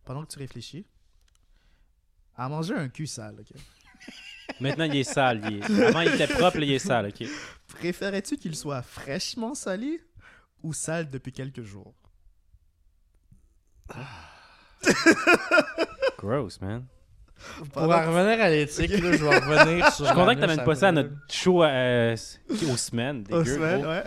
Pendant 0.04 0.22
que 0.24 0.32
tu 0.32 0.38
réfléchis, 0.38 0.86
à 2.36 2.48
manger 2.48 2.74
un 2.74 2.88
cul 2.88 3.06
sale, 3.06 3.36
ok? 3.40 3.52
Maintenant, 4.60 4.84
il 4.84 4.96
est 4.96 5.04
sale. 5.04 5.40
il 5.50 5.58
est- 5.58 5.84
Avant, 5.86 6.00
il 6.00 6.14
était 6.14 6.26
propre, 6.26 6.58
là, 6.58 6.64
il 6.64 6.72
est 6.72 6.78
sale. 6.78 7.06
ok. 7.08 7.26
Préférais-tu 7.68 8.36
qu'il 8.36 8.54
soit 8.54 8.82
fraîchement 8.82 9.54
sali 9.54 9.98
ou 10.62 10.72
sale 10.72 11.10
depuis 11.10 11.32
quelques 11.32 11.62
jours? 11.62 11.94
Gross, 16.18 16.60
man. 16.60 16.84
Pour 17.72 17.82
en 17.82 17.86
revenir 18.06 18.40
à 18.42 18.48
l'éthique, 18.48 18.90
là, 18.90 19.12
je 19.12 19.24
vais 19.24 19.38
revenir 19.38 19.92
sur. 19.92 20.04
Je 20.04 20.10
suis 20.10 20.14
content 20.14 20.34
que 20.34 20.40
t'amènes 20.40 20.64
pas 20.64 20.74
ça 20.74 20.88
à 20.88 20.92
notre 20.92 21.10
show 21.30 21.62
euh, 21.64 22.16
aux 22.72 22.76
semaines. 22.76 23.24
Oh, 23.30 23.38
dégueu, 23.42 23.54
semaine, 23.54 23.80
gros. 23.82 23.90
ouais. 23.90 24.04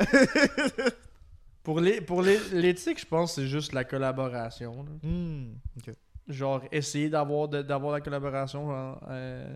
Pour 1.64 1.80
les- 1.82 2.00
pour 2.02 2.22
les- 2.22 2.40
l'éthique, 2.54 3.00
je 3.02 3.06
pense 3.06 3.36
que 3.36 3.42
c'est 3.42 3.48
juste 3.48 3.74
la 3.74 3.84
collaboration. 3.84 4.84
là. 4.84 4.92
Hmm, 5.10 5.56
ok. 5.78 5.94
Genre, 6.30 6.62
essayer 6.72 7.10
d'avoir 7.10 7.48
de- 7.50 7.62
d'avoir 7.62 7.92
la 7.94 8.02
collaboration. 8.02 8.68
genre, 8.70 9.04
euh, 9.10 9.54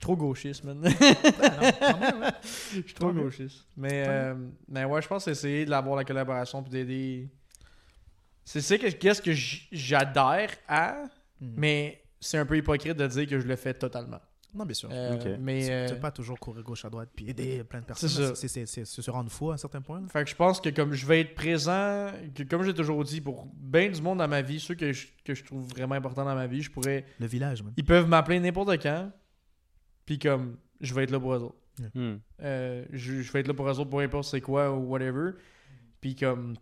suis 0.00 0.06
trop 0.06 0.16
gauchiste, 0.16 0.64
man. 0.64 0.78
Non, 0.80 0.88
ouais. 0.88 0.92
Je 2.72 2.80
suis 2.82 2.94
trop 2.94 3.12
Tant 3.12 3.14
gauchiste. 3.20 3.66
Mais, 3.76 4.04
euh, 4.08 4.34
mais 4.68 4.84
ouais, 4.84 5.02
je 5.02 5.08
pense 5.08 5.24
que 5.24 5.32
c'est 5.34 5.48
essayer 5.48 5.64
d'avoir 5.66 5.96
la 5.96 6.04
collaboration 6.04 6.62
puis 6.62 6.70
d'aider. 6.72 7.28
C'est 8.44 8.60
ça 8.60 8.78
que 8.78 8.88
qu'est-ce 8.90 9.22
que 9.22 9.32
j'adhère 9.32 10.50
à, 10.68 11.04
Hmm. 11.42 11.54
mais 11.56 12.02
c'est 12.20 12.36
un 12.36 12.44
peu 12.44 12.54
hypocrite 12.58 12.98
de 12.98 13.06
dire 13.06 13.26
que 13.26 13.40
je 13.40 13.46
le 13.46 13.56
fais 13.56 13.72
totalement. 13.72 14.20
Non, 14.52 14.66
bien 14.66 14.74
sûr. 14.74 14.90
Euh, 14.92 15.14
Ok. 15.14 15.38
Mais 15.40 15.64
Tu 15.64 15.70
euh, 15.70 15.88
peux 15.94 16.00
pas 16.00 16.10
toujours 16.10 16.38
courir 16.38 16.62
gauche 16.62 16.84
à 16.84 16.90
droite 16.90 17.08
puis 17.16 17.30
aider 17.30 17.64
plein 17.64 17.80
de 17.80 17.86
personnes. 17.86 18.34
C'est 18.34 18.84
se 18.84 19.10
rendre 19.10 19.30
fou 19.30 19.50
à 19.50 19.54
un 19.54 19.56
certain 19.56 19.80
point. 19.80 20.00
là. 20.02 20.06
Fait 20.08 20.22
que 20.24 20.28
je 20.28 20.34
pense 20.36 20.60
que 20.60 20.68
comme 20.68 20.92
je 20.92 21.06
vais 21.06 21.20
être 21.20 21.34
présent, 21.34 22.10
que 22.34 22.42
comme 22.42 22.62
j'ai 22.64 22.74
toujours 22.74 23.02
dit, 23.04 23.22
pour 23.22 23.46
bien 23.54 23.88
du 23.88 24.02
monde 24.02 24.18
dans 24.18 24.28
ma 24.28 24.42
vie, 24.42 24.60
ceux 24.60 24.74
que 24.74 24.92
je, 24.92 25.06
que 25.24 25.34
je 25.34 25.42
trouve 25.44 25.66
vraiment 25.68 25.94
importants 25.94 26.26
dans 26.26 26.34
ma 26.34 26.46
vie, 26.46 26.60
je 26.60 26.70
pourrais. 26.70 27.06
Le 27.18 27.26
village, 27.26 27.62
même. 27.62 27.72
Ils 27.78 27.84
peuvent 27.86 28.06
m'appeler 28.08 28.38
n'importe 28.38 28.82
quand, 28.82 29.10
puis 30.10 30.18
comme 30.18 30.56
je 30.80 30.92
vais 30.92 31.04
être 31.04 31.12
là 31.12 31.20
pour 31.20 31.32
eux 31.34 31.38
autres. 31.38 31.54
Hmm. 31.94 32.16
Euh, 32.42 32.84
je, 32.92 33.22
je 33.22 33.30
vais 33.32 33.38
être 33.40 33.46
là 33.46 33.54
pour 33.54 33.68
eux 33.68 33.78
autres, 33.78 33.88
peu 33.90 33.98
importe 33.98 34.24
c'est 34.24 34.40
quoi 34.40 34.72
ou 34.72 34.88
whatever. 34.90 35.30
Puis 36.00 36.16
comme. 36.16 36.56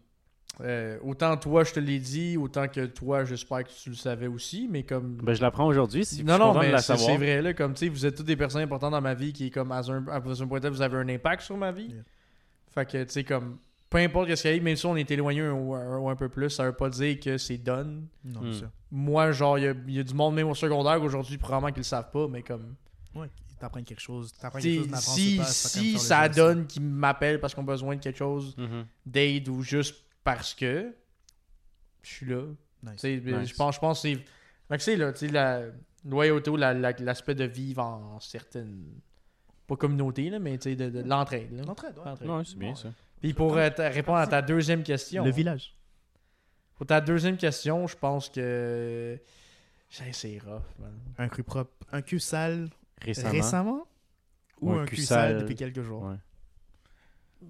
euh, 0.61 0.99
autant 1.03 1.34
toi 1.38 1.64
je 1.64 1.72
te 1.72 1.80
l'ai 1.80 1.99
dit, 1.99 2.36
autant 2.36 2.68
que 2.68 2.84
toi 2.84 3.24
j'espère 3.24 3.64
que 3.64 3.70
tu 3.70 3.88
le 3.88 3.96
savais 3.96 4.26
aussi, 4.26 4.68
mais 4.70 4.82
comme. 4.82 5.16
Ben, 5.22 5.32
je 5.32 5.40
l'apprends 5.40 5.66
aujourd'hui. 5.66 6.05
si- 6.05 6.18
je 6.18 6.22
non, 6.24 6.34
suis 6.34 6.42
non, 6.44 6.53
de 6.61 6.66
la 6.66 6.78
c'est 6.78 6.88
savoir. 6.96 7.09
c'est 7.11 7.16
vrai, 7.16 7.40
là. 7.40 7.55
Comme 7.55 7.72
tu 7.72 7.86
sais, 7.86 7.88
vous 7.88 8.05
êtes 8.05 8.16
toutes 8.16 8.26
des 8.26 8.36
personnes 8.36 8.61
importantes 8.61 8.92
dans 8.92 9.01
ma 9.01 9.14
vie 9.14 9.32
qui 9.32 9.46
est 9.46 9.51
comme, 9.51 9.72
à 9.72 9.78
un, 9.78 10.07
à 10.09 10.16
un 10.16 10.20
point 10.20 10.34
de 10.61 10.68
vue, 10.68 10.74
vous 10.74 10.82
avez 10.82 10.96
un 10.99 11.09
impact 11.09 11.40
sur 11.42 11.57
ma 11.57 11.72
vie. 11.72 11.86
Yeah. 11.88 12.03
Fait 12.70 12.84
que, 12.86 13.03
tu 13.05 13.11
sais, 13.11 13.24
comme, 13.24 13.57
peu 13.88 13.96
importe 13.99 14.34
ce 14.34 14.42
qu'il 14.42 14.51
arrive, 14.51 14.62
même 14.62 14.76
si 14.76 14.84
on 14.84 14.94
est 14.96 15.11
éloigné 15.11 15.40
un, 15.40 15.53
ou 15.53 15.74
un- 15.74 16.16
peu 16.16 16.28
plus, 16.28 16.51
ça 16.51 16.64
veut 16.66 16.72
pas 16.74 16.90
dire 16.90 17.18
que 17.18 17.38
c'est 17.38 17.57
done. 17.59 18.07
Non, 18.24 18.42
Hmm. 18.42 18.53
sûr. 18.53 18.68
Moi, 18.90 19.32
genre, 19.32 19.59
il 19.59 19.64
y 19.64 19.68
a, 19.68 19.74
il 19.86 19.94
y 19.94 19.99
a 20.01 20.03
du 20.03 20.12
monde 20.14 20.34
même 20.34 20.49
au 20.49 20.55
secondaire 20.55 21.03
aujourd'hui, 21.03 21.38
probablement 21.38 21.68
qu'ils 21.72 21.78
le 21.80 21.84
savent 21.84 22.11
pas, 22.11 22.28
mais 22.28 22.42
comme. 22.42 22.74
Ouais, 23.21 23.31
t'apprends 23.59 23.83
quelque 23.83 24.01
chose. 24.01 24.33
T'apprends 24.35 24.59
t'sais, 24.59 24.71
quelque 24.77 24.83
chose 24.83 24.91
d'avance 24.91 25.14
si 25.14 25.37
pas, 25.37 25.45
si 25.45 25.99
ça 25.99 26.29
donne 26.29 26.66
qu'ils 26.66 26.83
m'appellent 26.83 27.41
parce 27.41 27.55
qu'on 27.55 27.62
a 27.62 27.66
besoin 27.66 27.97
de 27.97 28.01
quelque 28.01 28.19
chose 28.19 28.55
Mhm. 28.57 28.87
d'aide 29.07 29.49
ou 29.49 29.62
juste 29.62 29.97
parce 30.25 30.55
que, 30.55 30.95
je 32.03 32.09
suis 32.09 32.27
là. 32.27 32.43
Nice. 32.83 33.03
Nice. 33.05 33.49
Je 33.49 33.55
pense, 33.55 33.75
je 33.75 33.81
pense 33.81 34.03
que 34.03 34.09
c'est. 34.09 34.14
Fait 34.69 34.77
que 34.77 34.83
c'est 34.83 34.97
là, 34.97 35.12
tu 35.12 35.21
sais, 35.27 35.29
la 35.29 35.62
loyauté 36.05 36.51
ou 36.51 36.57
la- 36.57 36.75
la- 36.75 36.93
l'aspect 36.93 37.35
de 37.35 37.45
vivre 37.45 37.83
en 37.83 38.21
certaines. 38.21 38.85
Pas 39.66 39.77
communauté, 39.77 40.31
là, 40.31 40.39
mais 40.39 40.57
tu 40.59 40.71
sais, 40.71 40.77
de, 40.77 40.89
de 40.89 41.01
l'entraide. 41.01 41.51
L'entraide, 41.66 41.95
ouais. 41.99 42.43
C'est 42.45 42.57
bien 42.59 42.75
ça. 42.75 42.91
Puis 43.21 43.35
pour 43.35 43.57
euh, 43.57 43.69
répondre 43.79 44.19
à 44.19 44.27
ta 44.27 44.41
deuxième 44.41 44.83
question. 44.83 45.25
Le 45.25 45.31
village. 45.31 45.75
Pour 46.77 46.87
ta 46.87 47.01
deuxième 47.01 47.37
question, 47.37 47.87
je 47.87 47.97
pense 47.97 48.29
que. 48.29 49.19
C'est 49.91 50.12
c'est 50.12 50.39
rough, 50.39 50.62
man. 50.79 50.93
Un 51.19 51.29
cul 51.29 51.43
propre. 51.43 51.73
Un 51.91 52.03
cul 52.03 52.21
sale 52.21 52.69
Récemment. 53.01 53.30
récemment? 53.30 53.86
Ou 54.61 54.72
un, 54.72 54.84
cul 54.86 54.96
sale 54.96 55.38
depuis 55.40 55.55
quelques 55.55 55.82
jours? 55.82 56.03
Ouais. 56.05 56.16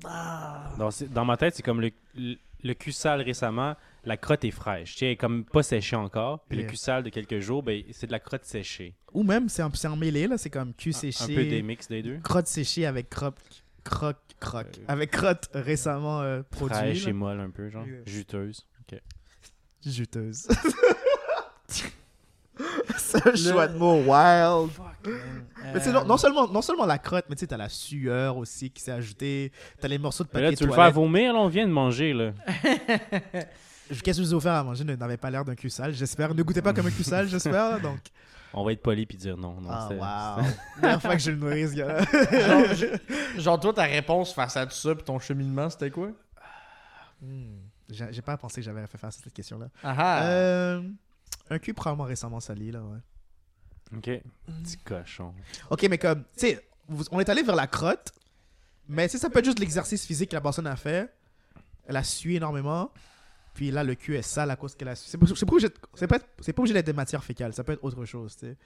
Ah. 0.05 0.70
Dans, 0.78 0.90
dans 1.11 1.24
ma 1.24 1.36
tête, 1.36 1.55
c'est 1.57 1.62
comme 1.62 1.80
le, 1.80 1.90
le, 2.16 2.36
le 2.62 2.74
cul 2.74 2.92
sale 2.92 3.22
récemment, 3.22 3.74
la 4.05 4.16
crotte 4.18 4.44
est 4.44 4.51
fraîche. 4.51 4.92
Tu 4.92 4.99
sais, 4.99 5.07
elle 5.07 5.12
est 5.12 5.16
comme 5.16 5.44
pas 5.44 5.62
séchée 5.62 5.96
encore. 5.96 6.40
Puis 6.49 6.59
Yeah. 6.59 6.66
le 6.66 6.70
cul 6.70 6.76
sale 6.76 7.03
de 7.03 7.09
quelques 7.11 7.40
jours, 7.40 7.62
ben, 7.62 7.82
c'est 7.92 8.07
de 8.07 8.12
la 8.12 8.20
crotte 8.20 8.44
séchée. 8.44 8.94
Ou 9.14 9.22
même, 9.22 9.49
c'est 9.49 9.62
en, 9.62 9.72
c'est 9.72 9.88
en 9.88 9.96
mêlée, 9.96 10.26
là. 10.26 10.36
C'est 10.36 10.51
comme 10.51 10.74
cul 10.74 10.90
Un- 10.90 10.92
séché. 10.92 11.24
Un 11.24 11.26
peu 11.36 11.44
des 11.46 11.62
mix 11.62 11.88
des 11.88 12.03
deux. 12.03 12.18
Crotte 12.18 12.46
séchée 12.46 12.84
avec 12.84 13.09
croque. 13.09 13.36
Croque, 13.84 14.18
croque. 14.38 14.78
Euh, 14.80 14.84
Avec 14.88 15.11
crotte 15.12 15.49
récemment 15.55 16.20
euh, 16.20 16.42
produit. 16.51 16.76
Fraîche 16.76 17.05
là. 17.05 17.11
et 17.11 17.12
molle 17.14 17.40
un 17.40 17.49
peu, 17.51 17.70
genre. 17.70 17.86
Yeah. 17.86 18.01
Juteuse. 18.05 18.66
Ok. 18.82 19.01
Juteuse. 19.86 20.46
c'est 22.99 23.26
un 23.26 23.34
choix 23.34 23.68
de 23.68 23.78
mots 23.78 24.03
wild. 24.03 24.70
Mais 25.64 25.72
tu 25.74 25.80
sais, 25.86 25.92
non, 25.92 26.04
non 26.04 26.16
seulement, 26.16 26.48
non 26.48 26.62
seulement 26.62 26.86
la 26.86 26.98
crotte, 26.98 27.26
mais 27.28 27.36
tu 27.36 27.40
sais, 27.40 27.46
t'as 27.46 27.56
la 27.56 27.68
sueur 27.68 28.36
aussi 28.36 28.70
qui 28.70 28.82
s'est 28.82 28.92
ajoutée. 28.92 29.52
T'as 29.80 29.88
les 29.88 29.98
morceaux 29.98 30.24
de 30.24 30.28
Mais 30.32 30.40
papier 30.40 30.50
là, 30.50 30.56
tu 30.56 30.66
le 30.66 30.72
faire 30.72 30.90
vomir, 30.92 31.32
là, 31.32 31.38
on 31.40 31.48
vient 31.48 31.66
de 31.66 31.72
manger, 31.72 32.12
là. 32.12 32.32
Qu'est-ce 33.88 34.02
que 34.04 34.12
je 34.12 34.20
vous 34.20 34.32
ai 34.32 34.36
offert 34.36 34.52
à 34.52 34.62
manger? 34.64 34.84
Ne- 34.84 34.96
n'avait 34.96 35.16
pas 35.16 35.30
l'air 35.30 35.44
d'un 35.44 35.54
cul 35.54 35.70
sale, 35.70 35.94
j'espère. 35.94 36.34
Ne 36.34 36.42
goûtez 36.42 36.61
pas 36.62 36.72
comme 36.74 36.86
un 36.86 36.90
cul 36.90 37.04
sale, 37.04 37.26
j'espère. 37.28 37.80
Donc, 37.80 37.98
On 38.52 38.62
va 38.64 38.72
être 38.72 38.82
poli 38.82 39.06
puis 39.06 39.16
dire 39.16 39.36
non. 39.36 39.61
non 39.61 39.70
ah, 39.70 39.86
c'est- 39.88 39.94
wow. 39.96 40.52
Première 40.80 41.00
fois 41.02 41.16
que 41.16 41.22
je 41.22 41.30
le 41.30 41.36
nourris, 41.38 41.68
ce 41.68 41.74
gars-là. 41.74 42.76
genre, 42.76 42.98
genre, 43.38 43.61
toi, 43.61 43.72
ta 43.72 43.84
réponse 43.84 44.32
face 44.34 44.56
à 44.59 44.66
tout 44.66 44.74
ça, 44.74 44.94
puis 44.94 45.04
ton 45.04 45.18
cheminement, 45.18 45.70
c'était 45.70 45.90
quoi? 45.90 46.09
Hmm. 47.22 47.56
J'ai 47.90 48.06
j'ai 48.12 48.22
pas 48.22 48.36
pensé 48.36 48.61
que 48.61 48.64
j'avais 48.66 48.86
fait 48.86 48.98
face 48.98 49.18
à 49.18 49.22
cette 49.24 49.32
question-là. 49.32 49.68
Ah 49.82 49.94
ah 49.96 50.22
Euh, 50.24 50.82
un 51.48 51.59
cul 51.59 51.72
probablement 51.72 52.04
récemment 52.06 52.40
sali, 52.40 52.70
là, 52.70 52.80
ouais. 52.82 52.98
Ok. 53.97 54.11
Petit 54.62 54.76
cochon. 54.84 55.34
Ok, 55.70 55.86
mais 55.89 55.99
comme, 55.99 56.22
tu 56.36 56.47
sais, 56.49 56.64
on 57.11 57.20
est 57.20 57.28
allé 57.28 57.43
vers 57.43 57.57
la 57.57 57.66
crotte, 57.66 58.12
mais 58.89 59.07
tu 59.09 59.12
sais, 59.12 59.18
ça 59.18 59.30
peut 59.30 59.39
être 59.39 59.45
juste 59.45 59.59
l'exercice 59.59 60.05
physique 60.07 60.30
que 60.30 60.36
la 60.36 60.41
personne 60.41 60.66
a 60.66 60.76
fait. 60.76 61.12
Elle 61.86 61.97
a 61.97 62.05
sué 62.05 62.34
énormément, 62.34 62.91
puis 63.55 63.70
là, 63.70 63.82
le 63.82 63.95
cul 63.95 64.16
est 64.16 64.22
sale 64.22 64.51
à 64.51 64.57
cause 64.57 64.74
qu'elle 64.74 64.89
a 64.89 64.95
sué. 64.95 65.11
C'est 65.11 65.18
pas, 65.18 65.26
c'est 65.95 66.07
pas 66.07 66.18
pas, 66.18 66.61
obligé 66.62 66.74
d'être 66.74 66.86
des 66.86 66.93
matières 66.93 67.24
fécales, 67.24 67.55
ça 67.55 67.64
peut 67.64 67.72
être 67.72 67.84
autre 67.84 68.05
chose, 68.05 68.36
tu 68.36 68.47
sais. 68.47 68.57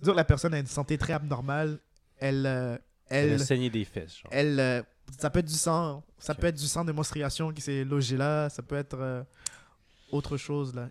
Disons 0.00 0.12
que 0.12 0.16
la 0.16 0.24
personne 0.24 0.52
a 0.54 0.58
une 0.58 0.66
santé 0.66 0.98
très 0.98 1.12
abnormale, 1.12 1.78
elle. 2.18 2.44
euh, 2.46 2.76
Elle 3.08 3.28
elle, 3.32 3.40
a 3.40 3.44
saigné 3.44 3.70
des 3.70 3.84
fesses, 3.84 4.18
genre. 4.18 4.30
elle 4.32 4.58
euh, 4.58 4.82
ça 5.18 5.30
peut 5.30 5.38
être 5.38 5.46
du 5.46 5.54
sang, 5.54 6.02
ça 6.18 6.34
peut 6.34 6.48
être 6.48 6.56
du 6.56 6.66
sang 6.66 6.84
de 6.84 6.90
menstruation 6.90 7.52
qui 7.52 7.60
s'est 7.60 7.84
logé 7.84 8.16
là, 8.16 8.48
ça 8.50 8.62
peut 8.62 8.76
être 8.76 8.96
euh, 8.98 9.22
autre 10.10 10.36
chose 10.36 10.74
là. 10.74 10.88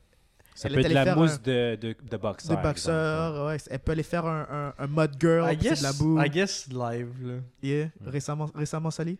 Ça 0.55 0.67
elle 0.67 0.75
peut 0.75 0.79
être 0.81 0.89
de 0.89 0.93
la 0.93 1.03
faire 1.03 1.17
mousse 1.17 1.31
un- 1.33 1.41
de, 1.49 1.75
de, 1.81 1.95
de 2.09 2.17
boxeur. 2.17 2.55
Des 2.55 2.61
boxeurs, 2.63 3.45
ouais, 3.47 3.57
elle 3.69 3.79
peut 3.79 3.91
aller 3.93 4.03
faire 4.03 4.25
un, 4.25 4.73
un, 4.77 4.83
un 4.83 4.87
mud 4.87 5.11
girl, 5.19 5.51
I 5.51 5.57
de 5.57 5.63
la 5.63 5.69
guess, 5.69 5.97
boue. 5.97 6.21
I 6.21 6.29
guess 6.29 6.67
live, 6.69 7.09
là. 7.27 7.33
Yeah, 7.61 7.87
récemment, 8.05 8.49
récemment 8.53 8.91
sali. 8.91 9.17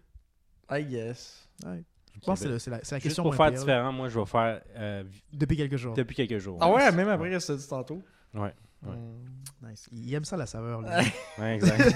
I 0.70 0.84
guess. 0.84 1.48
Ouais. 1.66 1.84
Je 2.16 2.20
pense 2.26 2.42
que 2.44 2.58
c'est 2.60 2.70
ben, 2.70 2.80
c'est 2.84 2.92
la, 2.92 2.98
la 2.98 3.00
Juste 3.00 3.02
question 3.04 3.24
pour 3.24 3.36
faire 3.36 3.50
pire, 3.50 3.60
différent, 3.60 3.92
moi, 3.92 4.08
je 4.10 4.20
vais 4.20 4.26
faire 4.26 4.62
euh, 4.76 5.04
Depuis 5.34 5.58
quelques 5.58 5.78
jours. 5.78 5.96
depuis 5.96 6.16
quelques 6.16 6.38
jours. 6.38 6.58
Ah 6.62 6.72
ouais, 6.72 6.92
même 6.92 7.10
après 7.10 7.40
ce 7.40 7.48
que 7.54 7.58
tu 7.58 7.64
dit 7.64 7.68
tantôt. 7.68 8.02
Ouais. 8.36 8.54
Ouais. 8.86 8.92
Hmm. 8.96 9.70
Nice. 9.70 9.88
Il 9.94 10.14
aime 10.14 10.26
ça 10.26 10.36
la 10.36 10.46
saveur. 10.46 10.82
lui. 10.82 10.90
Ouais, 11.40 11.56
exact. 11.56 11.96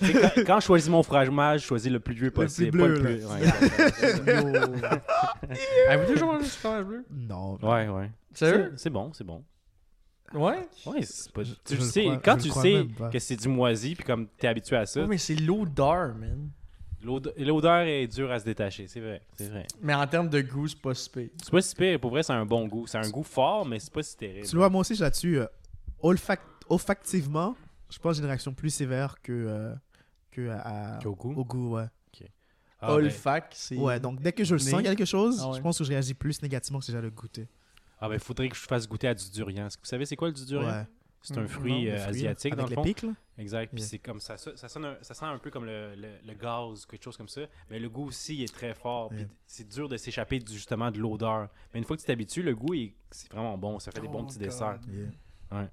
Quand, 0.00 0.42
quand 0.46 0.60
je 0.60 0.64
choisis 0.66 0.88
mon 0.88 1.02
fromage, 1.02 1.60
je 1.60 1.66
choisis 1.66 1.92
le 1.92 2.00
plus 2.00 2.14
vieux 2.14 2.30
plus 2.30 2.44
possible. 2.44 2.70
bleu, 2.70 3.02
pas 3.02 3.10
le 3.10 3.16
plus... 3.18 3.26
Ouais. 3.26 4.90
Avez-vous 5.88 6.12
déjà 6.12 6.24
mangé 6.24 6.44
du 6.44 6.50
fromage 6.50 6.84
bleu? 6.84 7.04
Non. 7.10 7.58
ouais, 7.62 7.88
ouais. 7.88 8.10
Sérieux? 8.32 8.72
C'est 8.76 8.82
c'est 8.84 8.90
bon, 8.90 9.12
c'est 9.12 9.24
bon. 9.24 9.44
Ouais? 10.32 10.68
Ouais, 10.86 11.02
c'est 11.02 11.32
pas... 11.32 11.42
Je- 11.42 11.54
tu 11.64 11.74
je 11.74 11.80
le 11.80 11.84
sais, 11.86 12.02
crois- 12.04 12.16
quand 12.18 12.36
le 12.36 12.42
tu 12.42 12.50
sais 12.50 12.86
que 13.12 13.18
c'est 13.18 13.36
du 13.36 13.48
moisi, 13.48 13.94
puis 13.96 14.04
comme 14.04 14.26
t'es 14.38 14.46
habitué 14.48 14.76
à 14.76 14.86
ça, 14.86 15.00
Ouais, 15.02 15.06
mais 15.08 15.18
c'est 15.18 15.34
l'odeur, 15.34 16.14
man. 16.14 16.50
L'ode- 17.02 17.34
l'odeur 17.38 17.80
est 17.82 18.06
dure 18.06 18.30
à 18.30 18.38
se 18.38 18.44
détacher, 18.44 18.86
c'est 18.86 19.00
vrai, 19.00 19.22
c'est 19.36 19.48
vrai. 19.48 19.66
Mais 19.80 19.94
en 19.94 20.06
termes 20.06 20.28
de 20.28 20.40
goût, 20.40 20.68
c'est 20.68 20.80
pas 20.80 20.94
si 20.94 21.08
pire. 21.10 21.28
C'est 21.42 21.50
pas 21.50 21.60
si 21.62 21.74
pire, 21.74 21.98
pour 22.00 22.10
vrai, 22.10 22.22
c'est 22.22 22.32
un 22.32 22.44
bon 22.46 22.66
goût. 22.66 22.86
C'est 22.86 22.98
un 22.98 23.08
goût 23.10 23.22
fort, 23.22 23.64
mais 23.66 23.78
c'est 23.78 23.92
pas 23.92 24.02
si 24.02 24.16
terrible. 24.16 24.46
Tu 24.46 24.54
le 24.54 24.58
vois, 24.60 24.70
moi 24.70 24.80
aussi, 24.82 24.94
je 24.94 25.02
là-dessus. 25.02 25.38
euh, 25.40 25.46
olfac- 26.02 26.38
olfactivement, 26.68 27.56
je 27.90 27.98
pense 27.98 28.12
que 28.12 28.16
j'ai 28.16 28.20
une 28.22 28.26
réaction 28.26 28.52
plus 28.54 28.70
sévère 28.70 29.20
que, 29.22 29.32
euh, 29.32 29.74
que 30.30 30.48
à, 30.50 30.98
Qu'au 31.02 31.14
goût? 31.14 31.34
au 31.34 31.44
goût. 31.44 31.76
Ouais. 31.76 31.84
Ah, 32.82 32.86
ben- 32.86 32.92
Olfac, 33.04 33.52
c'est. 33.54 33.76
ouais, 33.76 34.00
donc 34.00 34.22
dès 34.22 34.32
que 34.32 34.42
je 34.42 34.56
sens 34.56 34.80
quelque 34.82 35.04
chose, 35.04 35.38
Ah 35.42 35.50
ouais. 35.50 35.56
je 35.58 35.60
pense 35.62 35.76
que 35.76 35.84
je 35.84 35.90
réagis 35.90 36.14
plus 36.14 36.40
négativement 36.40 36.78
que 36.78 36.86
si 36.86 36.92
j'allais 36.92 37.04
le 37.08 37.10
goûter. 37.10 37.46
Ah 38.00 38.08
ben, 38.08 38.18
faudrait 38.18 38.48
que 38.48 38.56
je 38.56 38.62
fasse 38.62 38.88
goûter 38.88 39.06
à 39.08 39.12
du 39.14 39.28
durian. 39.30 39.66
Est-ce 39.66 39.76
que 39.76 39.82
vous 39.82 39.86
savez 39.88 40.06
c'est 40.06 40.16
quoi 40.16 40.28
le 40.28 40.32
du 40.34 40.46
durian? 40.46 40.66
Ouais. 40.66 40.86
C'est 41.22 41.36
un 41.36 41.42
Mm, 41.42 41.48
fruit 41.48 41.84
Non, 41.84 41.90
euh, 41.90 42.08
asiatique, 42.08 42.54
dans 42.54 42.62
le 42.64 42.68
les 42.70 42.74
fond. 42.74 43.08
là? 43.08 43.12
Exact. 43.36 43.70
Puis 43.74 43.80
Yeah. 43.82 43.88
c'est 43.90 43.98
comme 43.98 44.20
ça, 44.20 44.38
ça, 44.38 44.56
ça 44.56 44.68
sonne 44.70 44.86
un- 44.86 44.96
ça 45.02 45.12
sent 45.12 45.26
un 45.26 45.38
peu 45.38 45.50
comme 45.50 45.66
le, 45.66 45.94
le, 45.94 46.08
le 46.26 46.34
gaz, 46.34 46.86
quelque 46.86 47.02
chose 47.04 47.16
comme 47.18 47.28
ça. 47.28 47.42
Mais 47.70 47.78
le 47.78 47.90
goût 47.90 48.06
aussi 48.06 48.36
il 48.36 48.42
est 48.44 48.54
très 48.54 48.72
fort. 48.74 49.10
Puis 49.10 49.26
c'est 49.46 49.68
dur 49.68 49.86
de 49.88 49.98
s'échapper 49.98 50.40
justement 50.50 50.90
de 50.90 50.98
l'odeur. 50.98 51.48
Mais 51.74 51.78
une 51.80 51.84
fois 51.84 51.96
que 51.96 52.00
tu 52.00 52.06
t'habitues, 52.06 52.42
le 52.42 52.54
goût, 52.54 52.74
c'est 53.10 53.30
vraiment 53.30 53.58
bon. 53.58 53.78
Ça 53.78 53.90
fait 53.92 54.00
des 54.00 54.08
bons 54.08 54.22
Oh, 54.22 54.26
petits 54.26 54.38
God. 54.38 54.48
desserts. 54.48 54.78
Yeah. 54.88 55.68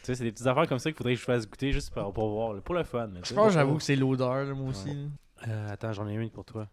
Tu 0.00 0.04
sais, 0.04 0.14
c'est 0.16 0.24
des 0.24 0.32
petites 0.32 0.46
affaires 0.46 0.66
comme 0.66 0.78
ça 0.80 0.90
qu'il 0.90 0.96
faudrait 0.96 1.14
que 1.14 1.20
je 1.20 1.24
fasse 1.24 1.48
goûter 1.48 1.70
juste 1.72 1.90
pour, 1.92 2.12
pour 2.12 2.28
voir, 2.30 2.54
là, 2.54 2.60
pour 2.60 2.74
le 2.74 2.82
fun. 2.82 3.06
là, 3.08 3.20
Je 3.24 3.34
pense, 3.34 3.52
j'avoue 3.52 3.76
que 3.76 3.82
c'est 3.82 3.96
l'odeur, 3.96 4.56
moi 4.56 4.70
aussi. 4.70 4.88
Ouais. 4.88 5.08
Euh, 5.48 5.68
attends, 5.70 5.92
j'en 5.92 6.08
ai 6.08 6.14
une 6.14 6.30
pour 6.30 6.44
toi. 6.44 6.68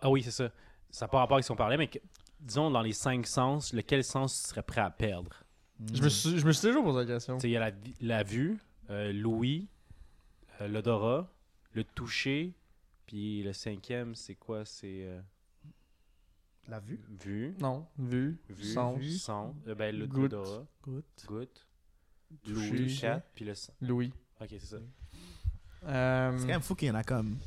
Ah 0.00 0.08
oui, 0.10 0.22
c'est 0.22 0.30
ça. 0.30 0.50
Ça 0.90 1.04
n'a 1.04 1.08
pas 1.10 1.18
rapport 1.18 1.34
avec 1.36 1.44
ce 1.44 1.48
qu'on 1.48 1.56
parlait, 1.56 1.76
mais 1.76 1.88
que- 1.88 1.98
disons, 2.40 2.70
dans 2.70 2.80
les 2.82 2.92
cinq 2.92 3.26
sens, 3.26 3.72
lequel 3.72 4.04
sens 4.04 4.42
tu 4.42 4.48
serais 4.48 4.62
prêt 4.62 4.80
à 4.80 4.90
perdre? 4.90 5.42
Je 5.94 6.02
me 6.02 6.08
suis 6.08 6.38
je 6.38 6.46
me 6.46 6.52
suis 6.52 6.66
toujours 6.68 6.82
posé 6.84 7.00
la 7.00 7.06
question. 7.14 7.36
Tu 7.36 7.42
sais, 7.42 7.48
Il 7.48 7.52
y 7.52 7.56
a 7.56 7.60
la, 7.70 7.76
la 8.00 8.22
vue, 8.22 8.58
euh, 8.90 9.12
l'ouïe, 9.12 9.68
euh, 10.60 10.68
l'odorat, 10.68 11.32
le 11.72 11.84
toucher, 11.84 12.52
puis 13.06 13.42
le 13.42 13.52
cinquième, 13.52 14.14
c'est 14.14 14.34
quoi? 14.34 14.64
C'est 14.64 15.04
euh, 15.06 15.20
La 16.68 16.80
vue? 16.80 17.00
vue, 17.22 17.54
Non, 17.60 17.86
vue, 17.96 18.38
vue, 18.48 18.64
sens, 18.74 19.00
son, 19.20 19.54
euh, 19.68 19.74
ben, 19.74 19.96
le- 19.96 20.06
Goutte. 20.06 20.32
l'odorat, 20.32 20.66
Goutte. 20.82 21.24
goutte, 21.26 21.66
Toucher. 22.44 22.70
l'ouïe, 22.76 22.90
chat, 22.90 23.20
puis 23.34 23.44
le 23.44 23.54
sang. 23.54 23.72
Louis. 23.80 24.12
Ok, 24.40 24.48
c'est 24.50 24.60
ça. 24.60 24.78
C'est 25.80 25.86
quand 25.86 26.46
même 26.46 26.60
fou 26.60 26.74
qu'il 26.74 26.88
y 26.88 26.90
en 26.90 26.94
a 26.96 27.04
comme 27.04 27.38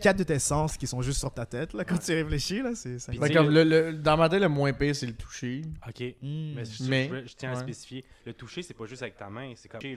quatre 0.00 0.18
de 0.18 0.24
tes 0.24 0.38
sens 0.38 0.76
qui 0.76 0.86
sont 0.86 1.00
juste 1.02 1.18
sur 1.20 1.32
ta 1.32 1.46
tête 1.46 1.72
là 1.74 1.84
quand 1.84 1.98
tu 1.98 2.12
réfléchis 2.12 2.62
là. 2.62 2.74
C'est. 2.74 2.98
c'est 2.98 3.16
ben, 3.18 3.32
comme 3.32 3.50
le, 3.50 3.64
le- 3.64 3.92
dans 3.94 4.16
ma 4.16 4.28
tête, 4.28 4.40
le 4.40 4.48
moins 4.48 4.72
pire, 4.72 4.94
c'est 4.94 5.06
le 5.06 5.14
toucher. 5.14 5.62
Ok. 5.86 6.00
Mm. 6.20 6.52
Mais, 6.54 6.64
je, 6.64 6.84
Mais- 6.84 7.08
je- 7.10 7.28
je 7.28 7.36
tiens 7.36 7.50
à 7.50 7.54
ouais. 7.54 7.60
spécifier. 7.60 8.04
Le 8.26 8.32
toucher, 8.34 8.62
c'est 8.62 8.74
pas 8.74 8.86
juste 8.86 9.02
avec 9.02 9.16
ta 9.16 9.28
main, 9.30 9.52
c'est 9.56 9.68
comme. 9.68 9.80
là, 9.82 9.96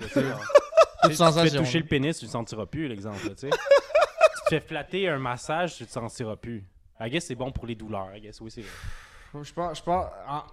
tu 1.09 1.15
fais 1.15 1.57
toucher 1.57 1.79
le 1.79 1.85
pénis, 1.85 2.17
tu 2.17 2.25
le 2.25 2.31
sentiras 2.31 2.65
plus, 2.65 2.87
l'exemple. 2.87 3.27
là, 3.27 3.35
tu 3.35 3.41
sais. 3.41 3.49
tu 3.49 4.43
te 4.45 4.49
fais 4.49 4.59
flatter 4.61 5.09
un 5.09 5.19
massage, 5.19 5.75
tu 5.77 5.85
te 5.85 5.91
sentiras 5.91 6.35
plus. 6.35 6.63
I 6.99 7.09
guess 7.09 7.25
c'est 7.25 7.35
bon 7.35 7.51
pour 7.51 7.65
les 7.65 7.75
douleurs. 7.75 8.15
I 8.15 8.21
guess, 8.21 8.39
oui, 8.41 8.49
c'est 8.51 8.61
vrai. 8.61 9.43
Je 9.43 9.51
pense, 9.53 9.77
je 9.79 9.83
pense, 9.83 10.05
en, 10.27 10.43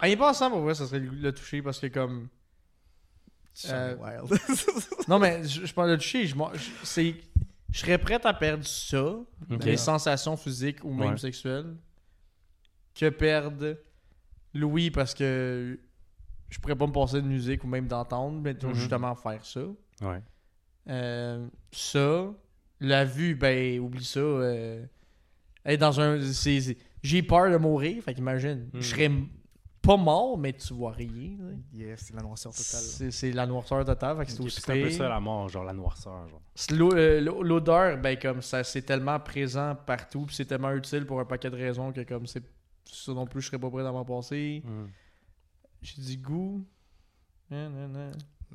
en 0.00 0.06
y 0.06 0.14
pensant, 0.16 0.50
pour 0.50 0.60
vrai, 0.60 0.74
ça 0.74 0.86
serait 0.86 1.00
le, 1.00 1.10
le 1.10 1.32
toucher 1.32 1.60
parce 1.62 1.80
que 1.80 1.88
comme. 1.88 2.28
Euh, 3.68 3.96
wild. 3.96 4.40
Non, 5.08 5.18
mais 5.18 5.44
je, 5.44 5.66
je 5.66 5.74
parle 5.74 5.90
de 5.90 5.96
toucher, 5.96 6.26
je, 6.26 6.34
m'en- 6.34 6.52
je- 6.54 6.70
c'est, 6.82 7.14
je 7.74 7.80
serais 7.80 7.98
prêt 7.98 8.24
à 8.24 8.32
perdre 8.32 8.64
ça, 8.64 9.02
Ok. 9.50 9.64
les 9.64 9.76
sensations 9.76 10.36
physiques 10.36 10.84
ou 10.84 10.92
même 10.94 11.10
Ouais. 11.10 11.16
sexuelles, 11.18 11.74
que 12.94 13.08
perdre 13.08 13.76
l'ouïe 14.54 14.92
parce 14.92 15.12
que 15.12 15.76
je 16.48 16.58
pourrais 16.60 16.76
pas 16.76 16.86
me 16.86 16.92
passer 16.92 17.20
de 17.20 17.26
musique 17.26 17.64
ou 17.64 17.66
même 17.66 17.88
d'entendre, 17.88 18.40
mais 18.40 18.54
Mhm. 18.54 18.74
justement 18.74 19.14
faire 19.16 19.44
ça. 19.44 19.64
Ouais. 20.02 20.22
Euh, 20.88 21.48
ça, 21.72 22.32
la 22.78 23.04
vue, 23.04 23.34
ben, 23.34 23.80
oublie 23.80 24.04
ça. 24.04 24.20
euh, 24.20 24.84
être 25.64 25.80
dans 25.80 26.00
un. 26.00 26.20
j'ai 27.02 27.22
peur 27.24 27.50
de 27.50 27.56
mourir, 27.56 28.02
fait 28.04 28.14
qu'imagine. 28.14 28.68
Mm. 28.72 28.80
Je 28.80 28.86
serais 28.88 29.04
m- 29.04 29.26
pas 29.84 29.96
mort, 29.96 30.38
mais 30.38 30.52
tu 30.52 30.72
vois 30.74 30.92
rien. 30.92 31.36
là. 31.38 31.50
yes, 31.72 32.00
c'est 32.06 32.14
la 32.16 32.22
noirceur 32.22 32.52
totale. 32.52 32.80
C'est 32.80 33.10
c'est 33.10 33.32
la 33.32 33.46
noirceur 33.46 33.84
totale, 33.84 34.16
fait 34.18 34.24
que 34.26 34.48
c'est 34.50 34.70
un 34.70 34.82
peu 34.82 34.90
ça 34.90 35.08
la 35.08 35.20
mort, 35.20 35.48
genre 35.48 35.64
la 35.64 35.72
noirceur. 35.72 36.26
Euh, 36.72 37.20
l'o- 37.20 37.42
L'odeur, 37.42 37.98
ben 37.98 38.18
comme 38.18 38.42
ça, 38.42 38.64
c'est 38.64 38.82
tellement 38.82 39.18
présent 39.20 39.76
partout, 39.86 40.26
puis 40.26 40.34
c'est 40.36 40.44
tellement 40.46 40.72
utile 40.72 41.04
pour 41.06 41.20
un 41.20 41.24
paquet 41.24 41.50
de 41.50 41.56
raisons 41.56 41.92
que 41.92 42.00
comme 42.02 42.26
c'est 42.26 42.42
ça 42.84 43.12
non 43.12 43.26
plus, 43.26 43.40
je 43.42 43.46
serais 43.48 43.58
pas 43.58 43.70
prêt 43.70 43.82
d'en 43.82 43.92
m'en 43.92 44.04
passer. 44.04 44.62
J'ai 45.82 46.00
dit 46.02 46.16
goût. 46.18 46.64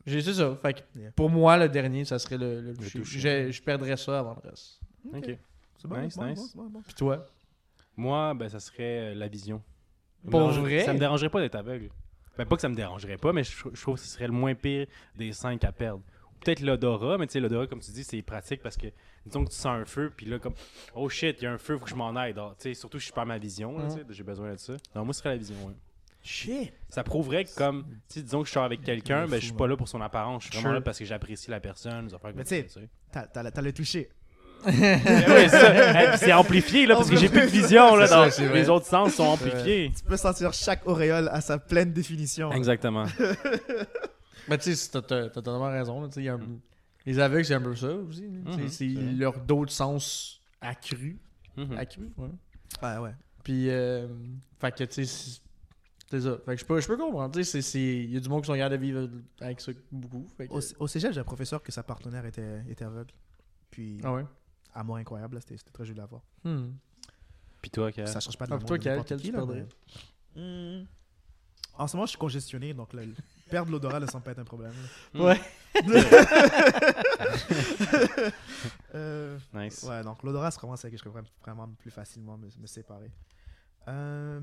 J'ai 0.06 0.22
c'est 0.22 0.34
ça. 0.34 0.56
Fait 0.62 0.74
que 0.74 1.00
Yeah. 1.00 1.12
pour 1.12 1.30
moi, 1.30 1.58
le 1.58 1.70
dernier, 1.70 2.06
ça 2.06 2.18
serait 2.20 2.38
le. 2.38 2.74
Je, 2.82 3.52
je 3.52 3.62
perdrais 3.62 3.98
ça 3.98 4.20
avant 4.20 4.38
le 4.44 4.50
reste. 4.50 4.80
Ok. 5.14 5.38
C'est 5.78 5.88
bon, 5.88 6.02
Nice, 6.02 6.18
bon, 6.18 6.26
nice. 6.26 6.56
bon, 6.56 6.64
bon, 6.64 6.70
bon. 6.70 6.82
Puis 6.82 6.94
toi? 6.94 7.26
Moi, 7.96 8.34
ben, 8.34 8.50
ça 8.50 8.60
serait 8.60 9.12
euh, 9.12 9.16
la 9.16 9.28
vision. 9.28 9.62
Ça 10.22 10.28
me 10.28 10.32
Pour 10.32 10.40
dérangerait- 10.42 10.62
vrai? 10.62 10.86
Ça 10.86 10.94
me 10.94 11.00
dérangerait 11.00 11.30
pas 11.30 11.42
d'être 11.42 11.56
aveugle. 11.56 11.90
Ben, 12.38 12.46
pas 12.46 12.56
que 12.56 12.62
ça 12.62 12.70
me 12.70 12.76
dérangerait 12.76 13.18
pas, 13.18 13.34
mais 13.34 13.44
je, 13.44 13.52
je 13.74 13.82
trouve 13.82 13.96
que 13.96 14.02
ce 14.02 14.08
serait 14.08 14.28
le 14.28 14.34
moins 14.34 14.56
pire 14.56 14.88
des 15.16 15.34
cinq 15.34 15.64
à 15.64 15.72
perdre. 15.72 16.02
Peut-être 16.42 16.62
l'odorat, 16.62 17.18
mais 17.18 17.28
tu 17.28 17.34
sais, 17.34 17.40
l'odorat, 17.42 17.68
comme 17.68 17.82
tu 17.82 17.92
dis, 17.92 18.04
c'est 18.06 18.22
pratique 18.22 18.62
parce 18.62 18.78
que, 18.78 18.88
disons 19.26 19.44
que 19.44 19.50
tu 19.50 19.56
sens 19.58 19.66
un 19.82 19.84
feu, 19.84 20.12
puis 20.16 20.26
là, 20.26 20.40
comme, 20.40 20.54
oh 20.96 21.10
shit, 21.10 21.36
il 21.42 21.44
y 21.44 21.48
a 21.48 21.52
un 21.52 21.58
feu, 21.58 21.78
faut 21.78 21.84
que 21.84 21.90
je 21.90 21.96
m'en 21.96 22.14
tu 22.56 22.64
sais, 22.64 22.74
surtout, 22.76 22.98
je 22.98 23.04
suis 23.04 23.14
pas 23.14 23.26
ma 23.26 23.38
vision, 23.38 23.78
Mhm. 23.78 23.90
sais, 23.90 24.06
j'ai 24.10 24.24
besoin 24.24 24.54
de 24.54 24.58
ça. 24.58 24.74
Non, 24.96 25.04
moi, 25.04 25.14
ce 25.14 25.20
serait 25.20 25.32
la 25.32 25.38
vision, 25.38 25.56
ouais. 25.68 25.74
Shit. 26.22 26.72
Ça 26.90 27.04
prouverait 27.04 27.44
que, 27.46 27.54
comme, 27.56 27.86
tu 28.10 28.22
disons 28.22 28.42
que 28.42 28.48
je 28.48 28.54
sors 28.54 28.64
avec 28.64 28.84
quelqu'un, 28.84 29.26
ben, 29.28 29.40
je 29.40 29.46
suis 29.48 29.54
pas 29.54 29.68
là 29.68 29.76
pour 29.76 29.88
son 29.90 30.00
apparence, 30.02 30.44
je 30.46 30.50
suis 30.52 30.58
vraiment 30.60 30.74
là 30.76 30.82
parce 30.82 31.00
que 31.00 31.06
j'apprécie 31.06 31.50
la 31.52 31.60
personne, 31.60 32.10
comme 32.10 32.20
Mais 32.36 32.44
tu 32.44 32.50
sais, 32.50 32.88
t'as 33.12 33.62
le 33.62 33.74
toucher. 33.74 34.10
Ben 34.66 35.50
ça, 35.50 35.72
puis 36.10 36.18
c'est 36.18 36.34
amplifié, 36.34 36.86
là, 36.86 36.96
parce 36.96 37.10
que 37.10 37.16
j'ai 37.16 37.30
plus 37.30 37.42
de 37.42 37.46
vision, 37.46 37.96
là, 37.96 38.08
dans 38.08 38.30
ça, 38.30 38.54
les 38.54 38.70
autres 38.70 38.86
sens 38.86 39.14
sont 39.16 39.24
amplifiés. 39.24 39.92
Tu 39.96 40.04
peux 40.04 40.18
sentir 40.18 40.54
chaque 40.54 40.86
auréole 40.88 41.30
à 41.32 41.42
sa 41.42 41.58
pleine 41.58 41.94
définition. 41.94 42.52
Exactement. 42.52 43.06
Mais 44.48 44.58
tu 44.58 44.76
sais, 44.76 44.90
t'as 45.02 45.30
totalement 45.30 45.70
raison. 45.70 46.02
là, 46.02 46.08
tu 46.08 46.16
sais, 46.16 46.22
il 46.22 46.26
y 46.26 46.30
a 46.30 46.34
un- 46.34 46.38
Mm. 46.38 46.60
Les 47.06 47.18
aveugles, 47.20 47.46
c'est 47.46 47.54
un 47.54 47.62
peu 47.62 47.76
ça 47.76 47.92
aussi. 47.94 48.24
Mhm, 48.28 48.68
c'est 48.68 48.86
leur 48.86 49.40
d'autres 49.40 49.72
sens 49.72 50.42
accrus. 50.62 51.18
Mhm. 51.56 51.78
Accrus, 51.78 52.10
ouais. 52.18 52.30
Ouais, 52.84 52.98
ouais. 52.98 53.16
Puis, 53.44 53.70
euh, 53.70 54.08
fait 54.60 54.72
que, 54.72 54.84
tu 54.84 55.06
sais, 55.06 55.40
c'est- 56.12 56.20
ça. 56.20 56.38
Fait 56.46 56.56
que 56.56 56.62
je 56.62 56.66
peux, 56.66 56.80
je 56.82 56.88
peux 56.88 56.98
comprendre. 56.98 57.34
Tu 57.34 57.44
sais, 57.44 57.52
c'est- 57.52 57.62
c'est- 57.72 57.80
il 58.04 58.12
y 58.14 58.18
a 58.18 58.20
du 58.20 58.28
monde 58.30 58.42
qui 58.42 58.48
sont 58.48 58.54
de 58.70 58.76
vivre 58.76 59.08
avec 59.40 59.62
ça 59.62 59.72
beaucoup. 59.92 60.28
Fait 60.38 60.48
que- 60.48 60.54
Au, 60.54 60.60
au 60.80 60.88
cégep, 60.88 61.14
j'ai 61.14 61.20
un 61.22 61.24
professeur 61.24 61.64
que 61.64 61.72
sa 61.72 61.84
partenaire 61.84 62.26
était, 62.26 62.64
était 62.70 62.86
aveugle. 62.86 63.12
Puis, 63.72 64.00
Ah 64.04 64.14
ouais? 64.14 64.26
Amour 64.74 64.98
incroyable, 64.98 65.36
là, 65.36 65.42
c'était, 65.42 65.58
c'était 65.58 65.72
très 65.72 65.86
joli 65.86 66.00
à 66.02 66.06
voir. 66.06 66.22
Hmm. 66.44 66.72
Puis 67.62 67.72
toi? 67.72 67.92
Ça 68.06 68.20
change 68.20 68.38
pas 68.38 68.48
de 68.48 68.54
Ah, 68.54 68.58
toi, 68.60 68.78
de 68.78 68.84
quel- 68.84 69.04
qui, 69.04 69.18
tu 69.28 69.32
là, 69.32 69.38
perdrais? 69.40 69.66
mais- 70.36 70.42
Hmm. 70.82 70.86
En 71.78 71.88
ce 71.88 71.96
moment, 71.96 72.06
je 72.06 72.12
suis 72.12 72.20
congestionné, 72.20 72.74
donc 72.74 72.90
perdre 73.50 73.72
l'odorat 73.72 74.00
ne 74.00 74.06
semble 74.06 74.24
pas 74.24 74.32
être 74.32 74.40
un 74.40 74.46
problème. 74.46 74.74
là. 75.14 75.24
Ouais. 75.24 75.42
Euh, 78.96 79.38
Nice. 79.54 79.84
ouais, 79.84 80.04
donc 80.04 80.24
l'odorat, 80.24 80.52
c'est 80.52 80.60
vraiment 80.60 80.76
ça 80.76 80.90
que 80.90 80.98
je 80.98 81.04
pourrais 81.04 81.22
vraiment 81.42 81.68
plus 81.78 81.92
facilement 81.92 82.38
me, 82.38 82.48
me 82.60 82.68
séparer. 82.68 83.12
Euh, 83.88 84.40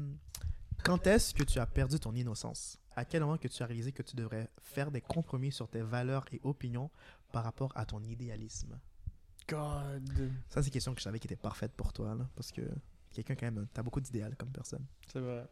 quand 0.85 1.07
est-ce 1.07 1.35
que 1.35 1.43
tu 1.43 1.59
as 1.59 1.67
perdu 1.67 1.99
ton 1.99 2.15
innocence? 2.15 2.79
À 2.95 3.05
quel 3.05 3.23
moment 3.23 3.37
que 3.37 3.49
tu 3.49 3.63
as 3.63 3.67
réalisé 3.67 3.93
que 3.93 4.03
tu 4.03 4.17
devrais 4.17 4.49
faire 4.61 4.91
des 4.91 5.01
compromis 5.01 5.53
sur 5.53 5.69
tes 5.69 5.83
valeurs 5.83 6.25
et 6.33 6.41
opinions 6.45 6.91
par 7.33 7.45
rapport 7.45 7.73
à 7.75 7.85
ton 7.85 8.03
idéalisme? 8.03 8.79
God. 9.49 10.31
Ça, 10.49 10.61
c'est 10.63 10.67
une 10.69 10.73
question 10.73 10.93
que 10.95 11.01
je 11.01 11.05
savais 11.05 11.19
qui 11.19 11.27
était 11.27 11.37
parfaite 11.37 11.73
pour 11.73 11.93
toi, 11.93 12.15
là, 12.15 12.27
parce 12.35 12.51
que 12.53 12.63
quelqu'un, 13.13 13.35
quand 13.35 13.47
même, 13.47 13.67
t'as 13.73 13.83
beaucoup 13.83 14.01
d'idéal 14.01 14.35
comme 14.37 14.51
personne. 14.51 14.85
C'est 15.13 15.21
vrai. 15.21 15.47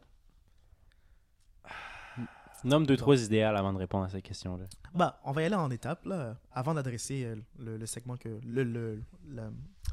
Nomme 2.63 2.85
deux, 2.85 2.97
trois 2.97 3.21
idéales 3.21 3.55
avant 3.57 3.73
de 3.73 3.77
répondre 3.77 4.05
à 4.05 4.09
cette 4.09 4.23
question-là. 4.23 4.65
Bah, 4.93 5.19
on 5.23 5.31
va 5.33 5.41
y 5.43 5.45
aller 5.45 5.55
en 5.55 5.69
étapes, 5.69 6.05
là, 6.05 6.37
avant 6.51 6.73
d'adresser 6.73 7.25
euh, 7.25 7.35
le, 7.59 7.77
le 7.77 7.85
segment 7.85 8.17
que. 8.17 8.39
Le, 8.43 8.63
le- 8.63 9.03
la, 9.29 9.49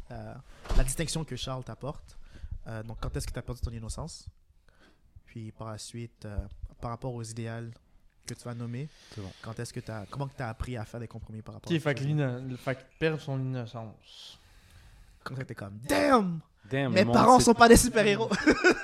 la- 0.08 0.42
la 0.76 0.84
distinction 0.84 1.24
que 1.24 1.36
Charles 1.36 1.64
t'apporte. 1.64 2.18
Euh, 2.68 2.82
donc, 2.84 2.98
quand 3.00 3.14
est-ce 3.16 3.26
que 3.26 3.32
tu 3.32 3.38
as 3.38 3.42
perdu 3.42 3.60
ton 3.60 3.72
innocence? 3.72 4.28
Puis, 5.26 5.52
par 5.52 5.68
la 5.70 5.78
suite, 5.78 6.24
euh, 6.24 6.38
par 6.80 6.90
rapport 6.90 7.12
aux 7.14 7.22
idéales 7.22 7.72
que 8.26 8.34
tu 8.34 8.44
vas 8.44 8.54
nommer, 8.54 8.88
C'est 9.14 9.20
bon. 9.20 9.30
quand 9.42 9.58
est-ce 9.58 9.72
que 9.72 9.80
tu 9.80 9.90
as. 9.90 10.04
Comment 10.10 10.28
tu 10.28 10.42
as 10.42 10.48
appris 10.48 10.76
à 10.76 10.84
faire 10.84 11.00
des 11.00 11.08
compromis 11.08 11.42
par 11.42 11.54
rapport 11.54 11.70
à 11.72 11.78
fait 11.78 11.94
que, 11.94 12.00
ça? 12.00 12.06
l'ino- 12.06 12.56
fait 12.56 12.74
que 12.76 12.80
perdre 12.98 13.20
son 13.20 13.38
innocence. 13.40 14.38
Quand 15.24 15.34
t'es 15.36 15.54
comme 15.54 15.78
Damn 15.88 16.40
Damn, 16.70 16.92
Mes 16.92 17.00
le 17.00 17.06
monde, 17.06 17.14
parents 17.14 17.40
sont 17.40 17.54
pas 17.54 17.68
des 17.68 17.76
super-héros 17.76 18.30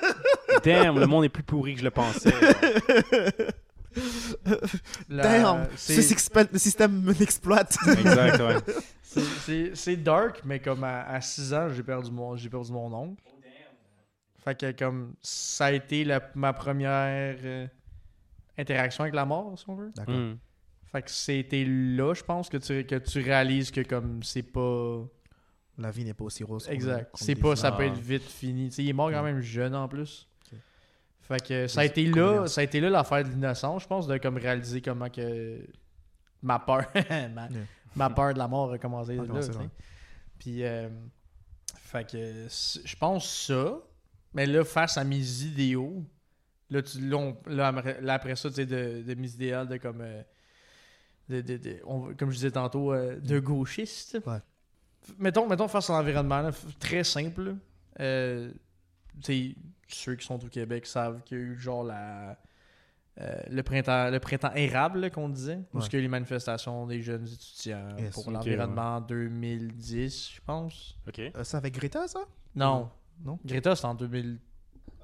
Damn, 0.63 0.99
le 0.99 1.05
monde 1.07 1.25
est 1.25 1.29
plus 1.29 1.43
pourri 1.43 1.73
que 1.73 1.79
je 1.79 1.85
le 1.85 1.91
pensais. 1.91 2.33
La- 5.09 5.23
Damn 5.23 5.67
c'est- 5.75 5.95
Ce 5.95 6.01
système- 6.01 6.47
Le 6.51 6.59
système 6.59 7.01
m'exploite 7.01 7.75
exact, 7.97 8.39
ouais. 8.39 8.55
c'est- 9.73 9.97
dark, 9.97 10.41
mais 10.45 10.59
comme 10.59 10.83
à, 10.83 11.19
6 11.21 11.53
ans, 11.53 11.69
j'ai 11.69 11.83
perdu 11.83 12.11
mon, 12.11 12.35
j'ai 12.35 12.49
perdu 12.49 12.71
mon 12.71 12.93
oncle. 12.93 13.21
Fait 14.43 14.55
que 14.57 14.71
comme 14.71 15.15
ça 15.21 15.65
a 15.65 15.71
été 15.71 16.03
la- 16.05 16.21
ma 16.35 16.53
première 16.53 17.35
euh, 17.43 17.67
interaction 18.59 19.03
avec 19.03 19.15
la 19.15 19.25
mort, 19.25 19.57
si 19.57 19.65
on 19.69 19.75
veut. 19.75 19.91
D'accord. 19.95 20.15
Hmm. 20.15 20.37
Fait 20.91 21.01
que 21.03 21.11
c'était 21.11 21.65
là, 21.65 22.13
je 22.13 22.23
pense, 22.23 22.49
que 22.49 22.57
tu, 22.57 22.83
que 22.85 22.95
tu 22.95 23.19
réalises 23.21 23.71
que 23.71 23.81
comme 23.81 24.23
c'est 24.23 24.43
pas... 24.43 25.03
La 25.77 25.91
vie 25.91 26.03
n'est 26.03 26.13
pas 26.13 26.25
aussi 26.25 26.43
rose. 26.43 26.67
Exact. 26.69 27.09
C'est 27.15 27.35
pas, 27.35 27.55
ça 27.55 27.71
peut 27.71 27.83
Ah. 27.83 27.87
être 27.87 27.97
vite 27.97 28.23
fini. 28.23 28.67
Tu 28.69 28.75
sais, 28.75 28.83
il 28.83 28.89
est 28.89 28.93
mort 28.93 29.09
quand 29.11 29.23
Ouais. 29.23 29.31
même 29.31 29.39
jeune 29.41 29.73
en 29.75 29.87
plus. 29.87 30.27
Fait 31.21 31.45
que 31.45 31.67
ça 31.67 31.81
a 31.81 31.85
été 31.85 32.05
là, 32.07 32.47
ça 32.47 32.61
a 32.61 32.63
été 32.63 32.79
là 32.81 32.89
l'affaire 32.89 33.23
de 33.23 33.29
l'innocence, 33.29 33.83
je 33.83 33.87
pense, 33.87 34.07
de 34.07 34.17
comme 34.17 34.37
réaliser 34.37 34.81
comment 34.81 35.09
que 35.09 35.63
ma 36.41 36.57
peur, 36.59 36.85
ma, 36.95 37.47
Yeah. 37.49 37.49
ma 37.95 38.09
peur 38.09 38.33
de 38.33 38.39
la 38.39 38.47
mort 38.47 38.71
a 38.73 38.79
commencé 38.79 39.15
Ah, 39.19 39.23
là. 39.31 39.39
Puis, 40.39 40.63
euh, 40.63 40.89
fait 41.75 42.09
que 42.11 42.47
je 42.83 42.95
pense 42.95 43.29
ça. 43.47 43.77
Mais 44.33 44.47
là, 44.47 44.63
face 44.65 44.97
à 44.97 45.03
mes 45.03 45.43
idéaux, 45.43 46.03
Là, 46.71 46.81
tu, 46.83 46.99
là, 47.09 47.17
on- 47.17 47.37
là, 47.47 47.67
après- 47.67 47.99
là, 48.01 48.13
après 48.13 48.35
ça, 48.35 48.49
tu 48.49 48.55
sais, 48.55 48.65
de, 48.65 49.01
de 49.01 49.13
mise 49.15 49.35
idéale, 49.35 49.67
de 49.67 49.77
comme. 49.77 50.01
euh, 50.01 50.21
de, 51.29 51.41
de- 51.41 51.57
de- 51.57 51.81
on- 51.85 52.13
comme 52.15 52.29
je 52.31 52.35
disais 52.35 52.51
tantôt, 52.51 52.91
euh, 52.93 53.19
de 53.19 53.39
gauchiste. 53.39 54.19
Ouais. 54.25 54.37
F- 54.37 55.13
Mettons, 55.19 55.47
mettons 55.47 55.67
face 55.67 55.89
à 55.89 55.93
l'environnement, 55.93 56.41
là, 56.41 56.51
très 56.79 57.03
simple. 57.03 57.55
Euh, 57.99 58.51
tu 59.23 59.51
sais, 59.51 59.55
ceux 59.87 60.15
qui 60.15 60.25
sont 60.25 60.43
au 60.43 60.47
Québec 60.47 60.85
savent 60.85 61.21
qu'il 61.23 61.37
y 61.37 61.41
a 61.41 61.43
eu 61.43 61.57
genre 61.57 61.83
la. 61.83 62.37
euh, 63.19 63.35
le 63.49 63.63
printemps 63.63 64.09
le 64.11 64.19
printemps 64.19 64.53
érable 64.53 64.99
là, 65.01 65.09
qu'on 65.09 65.27
disait 65.27 65.59
Ouais. 65.73 65.81
a 65.83 65.97
eu 65.97 66.01
les 66.01 66.07
manifestations 66.07 66.87
des 66.87 67.01
jeunes 67.01 67.27
étudiants 67.27 67.97
Yes. 67.97 68.13
pour 68.13 68.31
l'environnement 68.31 68.95
en 68.97 69.01
2010 69.01 70.31
je 70.35 70.39
pense 70.45 70.95
Ok. 71.07 71.19
Euh, 71.19 71.43
c'est 71.43 71.57
avec 71.57 71.73
Greta, 71.73 72.07
ça? 72.07 72.19
Non 72.55 72.89
Non? 73.25 73.37
Greta 73.43 73.75
c'était 73.75 73.87
en 73.87 73.95
2000 73.95 74.39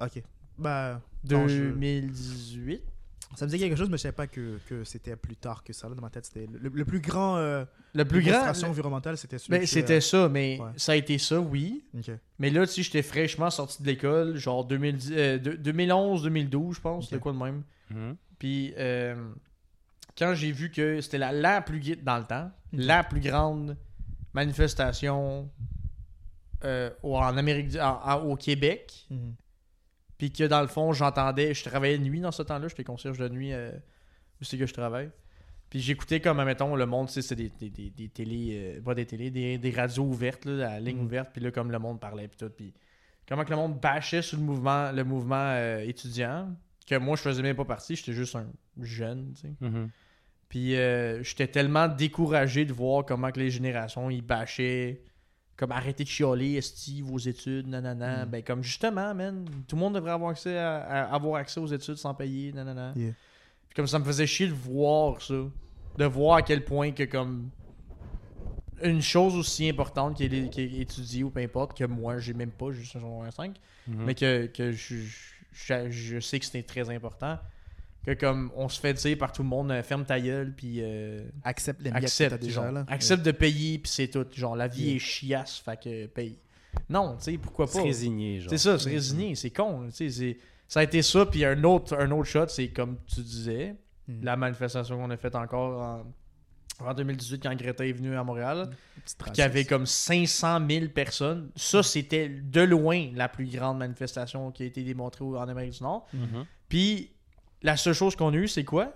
Ok. 0.00 0.22
Bah, 0.58 1.00
je- 1.24 1.28
2018 1.28 2.82
ça 3.34 3.44
me 3.44 3.50
disait 3.50 3.68
quelque 3.68 3.76
chose, 3.76 3.90
mais 3.90 3.98
je 3.98 4.02
savais 4.02 4.12
pas 4.14 4.26
que, 4.28 4.58
que 4.66 4.82
c'était 4.84 5.14
plus 5.14 5.36
tard 5.36 5.62
que 5.62 5.72
ça. 5.74 5.88
Là, 5.90 5.94
dans 5.94 6.00
ma 6.00 6.08
tête, 6.08 6.24
c'était 6.24 6.46
le, 6.50 6.70
le 6.70 6.84
plus 6.86 7.00
grand. 7.00 7.36
Euh, 7.36 7.66
le 7.92 8.04
plus 8.06 8.22
grand 8.22 8.48
environnementale, 8.64 9.18
c'était 9.18 9.36
celui 9.36 9.58
Ben, 9.58 9.66
c'était 9.66 10.00
ça, 10.00 10.28
mais 10.30 10.58
ouais. 10.58 10.70
ça 10.76 10.92
a 10.92 10.96
été 10.96 11.18
ça, 11.18 11.38
oui. 11.38 11.84
Mais 12.38 12.48
là, 12.48 12.66
tu 12.66 12.72
sais, 12.74 12.82
j'étais 12.82 13.02
fraîchement 13.02 13.50
sorti 13.50 13.82
de 13.82 13.88
l'école, 13.88 14.36
genre 14.36 14.64
2010, 14.64 15.12
euh, 15.14 15.38
de- 15.38 15.52
2011-2012, 15.56 16.76
je 16.76 16.80
pense, 16.80 17.04
Ok. 17.04 17.10
c'était 17.10 17.20
quoi 17.20 17.32
de 17.32 17.38
même. 17.38 17.62
Mhm. 17.90 18.16
Puis, 18.38 18.72
euh, 18.78 19.16
quand 20.16 20.34
j'ai 20.34 20.52
vu 20.52 20.70
que 20.70 21.02
c'était 21.02 21.18
la, 21.18 21.32
la 21.32 21.60
plus, 21.60 21.80
gui- 21.80 21.96
dans 22.02 22.16
le 22.18 22.24
temps, 22.24 22.50
la 22.72 23.04
plus 23.04 23.20
grande 23.20 23.76
manifestation 24.32 25.50
euh, 26.64 26.90
au- 27.02 27.16
en 27.16 27.36
Amérique, 27.36 27.68
du- 27.68 27.80
en- 27.80 28.00
en- 28.02 28.22
au 28.22 28.36
Québec, 28.36 29.06
Mhm. 29.10 29.34
Puis 30.18 30.32
que 30.32 30.44
dans 30.44 30.60
le 30.60 30.66
fond, 30.66 30.92
j'entendais, 30.92 31.54
je 31.54 31.64
travaillais 31.64 31.98
de 31.98 32.04
nuit 32.04 32.20
dans 32.20 32.32
ce 32.32 32.42
temps-là, 32.42 32.68
j'étais 32.68 32.84
concierge 32.84 33.18
de 33.18 33.28
nuit 33.28 33.52
euh, 33.52 33.70
où 34.40 34.44
c'est 34.44 34.58
que 34.58 34.66
je 34.66 34.72
travaille. 34.74 35.10
Puis 35.68 35.80
j'écoutais 35.80 36.20
comme, 36.20 36.38
admettons, 36.38 36.76
le 36.76 36.86
monde, 36.86 37.10
c'est 37.10 37.34
des, 37.34 37.50
des, 37.58 37.70
des, 37.70 37.90
des 37.90 38.08
télés, 38.08 38.76
euh, 38.76 38.80
pas 38.80 38.94
des 38.94 39.04
télés, 39.04 39.30
des, 39.30 39.58
des 39.58 39.70
radios 39.72 40.04
ouvertes, 40.04 40.44
là, 40.44 40.52
la 40.54 40.80
ligne 40.80 40.98
Mhm. 40.98 41.04
ouverte, 41.06 41.30
puis 41.32 41.42
là, 41.42 41.50
comme 41.50 41.70
le 41.72 41.78
monde 41.78 41.98
parlait, 42.00 42.28
puis 42.28 42.36
tout, 42.38 42.48
puis 42.50 42.72
comment 43.28 43.44
que 43.44 43.50
le 43.50 43.56
monde 43.56 43.80
bâchait 43.80 44.22
sur 44.22 44.38
le 44.38 44.44
mouvement, 44.44 44.92
le 44.92 45.02
mouvement 45.04 45.34
euh, 45.54 45.80
étudiant, 45.80 46.54
que 46.86 46.94
moi, 46.96 47.16
je 47.16 47.22
faisais 47.22 47.42
même 47.42 47.56
pas 47.56 47.64
partie, 47.64 47.96
j'étais 47.96 48.12
juste 48.12 48.36
un 48.36 48.46
jeune, 48.80 49.32
tu 49.34 49.40
sais. 49.42 49.52
Mhm. 49.60 49.90
Puis 50.48 50.76
euh, 50.76 51.20
j'étais 51.24 51.48
tellement 51.48 51.88
découragé 51.88 52.64
de 52.64 52.72
voir 52.72 53.04
comment 53.04 53.32
que 53.32 53.40
les 53.40 53.50
générations, 53.50 54.08
ils 54.08 54.22
bâchaient, 54.22 55.02
comme 55.56 55.72
arrêtez 55.72 56.04
de 56.04 56.08
chialer, 56.08 56.54
esti, 56.54 57.00
vos 57.02 57.18
études, 57.18 57.66
nanana. 57.68 58.26
Mm. 58.26 58.28
Ben 58.30 58.42
comme 58.42 58.62
justement, 58.62 59.14
man, 59.14 59.44
tout 59.66 59.76
le 59.76 59.80
monde 59.80 59.94
devrait 59.94 60.12
avoir 60.12 60.30
accès 60.30 60.56
à, 60.58 60.76
à- 60.78 61.14
avoir 61.14 61.36
accès 61.40 61.60
aux 61.60 61.66
études 61.66 61.96
sans 61.96 62.14
payer, 62.14 62.52
nanana. 62.52 62.92
Yeah. 62.96 63.12
Puis 63.68 63.74
comme 63.76 63.86
ça 63.86 63.98
me 63.98 64.04
faisait 64.04 64.26
chier 64.26 64.48
de 64.48 64.52
voir 64.54 65.20
ça. 65.22 65.34
De 65.96 66.04
voir 66.04 66.36
à 66.36 66.42
quel 66.42 66.62
point 66.64 66.92
que 66.92 67.04
comme 67.04 67.48
une 68.82 69.00
chose 69.00 69.34
aussi 69.34 69.66
importante 69.68 70.16
qui 70.18 70.24
est, 70.24 70.50
qui 70.50 70.60
est 70.60 70.80
étudiée 70.82 71.24
ou 71.24 71.30
peu 71.30 71.40
importe, 71.40 71.76
que 71.76 71.84
moi 71.84 72.18
j'ai 72.18 72.34
même 72.34 72.50
pas, 72.50 72.70
juste 72.72 72.94
un 72.96 73.00
secondaire 73.00 73.32
5, 73.32 73.56
Mhm. 73.88 74.04
mais 74.04 74.14
que, 74.14 74.46
que 74.46 74.72
je, 74.72 74.96
je, 75.52 75.90
je 75.90 76.20
sais 76.20 76.38
que 76.40 76.44
c'était 76.44 76.62
très 76.64 76.90
important. 76.94 77.38
Que 78.06 78.12
comme 78.14 78.52
on 78.54 78.68
se 78.68 78.78
fait 78.80 78.94
dire 78.94 79.18
par 79.18 79.32
tout 79.32 79.42
le 79.42 79.48
monde, 79.48 79.70
euh, 79.72 79.82
ferme 79.82 80.04
ta 80.04 80.20
gueule, 80.20 80.54
puis 80.56 80.76
euh, 80.80 81.24
Accepte 81.42 81.82
les 81.82 81.90
que 81.90 81.96
accepte, 81.96 82.30
t'as 82.30 82.38
déjà 82.38 82.62
genre, 82.62 82.72
là. 82.72 82.84
accepte 82.88 83.24
de 83.24 83.32
payer, 83.32 83.78
puis 83.78 83.90
c'est 83.90 84.08
tout. 84.08 84.24
Genre, 84.32 84.54
la 84.56 84.68
vie 84.68 84.84
Yeah. 84.84 84.94
est 84.94 84.98
chiasse, 85.00 85.58
fait 85.58 85.80
que 85.82 86.06
paye. 86.06 86.38
Non, 86.88 87.16
tu 87.16 87.24
sais, 87.24 87.38
pourquoi 87.38 87.66
Se 87.66 87.78
pas? 87.78 87.82
résigner, 87.84 88.40
genre. 88.40 88.50
C'est 88.50 88.58
ça, 88.58 88.78
se 88.78 88.88
résigner, 88.88 89.34
c'est 89.34 89.50
con. 89.50 89.86
tu 89.88 89.92
sais, 89.92 90.10
c'est- 90.10 90.38
Ça 90.68 90.80
a 90.80 90.82
été 90.82 91.00
ça, 91.02 91.26
puis 91.26 91.44
un 91.44 91.62
autre, 91.64 91.96
un 91.96 92.10
autre 92.10 92.28
shot, 92.28 92.48
c'est 92.48 92.68
comme 92.68 92.96
tu 93.06 93.20
disais, 93.20 93.76
Mm. 94.08 94.22
la 94.24 94.36
manifestation 94.36 94.96
qu'on 94.98 95.10
a 95.10 95.16
faite 95.16 95.34
encore 95.36 96.04
en, 96.80 96.86
en 96.86 96.94
2018 96.94 97.40
quand 97.42 97.54
Greta 97.56 97.84
est 97.86 97.92
venue 97.92 98.14
à 98.16 98.22
Montréal, 98.22 98.70
qu'il 99.32 99.38
y 99.38 99.40
avait 99.42 99.64
comme 99.64 99.86
500 99.86 100.60
000 100.68 100.88
personnes. 100.88 101.50
Ça, 101.56 101.82
c'était 101.82 102.28
de 102.28 102.60
loin 102.60 103.10
la 103.14 103.28
plus 103.28 103.46
grande 103.46 103.78
manifestation 103.78 104.50
qui 104.52 104.62
a 104.64 104.66
été 104.66 104.82
démontrée 104.84 105.24
au- 105.24 105.36
en 105.36 105.48
Amérique 105.48 105.72
du 105.72 105.82
Nord. 105.82 106.06
Mhm. 106.12 106.44
Puis 106.68 107.10
la 107.66 107.76
seule 107.76 107.94
chose 107.94 108.16
qu'on 108.16 108.32
a 108.32 108.36
eue, 108.36 108.48
c'est 108.48 108.64
quoi? 108.64 108.92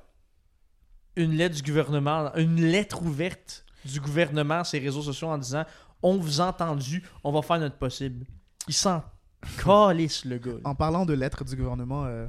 Une 1.16 1.32
lettre 1.32 1.56
du 1.56 1.62
gouvernement, 1.62 2.32
une 2.36 2.56
lettre 2.62 3.02
ouverte 3.02 3.64
du 3.84 4.00
gouvernement 4.00 4.60
à 4.60 4.64
ses 4.64 4.78
réseaux 4.78 5.02
sociaux 5.02 5.28
en 5.28 5.38
disant 5.38 5.64
On 6.02 6.16
vous 6.16 6.40
a 6.40 6.46
entendu, 6.46 7.02
on 7.24 7.32
va 7.32 7.42
faire 7.42 7.58
notre 7.58 7.76
possible. 7.76 8.24
Il 8.68 8.74
s'en 8.74 9.02
calisse, 9.64 10.24
le 10.24 10.38
gars. 10.38 10.52
En 10.64 10.74
parlant 10.74 11.04
de 11.04 11.12
lettres 11.14 11.44
du 11.44 11.56
gouvernement, 11.56 12.04
euh... 12.06 12.26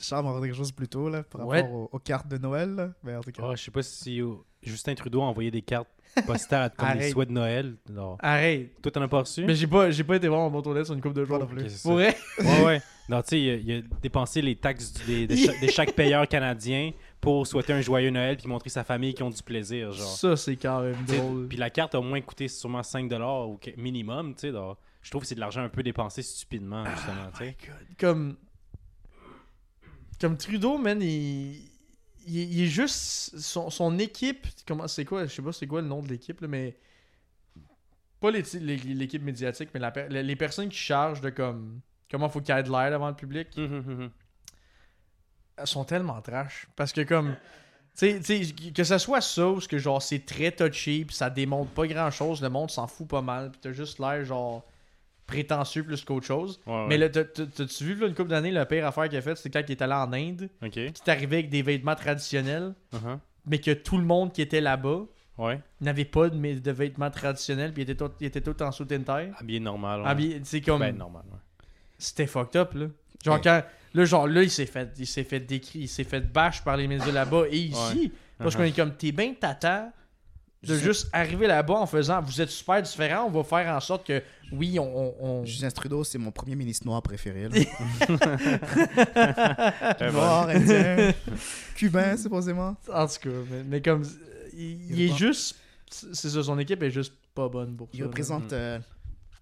Charles 0.00 0.24
m'a 0.24 0.40
quelque 0.40 0.56
chose 0.56 0.72
plus 0.72 0.88
tôt 0.88 1.08
là, 1.10 1.22
par 1.24 1.46
Ouais. 1.46 1.60
rapport 1.62 1.74
aux, 1.74 1.88
aux 1.92 1.98
cartes 1.98 2.28
de 2.28 2.38
Noël. 2.38 2.74
là. 2.74 2.90
Mais 3.02 3.14
en 3.16 3.20
tout 3.22 3.32
cas, 3.32 3.42
Ah, 3.44 3.54
je 3.54 3.62
sais 3.64 3.70
pas 3.70 3.82
si 3.82 4.20
Justin 4.62 4.94
Trudeau 4.94 5.20
a 5.22 5.24
envoyé 5.26 5.50
des 5.50 5.60
cartes 5.62 5.88
postales 6.26 6.72
comme 6.76 6.98
des 6.98 7.10
souhaits 7.10 7.28
de 7.28 7.34
Noël. 7.34 7.76
Non. 7.90 8.16
Arrête. 8.20 8.80
Toi, 8.82 8.92
t'en 8.92 9.02
as 9.02 9.08
pas 9.08 9.20
reçu? 9.20 9.44
Mais 9.44 9.54
j'ai 9.54 9.66
pas, 9.66 9.90
j'ai 9.90 10.04
pas 10.04 10.16
été 10.16 10.28
voir 10.28 10.48
mon 10.50 10.60
lettres 10.72 10.86
sur 10.86 10.94
une 10.94 11.00
coupe 11.00 11.14
de 11.14 11.24
jours. 11.24 11.38
non 11.38 11.46
plus. 11.46 11.82
Pour 11.82 11.92
vrai? 11.92 12.16
Ouais, 12.38 12.64
ouais. 12.64 12.82
Non, 13.10 13.22
tu 13.22 13.30
sais, 13.30 13.40
il, 13.40 13.50
a- 13.50 13.54
il 13.56 13.72
a 13.72 13.82
dépensé 14.00 14.40
les 14.40 14.54
taxes 14.54 14.92
du- 14.92 15.04
des- 15.04 15.26
de, 15.26 15.34
cha- 15.34 15.60
de 15.60 15.66
chaque 15.68 15.92
payeur 15.96 16.28
canadien 16.28 16.92
pour 17.20 17.44
souhaiter 17.44 17.72
un 17.72 17.80
joyeux 17.80 18.10
Noël 18.10 18.36
puis 18.36 18.46
montrer 18.46 18.70
sa 18.70 18.84
famille 18.84 19.14
qui 19.14 19.24
ont 19.24 19.30
du 19.30 19.42
plaisir, 19.42 19.90
genre. 19.90 20.06
Ça, 20.06 20.36
c'est 20.36 20.54
quand 20.54 20.82
même 20.82 20.94
Tu 21.08 21.14
sais, 21.14 21.18
drôle. 21.18 21.48
Puis 21.48 21.56
la 21.58 21.70
carte 21.70 21.96
a 21.96 21.98
au 21.98 22.02
moins 22.04 22.20
coûté 22.20 22.46
sûrement 22.46 22.82
5$ 22.82 23.48
ou 23.48 23.56
que- 23.56 23.70
minimum, 23.76 24.34
tu 24.34 24.42
sais. 24.42 24.52
donc 24.52 24.76
Je 25.02 25.10
trouve 25.10 25.22
que 25.22 25.26
c'est 25.28 25.34
de 25.34 25.40
l'argent 25.40 25.60
un 25.62 25.68
peu 25.68 25.82
dépensé 25.82 26.22
stupidement, 26.22 26.84
justement, 26.86 27.30
tu 27.36 27.44
sais. 27.46 27.56
Comme. 27.98 28.36
Comme 30.20 30.36
Trudeau, 30.36 30.78
man, 30.78 31.00
il. 31.02 31.69
Il, 32.30 32.52
il 32.52 32.62
est 32.64 32.68
juste. 32.68 33.38
Son, 33.38 33.70
son 33.70 33.98
équipe. 33.98 34.46
Comment 34.66 34.88
c'est 34.88 35.04
quoi 35.04 35.26
Je 35.26 35.34
sais 35.34 35.42
pas 35.42 35.52
c'est 35.52 35.66
quoi 35.66 35.82
le 35.82 35.88
nom 35.88 36.02
de 36.02 36.08
l'équipe, 36.08 36.40
là, 36.40 36.48
mais. 36.48 36.76
Pas 38.20 38.30
l'équipe 38.30 39.22
médiatique, 39.22 39.70
mais 39.72 39.80
la 39.80 39.92
les, 40.08 40.36
personnes 40.36 40.68
qui 40.68 40.78
chargent 40.78 41.22
de 41.22 41.30
comme. 41.30 41.80
Comment 42.10 42.28
faut 42.28 42.40
qu'il 42.40 42.54
y 42.54 42.58
ait 42.58 42.62
de 42.62 42.70
l'air 42.70 42.90
devant 42.90 43.08
le 43.08 43.16
public. 43.16 43.48
Hum, 43.56 43.64
hum, 43.64 43.84
hum, 43.88 44.10
elles 45.56 45.66
sont 45.66 45.84
tellement 45.84 46.20
trash. 46.20 46.66
Parce 46.76 46.92
que 46.92 47.02
comme. 47.02 47.34
Tu 47.96 48.06
sais- 48.06 48.20
tu 48.20 48.44
sais, 48.44 48.72
que 48.72 48.84
ce 48.84 48.98
soit 48.98 49.20
ça 49.20 49.48
ou 49.48 49.58
que 49.58 49.78
genre 49.78 50.00
c'est 50.00 50.24
très 50.24 50.52
touchy 50.52 51.04
puis 51.04 51.16
ça 51.16 51.28
démontre 51.28 51.72
pas 51.72 51.86
grand 51.88 52.10
chose, 52.10 52.40
le 52.40 52.48
monde 52.48 52.70
s'en 52.70 52.86
fout 52.86 53.08
pas 53.08 53.20
mal, 53.20 53.50
puis 53.50 53.60
t'as 53.60 53.72
juste 53.72 53.98
l'air 53.98 54.24
genre 54.24 54.64
prétentieux 55.30 55.84
plus 55.84 56.04
qu'autre 56.04 56.26
chose. 56.26 56.60
Ouais, 56.66 56.72
ouais. 56.74 56.86
Mais 56.88 56.98
là, 56.98 57.08
t'as- 57.08 57.24
t'as- 57.24 57.46
t'as-tu 57.46 57.84
vu 57.84 57.94
là, 57.94 58.06
une 58.06 58.14
couple 58.14 58.30
d'années, 58.30 58.50
la 58.50 58.66
pire 58.66 58.86
affaire 58.86 59.08
qu'il 59.08 59.18
a 59.18 59.22
faite, 59.22 59.36
c'était 59.38 59.60
quand 59.62 59.68
il 59.68 59.72
est 59.72 59.82
allé 59.82 59.92
en 59.94 60.12
Inde, 60.12 60.48
qui 60.70 60.80
est 60.80 61.08
arrivé 61.08 61.36
avec 61.38 61.50
des 61.50 61.62
vêtements 61.62 61.94
traditionnels, 61.94 62.74
Uh-huh. 62.92 63.18
mais 63.46 63.58
que 63.58 63.70
tout 63.70 63.96
le 63.98 64.04
monde 64.04 64.32
qui 64.32 64.42
était 64.42 64.60
là-bas 64.60 65.02
Ouais. 65.38 65.60
n'avait 65.80 66.04
pas 66.04 66.28
de, 66.28 66.70
vêtements 66.70 67.10
traditionnels, 67.10 67.72
puis 67.72 67.82
il 67.82 67.90
était 67.90 67.94
tout, 68.04 68.12
il 68.20 68.26
était 68.26 68.40
tout 68.42 68.60
en 68.62 68.68
and 68.68 69.04
tie. 69.04 69.32
Habillé 69.38 69.60
normal. 69.60 70.02
Habillé- 70.04 70.40
C'est 70.44 70.60
comme. 70.60 70.80
Ben, 70.80 70.94
normal. 70.96 71.22
C'était 71.98 72.26
fucked 72.26 72.56
up, 72.60 72.74
là. 72.74 72.86
Genre, 73.24 73.40
quand. 73.40 73.62
Là, 73.92 74.04
genre, 74.04 74.26
là, 74.28 74.42
il 74.42 74.50
s'est 74.50 74.66
fait, 74.66 74.88
il 74.98 75.06
s'est 75.06 75.24
fait 75.24 75.40
décrit, 75.40 75.80
il 75.80 75.88
s'est 75.88 76.04
fait 76.04 76.20
bâche 76.20 76.62
par 76.62 76.76
les 76.76 76.86
médias 76.86 77.10
là-bas 77.12 77.44
et 77.50 77.56
ici. 77.58 78.12
Parce 78.38 78.54
Uh-huh. 78.54 78.58
qu'on 78.58 78.64
est 78.64 78.76
comme, 78.76 78.94
t'es 78.96 79.12
bien 79.12 79.34
tata 79.34 79.90
de 80.62 80.76
juste 80.76 81.08
arriver 81.12 81.46
là-bas 81.46 81.74
en 81.74 81.86
faisant, 81.86 82.20
vous 82.20 82.40
êtes 82.40 82.50
super 82.50 82.82
différents, 82.82 83.24
on 83.26 83.30
va 83.30 83.42
faire 83.44 83.74
en 83.74 83.80
sorte 83.80 84.06
que, 84.06 84.22
oui, 84.52 84.78
on. 84.78 84.84
on- 84.84 85.14
on- 85.40 85.44
Justin 85.44 85.70
Trudeau, 85.70 86.04
c'est 86.04 86.18
mon 86.18 86.30
premier 86.32 86.54
ministre 86.56 86.86
noir 86.86 87.00
préféré. 87.02 87.48
Noir, 90.12 90.48
indien, 90.48 91.12
cubain, 91.76 92.16
supposément. 92.16 92.76
En 92.92 93.06
tout 93.06 93.14
cas, 93.22 93.28
mais, 93.50 93.62
mais 93.64 93.80
comme. 93.82 94.02
Il, 94.52 94.92
il 94.92 95.02
est 95.02 95.08
pas- 95.10 95.16
juste. 95.16 95.56
C'est 95.90 96.28
ça, 96.30 96.42
son 96.42 96.58
équipe 96.58 96.82
est 96.82 96.90
juste 96.90 97.14
pas 97.34 97.48
bonne 97.48 97.76
pour 97.76 97.86
ça. 97.88 97.92
Il 97.94 98.00
là. 98.00 98.06
représente, 98.06 98.52
euh, 98.52 98.78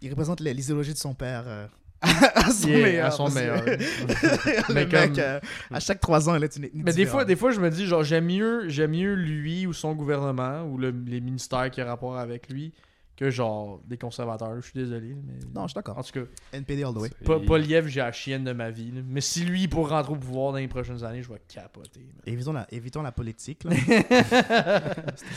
il 0.01 0.11
représente 0.11 0.41
l'idéologie 0.41 0.93
de 0.95 0.99
son 0.99 1.13
père 1.15 1.45
euh, 1.47 1.67
à 2.01 2.51
son 2.51 2.69
Yeah, 2.69 2.83
meilleur. 2.83 3.07
à 3.07 3.11
son 3.11 3.29
meilleur. 3.31 3.65
le 3.67 4.75
Mais 4.75 4.87
mec, 4.87 4.91
comme- 4.91 5.19
euh, 5.19 5.41
à 5.73 5.81
chaque 5.81 6.01
trois 6.01 6.29
ans, 6.29 6.37
il 6.37 6.45
est 6.45 6.57
une 6.57 6.65
ethnie 6.65 6.83
Mais 6.85 6.93
des 6.93 7.07
fois, 7.07 7.25
des 7.25 7.37
fois, 7.37 7.51
je 7.51 7.61
me 7.61 7.71
dis, 7.71 7.87
genre, 7.87 8.05
j'aime 8.05 8.27
mieux, 8.27 8.69
j'aime 8.69 8.93
mieux 8.93 9.15
lui 9.15 9.67
ou 9.67 9.73
son 9.73 9.95
gouvernement 9.95 10.63
ou 10.65 10.79
le- 10.79 10.95
les 11.07 11.21
ministères 11.21 11.71
qui 11.71 11.83
ont 11.83 11.87
rapport 11.87 12.17
avec 12.19 12.49
lui 12.49 12.73
que 13.19 13.31
genre 13.31 13.81
des 13.89 13.99
conservateurs. 13.99 14.55
Je 14.57 14.61
suis 14.61 14.79
désolé. 14.79 15.09
Mais... 15.27 15.33
Non, 15.53 15.63
je 15.63 15.69
suis 15.71 15.75
d'accord. 15.75 15.99
En 15.99 16.03
tout 16.05 16.13
cas, 16.13 16.21
NPD 16.53 16.85
all 16.85 16.95
the 16.95 16.99
way. 16.99 17.11
pas, 17.25 17.41
pas 17.41 17.59
Liev, 17.59 17.89
j'ai 17.89 17.99
la 17.99 18.13
chienne 18.13 18.45
de 18.45 18.53
ma 18.53 18.71
vie. 18.71 18.93
là. 18.95 19.01
Mais 19.09 19.21
si 19.21 19.45
lui, 19.45 19.67
pour 19.67 19.89
rentrer 19.89 20.13
au 20.13 20.17
pouvoir 20.17 20.53
dans 20.53 20.59
les 20.59 20.69
prochaines 20.69 21.03
années, 21.03 21.21
je 21.23 21.29
vais 21.29 21.41
capoter. 21.53 21.99
man. 22.01 22.23
Évitons 22.33 22.53
la, 22.53 22.67
évitons 22.71 23.03
la 23.03 23.11
politique. 23.11 23.65
là. 23.65 23.71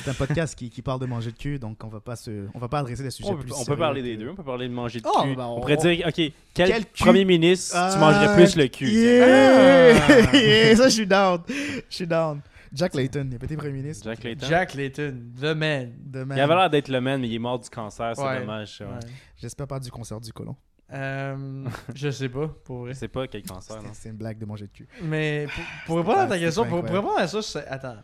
C'est 0.04 0.10
un 0.10 0.14
podcast 0.14 0.56
qui, 0.56 0.70
qui 0.70 0.82
parle 0.82 1.00
de 1.00 1.06
manger 1.08 1.32
de 1.32 1.38
cul, 1.38 1.58
donc 1.60 1.84
on 1.84 1.88
va 1.88 2.00
pas 2.00 2.16
se, 2.16 2.46
on 2.54 2.60
va 2.60 2.68
pas 2.68 2.80
adresser 2.80 3.04
des 3.04 3.10
sujets 3.10 3.30
On, 3.30 3.36
peut- 3.36 3.44
plus 3.44 3.54
on 3.54 3.58
peut 3.60 3.64
sérieux 3.66 3.80
parler 3.80 4.02
que- 4.02 4.06
des 4.06 4.18
deux. 4.18 4.30
On 4.30 4.36
peut 4.36 4.44
parler 4.44 4.68
de 4.68 4.74
manger 4.74 5.00
de 5.02 5.08
Oh, 5.08 5.24
cul. 5.24 5.36
ben, 5.36 5.46
on, 5.46 5.58
on- 5.58 5.60
pourrait 5.62 5.78
dire, 5.78 6.06
OK, 6.08 6.14
quel, 6.14 6.34
Quel 6.54 6.86
cul? 6.86 7.04
premier 7.04 7.26
ministre 7.26 7.72
tu 7.74 7.78
Ah, 7.78 7.98
mangerais 7.98 8.36
plus 8.36 8.56
le 8.56 8.68
cul? 8.68 8.90
Yeah! 8.92 9.96
Ah. 10.08 10.38
Yeah, 10.38 10.76
ça, 10.76 10.90
je 10.90 10.94
suis 10.94 11.08
down. 11.08 11.42
Je 11.48 11.96
suis 11.96 12.08
down. 12.08 12.42
Jack 12.74 12.94
Layton, 12.96 13.28
il 13.30 13.36
a 13.36 13.40
pété 13.40 13.58
premier 13.58 13.74
ministre. 13.74 14.06
Jack 14.06 14.24
Layton. 14.24 14.48
Jack 14.48 14.74
Layton, 14.76 15.32
the 15.40 15.56
man. 15.56 15.94
Demain, 16.00 16.36
Il 16.36 16.40
avait 16.42 16.56
l'air 16.56 16.70
d'être 16.70 16.88
le 16.88 17.02
man, 17.02 17.20
mais 17.20 17.28
il 17.28 17.36
est 17.36 17.40
mort 17.40 17.60
du 17.60 17.70
cancer, 17.70 18.16
c'est 18.16 18.22
Ouais. 18.24 18.40
dommage. 18.40 18.78
ça, 18.78 18.86
ouais. 18.86 18.94
Ouais. 18.94 19.00
J'espère 19.38 19.68
pas 19.68 19.80
du 19.80 19.92
concert 19.92 20.22
du 20.22 20.32
colon. 20.32 20.56
Euh, 20.94 21.66
je 21.96 22.10
sais 22.12 22.30
pas, 22.30 22.48
pour 22.66 22.80
vrai. 22.80 22.94
Je 22.94 23.00
sais 23.00 23.08
pas 23.08 23.28
quel 23.28 23.44
cancer, 23.44 23.82
non. 23.82 23.90
C'est 23.94 24.10
une 24.10 24.18
blague 24.18 24.38
de 24.38 24.46
manger 24.46 24.68
de 24.68 24.72
cul. 24.72 24.88
Mais 25.04 25.48
pour, 25.54 25.64
pour 25.86 25.98
répondre 26.00 26.20
à 26.20 26.26
ta 26.28 26.34
C'était 26.34 26.46
question, 26.46 26.64
pour, 26.64 26.70
pour 26.70 26.80
incroyable. 26.80 27.08
répondre 27.08 27.20
à 27.24 27.28
ça, 27.28 27.42
c'est- 27.42 27.68
attends. 27.68 27.98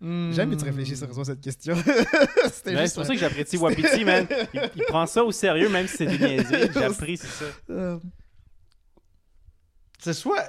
J'aime 0.00 0.50
que 0.50 0.54
tu 0.54 0.62
Hmm. 0.62 0.68
réfléchis 0.68 0.96
sérieusement 0.96 1.22
à 1.22 1.26
cette 1.26 1.40
question. 1.40 1.74
C'était 2.52 2.70
Ouais, 2.74 2.82
juste 2.82 2.94
c'est 2.94 2.94
pour 2.94 3.04
ça 3.06 3.14
que 3.14 3.18
j'apprécie 3.18 3.56
Wapiti, 3.56 4.04
man. 4.04 4.26
Il, 4.54 4.70
il 4.76 4.82
prend 4.84 5.06
ça 5.06 5.24
au 5.24 5.32
sérieux, 5.32 5.68
même 5.70 5.86
si 5.88 5.96
c'est 5.96 6.06
des 6.06 6.18
niaiseries. 6.18 6.70
J'apprécie 6.72 7.26
ça. 7.26 7.44
Euh, 7.70 7.98
C'est 9.98 10.12
soit. 10.12 10.44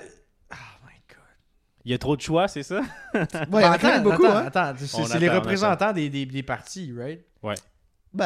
Oh. 1.79 1.81
Il 1.85 1.91
y 1.91 1.93
a 1.93 1.97
trop 1.97 2.15
de 2.15 2.21
choix, 2.21 2.47
c'est 2.47 2.63
ça? 2.63 2.81
Ouais, 3.13 3.25
il 3.53 3.61
y 3.61 3.65
en 3.65 3.71
a 3.71 3.77
quand 3.77 3.87
même 3.89 4.03
beaucoup, 4.03 4.25
attends, 4.25 4.59
hein. 4.59 4.71
attends, 4.73 4.85
c'est 4.85 5.19
les 5.19 5.29
représentants 5.29 5.93
des, 5.93 6.09
des, 6.09 6.25
des 6.25 6.43
partis, 6.43 6.93
right? 6.97 7.21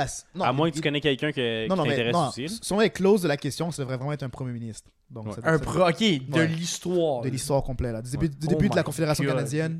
C'est- 0.07 0.25
non, 0.33 0.45
à 0.45 0.53
moins 0.53 0.67
il- 0.67 0.71
que 0.71 0.77
tu 0.77 0.81
connais 0.81 1.01
quelqu'un 1.01 1.31
que- 1.31 1.67
Non, 1.67 1.75
qui 1.75 1.77
non, 1.79 1.83
mais 1.85 1.89
t'intéresse 1.89 2.15
aussi. 2.15 2.71
on 2.71 2.79
est 2.81 2.89
close 2.89 3.21
de 3.21 3.27
la 3.27 3.35
question, 3.37 3.69
ça 3.69 3.81
devrait 3.81 3.97
vraiment 3.97 4.13
être 4.13 4.23
un 4.23 4.29
premier 4.29 4.53
ministre. 4.53 4.89
Donc, 5.09 5.27
Ouais. 5.27 5.33
ça 5.33 5.41
Un 5.43 5.59
pro. 5.59 5.87
Ok, 5.87 5.99
de 5.99 6.33
Ouais. 6.33 6.47
l'histoire. 6.47 7.21
de 7.21 7.29
l'histoire 7.29 7.61
complète, 7.63 7.91
là. 7.93 8.01
Du 8.01 8.09
début, 8.09 8.29
du 8.29 8.37
Oh 8.47 8.49
début 8.49 8.69
de 8.69 8.75
la 8.75 8.83
Confédération 8.83 9.23
God. 9.25 9.33
canadienne. 9.35 9.79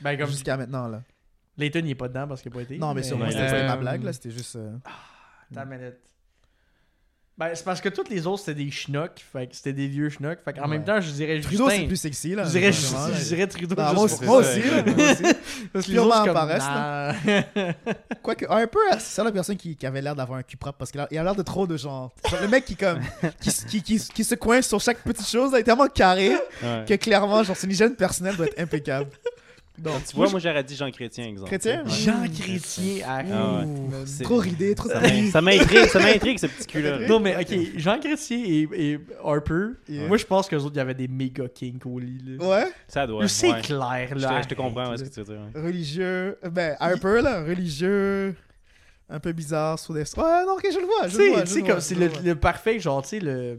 Ben, 0.00 0.18
comme. 0.18 0.26
jusqu'à 0.30 0.56
maintenant, 0.56 0.88
là. 0.88 1.02
Layton, 1.58 1.82
il 1.84 1.90
est 1.90 1.94
pas 1.94 2.08
dedans 2.08 2.26
parce 2.26 2.40
qu'il 2.42 2.50
a 2.50 2.54
pas 2.54 2.62
été. 2.62 2.78
Non, 2.78 2.94
mais 2.94 3.02
sûrement, 3.02 3.30
c'était 3.30 3.46
c'était 3.48 3.66
ma 3.66 3.74
euh, 3.74 3.76
blague, 3.76 4.02
là. 4.02 4.12
C'était 4.14 4.30
juste. 4.30 4.56
euh, 4.56 4.72
Attends 5.54 5.70
une 5.70 5.78
minute. 5.78 5.96
Ben, 7.38 7.48
c'est 7.54 7.64
parce 7.64 7.80
que 7.80 7.88
tous 7.88 8.04
les 8.10 8.26
autres, 8.26 8.40
c'était 8.44 8.62
des 8.62 8.70
schnocks. 8.70 9.24
Fait 9.32 9.46
que 9.46 9.56
c'était 9.56 9.72
des 9.72 9.88
vieux 9.88 10.10
schnocks. 10.10 10.38
Fait 10.44 10.52
qu'en 10.52 10.62
Ouais. 10.62 10.68
même 10.68 10.84
temps, 10.84 11.00
je 11.00 11.10
dirais 11.10 11.40
Trudeau, 11.40 11.64
Justin. 11.68 11.80
c'est 11.82 11.86
plus 11.88 11.96
sexy, 11.96 12.34
là. 12.34 12.44
Je 12.44 12.50
dirais, 12.50 12.70
là. 12.70 13.10
je 13.18 13.24
dirais 13.24 13.46
Trudeau. 13.46 13.74
Juste 13.74 13.78
moi 13.78 13.94
pour 13.94 14.02
aussi, 14.04 14.24
moi 14.24 14.36
aussi, 14.36 14.60
là, 14.60 14.82
moi 14.84 15.10
aussi. 15.12 15.22
Parce 15.72 15.86
que 15.86 15.90
les 15.90 15.96
Purement 15.96 16.14
je 16.14 16.20
en 16.20 16.24
comme, 16.26 16.34
paresse, 16.34 16.62
nah. 16.62 17.14
Quoique, 18.22 18.44
un 18.50 18.66
peu, 18.66 18.78
c'est 18.98 19.24
la 19.24 19.32
personne 19.32 19.56
qui, 19.56 19.74
qui 19.76 19.86
avait 19.86 20.02
l'air 20.02 20.14
d'avoir 20.14 20.38
un 20.38 20.42
cul 20.42 20.56
propre 20.58 20.76
parce 20.78 20.90
qu'il 20.92 21.00
a, 21.00 21.08
l'air 21.10 21.34
de 21.34 21.42
trop 21.42 21.66
de 21.66 21.76
genre. 21.76 22.12
genre, 22.30 22.40
le 22.42 22.48
mec 22.48 22.64
qui, 22.66 22.76
comme, 22.76 23.00
qui, 23.40 23.50
qui, 23.66 23.82
qui, 23.82 23.98
qui 23.98 24.24
se 24.24 24.34
coince 24.34 24.68
sur 24.68 24.80
chaque 24.80 24.98
petite 25.02 25.26
chose, 25.26 25.52
là, 25.52 25.58
est 25.60 25.64
tellement 25.64 25.88
carré 25.88 26.32
Ouais. 26.62 26.84
que 26.86 26.94
clairement, 26.94 27.42
genre, 27.42 27.56
son 27.56 27.68
hygiène 27.68 27.96
personnelle 27.96 28.36
doit 28.36 28.46
être 28.46 28.60
impeccable. 28.60 29.08
Donc, 29.78 30.04
Tu 30.06 30.14
vois, 30.16 30.28
moi 30.30 30.38
j'aurais 30.38 30.62
dit 30.62 30.76
Jean 30.76 30.90
Chrétien, 30.90 31.24
exemple. 31.26 31.48
Chrétien? 31.48 31.82
Ouais. 31.84 31.90
Jean 31.90 32.22
Chrétien. 32.30 33.04
arrête. 33.08 33.26
Ah 33.32 33.60
ouais. 33.60 33.66
C'est- 34.06 34.22
trop 34.22 34.36
ridé, 34.36 34.74
trop 34.74 34.88
Ça 34.88 35.00
m'in- 35.00 35.30
Ça 35.30 35.40
m'intrigue, 35.40 35.86
ça 35.86 35.98
m'intrigue 35.98 36.38
ce 36.38 36.46
petit 36.46 36.66
cul-là. 36.66 37.06
Non, 37.08 37.18
mais 37.18 37.36
ok, 37.40 37.78
Jean 37.78 37.98
Chrétien 37.98 38.38
et, 38.46 38.68
et 38.74 39.00
Harper, 39.24 39.68
Yeah. 39.88 40.06
moi 40.08 40.18
je 40.18 40.26
pense 40.26 40.46
qu'eux 40.48 40.58
autres, 40.58 40.74
il 40.74 40.78
y 40.78 40.80
avait 40.80 40.94
des 40.94 41.08
méga 41.08 41.48
kinks 41.48 41.86
au 41.86 41.98
lit. 41.98 42.20
Là. 42.38 42.46
Ouais, 42.46 42.70
Ça 42.86 43.06
doit. 43.06 43.26
c'est 43.28 43.50
ouais. 43.50 43.60
clair, 43.62 44.08
Je 44.10 44.18
là. 44.20 44.38
te, 44.38 44.42
je 44.44 44.48
te 44.48 44.54
comprends 44.54 44.90
ouais, 44.90 44.98
ce 44.98 45.04
que 45.04 45.08
tu 45.08 45.20
veux 45.20 45.26
dire. 45.26 45.42
ouais. 45.54 45.62
religieux. 45.62 46.38
Ben, 46.50 46.76
Harper, 46.78 47.20
là, 47.22 47.42
religieux. 47.42 48.34
Un 49.08 49.20
peu 49.20 49.32
bizarre, 49.32 49.78
sur 49.78 49.92
des. 49.94 50.00
Ouais, 50.00 50.44
non, 50.46 50.52
ok, 50.54 50.66
je 50.72 50.78
le 50.78 50.86
vois. 50.86 51.08
Je 51.08 51.16
Tu 51.16 51.24
le 51.24 51.28
vois, 51.32 51.44
sais, 51.46 51.60
tu 51.60 51.64
comme 51.66 51.80
c'est 51.80 51.94
le, 51.94 52.08
le 52.24 52.34
parfait, 52.34 52.78
genre, 52.78 53.02
tu 53.02 53.08
sais, 53.08 53.20
le. 53.20 53.58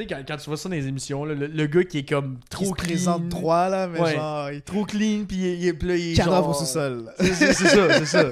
Tu 0.00 0.08
sais, 0.08 0.14
quand, 0.14 0.22
quand 0.26 0.36
tu 0.36 0.44
vois 0.48 0.56
ça 0.56 0.68
dans 0.68 0.74
les 0.74 0.86
émissions, 0.88 1.24
là, 1.24 1.34
le, 1.34 1.46
le 1.46 1.66
gars 1.66 1.84
qui 1.84 1.98
est 1.98 2.08
comme 2.08 2.38
trop 2.48 2.64
se 2.66 2.70
clean. 2.72 2.84
présente 2.86 3.28
droit, 3.28 3.68
là, 3.68 3.86
mais 3.88 4.00
Ouais. 4.00 4.14
genre. 4.14 4.50
Il... 4.50 4.62
Trop 4.62 4.84
clean, 4.84 5.24
puis 5.26 5.36
il, 5.36 5.46
est- 5.46 5.56
il, 5.58 5.66
est- 5.68 5.82
là, 5.82 5.96
il 5.96 6.12
est 6.12 6.16
Cadavre 6.16 6.48
au 6.48 6.52
genre- 6.52 6.60
sous-sol. 6.60 7.12
C'est 7.18 7.34
ça, 7.52 7.54
c'est 7.98 8.06
ça. 8.06 8.24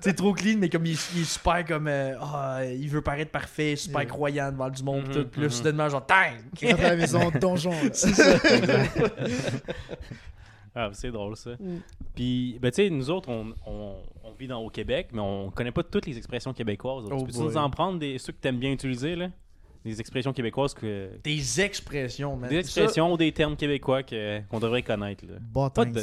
C'est 0.00 0.14
trop 0.14 0.32
clean, 0.32 0.58
mais 0.58 0.68
comme 0.68 0.86
il, 0.86 0.96
il 1.16 1.22
est 1.22 1.24
super 1.24 1.64
comme. 1.64 1.88
euh, 1.88 2.14
ah, 2.20 2.60
il 2.64 2.88
veut 2.88 3.02
paraître 3.02 3.32
parfait, 3.32 3.74
super 3.74 4.02
Yeah. 4.02 4.08
croyant 4.10 4.52
devant 4.52 4.70
du 4.70 4.82
monde, 4.84 5.06
Mhm, 5.08 5.12
tout. 5.12 5.24
Puis 5.26 5.40
là, 5.40 5.46
mhm. 5.48 5.52
soudainement, 5.52 5.88
genre, 5.88 6.06
tang! 6.06 6.16
Il 6.62 6.70
rentre 6.70 6.84
à 6.84 6.88
la 6.90 6.96
maison, 6.96 7.30
donjon. 7.40 7.72
C'est 7.92 8.14
ça. 8.14 8.38
Ah, 10.74 10.90
c'est 10.92 11.10
drôle 11.10 11.36
ça. 11.36 11.50
Mm. 11.58 11.78
Puis, 12.14 12.58
ben, 12.62 12.70
tu 12.70 12.76
sais, 12.84 12.90
nous 12.90 13.10
autres, 13.10 13.28
on, 13.28 13.52
on, 13.66 13.96
on 14.22 14.32
vit 14.38 14.46
dans, 14.46 14.60
au 14.60 14.70
Québec, 14.70 15.08
mais 15.12 15.20
on 15.20 15.50
connaît 15.50 15.72
pas 15.72 15.82
toutes 15.82 16.06
les 16.06 16.16
expressions 16.16 16.52
québécoises. 16.52 17.06
Oh 17.10 17.24
tu 17.26 17.32
peux 17.36 17.42
nous 17.44 17.56
en 17.56 17.68
prendre 17.70 17.98
des, 17.98 18.18
ceux 18.18 18.32
que 18.32 18.38
tu 18.40 18.46
aimes 18.48 18.58
bien 18.58 18.70
utiliser, 18.70 19.16
là? 19.16 19.28
Des 19.84 20.00
expressions 20.00 20.32
québécoises, 20.32 20.74
que, 20.74 21.10
Des 21.22 21.60
expressions, 21.60 22.36
man. 22.36 22.48
des 22.50 22.56
Ça, 22.56 22.60
expressions 22.82 23.12
ou 23.12 23.16
des 23.16 23.32
termes 23.32 23.56
québécois 23.56 24.02
que- 24.02 24.40
qu'on 24.48 24.58
devrait 24.60 24.82
connaître. 24.82 25.24
Là. 25.26 25.34
Bottins. 25.40 25.86
de- 25.86 26.00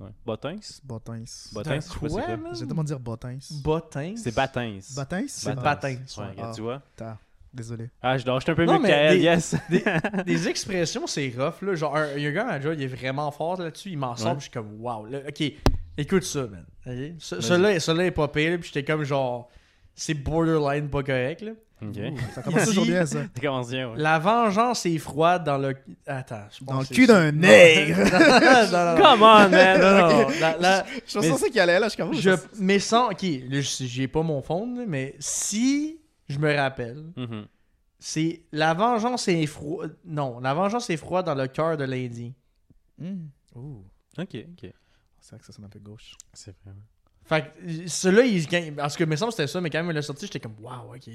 Ouais. 0.00 0.10
Bottins? 0.24 0.56
Bottins. 0.84 1.24
Bottins, 1.52 1.78
quoi? 1.98 2.20
J'ai 2.54 2.66
demandé 2.66 2.88
dire 2.88 3.00
bottins. 3.00 3.38
Bottins? 3.62 4.14
C'est 4.16 4.34
Battins. 4.34 4.78
Bottins? 4.96 5.24
C'est 5.28 5.54
Battins. 5.54 5.88
Ouais, 5.88 6.26
regarde, 6.30 6.38
Ah. 6.50 6.52
tu 6.54 6.60
vois. 6.62 6.82
t'as- 6.96 7.18
Désolé. 7.52 7.88
Ah, 8.02 8.18
je 8.18 8.24
dors, 8.24 8.38
je 8.40 8.44
suis 8.44 8.52
un 8.52 8.54
peu 8.54 8.64
Non, 8.66 8.74
mieux 8.74 8.78
que 8.80 8.82
mais 8.84 8.88
Kael, 8.90 9.16
des- 9.18 9.22
yes. 9.24 9.56
Des 10.26 10.48
expressions, 10.48 11.06
c'est 11.06 11.32
rough, 11.36 11.62
là. 11.62 11.74
Genre, 11.74 11.96
un- 11.96 12.12
il 12.16 12.22
y 12.22 12.26
a 12.26 12.28
un 12.28 12.32
gars 12.32 12.60
job, 12.60 12.74
il 12.76 12.82
est 12.82 12.86
vraiment 12.86 13.30
fort 13.30 13.58
là-dessus. 13.60 13.90
Il 13.90 13.98
m'en 13.98 14.14
sort, 14.16 14.28
Ouais. 14.32 14.34
je 14.36 14.42
suis 14.42 14.50
comme, 14.50 14.78
wow. 14.80 15.06
Là, 15.06 15.20
ok, 15.28 15.52
écoute 15.96 16.24
ça, 16.24 16.42
man. 16.46 16.64
Ok? 16.86 16.92
Ce- 17.18 17.34
Vas-y. 17.36 17.42
Celui-là 17.44 17.80
celui-là 17.80 18.04
est 18.06 18.10
pas 18.10 18.28
pire, 18.28 18.58
puis 18.60 18.70
j'étais 18.72 18.84
comme, 18.84 19.02
genre, 19.02 19.48
c'est 19.94 20.14
borderline 20.14 20.88
pas 20.90 21.02
correct, 21.02 21.40
là. 21.40 21.52
Ok. 21.80 21.96
Ouh, 21.96 22.16
Ça 22.34 22.42
commence 22.44 22.64
toujours 22.66 22.84
bien, 22.86 23.06
ça? 23.06 23.20
Tu 23.34 23.40
commences 23.40 23.70
bien, 23.70 23.90
ouais. 23.90 23.98
La 23.98 24.18
vengeance 24.18 24.84
est 24.86 24.98
froide 24.98 25.44
dans 25.44 25.58
le. 25.58 25.76
Attends, 26.06 26.42
je 26.50 26.64
pense 26.64 26.74
Dans 26.74 26.80
le 26.80 26.86
cul 26.86 27.06
d'un 27.06 27.30
nègre. 27.32 27.96
non, 27.98 28.72
non, 28.72 28.94
non. 28.96 29.02
Come 29.02 29.22
on, 29.22 29.48
man! 29.48 29.80
Non, 29.80 30.08
non. 30.24 30.28
La- 30.40 30.56
la- 30.58 30.86
Je 31.06 31.14
pensais 31.14 31.30
Mais- 31.30 31.36
ça 31.38 31.48
qu'il 31.48 31.60
allait, 31.60 31.78
là. 31.78 31.86
Je 31.86 31.92
suis 31.94 32.02
comme. 32.02 32.14
je, 32.14 32.30
mais 32.58 32.78
sans. 32.80 33.10
Ok, 33.10 33.22
je- 33.22 33.84
j'ai 33.86 34.08
pas 34.08 34.22
mon 34.22 34.42
fond, 34.42 34.66
mais 34.88 35.14
si 35.20 36.00
je 36.28 36.38
me 36.38 36.54
rappelle, 36.56 37.04
Mhm. 37.16 37.46
c'est 37.98 38.42
la 38.52 38.74
vengeance 38.74 39.28
est 39.28 39.46
froide. 39.46 39.96
Non, 40.04 40.40
la 40.40 40.54
vengeance 40.54 40.90
est 40.90 40.96
froide 40.96 41.26
dans 41.26 41.34
le 41.36 41.46
cœur 41.46 41.76
de 41.76 41.84
l'Indien. 41.84 42.32
Hmm. 42.98 43.28
Ouh. 43.54 43.84
Ok, 44.18 44.34
ok. 44.34 44.70
C'est 45.20 45.30
vrai 45.30 45.38
que 45.38 45.46
ça 45.46 45.52
sonne 45.52 45.66
un 45.66 45.68
peu 45.68 45.78
gauche. 45.78 46.14
C'est 46.32 46.54
vrai. 46.64 46.74
Fait 47.24 47.42
que 47.54 47.86
celui-là, 47.88 48.24
il 48.24 48.74
Parce 48.74 48.96
que, 48.96 49.04
me 49.04 49.14
semble 49.14 49.30
que 49.32 49.36
c'était 49.36 49.46
ça, 49.46 49.60
mais 49.60 49.68
quand 49.70 49.78
même, 49.78 49.90
il 49.90 49.94
l'a 49.94 50.02
sorti, 50.02 50.24
j'étais 50.26 50.40
comme, 50.40 50.56
wow, 50.60 50.94
ok. 50.96 51.08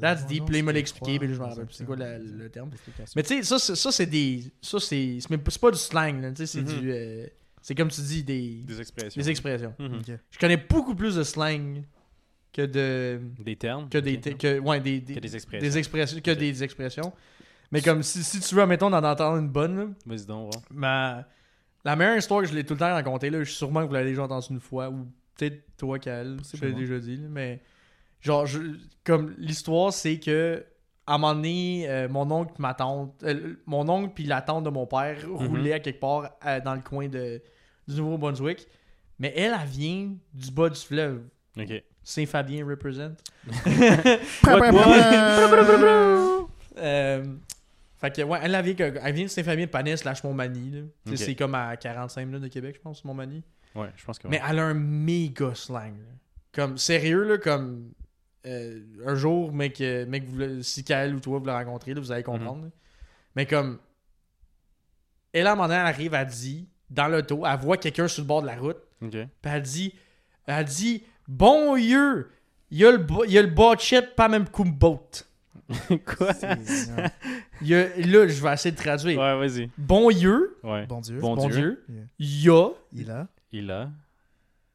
That's 0.00 0.26
deep. 0.26 0.44
Puis 0.46 0.54
là, 0.54 0.58
il 0.60 0.64
m'a 0.64 0.72
l'expliqué, 0.72 1.18
puis 1.18 1.28
là, 1.28 1.34
je 1.34 1.38
me 1.40 1.44
rappelle 1.44 1.66
plus 1.66 1.74
c'est 1.74 1.84
quoi 1.84 1.96
la- 1.96 2.18
le 2.18 2.48
terme. 2.48 2.70
Mais 3.14 3.22
tu 3.22 3.36
sais, 3.36 3.42
ça, 3.42 3.58
c'est- 3.58 3.74
ça, 3.74 3.92
c'est 3.92 4.06
des. 4.06 4.44
Ça, 4.62 4.80
c'est. 4.80 5.18
C'est 5.20 5.60
pas- 5.60 5.70
du 5.70 5.78
slang, 5.78 6.20
là, 6.22 6.30
tu 6.30 6.36
sais, 6.38 6.46
c'est 6.46 6.62
Mhm. 6.62 6.80
du. 6.80 6.90
euh, 6.92 7.26
c'est 7.60 7.74
comme 7.74 7.88
tu 7.88 8.00
dis, 8.00 8.22
des. 8.24 8.62
Des 8.66 8.80
expressions. 8.80 9.20
Des 9.22 9.28
expressions. 9.30 9.74
Mhm. 9.78 9.98
Ok. 10.00 10.18
Je 10.30 10.38
connais 10.38 10.56
beaucoup 10.56 10.94
plus 10.94 11.16
de 11.16 11.22
slang 11.22 11.82
que 12.52 12.62
de. 12.62 13.20
Des 13.38 13.56
termes? 13.56 13.88
Que 13.90 13.98
des. 13.98 14.18
Que, 14.18 14.58
ouais, 14.60 14.80
des, 14.80 15.00
des, 15.00 15.14
Que 15.14 15.20
des 15.20 15.34
expressions. 15.36 15.68
des 15.68 15.78
expressions. 15.78 16.20
Que 16.20 16.30
des 16.30 16.64
expressions. 16.64 17.12
Mais 17.70 17.80
comme 17.82 18.02
si, 18.02 18.22
si 18.24 18.40
tu 18.40 18.54
veux, 18.54 18.66
mettons, 18.66 18.90
d'en 18.90 19.02
entendre 19.04 19.38
une 19.38 19.48
bonne, 19.48 19.76
là, 19.76 19.86
Vas-y 20.06 20.26
donc, 20.26 20.52
voir. 20.52 20.62
ma, 20.70 21.26
la 21.84 21.96
meilleure 21.96 22.16
histoire 22.18 22.42
que 22.42 22.48
je 22.48 22.54
l'ai 22.54 22.64
tout 22.64 22.74
le 22.74 22.80
temps 22.80 22.92
racontée, 22.92 23.30
là, 23.30 23.38
je 23.40 23.44
suis 23.44 23.56
sûrement 23.56 23.82
que 23.82 23.86
vous 23.88 23.94
l'avez 23.94 24.10
déjà 24.10 24.22
entendue 24.24 24.46
une 24.50 24.60
fois, 24.60 24.90
ou 24.90 25.06
peut-être 25.36 25.62
toi, 25.78 25.98
Cal, 25.98 26.36
je 26.54 26.64
l'ai 26.66 26.72
déjà 26.74 26.98
dit, 26.98 27.16
là, 27.16 27.28
mais 27.30 27.62
genre, 28.22 28.46
je- 28.46 28.78
comme 29.04 29.34
l'histoire, 29.36 29.92
c'est 29.92 30.18
que 30.18 30.64
à 31.06 31.14
un 31.16 31.18
moment 31.18 31.34
donné, 31.34 31.84
euh, 31.90 32.08
mon 32.08 32.30
oncle, 32.30 32.54
ma 32.58 32.72
tante, 32.74 33.22
euh, 33.24 33.56
mon 33.66 33.86
oncle 33.88 34.12
puis 34.14 34.24
la 34.24 34.40
tante 34.40 34.64
de 34.64 34.70
mon 34.70 34.86
père 34.86 35.18
roulaient 35.28 35.72
à 35.74 35.80
quelque 35.80 35.98
part 36.00 36.30
euh, 36.46 36.60
dans 36.60 36.74
le 36.74 36.80
coin 36.80 37.08
de, 37.08 37.42
du 37.88 37.96
Nouveau-Brunswick, 37.96 38.66
mais 39.18 39.32
elle, 39.36 39.52
elle 39.60 39.68
vient 39.68 40.14
du 40.32 40.50
bas 40.52 40.68
du 40.70 40.80
fleuve. 40.80 41.22
Ok. 41.58 41.82
Saint-Fabien 42.04 42.64
represent. 42.66 43.12
Fait 48.00 48.10
que, 48.12 48.22
ouais, 48.22 48.38
elle, 48.42 48.54
elle 48.54 48.64
vient, 48.64 48.74
que- 48.74 48.98
elle 49.00 49.14
vient 49.14 49.24
de 49.24 49.30
Saint-Fabien 49.30 49.66
de 49.66 49.70
Panay 49.70 49.96
slash 49.96 50.24
Montmagny. 50.24 50.70
là. 50.70 50.80
Tu 51.06 51.16
sais, 51.16 51.22
Ok. 51.22 51.26
C'est 51.28 51.34
comme 51.36 51.54
à 51.54 51.76
45 51.76 52.24
minutes 52.26 52.42
de 52.42 52.48
Québec, 52.48 52.74
je 52.76 52.80
pense, 52.80 53.04
Montmagny. 53.04 53.42
Ouais, 53.74 53.88
je 53.96 54.04
pense 54.04 54.18
que. 54.18 54.26
Mais 54.28 54.38
ouais. 54.40 54.46
elle 54.50 54.58
a 54.58 54.64
un 54.64 54.74
méga 54.74 55.54
slang. 55.54 55.92
là. 55.96 56.12
Comme, 56.52 56.76
sérieux, 56.78 57.22
là, 57.24 57.38
comme 57.38 57.92
euh, 58.46 58.80
un 59.06 59.14
jour, 59.14 59.52
mec, 59.52 59.80
mec 59.80 60.24
vous 60.24 60.36
le- 60.36 60.62
si 60.62 60.82
Kael 60.84 61.14
ou 61.14 61.20
toi 61.20 61.38
vous 61.38 61.44
le 61.46 61.52
rencontrez, 61.52 61.94
là, 61.94 62.00
vous 62.00 62.12
allez 62.12 62.22
comprendre. 62.22 62.64
là. 62.64 62.70
Mais 63.36 63.46
comme, 63.46 63.78
elle, 65.32 65.46
à 65.46 65.52
un 65.52 65.54
moment 65.54 65.68
donné, 65.68 65.80
elle 65.80 65.86
arrive, 65.86 66.14
elle 66.14 66.26
dit, 66.26 66.68
dans 66.90 67.08
l'auto, 67.08 67.44
elle 67.46 67.58
voit 67.58 67.76
quelqu'un 67.78 68.08
sur 68.08 68.22
le 68.22 68.26
bord 68.28 68.42
de 68.42 68.46
la 68.46 68.56
route, 68.56 68.76
puis 69.40 69.50
elle 69.52 69.62
dit, 69.62 69.94
elle 70.46 70.64
dit, 70.64 71.02
bon 71.26 71.76
yeux, 71.76 72.30
il 72.70 72.78
y 72.78 72.84
a 72.86 72.90
le, 72.90 72.98
bo- 72.98 73.24
il 73.24 73.32
y 73.32 73.38
a 73.38 73.42
le 73.42 73.48
botchet, 73.48 74.02
pas 74.02 74.28
même 74.28 74.44
boat. 74.64 75.08
Quoi? 76.04 76.32
Il 77.62 77.68
y 77.68 77.74
a, 77.74 77.88
là, 77.96 78.26
je 78.28 78.42
vais 78.42 78.52
essayer 78.52 78.72
de 78.72 78.76
traduire. 78.76 79.18
Ouais, 79.18 79.38
vas-y. 79.38 79.70
Bon 79.78 80.10
yeux, 80.10 80.58
Ouais. 80.62 80.84
Bon 80.86 81.00
Dieu. 81.00 81.18
Bon 81.18 81.34
bon 81.36 81.48
Dieu. 81.48 81.84
Dieu, 81.88 82.04
il 82.18 82.42
y 82.44 82.50
a 82.50 82.68
Il 82.92 83.10
a. 83.10 83.28
Il 83.52 83.70
a. 83.70 83.90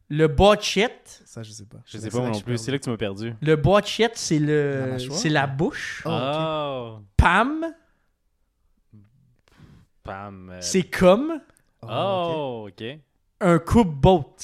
le 0.10 0.28
botchet. 0.28 1.02
Ça, 1.26 1.44
je 1.44 1.52
sais 1.52 1.66
pas. 1.66 1.78
Je 1.86 1.98
sais 1.98 2.00
C'est 2.06 2.10
pas 2.12 2.20
moi 2.20 2.30
non 2.30 2.40
plus. 2.40 2.58
C'est 2.58 2.72
là 2.72 2.78
que 2.80 2.84
tu 2.84 2.90
m'as 2.90 2.98
perdu. 2.98 3.34
Le 3.42 3.56
botchet, 3.56 4.12
c'est 4.16 4.40
La 4.40 4.98
le, 4.98 5.00
c'est 5.12 5.30
la 5.30 5.48
bouche. 5.48 6.02
Oh, 6.06 6.10
ok. 6.10 6.36
Oh. 6.38 7.00
Pam, 7.18 7.66
Pam. 10.04 10.50
euh, 10.52 10.58
c'est 10.62 10.84
comme 10.84 11.42
Oh, 11.82 11.86
ok. 11.86 11.90
Oh, 11.92 12.68
ok. 12.70 13.00
un 13.42 13.60
coupe-boat. 13.60 14.36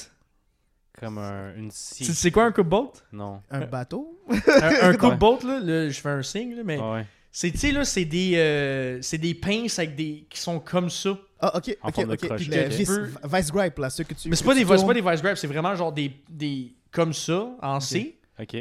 Comme 1.00 1.18
un, 1.18 1.54
une 1.56 1.70
scie. 1.70 2.04
Tu 2.04 2.12
sais 2.14 2.30
quoi 2.30 2.44
un 2.44 2.52
coupe-boat? 2.52 2.92
Non. 3.12 3.42
Un 3.50 3.60
bateau? 3.66 4.20
Un 4.28 4.90
un 4.90 4.94
coupe-boat, 4.94 5.40
là, 5.44 5.60
là, 5.60 5.88
je 5.88 6.00
fais 6.00 6.08
un 6.10 6.22
signe, 6.22 6.54
là, 6.54 6.62
mais 6.64 6.78
Ah 6.80 6.92
ouais. 6.92 7.06
c'est, 7.32 7.50
tu 7.50 7.58
sais, 7.58 7.72
là, 7.72 7.84
c'est 7.84 8.04
des, 8.04 8.34
euh, 8.36 9.02
c'est 9.02 9.18
des 9.18 9.34
pinces 9.34 9.78
avec 9.78 9.96
des, 9.96 10.26
qui 10.30 10.38
sont 10.40 10.60
comme 10.60 10.88
ça. 10.90 11.18
Ah, 11.46 11.56
ok, 11.56 11.76
En 11.82 11.88
ok, 11.88 11.94
forme 11.94 12.08
de 12.08 12.12
ok. 12.14 12.18
crochet. 12.26 12.68
Tu 12.70 12.84
peux- 12.84 13.10
Vice 13.36 13.52
Gripe, 13.52 13.78
là, 13.78 13.90
ceux 13.90 14.04
que 14.04 14.14
tu. 14.14 14.28
Mais 14.28 14.36
c'est 14.36 14.42
que 14.42 14.48
pas, 14.48 14.54
tu 14.54 14.64
tournes. 14.64 14.86
pas 14.86 14.94
des 14.94 15.00
vice 15.00 15.22
grips, 15.22 15.36
c'est 15.38 15.46
vraiment 15.46 15.74
genre 15.76 15.92
des, 15.92 16.12
des 16.28 16.72
comme 16.90 17.12
ça, 17.12 17.50
en 17.60 17.80
C, 17.80 18.18
Ok. 18.40 18.56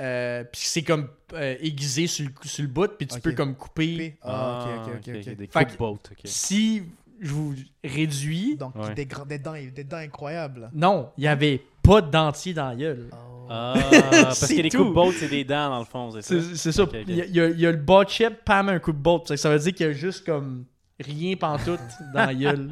Euh, 0.00 0.44
puis 0.44 0.62
c'est 0.64 0.82
comme 0.82 1.08
euh, 1.34 1.56
aiguisé 1.60 2.06
sur 2.06 2.24
le, 2.26 2.48
sur 2.48 2.62
le 2.62 2.68
bout, 2.68 2.88
puis 2.96 3.06
tu 3.06 3.16
Ok. 3.16 3.22
peux 3.22 3.32
comme 3.32 3.54
couper. 3.54 3.96
P. 3.96 4.18
Ah, 4.22 4.64
ok, 4.86 4.86
ok, 4.86 4.94
ok. 5.08 5.14
ok. 5.28 5.36
Des 5.36 5.46
Fait 5.46 5.64
coupe 5.64 5.72
que- 5.72 5.76
boat, 5.78 5.98
ok. 6.10 6.18
Si 6.24 6.82
je 7.20 7.30
vous 7.32 7.54
réduis, 7.84 8.56
Donc, 8.56 8.74
Ouais. 8.76 8.94
des, 8.94 9.04
grands- 9.04 9.26
des, 9.26 9.38
dents, 9.38 9.52
des 9.52 9.84
dents 9.84 9.98
incroyables. 9.98 10.70
non, 10.72 11.10
il 11.18 11.24
y 11.24 11.28
avait 11.28 11.60
pas 11.82 12.00
de 12.00 12.10
dentier 12.10 12.54
dans 12.54 12.68
la 12.70 12.76
gueule. 12.76 13.10
Ah, 13.50 13.74
parce 14.10 14.38
C'est 14.38 14.56
que 14.56 14.62
les 14.62 14.70
tout. 14.70 14.84
coupe 14.84 14.94
boat, 14.94 15.12
c'est 15.12 15.28
des 15.28 15.44
dents 15.44 15.68
dans 15.70 15.80
le 15.80 15.84
fond, 15.84 16.10
c'est 16.12 16.22
ça? 16.22 16.34
C'est 16.40 16.56
c'est 16.56 16.72
ça. 16.72 16.84
Ok, 16.84 16.90
ok. 16.94 17.04
Il, 17.08 17.16
y 17.16 17.20
a, 17.20 17.24
il 17.26 17.34
y 17.36 17.40
a- 17.40 17.48
il 17.48 17.60
y 17.60 17.66
a 17.66 17.70
le 17.72 17.76
bas 17.78 18.04
chip, 18.06 18.42
pam, 18.44 18.68
un 18.70 18.78
coup 18.78 18.92
de. 18.92 18.98
Ça, 19.26 19.36
ça 19.36 19.50
veut 19.50 19.58
dire 19.58 19.74
qu'il 19.74 19.86
y 19.86 19.88
a 19.90 19.92
juste 19.92 20.24
comme 20.24 20.64
rien 21.00 21.36
pantoute 21.36 21.80
dans 22.14 22.26
la 22.26 22.34
gueule. 22.34 22.68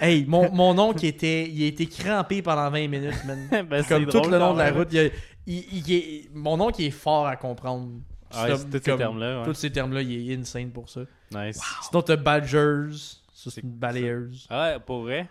hey, 0.00 0.24
mon, 0.26 0.50
mon 0.52 0.78
oncle, 0.78 1.04
était, 1.04 1.48
il 1.48 1.62
a 1.64 1.66
été 1.66 1.86
crampé 1.86 2.42
pendant 2.42 2.70
20 2.70 2.88
minutes, 2.88 3.24
man. 3.26 3.48
Ben, 3.68 3.82
c'est 3.82 3.88
comme 3.88 4.04
tout 4.06 4.18
drôle 4.20 4.30
le 4.32 4.38
long 4.38 4.54
de 4.54 4.58
la 4.58 4.72
route. 4.72 4.88
il 4.92 4.98
a- 4.98 5.04
il- 5.46 5.64
il 5.86 5.92
est- 5.92 6.30
mon 6.34 6.60
oncle 6.60 6.82
est 6.82 6.90
fort 6.90 7.26
à 7.26 7.36
comprendre. 7.36 7.90
Ah, 8.32 8.48
Comme- 8.48 8.64
tous 8.70 8.72
ces 8.72 8.80
termes-là, 8.96 9.38
ouais. 9.40 9.44
Tous 9.46 9.54
ces 9.54 9.70
termes-là, 9.70 10.02
il 10.02 10.30
est 10.30 10.36
insane 10.36 10.70
pour 10.70 10.88
ça. 10.88 11.02
Nice. 11.32 11.60
Sinon, 11.82 12.02
t'as 12.02 12.16
Badgers, 12.16 12.90
ça 13.32 13.50
c'est 13.50 13.62
une 13.62 13.70
balayeuse. 13.70 14.46
Ah 14.50 14.72
ouais, 14.74 14.80
pour 14.84 15.02
vrai? 15.02 15.28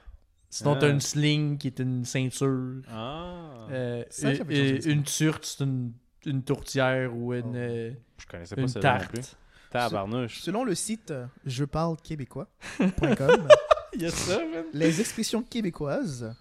Sinon, 0.49 0.73
Ah. 0.75 0.79
t'as 0.79 0.89
une 0.89 1.01
sling 1.01 1.57
qui 1.57 1.67
est 1.67 1.79
une 1.79 2.05
ceinture. 2.05 2.81
Ah. 2.89 3.67
Euh, 3.71 4.03
Ça, 4.09 4.31
une- 4.31 5.03
turte, 5.03 5.43
c'est 5.45 5.63
une, 5.65 5.91
une 6.25 6.43
tourtière 6.43 7.13
ou 7.13 7.33
une, 7.33 7.43
Oh. 7.47 7.55
euh, 7.55 7.91
je 8.17 8.25
connaissais 8.25 8.55
pas 8.55 8.61
une 8.61 8.67
ça 8.69 8.79
non 8.79 9.05
plus. 9.09 9.21
Tabarnouche. 9.79 10.39
Selon 10.39 10.63
le 10.63 10.75
site 10.75 11.13
je 11.45 11.65
parle 11.65 11.97
québécois.com, 11.97 13.47
les 14.73 14.99
expressions 15.01 15.41
québécoises 15.43 16.33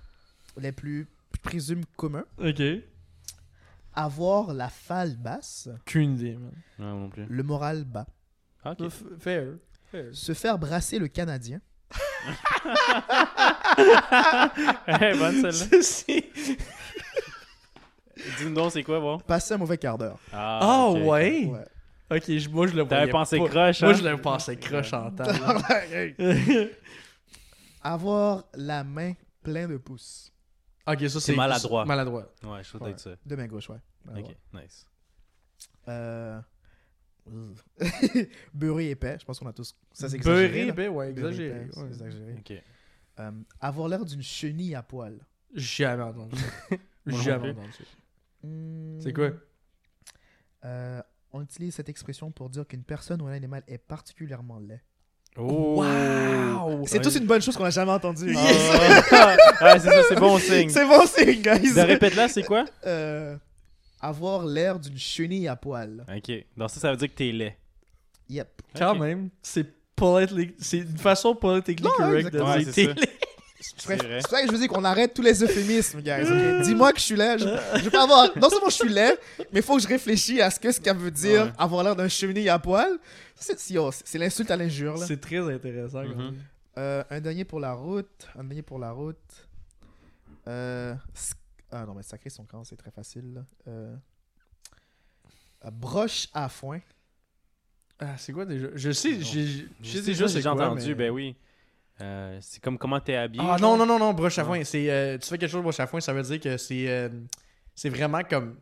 les 0.56 0.72
plus 0.72 1.06
présumes 1.42 1.84
communs, 1.96 2.24
Ok. 2.38 2.62
avoir 3.94 4.54
la 4.54 4.68
falle 4.68 5.16
basse, 5.16 5.68
Qu'une 5.84 6.14
idée, 6.14 6.36
man. 6.36 6.52
Non, 6.78 7.00
non 7.00 7.08
plus. 7.10 7.26
le 7.28 7.42
moral 7.42 7.84
bas, 7.84 8.06
Ah, 8.64 8.72
ok. 8.72 8.80
F- 8.80 9.18
Fair. 9.20 9.44
Fair. 9.90 10.06
se 10.12 10.32
faire 10.34 10.58
brasser 10.58 10.98
le 10.98 11.08
Canadien, 11.08 11.60
Hey, 14.86 15.18
bonne 15.18 15.40
celle-là. 15.52 15.82
C'est- 15.82 16.30
Dis-nous 18.38 18.54
donc, 18.54 18.72
c'est 18.72 18.82
quoi, 18.82 19.00
bon? 19.00 19.18
passer 19.18 19.54
un 19.54 19.58
mauvais 19.58 19.76
quart 19.78 19.98
d'heure. 19.98 20.18
Ah, 20.32 20.58
Ah 20.62 20.84
ok, 20.86 20.96
ok. 20.98 21.06
ouais? 21.08 21.44
Ouais. 21.46 21.64
Ok, 22.10 22.24
je- 22.30 22.48
moi 22.50 22.66
je 22.66 22.74
le 22.74 22.82
T'avais 22.86 22.96
voyais 23.02 23.10
pensé 23.12 23.38
pas. 23.38 23.48
croche, 23.48 23.80
Moi 23.82 23.90
hein? 23.90 23.94
je 23.94 24.04
l'avais 24.04 24.20
pensé 24.22 24.56
croche 24.56 24.92
en 24.92 25.10
temps. 25.10 25.24
Avoir 27.82 28.44
la 28.54 28.84
main 28.84 29.12
pleine 29.42 29.70
de 29.70 29.76
pouces. 29.76 30.32
ok, 30.86 31.08
ça 31.08 31.20
c'est 31.20 31.34
maladroit. 31.34 31.84
Maladroit. 31.84 32.32
Ouais, 32.42 32.62
je 32.62 32.68
trouve 32.68 32.82
Ouais. 32.82 32.90
être 32.90 33.00
ça. 33.00 33.10
De 33.24 33.36
main 33.36 33.46
gauche, 33.46 33.68
ouais. 33.70 33.78
Ok, 34.16 34.34
nice. 34.52 34.86
Euh... 35.88 36.40
Beurré 38.54 38.90
épais, 38.90 39.16
je 39.18 39.24
pense 39.24 39.38
qu'on 39.38 39.46
a 39.48 39.52
tous. 39.52 39.74
Ça, 39.92 40.08
c'est 40.10 40.18
Beurré, 40.18 40.44
exagéré. 40.44 40.88
ouais, 40.88 41.12
Beurré 41.12 41.28
exagéré. 41.30 41.62
épais, 41.64 41.78
ouais. 41.78 41.86
exagéré. 41.88 42.34
Ok. 42.38 42.52
Euh, 43.20 43.30
avoir 43.60 43.88
l'air 43.88 44.04
d'une 44.04 44.22
chenille 44.22 44.74
à 44.74 44.82
poil. 44.82 45.18
Jamais 45.54 46.02
entendu 46.02 46.36
ça. 46.36 46.76
Moi 47.06 47.20
Jamais 47.22 47.50
entendu 47.50 47.72
ça. 47.72 47.84
Hmm. 48.42 49.00
C'est 49.00 49.12
quoi? 49.12 49.30
Euh, 50.64 51.02
on 51.34 51.42
utilise 51.42 51.74
cette 51.74 51.88
expression 51.88 52.30
pour 52.30 52.48
dire 52.48 52.66
qu'une 52.66 52.84
personne 52.84 53.20
ou 53.20 53.26
un 53.26 53.32
animal 53.32 53.62
est 53.66 53.78
particulièrement 53.78 54.60
laid. 54.60 54.80
Oh! 55.36 55.82
Wow! 55.82 56.84
C'est 56.86 57.00
tous 57.02 57.16
une 57.16 57.26
bonne 57.26 57.42
chose 57.42 57.56
qu'on 57.56 57.64
a 57.64 57.70
jamais 57.70 57.90
entendue. 57.90 58.32
Ah, 58.38 59.36
ouais, 59.62 59.78
c'est 59.80 59.90
ça, 59.90 60.02
c'est 60.08 60.14
bon 60.18 60.38
signe. 60.38 60.68
C'est 60.70 60.86
bon 60.86 61.04
signe, 61.06 61.42
guys. 61.42 61.74
De 61.74 61.80
répète-là, 61.80 62.28
c'est 62.28 62.44
quoi? 62.44 62.64
Euh, 62.86 63.36
avoir 64.00 64.44
l'air 64.46 64.78
d'une 64.78 64.96
chenille 64.96 65.48
à 65.48 65.56
poil. 65.56 66.04
Ok. 66.08 66.32
Donc 66.56 66.70
ça, 66.70 66.78
ça 66.78 66.90
veut 66.92 66.96
dire 66.96 67.08
que 67.08 67.14
t'es 67.14 67.32
laid. 67.32 67.56
Yep. 68.28 68.48
Quand 68.78 68.94
même, 68.94 69.28
c'est 69.42 69.66
politically- 69.96 70.54
c'est 70.58 70.78
une 70.78 70.98
façon 70.98 71.34
politically 71.34 71.82
Non, 71.84 71.90
correct 71.96 72.32
de 72.32 72.38
dire 72.38 72.72
t'es 72.72 72.84
ça. 72.86 72.94
C'est 73.60 73.96
vrai. 73.96 74.20
ça 74.20 74.40
que 74.42 74.46
je 74.48 74.52
veux 74.52 74.58
dire 74.58 74.68
qu'on 74.68 74.84
arrête 74.84 75.14
tous 75.14 75.22
les 75.22 75.42
euphémismes, 75.42 76.00
guys. 76.00 76.24
Dis-moi 76.64 76.92
que 76.92 76.98
je 76.98 77.04
suis 77.04 77.16
laid. 77.16 77.38
Je, 77.38 77.80
je 77.84 77.88
pas 77.88 78.02
avoir. 78.02 78.28
Non 78.36 78.50
seulement 78.50 78.68
je 78.68 78.74
suis 78.74 78.88
laid, 78.88 79.16
mais 79.52 79.60
il 79.60 79.62
faut 79.62 79.76
que 79.76 79.82
je 79.82 79.88
réfléchisse 79.88 80.40
à 80.40 80.50
ce 80.50 80.58
que 80.60 80.70
ce 80.72 80.80
qu'elle 80.80 80.96
veut 80.96 81.10
dire 81.10 81.44
Ouais. 81.46 81.52
avoir 81.56 81.82
l'air 81.84 81.96
d'un 81.96 82.08
chenille 82.08 82.48
à 82.48 82.58
poil. 82.58 82.98
C'est 83.36 83.58
c'est- 83.58 83.74
yo, 83.74 83.90
c'est 83.92 84.18
l'insulte 84.18 84.50
à 84.50 84.56
l'injure. 84.56 84.96
là. 84.96 85.06
C'est 85.06 85.20
très 85.20 85.38
intéressant. 85.38 86.02
quand 86.02 86.16
même. 86.16 86.34
Euh, 86.76 87.04
un 87.08 87.20
dernier 87.20 87.44
pour 87.44 87.60
la 87.60 87.72
route. 87.72 88.26
Un 88.36 88.44
dernier 88.44 88.62
pour 88.62 88.78
la 88.80 88.90
route. 88.90 89.16
Euh, 90.48 90.94
ah 91.70 91.86
non, 91.86 91.94
mais 91.94 92.02
sacré 92.02 92.30
son 92.30 92.44
camp, 92.44 92.64
c'est 92.64 92.76
très 92.76 92.90
facile. 92.90 93.44
Euh, 93.68 93.94
broche 95.72 96.28
à 96.34 96.48
foin. 96.48 96.80
Ah, 97.98 98.16
c'est 98.18 98.32
quoi 98.32 98.44
déjà? 98.44 98.68
Je 98.74 98.90
sais, 98.90 99.20
j'ai- 99.22 99.68
déjà 100.02 100.28
c'est 100.28 100.42
j'ai 100.42 100.48
entendu, 100.48 100.88
mais- 100.88 100.94
ben 100.94 101.10
oui. 101.10 101.36
Euh, 102.00 102.38
c'est 102.40 102.60
comme 102.62 102.76
comment 102.76 102.98
t'es 103.00 103.14
habillé. 103.16 103.44
Ah 103.46 103.56
genre? 103.56 103.76
non, 103.76 103.86
non, 103.86 103.98
non, 103.98 104.06
non, 104.06 104.12
broche 104.14 104.38
à 104.38 104.42
Non. 104.42 104.48
foin. 104.48 104.64
C'est, 104.64 104.90
euh, 104.90 105.16
tu 105.18 105.28
fais 105.28 105.38
quelque 105.38 105.50
chose 105.50 105.58
de 105.60 105.62
broche 105.62 105.78
à 105.80 105.86
foin, 105.86 106.00
ça 106.00 106.12
veut 106.12 106.22
dire 106.22 106.40
que 106.40 106.56
c'est, 106.56 106.88
euh, 106.88 107.08
c'est 107.74 107.88
vraiment 107.88 108.22
comme. 108.28 108.56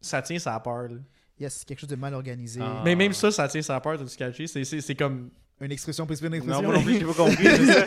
Ça 0.00 0.22
tient 0.22 0.38
sa 0.38 0.58
peur. 0.60 0.88
là. 0.88 0.98
Yes, 1.40 1.54
c'est 1.58 1.64
quelque 1.66 1.80
chose 1.80 1.88
de 1.90 1.96
mal 1.96 2.14
organisé. 2.14 2.60
Ah. 2.62 2.82
Mais 2.84 2.94
même 2.94 3.12
ça, 3.12 3.30
ça 3.32 3.48
tient 3.48 3.62
sa 3.62 3.80
peur, 3.80 3.98
t'as-tu 3.98 4.16
catché? 4.16 4.46
C'est, 4.46 4.62
c'est, 4.64 4.80
c'est 4.80 4.94
comme, 4.94 5.30
Une 5.60 5.72
expression 5.72 6.06
plus 6.06 6.20
une 6.20 6.28
Non, 6.28 6.34
expression. 6.36 6.62
moi 6.62 6.74
non 6.74 6.82
plus, 6.82 6.98
j'ai 7.00 7.04
pas 7.06 7.14
compris. 7.14 7.44
ça. 7.66 7.84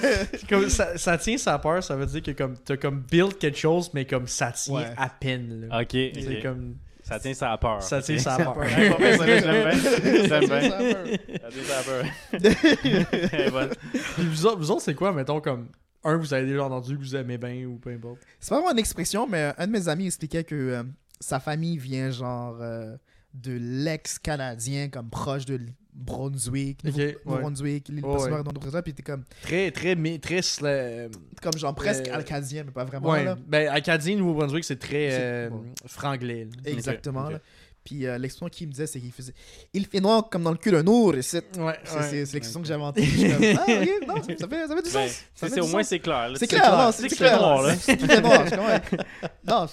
comme 0.50 0.70
ça, 0.70 0.98
ça 0.98 1.18
tient 1.18 1.38
sa 1.38 1.58
peur, 1.60 1.82
ça 1.84 1.96
veut 1.96 2.06
dire 2.06 2.22
que 2.24 2.32
comme 2.32 2.58
t'as 2.58 2.76
comme 2.78 3.02
build 3.02 3.38
quelque 3.38 3.58
chose, 3.58 3.92
mais 3.94 4.06
comme 4.06 4.28
ça 4.28 4.52
tient 4.52 4.76
Ouais. 4.76 4.94
à 4.98 5.10
peine. 5.10 5.68
là. 5.70 5.82
Ok, 5.82 5.90
C'est 5.92 6.42
comme. 6.42 6.76
Ça 7.08 7.20
tient 7.20 7.34
à 7.42 7.58
peur. 7.60 7.84
Ça 7.84 8.02
tient 8.02 8.18
sa 8.18 8.36
peur. 8.38 8.60
L'aime 8.66 8.96
bien. 8.98 9.18
J'aime 9.18 9.70
bien. 9.70 10.28
Ça 10.28 10.38
a 10.38 10.42
peur. 10.42 10.62
Ça 10.72 11.50
tient 11.52 11.78
à 11.78 11.84
peur. 13.52 13.70
Puis 14.16 14.26
vous 14.28 14.46
autres, 14.48 14.58
vous 14.58 14.72
autres, 14.72 14.82
c'est 14.82 14.96
quoi, 14.96 15.14
mettons, 15.14 15.40
comme. 15.40 15.70
Un, 16.04 16.18
vous 16.18 16.34
avez 16.34 16.46
déjà 16.46 16.64
entendu 16.66 16.96
que 16.98 17.02
vous 17.02 17.16
aimez 17.16 17.38
bien 17.40 17.66
ou 17.66 17.78
peu 17.78 17.90
importe? 17.92 18.20
C'est 18.40 18.50
pas 18.50 18.58
vraiment 18.58 18.72
une 18.72 18.80
expression, 18.80 19.28
mais 19.28 19.54
un 19.58 19.66
de 19.66 19.72
mes 19.72 19.88
amis 19.88 20.06
expliquait 20.06 20.44
que 20.44 20.54
euh, 20.56 20.84
sa 21.20 21.40
famille 21.40 21.78
vient 21.80 22.12
genre 22.12 22.58
euh, 22.62 22.96
de 23.34 23.58
l'ex-canadien, 23.60 24.90
comme 24.90 25.10
proche 25.10 25.46
de 25.46 25.60
Brunswick, 25.96 26.80
Ok, 26.86 26.94
ouais. 26.98 27.16
Nouveau-Brunswick, 27.26 27.88
l'île 27.88 28.02
Passagère, 28.02 28.44
ouais. 28.74 28.82
puis 28.82 28.94
t'es 28.94 29.02
comme, 29.02 29.24
Très, 29.42 29.72
très, 29.72 29.96
mais 29.96 30.20
très. 30.20 30.42
comme 31.42 31.58
genre 31.58 31.74
presque 31.74 32.10
Euh, 32.10 32.18
acadien, 32.18 32.64
mais 32.66 32.72
pas 32.72 32.84
vraiment. 32.84 33.10
Ouais, 33.12 33.24
Là. 33.24 33.38
ben 33.48 33.70
Acadien, 33.70 34.18
Nouveau-Brunswick, 34.18 34.64
c'est 34.66 34.76
très 34.80 35.10
euh, 35.12 35.50
bon. 35.50 35.64
franglais. 35.88 36.46
là. 36.46 36.72
Exactement. 36.72 37.30
là. 37.30 37.40
Puis 37.86 38.06
euh, 38.08 38.18
l'expression 38.18 38.50
qu'il 38.50 38.66
me 38.68 38.72
disait, 38.72 38.88
c'est 38.88 39.00
qu'il 39.00 39.12
faisait 39.12 39.34
Il 39.74 39.86
fait 39.86 40.00
noir 40.02 40.28
comme 40.30 40.42
dans 40.44 40.52
le 40.52 40.58
cul 40.58 40.72
d'un 40.72 40.86
ours. 40.88 41.22
C'est 41.22 41.56
Ouais, 41.58 41.78
c'est- 41.84 42.02
c'est- 42.02 42.26
c'est 42.26 42.34
l'expression 42.34 42.62
que 42.62 42.68
j'avais 42.68 42.82
entendue. 42.84 43.06
Ah, 43.32 43.62
ok, 43.68 44.08
non, 44.08 44.16
ça 44.40 44.48
fait, 44.48 44.68
ça 44.68 44.76
fait 44.76 44.82
du 44.82 44.92
Ben, 44.92 45.08
sens. 45.08 45.12
Ça 45.12 45.22
c'est- 45.36 45.46
fait 45.46 45.50
c'est- 45.50 45.56
du 45.56 45.60
au 45.62 45.68
moins, 45.68 45.82
sens. 45.84 45.90
c'est 45.90 46.00
clair. 46.00 46.30
là. 46.30 46.34
C'est 46.34 46.40
C'est 46.40 46.48
clair, 46.58 46.76
non, 46.78 46.92
c'est 46.92 47.10
C'est 47.10 47.16
clair. 47.16 47.40
là. 47.62 47.76
C'est 47.80 48.02
est 48.12 48.22
noir. 48.22 48.82
Non, 49.48 49.68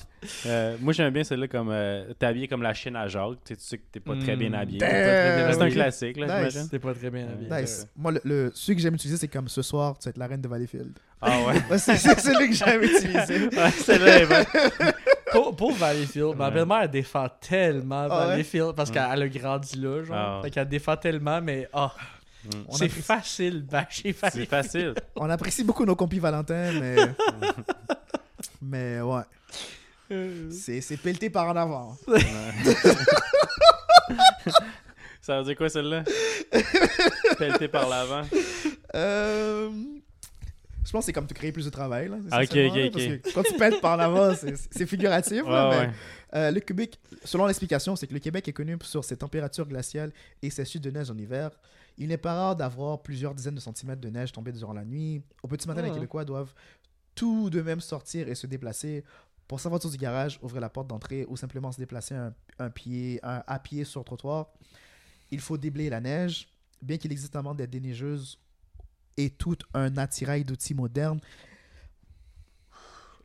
Euh, 0.46 0.76
moi, 0.80 0.92
j'aime 0.92 1.12
bien 1.12 1.24
celle-là 1.24 1.48
comme 1.48 1.70
euh, 1.72 2.04
t'es 2.18 2.26
habillé 2.26 2.46
comme 2.46 2.62
la 2.62 2.74
chienne 2.74 2.94
à 2.96 3.08
Jacques. 3.08 3.38
Tu 3.44 3.56
sais, 3.58 3.78
que 3.78 3.82
t'es 3.90 3.98
pas 4.00 4.14
très 4.16 4.36
bien 4.36 4.50
Mm. 4.50 4.54
habillé. 4.54 4.78
Damn. 4.78 5.52
C'est 5.54 5.62
un 5.62 5.70
classique, 5.70 6.16
là, 6.18 6.26
j'imagine. 6.26 6.62
C'était 6.64 6.78
pas 6.78 6.94
très 6.94 7.10
bien 7.10 7.26
habillé. 7.28 7.50
nice. 7.62 7.86
Moi, 7.96 8.12
le, 8.22 8.52
celui 8.54 8.76
que 8.76 8.82
j'aime 8.82 8.94
utiliser, 8.94 9.16
c'est 9.18 9.28
comme 9.28 9.48
ce 9.48 9.62
soir, 9.62 9.98
tu 9.98 10.04
vas 10.04 10.10
être 10.10 10.18
la 10.18 10.26
reine 10.26 10.40
de 10.42 10.48
Valleyfield. 10.48 10.92
Ah 11.22 11.38
ouais. 11.46 11.54
C'est 11.78 11.96
c'est 11.96 12.20
celui 12.20 12.50
que 12.50 12.54
j'aime 12.54 12.82
utiliser. 12.82 13.46
Ouais, 13.56 13.70
celle-là 13.70 14.18
est 14.20 14.26
bonne. 14.26 14.92
Pour, 15.32 15.56
pour 15.56 15.72
Valleyfield, 15.72 16.36
ma 16.36 16.50
belle-mère 16.50 16.82
elle 16.82 16.90
défend 16.90 17.26
tellement 17.40 18.06
Ah 18.10 18.20
ouais? 18.20 18.26
Valleyfield 18.28 18.72
parce 18.74 18.90
Mm. 18.90 18.92
qu'elle 18.94 19.08
elle 19.12 19.22
a 19.22 19.28
grandi 19.28 19.76
là, 19.78 20.02
genre. 20.04 20.16
Ah 20.16 20.36
ouais. 20.36 20.42
Fait 20.44 20.50
qu'elle 20.50 20.68
défend 20.68 20.96
tellement, 20.96 21.40
mais 21.40 21.68
ah, 21.72 21.92
Mm. 22.44 22.48
On 22.68 22.72
c'est 22.74 22.86
apprécie- 22.86 23.02
facile 23.02 23.62
bâcher 23.62 24.12
C'est 24.12 24.20
Valleyfield. 24.20 24.48
facile. 24.48 24.94
On 25.14 25.30
apprécie 25.30 25.62
beaucoup 25.62 25.84
nos 25.84 25.94
compis 25.94 26.18
Valentin, 26.18 26.72
mais. 26.72 26.96
mais 28.62 29.00
ouais. 29.00 29.22
Euh, 30.10 30.50
C'est 30.50 30.80
c'est 30.80 30.96
pelleté 30.96 31.30
par 31.30 31.46
en 31.48 31.54
avant. 31.56 31.96
Ça 35.20 35.38
veut 35.38 35.44
dire 35.44 35.56
quoi, 35.56 35.68
celle-là? 35.68 36.02
Pelleté 37.38 37.68
par 37.68 37.88
l'avant. 37.88 38.22
Euh, 38.96 39.70
Je 40.92 40.98
pense 40.98 41.04
que 41.04 41.06
c'est 41.06 41.12
comme 41.14 41.26
te 41.26 41.32
créer 41.32 41.52
plus 41.52 41.64
de 41.64 41.70
travail. 41.70 42.08
Là, 42.10 42.18
Ah, 42.30 42.42
ok, 42.42 42.54
essentiellement, 42.54 42.68
ok, 42.74 42.76
là, 42.76 42.86
ok. 42.86 42.92
Parce 43.22 43.34
que 43.34 43.40
quand 43.40 43.42
tu 43.44 43.54
pètes 43.58 43.80
par 43.80 43.96
en 43.98 44.02
avant, 44.02 44.34
c'est 44.34 44.84
figuratif. 44.86 45.42
là, 45.46 45.70
Ouais, 45.70 45.74
mais, 45.80 45.86
ouais. 45.86 45.92
euh, 46.34 46.50
le 46.50 46.60
Québec, 46.60 46.98
selon 47.24 47.46
l'explication, 47.46 47.96
c'est 47.96 48.06
que 48.06 48.12
le 48.12 48.18
Québec 48.20 48.46
est 48.46 48.52
connu 48.52 48.76
sur 48.82 49.02
ses 49.02 49.16
températures 49.16 49.66
glaciales 49.66 50.12
et 50.42 50.50
ses 50.50 50.66
chutes 50.66 50.82
de 50.84 50.90
neige 50.90 51.10
en 51.10 51.16
hiver. 51.16 51.50
Il 51.96 52.08
n'est 52.08 52.18
pas 52.18 52.34
rare 52.34 52.56
d'avoir 52.56 53.00
plusieurs 53.00 53.34
dizaines 53.34 53.54
de 53.54 53.60
centimètres 53.60 54.02
de 54.02 54.10
neige 54.10 54.32
tombés 54.32 54.52
durant 54.52 54.74
la 54.74 54.84
nuit. 54.84 55.22
Au 55.42 55.48
petit 55.48 55.66
matin, 55.66 55.80
les 55.80 55.88
Ah. 55.88 55.94
Québécois 55.94 56.26
doivent 56.26 56.52
tout 57.14 57.48
de 57.48 57.62
même 57.62 57.80
sortir 57.80 58.28
et 58.28 58.34
se 58.34 58.46
déplacer 58.46 59.02
pour 59.48 59.60
sortir 59.60 59.88
du 59.90 59.96
garage, 59.96 60.38
ouvrir 60.42 60.60
la 60.60 60.68
porte 60.68 60.88
d'entrée 60.88 61.24
ou 61.26 61.38
simplement 61.38 61.72
se 61.72 61.78
déplacer 61.78 62.14
un, 62.14 62.34
un 62.58 62.68
pied, 62.68 63.18
un, 63.22 63.42
à 63.46 63.58
pied 63.58 63.84
sur 63.84 64.00
le 64.00 64.04
trottoir. 64.04 64.48
Il 65.30 65.40
faut 65.40 65.56
déblayer 65.56 65.88
la 65.88 66.00
neige. 66.02 66.48
Bien 66.82 66.98
qu'il 66.98 67.12
existe 67.12 67.34
avant 67.34 67.54
des 67.54 67.66
déneigeuses 67.66 68.38
et 69.16 69.30
tout 69.30 69.56
un 69.74 69.96
attirail 69.96 70.44
d'outils 70.44 70.74
modernes, 70.74 71.20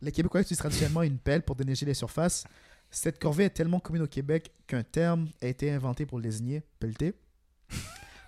les 0.02 0.12
Québécois 0.12 0.42
utilisent 0.42 0.60
traditionnellement 0.60 1.02
une 1.04 1.18
pelle 1.18 1.42
pour 1.42 1.56
déneiger 1.56 1.86
les 1.86 1.94
surfaces. 1.94 2.44
Cette 2.92 3.20
corvée 3.20 3.46
est 3.46 3.50
tellement 3.50 3.80
commune 3.80 4.04
au 4.04 4.08
Québec 4.08 4.52
qu'un 4.68 4.84
terme 4.84 5.28
a 5.42 5.48
été 5.48 5.72
inventé 5.72 6.06
pour 6.06 6.20
le 6.20 6.24
désigner, 6.24 6.62
pelleter. 6.80 7.14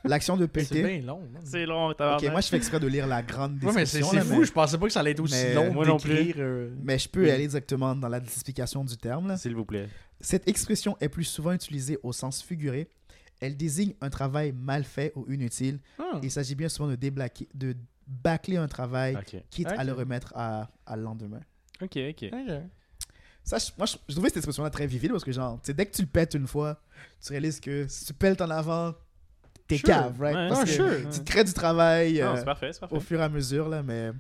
L'action 0.06 0.38
de 0.38 0.44
C'est 0.44 0.48
pelleter. 0.48 0.84
bien 0.84 1.02
long. 1.06 1.22
C'est 1.44 1.65
long, 1.65 1.90
Ok, 1.90 1.99
moi 2.31 2.40
je 2.41 2.48
fais 2.48 2.56
exprès 2.57 2.80
de 2.80 2.88
lire 2.88 3.06
la 3.06 3.22
grande 3.22 3.61
Ouais, 3.64 3.73
mais 3.73 3.86
c'est 3.86 3.99
description. 3.99 4.10
c'est 4.23 4.30
là, 4.30 4.36
fou, 4.36 4.44
je 4.45 4.52
pensais 4.52 4.77
pas 4.77 4.88
que 4.88 4.94
ça 4.94 5.02
allait 5.02 5.11
être 5.11 5.19
aussi 5.19 5.34
mais- 5.34 5.53
long 5.53 5.73
Moi 5.73 5.86
non 5.86 5.98
d'écrire. 5.98 6.36
euh, 6.40 6.73
mais 6.81 6.98
je 6.98 7.10
peux 7.10 7.23
Oui. 7.23 7.30
aller 7.30 7.48
directement 7.48 7.94
dans 7.95 8.07
la 8.07 8.18
explication 8.19 8.84
du 8.86 8.95
terme. 8.98 9.27
là. 9.27 9.38
S'il 9.38 9.56
vous 9.56 9.65
plaît. 9.65 9.90
Cette 10.22 10.48
expression 10.48 10.98
est 11.02 11.10
plus 11.10 11.26
souvent 11.26 11.52
utilisée 11.52 11.98
au 12.02 12.14
sens 12.14 12.41
figuré. 12.41 12.90
Elle 13.40 13.56
désigne 13.56 13.94
un 14.02 14.10
travail 14.10 14.52
mal 14.52 14.84
fait 14.84 15.14
ou 15.16 15.26
inutile. 15.32 15.80
ah. 15.98 16.20
Il 16.22 16.30
s'agit 16.32 16.56
bien 16.56 16.68
souvent 16.70 16.90
de 16.90 16.95
déblaquer, 16.95 17.48
de 17.53 17.76
bâcler 18.07 18.57
un 18.57 18.68
travail, 18.68 19.18
quitte 19.49 19.68
à 19.68 19.84
le 19.84 19.94
remettre 19.94 20.34
à, 20.36 20.70
à 20.86 20.95
le 20.98 21.03
lendemain. 21.03 21.40
Ok, 21.82 21.98
ok. 22.10 22.32
Ça, 23.44 23.57
je- 23.57 23.72
moi, 23.78 23.86
je, 23.88 23.95
je 24.07 24.14
trouvais 24.14 24.30
cette 24.30 24.38
expression-là 24.38 24.70
très 24.70 24.86
vivide 24.86 25.11
parce 25.11 25.24
que, 25.24 25.32
genre, 25.32 25.60
dès 25.66 25.86
que 25.86 25.95
tu 25.95 26.02
le 26.02 26.07
pètes 26.07 26.34
une 26.34 26.45
fois, 26.48 26.82
tu 27.26 27.32
réalises 27.32 27.60
que 27.60 27.88
si 27.88 28.06
tu 28.06 28.14
pètes 28.14 28.41
en 28.41 28.49
avant, 28.49 28.94
t'es 29.68 29.78
Sure. 29.78 29.88
cave, 29.88 30.20
right? 30.22 30.36
Ouais, 30.36 30.48
Parce 30.49 30.64
que 30.66 30.70
sure. 30.72 31.10
tu 31.11 31.20
te 31.22 31.26
crées 31.26 31.44
du 31.44 31.53
travail 31.53 32.20
Non, 32.20 32.36
euh, 32.36 32.44
parfait, 32.44 32.72
parfait. 32.80 32.95
au 32.95 32.99
fur 32.99 33.20
et 33.20 33.24
à 33.24 33.30
mesure, 33.30 33.70
là, 33.70 33.82
mais. 33.82 34.11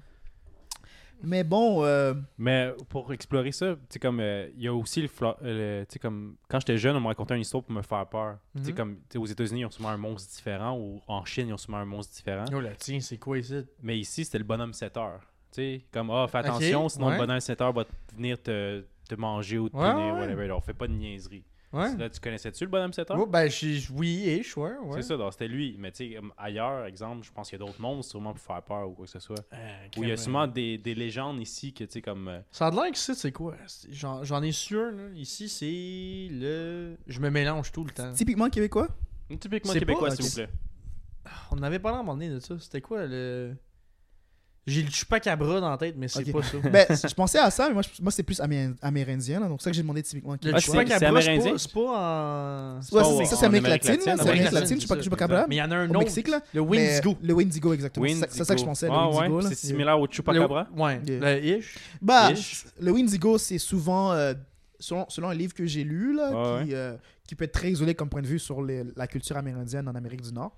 Mais 1.21 1.43
bon, 1.43 1.83
euh, 1.83 2.13
Mais 2.37 2.71
pour 2.87 3.11
explorer 3.13 3.51
ça, 3.51 3.73
tu 3.75 3.79
sais, 3.89 3.99
comme, 3.99 4.19
euh, 4.21 4.47
il 4.55 4.63
y 4.63 4.67
a 4.67 4.73
aussi 4.73 5.01
le, 5.01 5.07
fla- 5.07 5.35
euh, 5.43 5.81
le- 5.81 5.85
tu 5.85 5.93
sais, 5.93 5.99
comme, 5.99 6.35
quand 6.47 6.59
j'étais 6.59 6.77
jeune, 6.77 6.95
on 6.95 7.01
me 7.01 7.07
racontait 7.07 7.35
une 7.35 7.41
histoire 7.41 7.63
pour 7.63 7.73
me 7.73 7.81
faire 7.81 8.05
peur. 8.07 8.37
Tu 8.55 8.63
sais, 8.63 8.71
Mhm. 8.71 8.77
comme, 8.77 8.95
tu 8.95 9.01
sais, 9.11 9.17
aux 9.17 9.25
États-Unis, 9.25 9.61
ils 9.61 9.65
ont 9.65 9.71
souvent 9.71 9.89
un 9.89 9.97
monstre 9.97 10.33
différent, 10.33 10.77
ou 10.77 11.01
en 11.07 11.25
Chine, 11.25 11.49
ils 11.49 11.53
ont 11.53 11.57
souvent 11.57 11.79
un 11.79 11.85
monstre 11.85 12.15
différent. 12.15 12.45
Yo, 12.51 12.61
là, 12.61 12.69
tiens, 12.77 13.01
c'est 13.01 13.17
quoi 13.17 13.37
ici? 13.37 13.65
Mais 13.81 13.97
ici, 13.99 14.23
c'était 14.23 14.37
le 14.37 14.43
bonhomme 14.45 14.73
7 14.73 14.95
heures. 14.97 15.21
Tu 15.51 15.55
sais, 15.55 15.81
comme, 15.91 16.09
ah, 16.11 16.27
fais 16.27 16.37
attention, 16.39 16.87
sinon 16.89 17.07
ouais. 17.07 17.13
le 17.13 17.17
bonhomme 17.19 17.39
7 17.39 17.59
heures 17.61 17.73
va 17.73 17.83
te 17.83 17.91
venir 18.15 18.41
te, 18.41 18.83
te 19.09 19.15
manger 19.15 19.57
ou 19.57 19.67
te 19.67 19.75
Ouais, 19.75 19.91
punir, 19.91 20.13
ouais. 20.13 20.19
whatever. 20.21 20.43
Alors, 20.45 20.63
fais 20.63 20.73
pas 20.73 20.87
de 20.87 20.93
niaiserie. 20.93 21.43
Ouais. 21.71 21.95
Là, 21.97 22.09
tu 22.09 22.19
connaissais-tu 22.19 22.63
le 22.63 22.69
bonhomme 22.71 22.91
7 22.93 23.11
heures? 23.11 23.17
Oh, 23.19 23.27
ben, 23.27 23.47
je- 23.47 23.91
oui, 23.93 24.23
et 24.27 24.41
je 24.41 24.59
ouais. 24.59 24.71
ouais. 24.81 25.01
C'est 25.01 25.07
ça, 25.09 25.17
donc, 25.17 25.33
c'était 25.33 25.47
lui. 25.47 25.75
Mais 25.77 25.91
tu 25.91 26.09
sais, 26.13 26.19
ailleurs, 26.37 26.85
exemple, 26.85 27.23
je 27.23 27.31
pense 27.31 27.49
qu'il 27.49 27.59
y 27.59 27.61
a 27.61 27.65
d'autres 27.65 27.79
monstres 27.79 28.09
sûrement 28.09 28.33
pour 28.33 28.41
faire 28.41 28.61
peur 28.63 28.89
ou 28.89 28.93
quoi 28.93 29.05
que 29.05 29.11
ce 29.11 29.19
soit. 29.19 29.39
Euh, 29.53 29.87
Où 29.97 30.03
il 30.03 30.09
y 30.09 30.11
a 30.11 30.17
sûrement 30.17 30.47
des, 30.47 30.79
des 30.79 30.95
légendes 30.95 31.39
ici 31.39 31.71
que, 31.73 31.83
tu 31.83 31.91
sais, 31.91 32.01
comme. 32.01 32.27
euh, 32.27 32.39
Ça 32.51 32.67
a 32.67 32.71
l'air 32.71 32.91
que 32.91 32.97
ça, 32.97 33.13
c'est 33.13 33.31
quoi? 33.31 33.55
C'est- 33.67 33.91
J'en 33.93 34.23
j'en 34.23 34.41
ai 34.41 34.51
sûr, 34.51 34.91
là. 34.91 35.09
Ici, 35.15 35.47
c'est 35.47 36.33
le. 36.35 36.97
Je 37.05 37.19
me 37.19 37.29
mélange 37.29 37.71
tout 37.71 37.83
le 37.83 37.91
temps. 37.91 38.13
typiquement 38.13 38.49
québécois? 38.49 38.87
typiquement 39.39 39.71
C'est 39.73 39.79
québécois, 39.79 40.07
pas- 40.09 40.15
s'il 40.15 40.25
vous 40.25 40.33
plaît. 40.35 40.49
On 41.51 41.61
avait 41.61 41.77
parlé 41.77 41.97
à 41.97 41.99
un 41.99 42.03
moment 42.03 42.15
donné 42.17 42.29
de 42.29 42.39
ça. 42.39 42.55
C'était 42.59 42.81
quoi 42.81 43.05
le. 43.05 43.55
J'ai 44.67 44.83
le 44.83 44.89
chupacabra 44.91 45.59
dans 45.61 45.69
la 45.71 45.77
tête, 45.77 45.95
mais 45.97 46.07
c'est 46.07 46.19
Ok. 46.19 46.31
pas 46.31 46.43
ça. 46.43 46.57
ben, 46.69 46.85
je 46.89 47.13
pensais 47.15 47.39
à 47.39 47.49
ça, 47.49 47.67
mais 47.69 47.73
moi, 47.73 47.81
je- 47.81 48.01
moi 48.03 48.11
c'est 48.11 48.21
plus 48.23 48.39
amé- 48.39 48.71
amérindien, 48.81 49.39
là, 49.39 49.47
donc 49.47 49.61
c'est 49.61 49.65
ça 49.65 49.69
que 49.71 49.75
j'ai 49.75 49.81
demandé 49.81 50.03
typiquement. 50.03 50.33
Le 50.33 50.35
Ah, 50.35 50.39
québécois. 50.39 50.59
c'est- 50.61 50.65
chupacabra, 50.71 51.21
c'est 51.21 51.27
amérindien? 51.29 51.51
pas, 51.53 51.57
c'est 51.57 51.71
pas 51.73 51.79
en. 51.79 52.75
Ouais, 52.75 52.79
pas 52.79 53.03
c'est- 53.03 53.11
au- 53.11 53.25
ça, 53.25 53.35
c'est 53.35 53.45
Amérique 53.45 53.67
latine, 53.67 53.97
c'est 54.03 54.09
Amérique 54.11 54.51
latine, 54.51 54.79
ça, 54.81 55.01
chupacabra. 55.01 55.45
Mais 55.47 55.55
il 55.55 55.57
y 55.59 55.61
en 55.61 55.71
a 55.71 55.75
un 55.75 55.87
Au 55.87 55.91
autre. 55.91 55.99
Mexique, 55.99 56.27
là. 56.27 56.41
Le 56.53 56.61
Windigo. 56.61 57.17
Le 57.23 57.33
Windigo, 57.33 57.73
exactement. 57.73 58.05
C'est 58.29 58.43
ça- 58.43 58.53
que 58.53 58.59
je 58.61 58.65
pensais, 58.65 58.87
le 58.87 58.93
Ah, 58.93 59.09
ouais. 59.09 59.41
C'est 59.49 59.55
similaire 59.55 59.99
au 59.99 60.07
Chupacabra? 60.07 60.67
Le- 60.75 60.81
Ouais, 60.81 61.01
Yeah. 61.07 61.19
le 61.39 61.45
ish. 61.45 61.75
Bah, 62.01 62.31
Ish. 62.31 62.65
le 62.79 62.91
Windigo, 62.91 63.37
c'est 63.37 63.57
souvent, 63.57 64.11
euh, 64.11 64.33
selon, 64.79 65.05
selon 65.09 65.29
un 65.29 65.33
livre 65.33 65.53
que 65.53 65.65
j'ai 65.65 65.83
lu, 65.83 66.13
là, 66.15 66.57
Ouais, 66.59 66.65
qui, 66.65 66.75
euh, 66.75 66.95
qui 67.27 67.33
peut 67.35 67.45
être 67.45 67.53
très 67.53 67.71
isolé 67.71 67.95
comme 67.95 68.09
point 68.09 68.21
de 68.21 68.27
vue 68.27 68.39
sur 68.39 68.61
les- 68.61 68.83
la 68.95 69.07
culture 69.07 69.37
amérindienne 69.37 69.87
en 69.87 69.95
Amérique 69.95 70.21
du 70.21 70.31
Nord. 70.33 70.55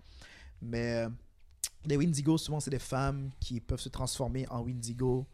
Mais 0.62 1.06
euh, 1.06 1.10
les 1.86 1.98
Windigos, 1.98 2.38
souvent, 2.38 2.60
c'est 2.60 2.72
des 2.72 2.80
femmes 2.80 3.32
qui 3.40 3.60
peuvent 3.60 3.80
se 3.80 3.90
transformer 3.90 4.48
en 4.50 4.62
Windigo, 4.62 5.26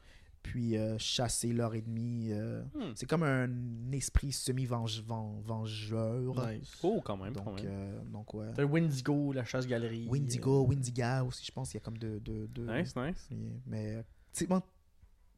puis 0.43 0.77
euh, 0.77 0.97
chasser 0.97 1.51
leur 1.51 1.75
ennemi. 1.75 2.29
euh. 2.31 2.63
Hmm. 2.73 2.93
C'est 2.95 3.05
comme 3.05 3.23
un 3.23 3.49
esprit 3.91 4.31
semi-vengeur. 4.31 6.47
Nice. 6.49 6.77
Oh, 6.83 7.01
quand 7.03 7.17
même. 7.17 7.33
quand 7.33 7.43
Donc, 7.43 7.61
même. 7.61 7.65
euh, 7.69 7.99
donc, 8.11 8.33
ouais. 8.33 8.47
T'as 8.55 8.61
le 8.61 8.67
Windigo, 8.67 9.33
la 9.33 9.43
chasse-galerie. 9.45 10.07
Windigo, 10.09 10.65
Windiga 10.65 11.23
aussi, 11.23 11.45
je 11.45 11.51
pense 11.51 11.69
qu'il 11.69 11.79
y 11.79 11.81
a 11.81 11.85
comme 11.85 11.97
de. 11.97 12.19
de, 12.19 12.47
de- 12.47 12.65
Nice, 12.79 12.95
nice. 12.95 13.29
Mais, 13.65 13.95
euh, 13.97 14.03
typiquement, 14.31 14.61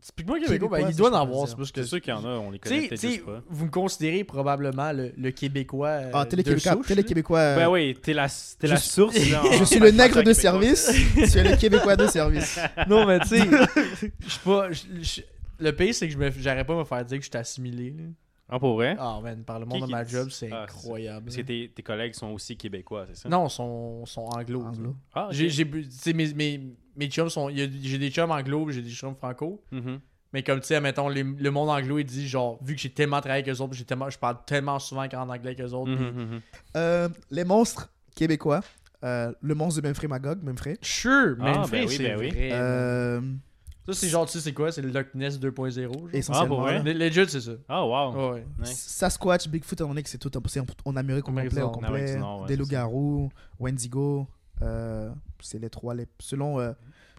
Typiquement 0.01 0.35
québécois, 0.39 0.79
ben, 0.79 0.87
il 0.89 0.95
doit 0.95 1.11
en 1.11 1.21
avoir. 1.21 1.47
c'est 1.47 1.57
parce 1.57 1.71
que 1.73 1.83
sûr 1.83 1.99
qu'il 1.99 2.13
y 2.13 2.15
en 2.15 2.23
a, 2.23 2.29
on 2.29 2.51
les 2.51 2.59
Tu 2.59 2.69
connaît 2.69 2.87
peut-être 2.87 3.01
tu 3.01 3.19
pas. 3.19 3.41
vous 3.49 3.65
me 3.65 3.69
considérez 3.69 4.23
probablement 4.23 4.93
le, 4.93 5.11
le 5.17 5.31
Québécois. 5.31 5.87
euh, 5.89 6.11
ah, 6.13 6.25
t'es 6.25 6.37
le 6.37 6.43
de 6.43 6.49
Québécois. 6.49 6.71
souche, 6.73 6.87
t'es 6.87 6.95
le 6.95 7.01
là. 7.01 7.07
Québécois, 7.07 7.39
euh, 7.39 7.55
Ben 7.57 7.69
oui, 7.69 7.97
t'es 8.01 8.13
la, 8.13 8.27
t'es 8.57 8.67
la 8.67 8.77
source. 8.77 9.15
là, 9.29 9.41
Je 9.59 9.63
suis 9.65 9.79
le 9.79 9.91
nègre 9.91 10.23
de 10.23 10.31
service. 10.33 10.89
Je 11.17 11.25
suis 11.25 11.41
le 11.43 11.55
Québécois 11.57 11.95
de 11.97 12.07
service. 12.07 12.59
Non, 12.87 13.05
mais 13.05 13.19
tu 13.19 13.27
sais, 13.27 13.39
je 14.21 14.29
suis 14.29 14.39
pas. 14.45 14.69
le 15.59 15.71
pire, 15.75 15.93
c'est 15.93 16.07
que 16.07 16.31
j'arrête 16.39 16.65
pas 16.65 16.73
de 16.73 16.79
me 16.79 16.83
faire 16.85 17.03
dire 17.03 17.17
que 17.17 17.23
je 17.25 17.29
suis 17.29 17.37
assimilé. 17.37 17.89
là. 17.97 18.03
Ah, 18.49 18.59
pour 18.59 18.75
vrai? 18.75 18.95
Ah, 18.99 19.19
man, 19.21 19.43
par 19.43 19.59
le 19.59 19.65
Qui 19.65 19.71
monde 19.77 19.87
de 19.87 19.91
ma 19.91 20.03
job, 20.03 20.29
c'est 20.31 20.49
Ah, 20.51 20.63
incroyable. 20.63 21.25
Parce 21.25 21.37
que 21.37 21.41
tes, 21.41 21.71
tes 21.73 21.83
collègues 21.83 22.13
sont 22.15 22.27
aussi 22.31 22.57
québécois, 22.57 23.05
c'est 23.09 23.15
ça? 23.17 23.29
Non, 23.29 23.47
sont, 23.49 24.05
sont 24.05 24.25
anglo. 24.25 24.63
Anglo. 24.63 24.95
Ah. 25.13 25.27
J'ai, 25.31 25.65
mes, 26.13 26.33
mes, 26.33 26.61
mes 26.95 27.07
chums 27.09 27.29
sont. 27.29 27.49
J'ai 27.49 27.67
des 27.97 28.09
chums 28.09 28.31
anglo, 28.31 28.69
j'ai 28.71 28.81
des 28.81 28.89
chums 28.89 29.15
franco. 29.15 29.61
Mhm. 29.71 29.99
Mais 30.33 30.43
comme 30.43 30.59
tu 30.59 30.67
sais, 30.67 30.79
mettons, 30.79 31.09
le 31.09 31.49
monde 31.51 31.69
anglo, 31.69 31.97
il 31.99 32.05
dit 32.05 32.27
genre, 32.27 32.59
vu 32.63 32.75
que 32.75 32.81
j'ai 32.81 32.91
tellement 32.91 33.19
travaillé 33.19 33.43
avec 33.43 33.55
eux 33.55 33.61
autres, 33.63 33.73
j'ai 33.73 33.83
tellement, 33.85 34.09
je 34.11 34.19
parle 34.19 34.37
tellement 34.45 34.77
souvent 34.77 35.03
en 35.05 35.29
anglais 35.29 35.51
avec 35.51 35.61
eux 35.61 35.73
autres. 35.73 35.89
Mhm, 35.91 35.97
puis- 35.97 36.25
mhm. 36.25 36.41
Euh, 36.77 37.09
les 37.31 37.43
monstres 37.43 37.89
québécois. 38.15 38.61
Euh, 39.03 39.31
le 39.41 39.55
monstre 39.55 39.81
de 39.81 39.87
Memphis 39.87 40.07
Magog, 40.07 40.43
Memphis. 40.43 40.75
Sure, 40.81 41.35
mais 41.39 41.53
Ah, 41.55 41.63
ben 41.71 41.87
oui, 41.87 41.95
c'est 41.95 42.03
ben 42.03 42.19
oui. 42.19 42.29
vrai. 42.31 42.49
Euh, 42.51 43.21
Ça, 43.93 43.99
c'est 43.99 44.07
genre, 44.09 44.25
tu 44.25 44.33
sais, 44.33 44.39
c'est 44.41 44.53
quoi? 44.53 44.71
C'est 44.71 44.81
le 44.81 44.89
Loch 44.89 45.07
Ness 45.15 45.39
2.0. 45.39 45.81
genre? 45.93 46.07
essentiellement. 46.13 46.65
Ah, 46.65 46.79
Legit, 46.83 47.25
c'est 47.27 47.41
ça. 47.41 47.51
Ah, 47.67 47.83
wow. 47.85 48.33
Ouais. 48.33 48.45
Nice. 48.59 48.77
Sasquatch, 48.87 49.47
Bigfoot, 49.47 49.81
on 49.81 49.95
est 49.97 50.03
que 50.03 50.09
c'est 50.09 50.17
tout 50.17 50.31
c'est 50.47 50.59
en, 50.59 50.65
en 50.85 50.95
Amérique 50.95 51.27
au 51.27 51.31
complet. 51.31 51.61
Au 51.61 51.69
complet. 51.69 52.17
Nord, 52.17 52.41
ouais, 52.41 52.47
des 52.47 52.53
c'est 52.53 52.59
loups-garous, 52.59 53.29
Wendigo. 53.59 54.27
euh, 54.61 55.09
c'est 55.41 55.59
les 55.59 55.69
trois. 55.69 55.95
Les, 55.95 56.05
selon 56.19 56.59
euh, 56.59 56.73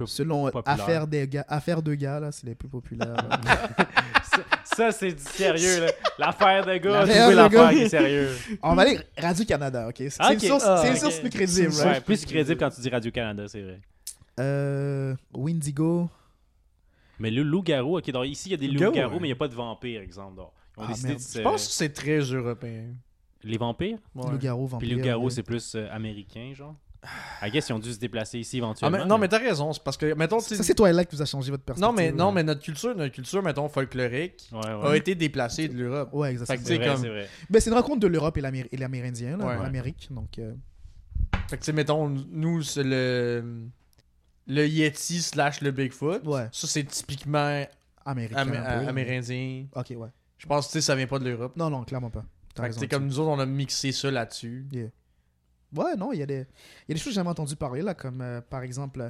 selon 0.06 0.46
euh, 0.46 0.50
affaire, 0.64 1.06
des 1.06 1.26
gars, 1.26 1.44
affaire 1.48 1.82
de 1.82 1.94
gars, 1.94 2.20
là, 2.20 2.32
c'est 2.32 2.46
les 2.46 2.54
plus 2.54 2.68
populaires. 2.68 3.16
ça, 4.24 4.38
ça, 4.64 4.92
c'est 4.92 5.12
du 5.12 5.22
sérieux, 5.22 5.80
là. 5.86 5.92
L'affaire 6.18 6.64
de 6.66 6.76
gars, 6.76 7.04
de 7.04 7.34
l'affaire 7.34 7.70
qui 7.70 7.78
est 7.80 7.88
sérieux. 7.88 8.30
on 8.62 8.74
va 8.74 8.82
aller 8.82 8.98
Radio-Canada, 9.18 9.88
ok? 9.88 9.96
C'est 9.98 10.16
Ah, 10.18 10.32
une 10.32 10.40
source, 10.40 10.64
Ah, 10.66 10.78
c'est 10.82 10.88
une 10.88 10.94
ok. 10.94 11.00
source 11.00 11.18
plus 11.20 11.30
crédible, 11.30 11.72
C'est 11.72 11.82
right? 11.82 11.94
Ouais, 11.96 12.00
plus 12.00 12.24
crédible 12.24 12.58
quand 12.58 12.70
tu 12.70 12.80
dis 12.80 12.88
Radio-Canada, 12.88 13.44
c'est 13.48 13.62
vrai. 13.62 13.80
Euh, 14.38 15.14
Windigo. 15.34 16.08
Mais 17.20 17.30
le 17.30 17.42
loup-garou, 17.44 17.98
ok, 17.98 18.10
donc 18.10 18.26
ici, 18.26 18.48
il 18.48 18.52
y 18.52 18.54
a 18.54 18.56
des 18.56 18.66
loups-garous, 18.68 19.14
ouais. 19.14 19.20
mais 19.20 19.28
il 19.28 19.30
n'y 19.30 19.34
a 19.34 19.36
pas 19.36 19.48
de 19.48 19.54
vampires, 19.54 20.00
exemple. 20.00 20.36
donc. 20.36 20.50
Ils 20.76 20.80
ont 20.80 20.84
Ah, 20.84 20.88
décidé 20.88 21.14
de 21.14 21.20
se... 21.20 21.38
Je 21.38 21.42
pense 21.42 21.66
que 21.68 21.72
c'est 21.72 21.92
très 21.92 22.18
européen. 22.20 22.86
Les 23.44 23.58
vampires? 23.58 23.98
Ouais. 24.14 24.30
Loup-garou, 24.32 24.66
vampire. 24.66 24.78
Puis 24.78 24.88
le 24.90 24.96
loup-garou, 24.96 25.24
ouais. 25.26 25.30
c'est 25.30 25.42
plus 25.42 25.74
euh, 25.74 25.86
américain, 25.92 26.52
genre? 26.54 26.74
I 27.42 27.50
guess 27.50 27.70
ils 27.70 27.72
ont 27.72 27.78
dû 27.78 27.90
se 27.92 27.98
déplacer 27.98 28.38
ici 28.38 28.56
Ah, 28.56 28.58
éventuellement. 28.58 28.98
mais, 28.98 29.04
non, 29.06 29.16
mais 29.16 29.26
t'as 29.28 29.38
raison. 29.38 29.72
C'est 29.72 29.82
parce 29.82 29.96
que, 29.96 30.12
mettons, 30.14 30.38
tu 30.38 30.54
Ça, 30.54 30.62
c'est 30.62 30.74
Twilight 30.74 31.08
qui 31.08 31.16
vous 31.16 31.22
a 31.22 31.26
changé 31.26 31.50
votre 31.50 31.62
perspective. 31.64 31.86
Non, 31.90 31.94
mais, 31.96 32.12
non, 32.12 32.30
mais 32.30 32.42
notre 32.42 32.60
culture, 32.62 32.94
notre 32.94 33.14
culture, 33.14 33.42
mettons, 33.42 33.68
folklorique, 33.70 34.50
Ouais, 34.52 34.66
a 34.66 34.96
été 34.96 35.14
déplacée 35.14 35.68
de 35.68 35.78
l'Europe. 35.78 36.10
Ouais, 36.12 36.28
Fait 36.28 36.32
exactement. 36.32 36.58
que, 36.58 36.64
C'est 36.66 36.68
tu 36.68 36.72
sais, 36.74 36.84
vrai, 36.84 36.94
comme- 36.94 37.02
c'est 37.02 37.08
vrai. 37.08 37.28
Ben, 37.48 37.60
c'est 37.60 37.70
une 37.70 37.76
rencontre 37.76 38.00
de 38.00 38.06
l'Europe 38.06 38.36
et 38.36 38.40
l'Améri- 38.42 38.68
et 38.70 38.76
l'Amérindien, 38.76 39.38
là, 39.38 39.46
Ouais. 39.46 39.58
l'Amérique. 39.62 40.08
Donc, 40.10 40.38
euh, 40.38 40.52
Fait 41.48 41.56
que, 41.56 41.62
tu 41.62 41.66
sais, 41.66 41.72
mettons, 41.72 42.08
nous, 42.10 42.62
c'est 42.62 42.84
le. 42.84 43.66
Le 44.50 44.66
Yeti 44.66 45.22
slash 45.22 45.60
le 45.60 45.70
Bigfoot. 45.70 46.26
ouais, 46.26 46.48
Ça, 46.52 46.66
c'est 46.66 46.84
typiquement 46.84 47.64
américain. 48.04 48.44
là. 48.44 48.88
amérindien. 48.88 49.66
Ok, 49.74 49.92
ouais. 49.96 50.08
Je 50.38 50.46
pense 50.46 50.66
que 50.66 50.72
tu 50.72 50.78
sais, 50.78 50.80
ça 50.82 50.96
vient 50.96 51.06
pas 51.06 51.18
de 51.18 51.24
l'Europe. 51.28 51.54
Non, 51.56 51.70
non, 51.70 51.84
clairement 51.84 52.10
pas. 52.10 52.24
Sais, 52.72 52.88
comme 52.88 53.06
nous 53.06 53.18
autres, 53.20 53.30
on 53.30 53.38
a 53.38 53.46
mixé 53.46 53.92
ça 53.92 54.10
là-dessus. 54.10 54.66
Ouais, 55.76 55.94
non, 55.96 56.12
il 56.12 56.18
y, 56.18 56.22
a 56.22 56.26
des... 56.26 56.34
il 56.88 56.88
y 56.88 56.92
a 56.92 56.94
des 56.94 56.96
choses 56.96 57.04
que 57.04 57.10
j'ai 57.10 57.14
jamais 57.14 57.30
entendu 57.30 57.54
parler, 57.54 57.80
là, 57.80 57.94
comme 57.94 58.20
euh, 58.22 58.40
par 58.40 58.62
exemple, 58.62 59.08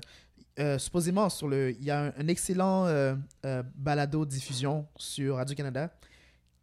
euh, 0.58 0.78
supposément, 0.78 1.30
sur 1.30 1.48
le... 1.48 1.70
il 1.70 1.82
y 1.82 1.90
a 1.90 2.00
un, 2.06 2.12
un 2.18 2.28
excellent 2.28 2.86
euh, 2.86 3.14
euh, 3.46 3.62
balado-diffusion 3.76 4.86
sur 4.96 5.36
Radio-Canada. 5.36 5.90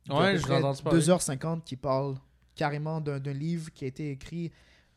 Ouais, 0.09 0.37
je 0.37 0.45
entendu 0.51 0.83
parler. 0.83 0.99
2h50 1.01 1.63
qui 1.63 1.75
parle 1.75 2.15
carrément 2.55 3.01
d'un 3.01 3.19
livre 3.33 3.71
qui 3.73 3.85
a 3.85 3.87
été 3.87 4.11
écrit 4.11 4.51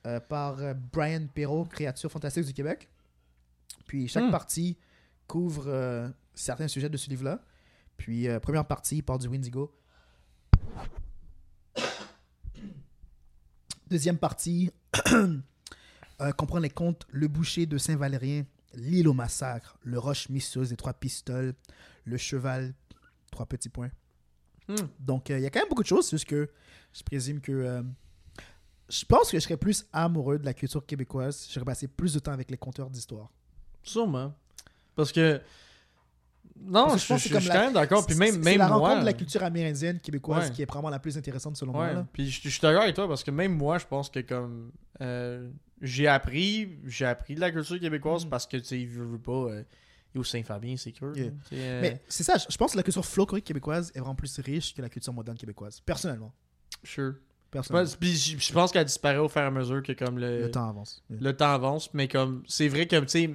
euh, 0.06 0.20
par 0.20 0.58
euh, 0.58 0.74
Brian 0.92 1.26
Perrault, 1.32 1.64
Créatures 1.64 2.10
fantastiques 2.10 2.46
du 2.46 2.52
Québec. 2.54 2.88
Puis 3.90 4.06
chaque 4.06 4.26
Hmm. 4.26 4.30
partie 4.30 4.78
couvre 5.26 5.64
euh, 5.66 6.08
certains 6.32 6.68
sujets 6.68 6.88
de 6.88 6.96
ce 6.96 7.10
livre-là. 7.10 7.42
Puis 7.96 8.28
euh, 8.28 8.38
première 8.38 8.64
partie, 8.64 8.98
il 8.98 9.02
parle 9.02 9.18
du 9.18 9.26
Windigo. 9.26 9.76
Deuxième 13.88 14.16
partie, 14.18 14.70
euh, 15.12 16.32
comprend 16.36 16.60
les 16.60 16.70
contes 16.70 17.04
Le 17.10 17.26
Boucher 17.26 17.66
de 17.66 17.78
Saint-Valérien, 17.78 18.44
L'île 18.74 19.08
au 19.08 19.12
massacre, 19.12 19.76
Le 19.82 19.98
Roche 19.98 20.28
mystérieuse 20.28 20.68
des 20.70 20.76
trois 20.76 20.94
pistoles, 20.94 21.54
Le 22.04 22.16
Cheval, 22.16 22.72
trois 23.32 23.46
petits 23.46 23.70
points. 23.70 23.90
Hmm. 24.68 24.76
Donc, 25.00 25.32
euh, 25.32 25.38
il 25.40 25.42
y 25.42 25.46
a 25.46 25.50
quand 25.50 25.58
même 25.58 25.68
beaucoup 25.68 25.82
de 25.82 25.88
choses, 25.88 26.04
c'est 26.06 26.16
juste 26.16 26.28
que 26.28 26.48
je 26.92 27.02
présume 27.02 27.40
que. 27.40 27.50
euh, 27.50 27.82
je 28.88 29.04
pense 29.04 29.32
que 29.32 29.36
je 29.38 29.42
serais 29.42 29.56
plus 29.56 29.84
amoureux 29.92 30.38
de 30.38 30.44
la 30.44 30.54
culture 30.54 30.86
québécoise. 30.86 31.48
J'aurais 31.52 31.64
passé 31.66 31.88
plus 31.88 32.14
de 32.14 32.20
temps 32.20 32.32
avec 32.32 32.52
les 32.52 32.56
conteurs 32.56 32.88
d'histoire. 32.90 33.32
Sûrement. 33.82 34.34
Parce 34.96 35.12
que 35.12 35.40
Non, 36.62 36.88
Parce 36.88 36.94
que 36.94 36.98
je, 37.00 37.04
je 37.04 37.08
pense 37.08 37.22
que 37.22 37.28
je- 37.28 37.28
c'est 37.28 37.30
comme 37.30 37.38
je 37.38 37.44
suis 37.44 37.48
la- 37.48 37.54
quand 37.54 37.64
même 37.64 37.72
d'accord. 37.72 38.06
Puis 38.06 38.16
même, 38.16 38.38
même 38.42 38.58
la 38.58 38.68
moi. 38.68 38.76
rencontre 38.76 39.00
de 39.00 39.06
la 39.06 39.12
culture 39.14 39.42
amérindienne 39.42 39.98
québécoise 39.98 40.48
Ouais. 40.48 40.54
qui 40.54 40.60
est 40.62 40.66
probablement 40.66 40.90
la 40.90 40.98
plus 40.98 41.16
intéressante 41.16 41.56
selon 41.56 41.72
moi. 41.72 41.90
Là. 41.92 42.06
Puis 42.12 42.28
je, 42.30 42.40
je 42.42 42.48
suis 42.50 42.60
d'accord 42.60 42.82
avec 42.82 42.94
toi 42.94 43.08
parce 43.08 43.24
que 43.24 43.30
même 43.30 43.52
moi, 43.56 43.78
je 43.78 43.86
pense 43.86 44.10
que 44.10 44.20
comme 44.20 44.70
euh, 45.00 45.48
j'ai 45.80 46.06
appris, 46.06 46.76
j'ai 46.84 47.06
appris 47.06 47.34
de 47.34 47.40
la 47.40 47.50
culture 47.50 47.80
québécoise 47.80 48.26
Mm. 48.26 48.28
parce 48.28 48.46
que 48.46 48.58
tu 48.58 48.64
sais, 48.64 48.88
je 48.92 49.00
veux 49.00 49.18
pas. 49.18 49.32
Euh, 49.32 49.62
au 50.16 50.24
Saint-Fabien, 50.24 50.76
c'est 50.76 50.94
sûr. 50.94 51.16
Yeah. 51.16 51.30
euh, 51.52 51.80
Mais 51.80 52.02
c'est 52.08 52.24
ça, 52.24 52.36
je 52.36 52.44
je 52.50 52.56
pense 52.58 52.72
que 52.72 52.76
la 52.76 52.82
culture 52.82 53.04
folklorique 53.06 53.44
québécoise 53.46 53.90
est 53.94 54.00
vraiment 54.00 54.14
plus 54.16 54.38
riche 54.40 54.74
que 54.74 54.82
la 54.82 54.88
culture 54.90 55.12
moderne 55.14 55.38
québécoise. 55.38 55.80
Personnellement. 55.80 56.32
sure. 56.82 57.12
Je 57.14 57.18
Personnellement. 57.52 57.90
puis 57.98 58.14
je, 58.16 58.38
je 58.38 58.52
pense 58.52 58.70
qu'elle 58.72 58.84
disparaît 58.84 59.16
au 59.18 59.28
fur 59.28 59.40
et 59.40 59.44
à 59.44 59.50
mesure 59.50 59.82
que 59.82 59.92
comme 59.92 60.18
le, 60.18 60.42
Le 60.42 60.50
temps 60.50 60.68
avance. 60.68 61.02
Yeah. 61.08 61.20
le 61.22 61.36
temps 61.36 61.52
avance, 61.54 61.94
mais 61.94 62.06
comme 62.06 62.42
c'est 62.46 62.68
vrai 62.68 62.86
que 62.86 62.96
tu 63.00 63.08
sais 63.08 63.30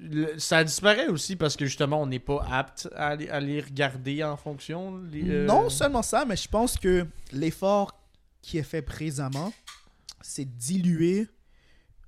le- 0.00 0.38
ça 0.38 0.62
disparaît 0.64 1.08
aussi 1.08 1.34
parce 1.36 1.56
que 1.56 1.66
justement 1.66 2.00
on 2.02 2.06
n'est 2.06 2.18
pas 2.20 2.44
apte 2.50 2.88
à, 2.94 3.16
les- 3.16 3.28
à 3.28 3.40
les 3.40 3.60
regarder 3.60 4.22
en 4.24 4.36
fonction. 4.36 4.98
les, 5.10 5.28
euh, 5.28 5.46
Non 5.46 5.68
seulement 5.70 6.02
ça, 6.02 6.24
mais 6.24 6.36
je 6.36 6.48
pense 6.48 6.76
que 6.78 7.06
l'effort 7.32 7.98
qui 8.42 8.58
est 8.58 8.62
fait 8.62 8.82
présentement, 8.82 9.52
c'est 10.20 10.44
diluer. 10.56 11.28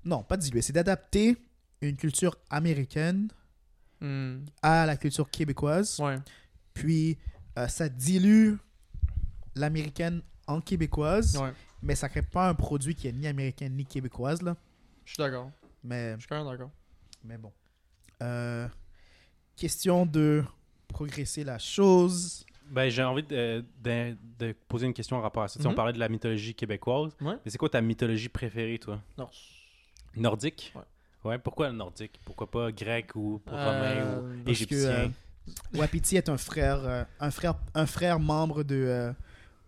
Non, 0.05 0.23
pas 0.23 0.37
diluer, 0.37 0.63
c'est 0.63 0.73
d'adapter 0.73 1.37
une 1.83 1.97
culture 1.97 2.37
américaine 2.49 3.29
hmm, 4.01 4.39
à 4.63 4.87
la 4.87 4.97
culture 4.97 5.31
québécoise. 5.31 5.99
ouais. 6.01 6.17
Puis 6.75 7.19
euh, 7.59 7.67
ça 7.69 7.89
dilue 7.89 8.55
l'américaine 9.57 10.23
en 10.47 10.61
québécoise, 10.61 11.37
ouais. 11.37 11.53
mais 11.83 11.95
ça 11.95 12.09
crée 12.09 12.23
pas 12.23 12.49
un 12.49 12.55
produit 12.55 12.95
qui 12.95 13.09
est 13.09 13.13
ni 13.13 13.27
américain 13.27 13.69
ni 13.69 13.85
québécoise. 13.85 14.43
Là. 14.43 14.57
Je 15.05 15.13
suis 15.15 15.19
d'accord. 15.23 15.51
Mais, 15.83 16.15
Je 16.15 16.21
suis 16.21 16.29
quand 16.29 16.37
même 16.43 16.51
d'accord. 16.53 16.71
mais 17.25 17.37
bon. 17.39 17.53
Euh, 18.23 18.69
question 19.57 20.07
de 20.07 20.45
progresser 20.89 21.45
la 21.45 21.59
chose. 21.59 22.45
Ben, 22.71 22.89
j'ai 22.89 23.03
envie 23.03 23.23
de, 23.25 23.65
de- 23.83 24.17
de 24.39 24.55
poser 24.69 24.87
une 24.87 24.95
question 24.95 25.17
en 25.17 25.21
rapport 25.23 25.43
à 25.43 25.49
ça. 25.49 25.55
Tu 25.59 25.63
sais, 25.63 25.69
Mhm. 25.69 25.73
On 25.73 25.77
parlait 25.77 25.93
de 25.93 25.99
la 25.99 26.09
mythologie 26.09 26.55
québécoise. 26.55 27.13
Ouais. 27.21 27.35
Mais 27.45 27.51
c'est 27.51 27.59
quoi 27.59 27.69
ta 27.69 27.81
mythologie 27.81 28.29
préférée, 28.29 28.79
toi? 28.79 29.01
Non. 29.19 29.29
Nordique? 30.17 30.73
Ouais. 30.75 30.83
Ouais, 31.31 31.39
pourquoi 31.39 31.69
le 31.69 31.75
nordique? 31.77 32.19
Pourquoi 32.25 32.51
pas 32.51 32.73
grec 32.73 33.15
ou 33.15 33.43
Euh, 33.49 33.51
romain 33.51 34.19
ou 34.41 34.45
que, 34.45 34.51
égyptien? 34.51 34.79
euh, 34.79 35.09
Wapiti 35.75 36.17
est 36.17 36.29
un 36.29 36.39
frère, 36.39 36.81
euh, 36.85 37.05
un 37.21 37.31
frère, 37.31 37.55
un 37.75 37.87
frère 37.87 38.19
membre 38.21 38.63
de. 38.63 38.75
euh, 38.77 39.13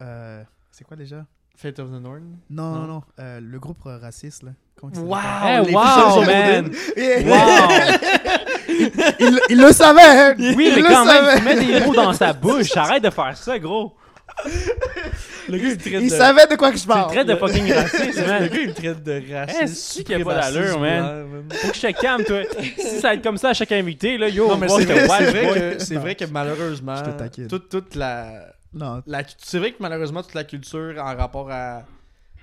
euh, 0.01 0.45
c'est 0.71 0.85
quoi 0.85 0.97
déjà? 0.97 1.27
Fate 1.57 1.79
of 1.81 1.91
the 1.91 2.01
North. 2.01 2.23
Non, 2.49 2.73
non, 2.73 2.81
Non? 2.81 2.87
non. 2.87 3.03
euh, 3.19 3.41
le 3.41 3.59
groupe 3.61 3.83
raciste, 3.85 4.43
là. 4.45 4.53
Il 4.95 4.99
Wow! 5.01 5.19
Eh, 5.47 5.67
les 5.69 5.75
wow, 5.75 6.25
man! 6.25 6.65
de- 6.69 7.31
Wow 7.31 7.69
il, 9.21 9.41
il 9.51 9.61
le 9.61 9.73
savait 9.73 10.01
hein! 10.03 10.35
Oui, 10.39 10.55
Il 10.71 10.75
mais 10.75 10.81
le 10.83 10.89
quand 10.89 11.05
même, 11.05 11.25
savait. 11.25 11.39
tu 11.39 11.45
mets 11.45 11.55
des 11.81 11.87
mots 11.87 11.95
dans 11.95 12.13
sa 12.13 12.33
bouche. 12.33 12.77
Arrête 12.77 13.03
de 13.03 13.11
faire 13.11 13.37
ça, 13.37 13.59
gros. 13.59 13.95
Le 15.49 15.59
gars, 15.59 15.69
il 15.69 15.77
traite 15.77 15.93
Il 16.03 16.11
de... 16.11 16.15
savait 16.17 16.47
de 16.47 16.57
quoi 16.57 16.73
que 16.73 16.79
je 16.79 16.87
parle. 16.87 17.11
traites 17.13 17.27
de 17.27 17.37
fucking 17.37 17.73
raciste, 17.73 18.17
Le 18.21 18.27
man. 18.27 18.49
gars, 18.49 18.59
il 18.61 18.75
traite 18.75 19.03
de 19.03 19.23
raciste. 19.35 19.61
Eh, 19.63 19.67
c'est 19.67 20.05
qu'il 20.05 20.19
y 20.19 20.23
a 20.23 20.25
pas 20.25 20.35
d'allure, 20.35 20.81
man? 20.81 21.27
Faut 21.53 21.69
que 21.69 21.75
je 21.77 21.81
te 21.81 22.01
calme, 22.01 22.25
toi. 22.25 22.39
Si 22.79 23.01
ça 23.01 23.09
va 23.09 23.15
être 23.15 23.23
comme 23.23 23.37
ça 23.37 23.51
à 23.51 23.55
chaque 23.55 23.73
invité, 23.73 24.17
là, 24.19 24.29
yo, 24.29 24.49
Non, 24.49 24.55
on 24.55 24.57
mais 24.57 24.69
c'est 24.69 24.85
vrai, 24.85 25.07
vrai 25.07 25.75
que, 25.77 25.79
c'est 25.85 25.97
vrai 25.97 26.15
que 26.15 26.25
malheureusement, 26.25 26.97
Je 26.97 27.11
te 27.11 27.19
taquine. 27.19 27.47
toute, 27.49 27.69
toute 27.69 27.95
la, 27.95 28.47
Non, 28.73 29.03
la... 29.07 29.23
C'est 29.39 29.59
vrai 29.59 29.73
que 29.73 29.77
malheureusement, 29.81 30.23
toute 30.23 30.35
la 30.35 30.45
culture 30.45 30.95
en 30.99 31.15
rapport 31.17 31.51
à, 31.51 31.83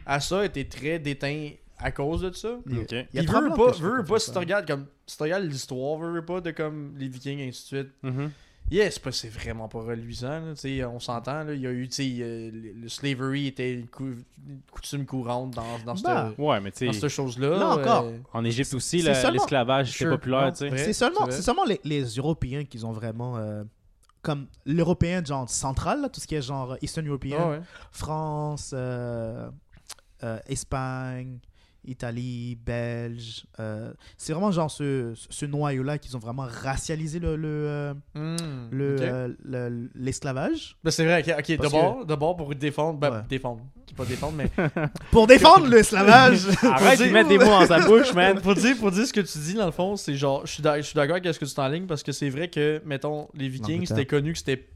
à 0.06 0.20
ça 0.20 0.45
était 0.45 0.66
très 0.66 0.99
déteint 0.99 1.49
à 1.80 1.91
cause 1.91 2.22
de 2.22 2.31
ça. 2.34 2.49
Ok. 2.49 2.95
il 3.14 3.27
veux, 3.27 3.41
longtemps 3.49 3.56
pas, 3.68 3.73
fais 3.73 4.03
pas, 4.07 4.19
si 4.19 4.31
tu 4.31 4.38
regardes 4.38 4.68
comme 4.68 4.85
si 5.06 5.18
tu 5.18 5.23
regardes 5.23 5.43
l'histoire, 5.45 5.97
veux 5.97 6.26
pas 6.26 6.41
de 6.41 6.51
comme 6.51 6.93
les 6.97 7.07
Vikings 7.07 7.39
et 7.39 7.47
ainsi 7.47 7.73
de 7.73 7.81
suite. 8.03 8.23
Yeah, 8.72 8.91
c'est 8.91 9.01
pas 9.01 9.11
c'est 9.11 9.30
vraiment 9.30 9.68
pas 9.68 9.80
reluisant, 9.80 10.30
là, 10.30 10.53
tu 10.53 10.60
sais, 10.60 10.85
on 10.85 10.99
s'entend 10.99 11.43
là, 11.43 11.53
il 11.56 11.61
y 11.61 11.65
a 11.65 11.72
eu 11.72 11.88
tu 11.88 11.95
sais 12.03 12.18
euh, 12.22 12.51
le, 12.53 12.73
le 12.84 12.88
slavery 12.88 13.47
était 13.47 13.73
une, 13.73 13.88
cou- 13.88 14.14
une 14.47 14.60
coutume 14.72 15.07
courante 15.07 15.56
dans 15.56 15.80
dans 15.84 15.95
cette 15.95 16.06
Bah, 16.06 16.31
Ouais, 16.38 16.60
mais 16.61 16.72
tu 16.72 16.85
dans 16.85 16.93
sais, 16.93 16.99
cette 16.99 17.10
chose-là. 17.10 17.49
Là 17.57 17.68
encore. 17.69 18.03
euh, 18.03 18.18
en 18.31 18.45
Égypte 18.45 18.72
aussi, 18.76 18.99
C'est 19.01 19.07
la- 19.07 19.15
seulement- 19.15 19.34
l'esclavage 19.34 19.89
était 19.89 19.97
Sure. 19.97 20.11
populaire. 20.11 20.51
C'est 20.56 20.93
seulement, 20.93 21.31
seulement 21.31 21.65
les, 21.65 21.81
les 21.84 22.03
Européens 22.03 22.64
qui 22.64 22.85
ont 22.85 22.91
vraiment. 22.91 23.38
euh, 23.38 23.64
comme 24.22 24.45
l'Européen, 24.68 25.26
genre 25.26 25.49
central, 25.49 26.01
là, 26.01 26.10
tout 26.10 26.19
ce 26.19 26.27
qui 26.27 26.35
est 26.35 26.41
genre 26.43 26.77
Eastern 26.84 27.07
European, 27.07 27.38
ah 27.39 27.49
ouais. 27.51 27.61
France, 27.91 28.72
euh, 28.77 29.49
euh, 30.23 30.38
Espagne, 30.47 31.39
Italie, 31.85 32.57
Belge. 32.65 33.45
euh, 33.60 33.91
c'est 34.18 34.34
vraiment 34.34 34.51
genre 34.51 34.69
ce, 34.69 35.14
ce 35.30 35.45
noyau-là 35.45 35.97
qu'ils 35.97 36.15
ont 36.15 36.19
vraiment 36.19 36.45
racialisé 36.49 37.19
le, 37.19 37.35
le, 37.35 37.47
euh, 37.47 37.93
Hmm, 38.15 38.68
le, 38.72 38.97
euh, 39.01 39.34
le- 39.43 39.89
l'esclavage. 39.95 40.76
Ben, 40.84 40.91
c'est 40.91 41.06
vrai, 41.06 41.22
ok, 41.22 41.35
ok, 41.39 41.57
Parce 41.57 41.72
d'abord, 41.72 42.06
d'abord 42.06 42.35
pour 42.38 42.53
défendre, 42.56 42.99
ben, 42.99 43.10
Ouais. 43.11 43.22
défendre, 43.30 43.61
pas 43.97 44.06
défendre, 44.06 44.34
mais 44.38 44.49
Pour 45.11 45.26
défendre 45.27 45.68
l'esclavage! 45.68 46.47
Arrête 46.64 46.99
de 46.99 47.06
mettre 47.06 47.30
des 47.30 47.38
mots 47.38 47.45
dans 47.45 47.65
sa 47.65 47.85
bouche, 47.85 48.14
man. 48.14 48.39
pour 48.41 48.56
dire, 48.56 48.77
pour 48.77 48.91
dire 48.91 49.06
ce 49.07 49.14
que 49.14 49.22
tu 49.22 49.38
dis, 49.39 49.53
dans 49.56 49.65
le 49.65 49.72
fond, 49.72 49.95
c'est 49.95 50.15
genre, 50.15 50.45
je 50.45 50.51
suis 50.53 50.64
d'a- 50.64 50.77
je 50.77 50.85
suis 50.85 50.95
d'accord 50.95 51.15
avec 51.18 51.34
ce 51.34 51.39
que 51.39 51.45
tu 51.45 51.53
t'enlignes 51.53 51.88
parce 51.88 52.03
que 52.03 52.11
c'est 52.11 52.30
vrai 52.30 52.49
que, 52.49 52.81
mettons, 52.85 53.27
les 53.34 53.49
Vikings, 53.49 53.85
c'était 53.85 54.06
connu 54.06 54.31
que 54.34 54.38
c'était, 54.38 54.68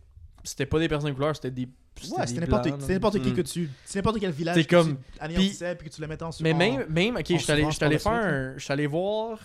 c'était 0.43 0.65
pas 0.65 0.79
des 0.79 0.87
personnes 0.89 1.09
de 1.09 1.15
couleur, 1.15 1.35
c'était 1.35 1.51
des. 1.51 1.65
Ouais, 1.65 2.25
c'était 2.27 2.41
n'importe 2.41 2.63
blancs, 2.63 2.75
c'était 2.81 2.93
là. 2.93 2.99
n'importe 2.99 3.21
qui 3.21 3.29
Mm. 3.31 3.35
que 3.35 3.41
tu. 3.41 3.69
C'est 3.85 3.99
n'importe 3.99 4.19
quel 4.19 4.31
village 4.31 4.65
que 4.65 4.75
comme- 4.75 4.97
tu 4.97 5.19
anéantissais 5.19 5.75
puis 5.75 5.89
que 5.89 5.93
tu 5.95 6.01
le 6.01 6.07
mettais 6.07 6.23
en 6.23 6.31
Mais 6.41 6.53
même, 6.53 6.85
même, 6.89 7.15
ok, 7.17 7.25
je 7.29 7.37
suis 7.37 7.51
allé, 7.51 7.63
faire 7.99 8.53
je 8.57 8.63
suis 8.63 8.71
allé 8.73 8.87
voir 8.87 9.39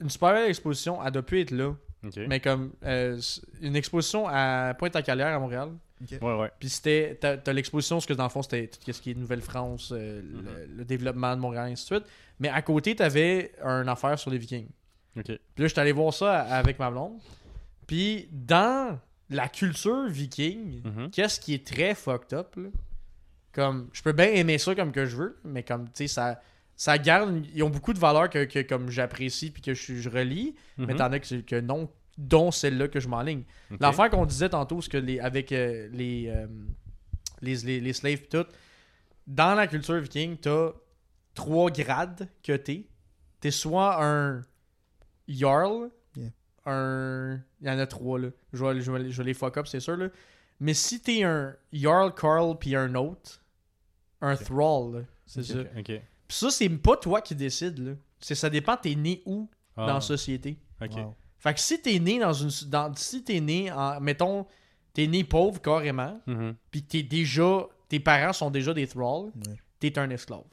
une 0.00 0.10
super 0.10 0.32
belle 0.32 0.48
exposition, 0.48 0.98
elle 1.04 1.12
doit 1.12 1.22
plus 1.22 1.40
être 1.40 1.52
là, 1.52 1.72
Ok. 2.04 2.18
mais 2.28 2.40
comme, 2.40 2.72
euh, 2.84 3.18
une 3.62 3.76
exposition 3.76 4.26
à 4.28 4.74
Pointe-à-Calière 4.78 5.34
à 5.34 5.38
Montréal. 5.38 5.70
Ouais, 6.20 6.36
ouais. 6.36 6.50
Puis 6.58 6.68
c'était. 6.68 7.16
T'as, 7.18 7.36
t'as 7.38 7.52
l'exposition, 7.52 8.00
ce 8.00 8.06
que 8.06 8.12
dans 8.12 8.24
le 8.24 8.28
fond, 8.28 8.42
c'était 8.42 8.66
tout 8.66 8.92
ce 8.92 9.00
qui 9.00 9.12
est 9.12 9.14
Nouvelle-France, 9.14 9.90
euh, 9.94 10.20
Mhm. 10.20 10.44
le, 10.44 10.76
le 10.78 10.84
développement 10.84 11.34
de 11.36 11.40
Montréal, 11.40 11.68
et 11.68 11.72
ainsi 11.72 11.88
de 11.90 11.96
suite. 11.96 12.06
Mais 12.40 12.48
à 12.48 12.60
côté, 12.60 12.94
t'avais 12.96 13.52
un 13.62 13.86
affaire 13.88 14.18
sur 14.18 14.30
les 14.30 14.36
Vikings. 14.38 14.68
Ok. 15.16 15.26
Puis 15.26 15.38
là, 15.56 15.66
j'étais 15.68 15.80
allé 15.80 15.92
voir 15.92 16.12
ça 16.12 16.40
avec 16.42 16.78
ma 16.80 16.90
blonde. 16.90 17.18
Puis 17.86 18.28
dans 18.32 18.98
la 19.30 19.48
culture 19.48 20.06
viking, 20.08 20.82
Mhm. 20.84 21.10
qu'est-ce 21.10 21.40
qui 21.40 21.54
est 21.54 21.66
très 21.66 21.94
fucked 21.94 22.32
up, 22.32 22.54
là? 22.56 22.68
Comme, 23.52 23.88
je 23.92 24.02
peux 24.02 24.12
bien 24.12 24.26
aimer 24.32 24.58
ça 24.58 24.74
comme 24.74 24.90
que 24.92 25.06
je 25.06 25.16
veux, 25.16 25.38
mais 25.44 25.62
comme, 25.62 25.84
tu 25.86 25.92
sais, 25.94 26.06
ça, 26.08 26.40
ça 26.76 26.98
garde. 26.98 27.30
une- 27.30 27.46
Ils 27.54 27.62
ont 27.62 27.70
beaucoup 27.70 27.92
de 27.92 27.98
valeurs 28.00 28.28
que, 28.28 28.44
que 28.44 28.60
comme 28.62 28.90
j'apprécie 28.90 29.50
puis 29.50 29.62
que 29.62 29.74
je, 29.74 29.94
je 29.94 30.08
relis, 30.10 30.54
mais 30.76 30.86
Mhm. 30.92 30.96
t'en 30.96 31.12
as 31.12 31.20
que, 31.20 31.40
que 31.40 31.60
non, 31.60 31.88
dont 32.18 32.50
celle-là 32.50 32.88
que 32.88 32.98
je 33.00 33.08
m'enligne. 33.08 33.44
Ok. 33.70 33.78
L'affaire 33.80 34.10
qu'on 34.10 34.26
disait 34.26 34.48
tantôt, 34.48 34.80
c'est 34.82 34.90
que 34.90 34.96
les, 34.98 35.20
avec 35.20 35.52
euh, 35.52 35.88
les, 35.92 36.26
euh, 36.28 36.46
les, 37.42 37.56
les, 37.58 37.80
les 37.80 37.92
slaves 37.92 38.18
pis 38.22 38.28
tout, 38.28 38.46
dans 39.26 39.54
la 39.54 39.66
culture 39.68 39.98
viking, 40.00 40.36
t'as 40.36 40.70
trois 41.34 41.70
grades 41.70 42.28
que 42.42 42.56
t'es. 42.56 42.86
T'es 43.40 43.50
soit 43.52 44.04
un 44.04 44.42
Jarl. 45.28 45.90
Un. 46.66 47.38
Il 47.60 47.66
y 47.66 47.70
en 47.70 47.78
a 47.78 47.86
trois 47.86 48.18
là. 48.18 48.28
Je 48.52 48.64
vais, 48.64 48.80
je 48.80 48.90
vais- 48.92 49.10
je 49.10 49.16
vais 49.18 49.24
les 49.24 49.34
fuck 49.34 49.56
up, 49.56 49.66
c'est 49.66 49.80
sûr 49.80 49.96
là. 49.96 50.08
Mais 50.60 50.74
si 50.74 51.00
t'es 51.00 51.22
un 51.24 51.54
Jarl, 51.72 52.14
Carl 52.14 52.56
puis 52.58 52.74
un 52.76 52.94
autre, 52.94 53.42
un 54.20 54.36
Thrall, 54.36 55.06
c'est 55.26 55.42
ça. 55.42 55.58
ok. 55.60 55.84
Puis 55.86 56.36
ça, 56.38 56.50
c'est 56.50 56.68
pas 56.70 56.96
toi 56.96 57.20
qui 57.20 57.34
décide 57.34 57.78
là. 57.78 57.92
C'est 58.20 58.34
ça 58.34 58.48
dépend 58.48 58.76
t'es 58.76 58.94
né 58.94 59.22
où 59.26 59.48
Ah, 59.76 59.86
dans 59.86 59.94
la 59.94 60.00
société. 60.00 60.56
Ok. 60.80 60.92
Wow. 60.96 61.14
Fait 61.38 61.52
que 61.54 61.60
si 61.60 61.80
t'es 61.82 61.98
né 61.98 62.18
dans 62.20 62.32
une. 62.32 62.50
Dans, 62.70 62.94
si 62.94 63.22
t'es 63.24 63.40
né 63.40 63.70
en. 63.72 64.00
Mettons, 64.00 64.46
t'es 64.94 65.06
né 65.06 65.24
pauvre 65.24 65.60
carrément, 65.60 66.20
Mhm. 66.26 66.54
puis 66.70 66.82
t'es 66.82 67.02
déjà. 67.02 67.66
Tes 67.88 68.00
parents 68.00 68.32
sont 68.32 68.50
déjà 68.50 68.72
des 68.72 68.86
thralls, 68.86 69.30
t'es 69.78 69.98
un 69.98 70.08
esclave. 70.10 70.44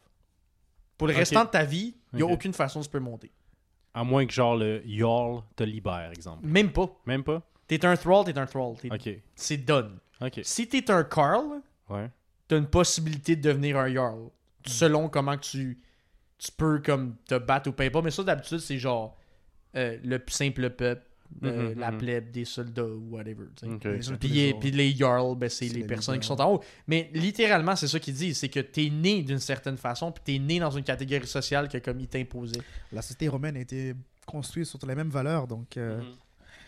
Pour 0.97 1.07
le 1.07 1.13
restant 1.15 1.45
de 1.45 1.49
ta 1.49 1.63
vie, 1.63 1.95
y 2.13 2.21
a 2.21 2.25
Ok. 2.25 2.31
aucune 2.33 2.53
façon 2.53 2.79
de 2.79 2.85
se 2.85 2.89
peut 2.89 2.99
monter. 2.99 3.31
À 3.93 4.03
moins 4.03 4.25
que 4.25 4.31
genre 4.33 4.55
le 4.55 4.81
Jarl 4.85 5.41
te 5.55 5.63
libère, 5.63 6.11
exemple. 6.11 6.45
Même 6.45 6.71
pas. 6.71 6.89
Même 7.05 7.23
pas? 7.23 7.41
T'es 7.67 7.85
un 7.85 7.95
thrall, 7.95 8.25
t'es 8.25 8.37
un 8.37 8.45
thrall. 8.45 8.75
T'es- 8.77 8.91
Ok. 8.91 9.21
C'est 9.35 9.57
done. 9.57 9.97
Ok. 10.21 10.39
Si 10.43 10.67
t'es 10.67 10.89
un 10.91 11.03
Carl, 11.03 11.61
Ouais. 11.89 12.09
t'as 12.47 12.57
une 12.57 12.67
possibilité 12.67 13.35
de 13.35 13.41
devenir 13.41 13.77
un 13.77 13.91
Jarl. 13.93 14.29
Selon 14.65 15.09
comment 15.09 15.37
tu. 15.37 15.79
Tu 16.37 16.51
peux 16.51 16.79
comme 16.79 17.15
te 17.27 17.35
battre 17.37 17.69
ou 17.69 17.73
pas. 17.73 17.89
Mais 18.01 18.11
ça, 18.11 18.23
d'habitude, 18.23 18.59
c'est 18.59 18.77
genre. 18.77 19.17
euh, 19.75 19.97
le 20.03 20.21
simple 20.27 20.69
peuple, 20.71 21.05
euh, 21.43 21.73
Mhm, 21.73 21.79
la 21.79 21.91
mhm. 21.91 21.97
plèbe, 21.97 22.31
des 22.31 22.45
soldats 22.45 22.85
ou 22.85 23.09
whatever. 23.11 23.45
tu 23.55 23.65
sais. 23.67 23.73
Ok. 23.73 23.83
Les 23.85 24.01
gens 24.01 24.11
tous 24.13 24.17
Puis, 24.19 24.29
les 24.29 24.53
puis 24.53 24.95
Jarls, 24.97 25.35
ben, 25.37 25.49
c'est 25.49 25.67
les 25.67 25.81
les 25.81 25.83
personnes 25.87 26.19
qui 26.19 26.27
sont 26.27 26.39
en 26.41 26.53
haut. 26.55 26.61
Mais 26.87 27.09
littéralement, 27.13 27.75
c'est 27.75 27.87
ça 27.87 27.99
qu'ils 27.99 28.13
disent. 28.13 28.37
C'est 28.37 28.49
que 28.49 28.59
t'es 28.59 28.89
né 28.89 29.21
d'une 29.23 29.39
certaine 29.39 29.77
façon, 29.77 30.11
puis 30.11 30.23
t'es 30.23 30.39
né 30.39 30.59
dans 30.59 30.71
une 30.71 30.83
catégorie 30.83 31.27
sociale 31.27 31.67
que 31.69 31.77
comme 31.79 31.99
ils 31.99 32.07
t'imposaient. 32.07 32.61
La 32.91 33.01
société 33.01 33.27
romaine 33.27 33.57
a 33.57 33.61
été 33.61 33.93
construite 34.25 34.65
sur 34.65 34.79
les 34.87 34.95
mêmes 34.95 35.09
valeurs, 35.09 35.47
donc. 35.47 35.77
euh, 35.77 35.99
Mhm. 35.99 36.05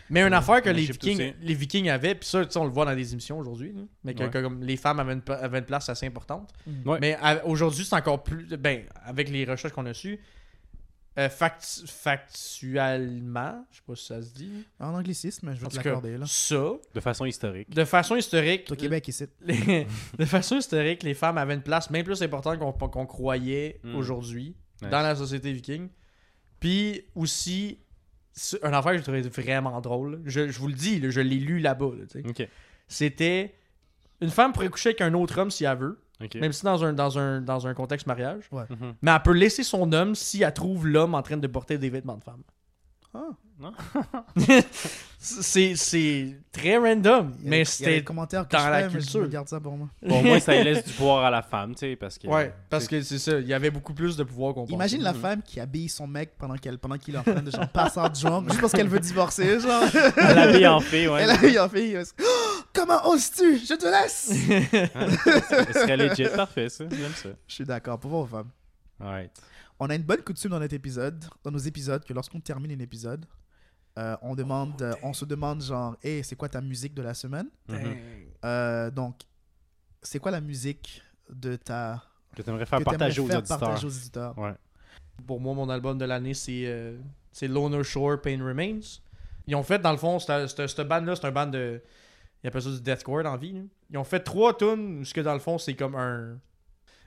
Mais 0.09 0.21
une 0.21 0.33
affaire 0.33 0.61
que 0.61 0.69
les 0.69 0.81
Vikings, 0.83 1.33
les 1.41 1.53
Vikings 1.53 1.89
avaient, 1.89 2.13
puis 2.13 2.27
ça, 2.27 2.45
tu 2.45 2.51
sais, 2.51 2.59
on 2.59 2.65
le 2.65 2.69
voit 2.71 2.85
dans 2.85 2.93
des 2.93 3.13
émissions 3.13 3.39
aujourd'hui, 3.39 3.73
mais 4.03 4.13
que, 4.13 4.23
Ouais. 4.23 4.29
que 4.29 4.41
comme 4.41 4.61
les 4.61 4.75
femmes 4.75 4.99
avaient 4.99 5.13
une, 5.13 5.21
pa- 5.21 5.35
avaient 5.35 5.59
une 5.59 5.65
place 5.65 5.87
assez 5.87 6.05
importante. 6.05 6.51
Ouais. 6.85 6.97
Mais 6.99 7.17
aujourd'hui, 7.45 7.85
c'est 7.85 7.95
encore 7.95 8.21
plus. 8.21 8.45
Ben, 8.57 8.83
avec 9.05 9.29
les 9.29 9.45
recherches 9.45 9.73
qu'on 9.73 9.85
a 9.85 9.93
su, 9.93 10.19
euh, 11.17 11.29
fact- 11.29 11.83
factuellement, 11.87 13.65
je 13.71 13.77
sais 13.77 13.83
pas 13.85 13.95
si 13.95 14.05
ça 14.05 14.21
se 14.21 14.33
dit. 14.33 14.65
En 14.79 14.93
anglicisme, 14.95 15.53
je 15.53 15.59
vais 15.59 15.65
En 15.65 15.69
te 15.69 15.75
l'accorder. 15.77 16.17
là. 16.17 16.25
ça, 16.27 16.73
De 16.93 16.99
façon 16.99 17.25
historique. 17.25 17.69
de 17.69 17.85
façon 17.85 18.15
historique, 18.15 18.69
Au 18.71 18.75
Québec, 18.75 19.07
ici. 19.07 19.25
les- 19.41 19.87
de 20.17 20.25
façon 20.25 20.57
historique, 20.57 21.03
les 21.03 21.13
femmes 21.13 21.37
avaient 21.37 21.53
une 21.53 21.61
place 21.61 21.91
bien 21.91 22.03
plus 22.03 22.21
importante 22.21 22.59
qu'on 22.59 23.05
croyait 23.05 23.79
Mm. 23.83 23.95
aujourd'hui 23.95 24.55
Nice. 24.81 24.91
dans 24.91 25.01
la 25.01 25.15
société 25.15 25.51
viking. 25.53 25.89
Puis 26.59 27.05
aussi, 27.15 27.79
c'est 28.31 28.63
un 28.63 28.73
affaire 28.73 28.91
que 28.93 28.97
j'ai 28.97 29.03
trouvé 29.03 29.21
vraiment 29.21 29.79
drôle. 29.81 30.21
Je, 30.25 30.49
je 30.49 30.59
vous 30.59 30.67
le 30.67 30.73
dis, 30.73 30.99
là, 30.99 31.09
je 31.09 31.19
l'ai 31.21 31.37
lu 31.37 31.59
là-bas. 31.59 31.91
là. 31.97 32.21
C'était 32.87 33.53
une 34.21 34.29
femme 34.29 34.53
pourrait 34.53 34.69
coucher 34.69 34.89
avec 34.89 35.01
un 35.01 35.13
autre 35.13 35.37
homme 35.39 35.51
si 35.51 35.65
elle 35.65 35.77
veut, 35.77 36.01
Même 36.35 36.53
si 36.53 36.63
dans 36.63 36.83
un, 36.83 36.93
dans 36.93 37.17
un, 37.19 37.41
dans 37.41 37.67
un 37.67 37.73
contexte 37.73 38.07
mariage. 38.07 38.43
Mhm. 38.51 38.93
Mais 39.01 39.11
elle 39.11 39.21
peut 39.21 39.33
laisser 39.33 39.63
son 39.63 39.91
homme 39.93 40.15
si 40.15 40.43
elle 40.43 40.53
trouve 40.53 40.87
l'homme 40.87 41.15
en 41.15 41.21
train 41.21 41.37
de 41.37 41.47
porter 41.47 41.77
des 41.77 41.89
vêtements 41.89 42.17
de 42.17 42.23
femme. 42.23 42.41
Ah. 43.15 43.71
c'est 45.19 45.75
c'est 45.75 46.35
très 46.51 46.77
random, 46.77 47.31
Il 47.39 47.43
y 47.43 47.47
a- 47.47 47.49
mais 47.49 47.55
il 47.57 47.59
y 47.59 47.61
a 47.61 47.61
des 47.61 47.65
c'était. 47.65 48.03
commentaires 48.03 48.47
que 48.47 48.53
dans 48.57 48.63
je 48.65 48.69
la 48.69 48.89
fais, 48.89 48.97
culture. 48.97 49.29
garde 49.29 49.47
ça 49.47 49.59
pour 49.59 49.77
moi. 49.77 49.87
Bon, 50.01 50.19
au 50.19 50.23
moins, 50.23 50.39
ça 50.39 50.51
laisse 50.63 50.83
du 50.83 50.91
pouvoir 50.93 51.23
à 51.25 51.29
la 51.29 51.43
femme, 51.43 51.73
tu 51.75 51.79
sais, 51.81 51.95
parce 51.95 52.17
que. 52.17 52.27
Ouais, 52.27 52.51
parce 52.69 52.87
que 52.87 53.01
c'est 53.03 53.19
ça, 53.19 53.39
il 53.39 53.47
y 53.47 53.53
avait 53.53 53.69
beaucoup 53.69 53.93
plus 53.93 54.17
de 54.17 54.23
pouvoir 54.23 54.53
qu'on 54.55 54.61
pense. 54.61 54.71
Imagine 54.71 55.03
la 55.03 55.13
Mhm. 55.13 55.19
femme 55.19 55.41
qui 55.43 55.59
habille 55.59 55.87
son 55.89 56.07
mec 56.07 56.31
pendant 56.37 56.55
qu'elle 56.55 56.79
pendant 56.79 56.97
qu'il 56.97 57.13
est 57.13 57.19
en 57.19 57.23
train 57.23 57.41
de 57.43 57.51
genre 57.51 57.69
passer 57.69 57.99
en 57.99 58.11
genre 58.13 58.43
juste 58.49 58.59
parce 58.61 58.73
qu'elle 58.73 58.87
veut 58.89 58.99
divorcer 58.99 59.59
genre. 59.59 59.83
Elle 60.17 60.35
l'habille 60.35 60.67
en 60.67 60.79
fée, 60.79 61.07
ouais. 61.07 61.21
Elle 61.21 61.29
habille 61.29 61.59
en 61.59 61.69
fille. 61.69 61.97
Oh, 62.75 62.79
comment 62.79 63.07
oses-tu? 63.09 63.57
Je 63.59 63.73
te 63.75 63.85
laisse. 63.85 64.29
Ce 65.73 65.73
serait 65.79 65.97
legit, 65.97 66.25
parfait, 66.35 66.69
ça. 66.69 66.85
J'aime 66.89 67.13
ça. 67.13 67.29
Je 67.47 67.53
suis 67.53 67.63
d'accord 67.65 67.99
pour 67.99 68.11
vos 68.11 68.25
femmes. 68.25 68.49
Alright. 68.99 69.31
On 69.79 69.87
a 69.89 69.95
une 69.95 70.03
bonne 70.03 70.21
coutume 70.21 70.51
dans 70.51 70.59
notre 70.59 70.73
épisode, 70.73 71.23
dans 71.43 71.51
nos 71.51 71.57
épisodes, 71.59 72.03
que 72.05 72.13
lorsqu'on 72.13 72.39
termine 72.39 72.71
un 72.71 72.79
épisode, 72.83 73.25
euh, 73.97 74.15
on 74.21 74.35
demande, 74.35 74.81
euh, 74.81 74.93
on 75.03 75.13
se 75.13 75.25
demande 75.25 75.61
genre, 75.61 75.95
hey, 76.03 76.23
c'est 76.23 76.35
quoi 76.35 76.49
ta 76.49 76.61
musique 76.61 76.93
de 76.93 77.01
la 77.01 77.13
semaine? 77.13 77.47
Mhm. 77.67 77.95
Euh, 78.45 78.91
Donc, 78.91 79.21
c'est 80.01 80.19
quoi 80.19 80.31
la 80.31 80.41
musique 80.41 81.01
de 81.29 81.55
ta 81.55 82.03
Que 82.35 82.41
t'aimerais 82.41 82.65
faire 82.65 82.79
que 82.79 82.83
partager 82.83 83.21
aux 83.21 83.27
faire 83.27 83.43
partager 83.43 83.85
aux 83.85 83.89
auditeurs 83.89 84.37
Ouais. 84.37 84.53
Pour 85.27 85.39
moi, 85.39 85.53
mon 85.53 85.69
album 85.69 85.97
de 85.97 86.05
l'année, 86.05 86.33
c'est 86.33 86.63
euh, 86.65 86.97
c'est 87.31 87.47
Loner 87.47 87.83
Shore 87.83 88.19
Pain 88.21 88.43
Remains. 88.43 88.79
Ils 89.45 89.55
ont 89.55 89.63
fait, 89.63 89.79
dans 89.79 89.91
le 89.91 89.97
fond, 89.97 90.19
cette, 90.19 90.47
cette, 90.47 90.67
cette 90.67 90.87
band-là, 90.87 91.15
c'est 91.15 91.25
un 91.25 91.31
band 91.31 91.47
de. 91.47 91.81
Ils 92.43 92.47
appellent 92.47 92.61
ça 92.61 92.69
du 92.71 92.81
deathcore 92.81 93.23
dans 93.23 93.31
la 93.31 93.37
vie. 93.37 93.53
là. 93.53 93.61
Ils 93.91 93.97
ont 93.97 94.03
fait 94.03 94.19
trois 94.19 94.57
tunes 94.57 94.99
où, 94.99 95.05
ce 95.05 95.13
que 95.13 95.21
dans 95.21 95.33
le 95.33 95.39
fond, 95.39 95.57
c'est 95.57 95.73
comme 95.75 95.95
un. 95.95 96.37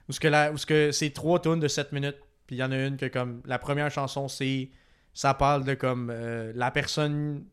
Où 0.09 0.13
ce 0.13 0.19
que, 0.19 0.27
la, 0.27 0.51
où 0.51 0.57
ce 0.57 0.65
que 0.65 0.91
c'est 0.91 1.09
trois 1.11 1.39
tunes 1.41 1.59
de 1.59 1.67
7 1.67 1.91
minutes. 1.91 2.17
Puis 2.47 2.55
il 2.55 2.59
y 2.59 2.63
en 2.63 2.71
a 2.71 2.77
une 2.77 2.97
que, 2.97 3.05
comme. 3.07 3.41
La 3.45 3.59
première 3.59 3.91
chanson, 3.91 4.27
c'est. 4.27 4.69
Ça 5.13 5.33
parle 5.33 5.63
de, 5.63 5.73
comme. 5.73 6.09
euh, 6.11 6.51
la 6.55 6.71
personne. 6.71 7.43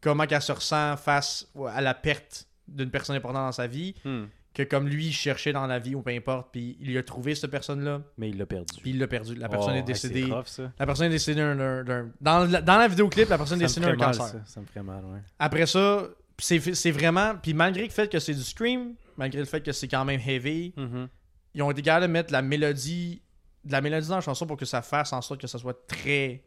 Comment 0.00 0.26
qu'elle 0.26 0.40
se 0.40 0.52
ressent 0.52 0.96
face 0.96 1.46
à 1.68 1.80
la 1.82 1.92
perte 1.94 2.46
d'une 2.68 2.90
personne 2.90 3.16
importante 3.16 3.42
dans 3.44 3.52
sa 3.52 3.66
vie. 3.66 3.94
Hmm. 4.04 4.24
Que, 4.54 4.62
comme 4.64 4.88
lui, 4.88 5.06
il 5.08 5.12
cherchait 5.12 5.52
dans 5.52 5.66
la 5.66 5.78
vie 5.78 5.94
ou 5.94 6.02
peu 6.02 6.10
importe. 6.10 6.48
Puis 6.52 6.76
il 6.80 6.96
a 6.96 7.02
trouvé 7.02 7.34
cette 7.34 7.50
personne-là. 7.50 8.00
Mais 8.18 8.30
il 8.30 8.38
l'a 8.38 8.46
perdu. 8.46 8.80
Puis 8.80 8.90
il 8.90 8.98
l'a 8.98 9.06
perdu. 9.06 9.34
La 9.34 9.48
personne 9.48 9.72
Oh, 9.72 9.76
est 9.76 9.78
hey, 9.80 9.84
décédée. 9.84 10.24
C'est 10.26 10.32
rough, 10.32 10.46
ça. 10.46 10.72
La 10.78 10.86
personne 10.86 11.06
est 11.06 11.10
décédée 11.10 11.40
d'un. 11.40 12.08
Dans, 12.20 12.44
la, 12.50 12.60
dans 12.62 12.78
la 12.78 12.88
vidéoclip, 12.88 13.28
la 13.28 13.36
personne 13.38 13.60
est 13.62 13.68
Ça 13.68 13.80
décédée 13.80 13.96
d'un 13.96 14.06
cancer. 14.06 14.24
ça. 14.26 14.40
Ça 14.46 14.60
me 14.60 14.66
ferait 14.66 14.82
mal, 14.82 15.04
ouais. 15.04 15.20
Après 15.38 15.66
ça, 15.66 16.02
c'est 16.42 16.90
vraiment. 16.90 17.34
Puis 17.36 17.54
malgré 17.54 17.84
le 17.84 17.90
fait 17.90 18.10
que 18.10 18.18
c'est 18.18 18.34
du 18.34 18.42
scream, 18.42 18.94
malgré 19.16 19.40
le 19.40 19.46
fait 19.46 19.60
que 19.62 19.72
c'est 19.72 19.88
quand 19.88 20.04
même 20.04 20.20
heavy, 20.26 20.72
Mhm. 20.76 21.08
ils 21.54 21.62
ont 21.62 21.70
été 21.70 21.82
capables 21.82 22.06
de 22.06 22.12
mettre 22.12 22.32
la 22.32 22.42
mélodie. 22.42 23.22
De 23.64 23.72
la 23.72 23.80
mélodie 23.80 24.08
dans 24.08 24.14
la 24.16 24.20
chanson 24.22 24.46
pour 24.46 24.56
que 24.56 24.64
ça 24.64 24.80
fasse 24.82 25.12
en 25.12 25.20
sorte 25.20 25.40
que 25.40 25.46
ça 25.46 25.58
soit 25.58 25.86
très 25.86 26.42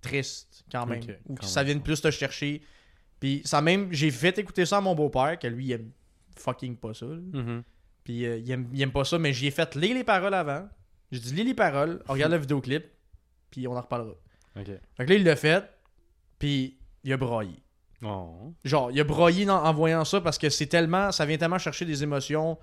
triste 0.00 0.64
quand 0.70 0.86
même. 0.86 1.02
Ou 1.26 1.34
que 1.34 1.44
ça 1.44 1.62
vienne 1.64 1.82
plus 1.82 2.00
te 2.00 2.10
chercher. 2.10 2.62
Puis 3.20 3.42
ça 3.44 3.60
même. 3.60 3.92
J'ai 3.92 4.10
fait 4.10 4.38
écouter 4.38 4.66
ça 4.66 4.78
à 4.78 4.80
mon 4.80 4.94
beau-père, 4.94 5.38
que 5.38 5.46
lui, 5.46 5.66
il 5.66 5.72
aime 5.72 5.90
fucking 6.36 6.76
pas 6.76 6.94
ça. 6.94 7.06
Mhm. 7.06 7.62
Puis 8.04 8.26
euh, 8.26 8.36
il, 8.38 8.50
aime, 8.50 8.68
il 8.72 8.82
aime 8.82 8.92
pas 8.92 9.04
ça, 9.04 9.18
mais 9.18 9.32
j'y 9.32 9.46
ai 9.46 9.50
fait 9.50 9.74
lire 9.76 9.94
les 9.94 10.04
paroles 10.04 10.34
avant. 10.34 10.68
J'ai 11.10 11.20
dit 11.20 11.34
lis 11.34 11.44
les 11.44 11.54
paroles, 11.54 12.02
on 12.08 12.12
regarde 12.12 12.32
le 12.32 12.38
vidéoclip, 12.38 12.84
puis 13.50 13.66
on 13.66 13.72
en 13.76 13.80
reparlera. 13.80 14.14
Ok. 14.56 14.66
Fait 14.66 15.04
que 15.06 15.10
là, 15.10 15.14
il 15.16 15.24
l'a 15.24 15.36
fait, 15.36 15.64
puis 16.38 16.78
il 17.02 17.12
a 17.12 17.16
braillé. 17.16 17.62
Oh. 18.04 18.52
Genre, 18.64 18.90
il 18.90 19.00
a 19.00 19.04
broyé 19.04 19.44
dans- 19.44 19.62
en 19.62 19.72
voyant 19.72 20.04
ça 20.04 20.20
parce 20.20 20.38
que 20.38 20.50
c'est 20.50 20.66
tellement. 20.66 21.10
Ça 21.12 21.24
vient 21.26 21.36
tellement 21.38 21.58
chercher 21.58 21.84
des 21.84 22.02
émotions 22.02 22.58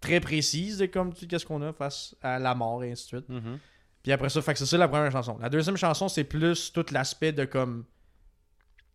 très 0.00 0.20
précises 0.20 0.78
de 0.78 0.86
comme 0.86 1.12
tu 1.12 1.26
qu'est-ce 1.26 1.46
qu'on 1.46 1.62
a 1.62 1.72
face 1.72 2.14
à 2.22 2.38
la 2.38 2.54
mort 2.54 2.84
et 2.84 2.92
ainsi 2.92 3.04
de 3.04 3.08
suite. 3.08 3.28
Mhm. 3.28 3.58
Puis 4.02 4.12
après 4.12 4.28
ça, 4.28 4.42
fait 4.42 4.52
que 4.52 4.58
c'est 4.58 4.66
ça 4.66 4.76
la 4.76 4.86
première 4.88 5.10
chanson. 5.10 5.38
La 5.40 5.48
deuxième 5.48 5.76
chanson, 5.78 6.08
c'est 6.08 6.24
plus 6.24 6.72
tout 6.72 6.84
l'aspect 6.92 7.32
de 7.32 7.46
comme 7.46 7.84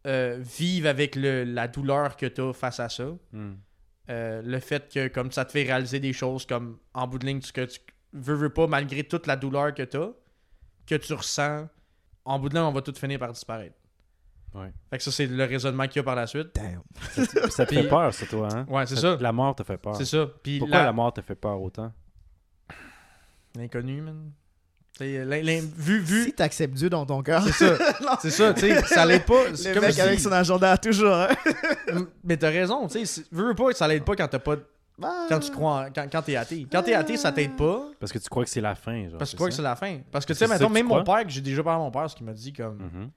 euh, 0.08 0.38
vivre 0.40 0.88
avec 0.88 1.16
le, 1.16 1.44
la 1.44 1.68
douleur 1.68 2.16
que 2.16 2.26
t'as 2.28 2.54
face 2.54 2.80
à 2.80 2.90
ça. 2.90 3.08
Hmm. 3.34 3.56
Euh, 4.10 4.42
le 4.44 4.60
fait 4.60 4.92
que 4.92 5.08
comme 5.08 5.32
ça 5.32 5.46
te 5.46 5.52
fait 5.52 5.64
réaliser 5.64 6.00
des 6.00 6.14
choses 6.14 6.46
comme 6.46 6.78
en 6.94 7.08
bout 7.08 7.20
de 7.20 7.26
ligne, 7.26 7.42
que 7.42 7.66
tu 7.66 7.80
veux, 8.14 8.36
veux 8.36 8.50
pas, 8.54 8.66
malgré 8.68 9.04
toute 9.04 9.28
la 9.28 9.36
douleur 9.36 9.74
que 9.74 9.84
t'as, 9.84 10.10
que 10.88 10.96
tu 10.96 11.14
ressens, 11.14 11.68
en 12.24 12.40
bout 12.40 12.50
de 12.50 12.56
ligne, 12.56 12.64
on 12.64 12.72
va 12.72 12.82
tout 12.82 12.94
finir 12.94 13.20
par 13.20 13.32
disparaître. 13.34 13.76
Ouais. 14.54 14.72
Fait 14.90 14.98
que 14.98 15.04
ça, 15.04 15.12
c'est 15.12 15.28
le 15.28 15.44
raisonnement 15.46 15.86
qu'il 15.88 15.98
y 15.98 16.00
a 16.00 16.04
par 16.04 16.16
la 16.16 16.26
suite. 16.28 16.48
Damn. 16.56 16.82
Ça 17.50 17.66
te 17.66 17.74
fait 17.76 17.88
peur, 17.88 18.14
ça, 18.14 18.26
toi, 18.26 18.50
hein? 18.54 18.66
Ouais, 18.68 18.86
c'est 18.88 18.96
ça. 18.96 19.16
La 19.20 19.32
mort 19.32 19.56
te 19.56 19.64
fait 19.64 19.78
peur. 19.78 19.96
C'est 19.96 20.06
ça. 20.06 20.28
Puis 20.42 20.60
Pourquoi 20.60 20.80
la- 20.80 20.86
la... 20.86 20.92
mort 20.92 21.14
te 21.14 21.22
fait 21.22 21.36
peur 21.36 21.62
autant? 21.62 21.92
L'inconnu, 23.56 24.02
man. 24.02 24.32
Vu, 25.00 26.00
vu. 26.00 26.24
Si 26.26 26.34
t'acceptes 26.34 26.74
Dieu 26.74 26.90
dans 26.90 27.06
ton 27.06 27.22
cœur. 27.24 27.42
C'est 27.44 27.54
ça. 27.54 27.78
C'est 28.22 28.30
ça, 28.32 28.54
tu 28.54 28.62
sais. 28.62 28.82
Ça 28.84 29.06
l'aide 29.06 29.26
pas. 29.26 29.56
C'est 29.56 29.70
Le 29.70 29.76
comme 29.76 29.86
mec 29.86 29.96
je 29.96 30.02
avec 30.02 30.18
dis. 30.18 30.24
son 30.24 30.32
agenda 30.32 30.78
toujours. 30.78 31.14
hein. 31.14 31.30
Mais 32.24 32.36
t'as 32.36 32.50
raison, 32.50 32.86
tu 32.88 33.06
sais. 33.06 33.24
Veux 33.32 33.56
pas, 33.56 33.72
ça 33.74 33.88
l'aide 33.88 34.04
pas 34.04 34.16
quand 34.16 34.28
t'as 34.28 34.40
pas. 34.40 34.56
Ah. 35.02 35.26
Quand 35.30 35.40
tu 35.40 35.52
crois. 35.52 35.86
en- 35.86 35.92
Quand, 35.96 36.06
quand 36.12 36.22
t'es 36.22 36.36
athée. 36.36 36.68
Quand 36.70 36.84
t'es 36.84 36.94
athée, 36.96 37.16
ça 37.16 37.32
t'aide 37.32 37.56
pas. 37.56 37.82
Parce 37.98 38.12
que 38.12 38.18
tu 38.20 38.28
crois 38.28 38.44
que 38.44 38.50
c'est 38.50 38.60
la 38.62 38.76
fin, 38.76 39.08
genre. 39.08 39.18
Parce 39.20 39.30
que 39.30 39.36
tu 39.36 39.38
crois 39.38 39.48
que 39.50 39.56
c'est 39.56 39.62
la 39.62 39.76
fin. 39.78 40.00
Parce 40.12 40.26
que 40.26 40.34
tu 40.34 40.40
sais, 40.40 40.48
maintenant, 40.48 40.70
même 40.70 40.88
mon 40.88 41.04
père, 41.04 41.24
que 41.24 41.30
j'ai 41.30 41.42
déjà 41.42 41.64
parlé 41.64 41.80
à 41.82 41.84
mon 41.86 41.92
père, 41.92 42.10
ce 42.10 42.16
qu'il 42.16 42.26
m'a 42.26 42.34
dit 42.34 42.52
comme. 42.52 42.78
Mhm. 42.78 43.10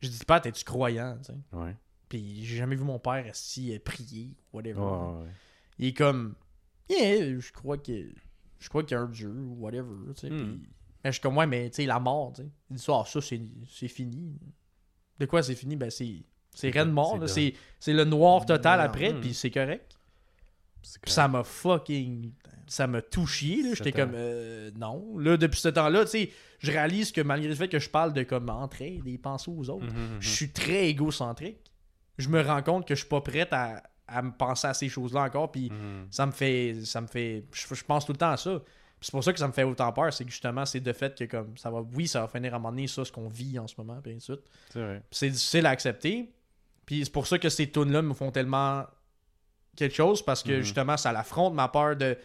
J'ai 0.00 0.08
dit, 0.10 0.18
Pat, 0.26 0.44
es-tu 0.46 0.64
croyant, 0.64 1.16
tu 1.18 1.32
sais? 1.32 1.38
Ouais. 1.52 1.74
Puis 2.08 2.44
j'ai 2.44 2.56
jamais 2.56 2.76
vu 2.76 2.84
mon 2.84 2.98
père 2.98 3.34
si 3.34 3.76
prier, 3.80 4.36
whatever. 4.52 4.80
Ouais, 4.80 4.86
ouais, 4.86 5.22
ouais. 5.24 5.30
Il 5.78 5.86
est 5.88 5.92
comme. 5.94 6.34
Yeah, 6.88 7.38
je 7.40 7.52
crois 7.52 7.78
que. 7.78 8.08
Je 8.58 8.68
crois 8.68 8.82
qu'il 8.84 8.96
y 8.96 8.98
a 8.98 9.02
un 9.02 9.08
Dieu, 9.08 9.30
ou 9.30 9.56
whatever, 9.60 10.12
tu 10.14 10.20
sais. 10.20 10.30
Hmm. 10.30 10.36
Puis. 10.58 10.68
Mais 11.04 11.10
je 11.10 11.12
suis 11.12 11.20
comme, 11.20 11.36
ouais, 11.36 11.46
mais 11.46 11.68
tu 11.70 11.76
sais, 11.76 11.86
la 11.86 11.98
mort, 12.00 12.32
tu 12.34 12.42
sais. 12.42 12.48
Il 12.70 12.76
dit 12.76 12.82
ça, 12.82 13.00
ah, 13.00 13.04
ça, 13.06 13.20
c'est 13.20 13.40
c'est 13.70 13.88
fini. 13.88 14.38
De 15.18 15.26
quoi 15.26 15.42
c'est 15.42 15.54
fini? 15.54 15.76
Ben, 15.76 15.90
c'est. 15.90 16.24
C'est 16.54 16.70
rien 16.70 16.86
de 16.86 16.90
mort, 16.92 17.12
c'est 17.12 17.18
là. 17.18 17.22
de- 17.22 17.26
C'est 17.26 17.54
c'est 17.78 17.92
le 17.92 18.04
noir 18.04 18.46
total 18.46 18.78
Non. 18.78 18.84
après, 18.86 19.12
Hmm. 19.12 19.20
puis 19.20 19.34
c'est 19.34 19.50
correct. 19.50 19.95
Ça 21.04 21.28
m'a 21.28 21.44
fucking. 21.44 22.32
Ça 22.66 22.86
m'a 22.86 22.98
là. 22.98 23.74
J'étais 23.74 23.92
comme, 23.92 24.12
euh, 24.14 24.70
non. 24.76 25.18
Là, 25.18 25.36
depuis 25.36 25.60
ce 25.60 25.68
temps-là, 25.68 26.04
tu 26.04 26.10
sais, 26.10 26.30
je 26.58 26.72
réalise 26.72 27.12
que 27.12 27.20
malgré 27.20 27.48
le 27.48 27.54
fait 27.54 27.68
que 27.68 27.78
je 27.78 27.88
parle 27.88 28.12
de 28.12 28.22
comme 28.22 28.48
entraide 28.48 29.06
et 29.06 29.18
penser 29.18 29.50
aux 29.50 29.70
autres, 29.70 29.86
Mhm, 29.86 30.18
je 30.20 30.28
suis 30.28 30.50
très 30.50 30.88
égocentrique. 30.88 31.58
Je 32.18 32.28
me 32.28 32.40
rends 32.40 32.62
compte 32.62 32.86
que 32.86 32.94
je 32.94 33.00
suis 33.00 33.08
pas 33.08 33.20
prête 33.20 33.52
à, 33.52 33.82
à 34.08 34.22
me 34.22 34.32
penser 34.32 34.66
à 34.66 34.74
ces 34.74 34.88
choses-là 34.88 35.22
encore, 35.22 35.52
puis 35.52 35.70
mhm. 35.70 36.08
ça 36.10 36.26
me 36.26 36.32
fait. 36.32 36.76
Ça 36.84 37.00
me 37.00 37.06
fait. 37.06 37.44
Je, 37.52 37.74
je 37.74 37.84
pense 37.84 38.06
tout 38.06 38.12
le 38.12 38.18
temps 38.18 38.32
à 38.32 38.36
ça. 38.36 38.60
Puis 38.98 39.06
c'est 39.08 39.12
pour 39.12 39.22
ça 39.22 39.32
que 39.32 39.38
ça 39.38 39.46
me 39.46 39.52
fait 39.52 39.64
autant 39.64 39.92
peur, 39.92 40.12
c'est 40.12 40.24
que 40.24 40.30
justement, 40.30 40.64
c'est 40.64 40.80
de 40.80 40.92
fait 40.92 41.16
que 41.16 41.24
comme 41.24 41.56
ça 41.56 41.70
va. 41.70 41.82
Oui, 41.94 42.08
ça 42.08 42.22
va 42.22 42.28
finir 42.28 42.54
à 42.54 42.56
un 42.56 42.58
moment 42.58 42.70
donné, 42.70 42.86
ça, 42.86 43.04
ce 43.04 43.12
qu'on 43.12 43.28
vit 43.28 43.58
en 43.58 43.66
ce 43.66 43.74
moment, 43.78 44.00
puis 44.02 44.12
ainsi 44.12 44.32
de 44.32 44.36
suite. 44.36 45.02
C'est 45.10 45.30
difficile 45.30 45.66
à 45.66 45.70
accepter. 45.70 46.32
Puis 46.86 47.04
c'est 47.04 47.12
pour 47.12 47.26
ça 47.26 47.38
que 47.38 47.48
ces 47.48 47.70
tunes 47.70 47.92
là 47.92 48.00
me 48.00 48.14
font 48.14 48.30
tellement 48.30 48.84
quelque 49.76 49.94
chose 49.94 50.22
parce 50.24 50.42
que 50.42 50.52
Mhm. 50.52 50.62
justement, 50.62 50.96
ça 50.96 51.12
l'affronte 51.12 51.54
ma 51.54 51.68
peur 51.68 51.96
de, 51.96 52.16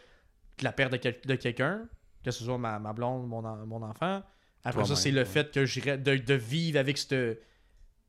de 0.57 0.63
la 0.63 0.71
perte 0.71 0.91
de, 0.93 0.97
quel- 0.97 1.19
de 1.25 1.35
quelqu'un, 1.35 1.87
que 2.23 2.31
ce 2.31 2.43
soit 2.43 2.57
ma, 2.57 2.79
ma 2.79 2.93
blonde, 2.93 3.27
mon, 3.27 3.43
en- 3.45 3.65
mon 3.65 3.81
enfant. 3.83 4.23
Après 4.63 4.85
ça, 4.85 4.95
c'est 4.95 5.11
le 5.11 5.21
ouais. 5.21 5.25
fait 5.25 5.51
que 5.51 5.65
j'irais 5.65 5.97
de, 5.97 6.15
de 6.17 6.33
vivre 6.33 6.79
avec 6.79 6.97
cette. 6.97 7.41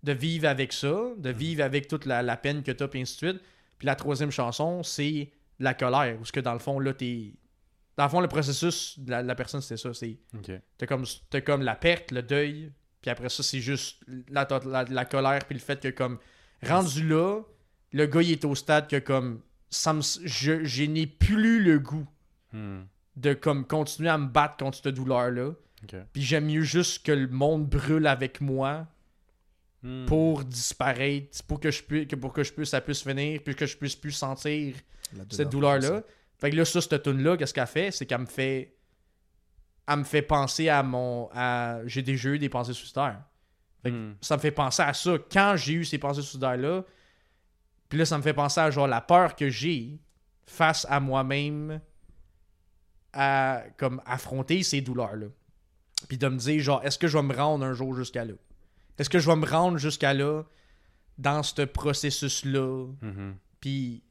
De 0.03 0.13
vivre 0.13 0.49
avec 0.49 0.73
ça, 0.73 0.93
de 1.17 1.31
Mhm. 1.31 1.37
vivre 1.39 1.63
avec 1.65 1.87
toute 1.87 2.07
la, 2.07 2.23
la 2.23 2.37
peine 2.37 2.63
que 2.65 2.73
t'as, 2.73 2.89
puis 2.89 3.01
ainsi 3.01 3.15
de 3.15 3.31
suite. 3.31 3.43
Puis 3.79 3.87
la 3.87 3.95
troisième 3.95 4.31
chanson, 4.33 4.83
c'est 4.83 5.31
la 5.61 5.75
colère. 5.75 6.19
Où 6.21 6.25
ce 6.25 6.33
que 6.33 6.41
dans 6.41 6.53
le 6.55 6.59
fond, 6.59 6.79
là, 6.81 6.93
t'es. 6.93 7.35
Dans 7.97 8.05
le 8.05 8.11
fond, 8.11 8.21
le 8.21 8.27
processus 8.29 8.99
de 8.99 9.11
la, 9.11 9.23
la 9.23 9.35
personne, 9.35 9.61
c'était 9.61 9.77
ça. 9.77 9.95
C'est 9.95 10.19
Ok. 10.35 10.51
T'as 10.79 10.87
comme, 10.87 11.05
t'as 11.31 11.41
comme 11.41 11.63
la 11.63 11.77
perte, 11.77 12.11
le 12.11 12.23
deuil, 12.23 12.73
puis 13.01 13.11
après 13.11 13.29
ça, 13.29 13.43
c'est 13.45 13.61
juste 13.61 14.03
la, 14.29 14.47
la, 14.67 14.85
la 14.85 15.05
colère, 15.05 15.45
puis 15.47 15.55
le 15.55 15.61
fait 15.61 15.81
que, 15.81 15.89
comme, 15.89 16.19
rendu 16.67 17.07
là, 17.09 17.41
le 17.93 18.07
gars, 18.07 18.23
il 18.23 18.33
est 18.33 18.45
au 18.45 18.55
stade 18.55 18.89
que, 18.89 18.97
comme, 18.99 19.41
ça 19.71 19.93
me, 19.93 20.01
je, 20.03 20.65
je 20.65 20.83
n'ai 20.85 21.07
plus 21.07 21.63
le 21.63 21.79
goût 21.79 22.07
Hmm. 22.53 22.83
de, 23.17 23.33
comme, 23.33 23.67
continuer 23.67 24.11
à 24.11 24.19
me 24.19 24.27
battre 24.27 24.59
contre 24.59 24.77
cette 24.83 24.95
douleur-là. 24.95 25.53
Ok. 25.85 25.97
Puis 26.13 26.21
j'aime 26.23 26.45
mieux 26.47 26.61
juste 26.63 27.05
que 27.07 27.13
le 27.13 27.27
monde 27.29 27.67
brûle 27.69 28.07
avec 28.07 28.41
moi 28.41 28.87
Hmm. 29.83 30.05
pour 30.07 30.45
disparaître, 30.45 31.43
pour 31.49 31.59
que 31.59 31.71
je 31.73 31.83
puisse, 31.83 32.07
que 32.07 32.15
pour 32.15 32.33
que 32.33 32.45
je 32.45 32.53
puisse, 32.53 32.69
ça 32.69 32.81
puisse 32.81 33.03
finir, 33.03 33.41
puis 33.45 33.57
que 33.57 33.67
je 33.67 33.77
puisse 33.77 33.97
plus 33.97 34.13
sentir 34.13 34.77
cette 35.29 35.49
douleur-là. 35.49 36.03
Fait 36.39 36.51
que 36.51 36.57
là, 36.57 36.65
ça, 36.65 36.81
cette 36.81 37.03
tune 37.03 37.21
là 37.23 37.37
qu'est-ce 37.37 37.53
qu'elle 37.53 37.67
fait? 37.67 37.91
C'est 37.91 38.07
qu'elle 38.07 38.21
me 38.21 38.27
fait. 38.27 38.77
elle 39.89 39.97
me 39.99 40.05
fait 40.05 40.23
penser 40.23 40.69
à 40.69 40.83
mon. 40.85 41.29
À... 41.35 41.81
J'ai 41.87 42.03
déjà 42.03 42.29
eu 42.29 42.39
des 42.39 42.49
pensées 42.49 42.75
suicidaires. 42.75 43.23
Fait 43.83 43.91
que 43.91 43.97
Hmm. 43.97 44.15
Ça 44.21 44.37
me 44.37 44.41
fait 44.41 44.53
penser 44.53 44.83
à 44.83 44.93
ça. 44.95 45.17
Quand 45.33 45.55
j'ai 45.57 45.73
eu 45.73 45.85
ces 45.85 45.99
pensées 45.99 46.23
suicidaires-là, 46.23 46.85
puis 47.93 47.99
là, 47.99 48.07
ça 48.07 48.17
me 48.17 48.23
fait 48.23 48.33
penser 48.33 48.59
à 48.59 48.71
genre 48.71 48.87
la 48.89 49.03
peur 49.03 49.37
que 49.37 49.51
j'ai 49.51 49.99
face 50.47 50.87
à 50.89 50.99
moi-même 50.99 51.79
à 53.13 53.65
comme 53.77 54.01
affronter 54.07 54.63
ces 54.63 54.81
douleurs-là. 54.81 55.27
Puis 56.09 56.17
de 56.17 56.27
me 56.27 56.39
dire, 56.39 56.59
genre, 56.63 56.83
est-ce 56.85 56.99
que 56.99 57.07
je 57.07 57.19
vais 57.19 57.23
me 57.23 57.35
rendre 57.37 57.67
un 57.67 57.75
jour 57.75 57.95
jusqu'à 57.95 58.25
là? 58.25 58.33
Est-ce 58.99 59.11
que 59.11 59.19
je 59.19 59.29
vais 59.29 59.37
me 59.37 59.45
rendre 59.45 59.77
jusqu'à 59.77 60.15
là 60.15 60.43
dans 61.19 61.43
ce 61.43 61.61
processus-là? 61.61 62.87
Mhm. 63.03 63.37
Puis 63.61 64.03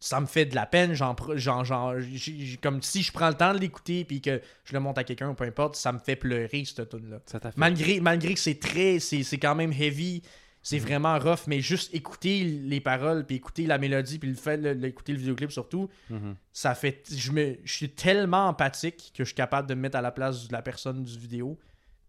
ça 0.00 0.20
me 0.20 0.26
fait 0.26 0.46
de 0.46 0.56
la 0.56 0.66
peine, 0.66 0.92
j'ai- 0.94 2.56
comme 2.56 2.82
si 2.82 3.04
je 3.04 3.12
prends 3.12 3.28
le 3.28 3.34
temps 3.36 3.54
de 3.54 3.58
l'écouter 3.58 4.04
puis 4.04 4.20
que 4.20 4.42
je 4.64 4.72
le 4.72 4.80
montre 4.80 4.98
à 4.98 5.04
quelqu'un 5.04 5.28
ou 5.30 5.34
peu 5.34 5.44
importe, 5.44 5.76
ça 5.76 5.92
me 5.92 6.00
fait 6.00 6.16
pleurer 6.16 6.64
cette 6.64 6.88
tune 6.88 7.08
là. 7.08 7.20
Malgré, 7.56 8.00
malgré 8.00 8.34
que 8.34 8.40
c'est 8.40 8.58
très, 8.58 8.98
c'est 8.98 9.38
quand 9.38 9.54
même 9.54 9.72
heavy, 9.72 10.22
c'est 10.68 10.78
vraiment 10.80 11.16
rough, 11.18 11.46
mais 11.46 11.60
juste 11.60 11.94
écouter 11.94 12.42
les 12.42 12.80
paroles 12.80 13.24
puis 13.24 13.36
écouter 13.36 13.66
la 13.66 13.78
mélodie 13.78 14.18
puis 14.18 14.28
le 14.28 14.34
fait 14.34 14.58
de 14.58 14.72
d'écouter 14.74 15.12
le 15.12 15.18
vidéoclip 15.18 15.52
surtout, 15.52 15.88
Mhm. 16.10 16.34
ça 16.52 16.74
fait, 16.74 17.04
je 17.14 17.30
me, 17.30 17.56
je 17.62 17.72
suis 17.72 17.90
tellement 17.90 18.48
empathique 18.48 19.12
que 19.14 19.22
je 19.22 19.26
suis 19.28 19.34
capable 19.36 19.68
de 19.68 19.74
me 19.74 19.82
mettre 19.82 19.96
à 19.96 20.02
la 20.02 20.10
place 20.10 20.48
de 20.48 20.52
la 20.52 20.62
personne 20.62 21.04
du 21.04 21.16
vidéo 21.18 21.56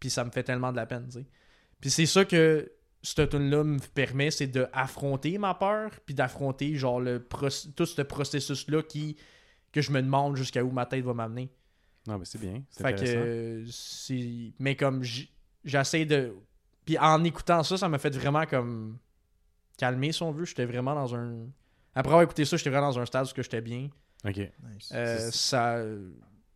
puis 0.00 0.10
ça 0.10 0.24
me 0.24 0.30
fait 0.30 0.42
tellement 0.42 0.72
de 0.72 0.76
la 0.76 0.86
peine, 0.86 1.06
tu 1.06 1.18
sais. 1.20 1.26
Puis 1.80 1.90
c'est 1.90 2.06
ça 2.06 2.24
que 2.24 2.72
cette 3.00 3.30
tune 3.30 3.48
là 3.48 3.62
me 3.62 3.78
permet, 3.78 4.32
c'est 4.32 4.48
de 4.48 4.66
affronter 4.72 5.38
ma 5.38 5.54
peur, 5.54 5.92
puis 6.04 6.16
d'affronter 6.16 6.74
genre 6.74 6.98
le 7.00 7.24
tout 7.76 7.86
ce 7.86 8.02
processus 8.02 8.66
là 8.68 8.82
qui 8.82 9.16
que 9.70 9.80
je 9.82 9.92
me 9.92 10.02
demande 10.02 10.34
jusqu'à 10.36 10.64
où 10.64 10.72
ma 10.72 10.84
tête 10.86 11.04
va 11.04 11.14
m'amener. 11.14 11.48
Non, 12.08 12.18
mais 12.18 12.24
c'est 12.24 12.40
bien. 12.40 12.62
C'est 12.70 12.82
Fait 12.82 12.94
que 12.94 13.64
mais 14.58 14.74
comme 14.74 15.04
j'essaie 15.64 16.06
de 16.06 16.34
puis 16.88 16.96
en 16.98 17.22
écoutant 17.22 17.62
ça, 17.62 17.76
ça 17.76 17.86
m'a 17.86 17.98
fait 17.98 18.16
vraiment 18.16 18.46
comme 18.46 18.96
calmer 19.76 20.10
si 20.10 20.22
on 20.22 20.32
veut, 20.32 20.46
j'étais 20.46 20.64
vraiment 20.64 20.94
dans 20.94 21.14
un 21.14 21.34
après 21.94 22.08
avoir 22.12 22.22
écouté 22.22 22.46
ça, 22.46 22.56
j'étais 22.56 22.70
vraiment 22.70 22.88
dans 22.88 22.98
un 22.98 23.04
stade 23.04 23.26
où 23.26 23.30
j'étais 23.42 23.60
bien. 23.60 23.90
Ok. 24.24 24.36
Nice. 24.38 24.90
Euh, 24.94 25.30
ça 25.30 25.82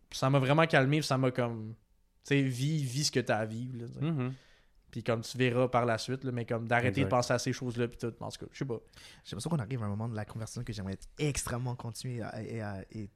ça 0.09 0.31
m'a 0.31 0.39
vraiment 0.39 0.65
calmé, 0.65 1.03
ça 1.03 1.19
m'a 1.19 1.29
comme 1.29 1.75
tu 2.23 2.29
sais 2.29 2.41
vis 2.41 2.83
vis 2.83 3.03
ce 3.05 3.11
que 3.11 3.19
t'as 3.19 3.37
à 3.37 3.45
vivre 3.45 3.77
là. 3.77 3.85
Mhm. 4.11 4.33
Puis 4.89 5.03
comme 5.03 5.21
tu 5.21 5.37
verras 5.37 5.67
par 5.67 5.85
la 5.85 5.99
suite, 5.99 6.23
là, 6.23 6.31
mais 6.31 6.45
comme 6.45 6.67
d'arrêter 6.67 7.01
de 7.03 7.09
penser 7.09 7.33
à 7.33 7.37
ces 7.39 7.53
choses-là, 7.53 7.87
puis 7.87 7.97
tout. 7.99 8.11
En 8.19 8.29
tout 8.29 8.39
cas, 8.45 8.51
je 8.51 8.57
sais 8.57 8.65
pas. 8.65 8.79
J'ai 9.23 9.31
l'impression 9.35 9.49
qu'on 9.51 9.59
arrive 9.59 9.83
à 9.83 9.85
un 9.85 9.89
moment 9.89 10.09
de 10.09 10.15
la 10.15 10.25
conversation 10.25 10.63
que 10.63 10.73
j'aimerais 10.73 10.93
être 10.93 11.07
extrêmement 11.19 11.75
continuer 11.75 12.23
à, 12.23 12.41
et, 12.41 12.59
à- 12.61 12.83
et 12.91 13.09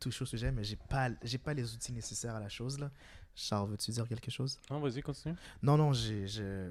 toucher 0.00 0.22
au 0.22 0.26
sujet, 0.26 0.50
mais 0.50 0.64
j'ai 0.64 0.76
pas, 0.76 1.08
j'ai 1.22 1.38
pas 1.38 1.54
les 1.54 1.72
outils 1.74 1.92
nécessaires 1.92 2.34
à 2.34 2.40
la 2.40 2.48
chose 2.48 2.78
là. 2.78 2.90
Charles, 3.36 3.70
veux-tu 3.70 3.90
dire 3.92 4.08
quelque 4.08 4.30
chose? 4.30 4.58
Non, 4.70 4.80
vas-y, 4.80 5.00
continue. 5.02 5.34
Non, 5.62 5.76
non, 5.76 5.92
j'ai, 5.92 6.26
je- 6.26 6.68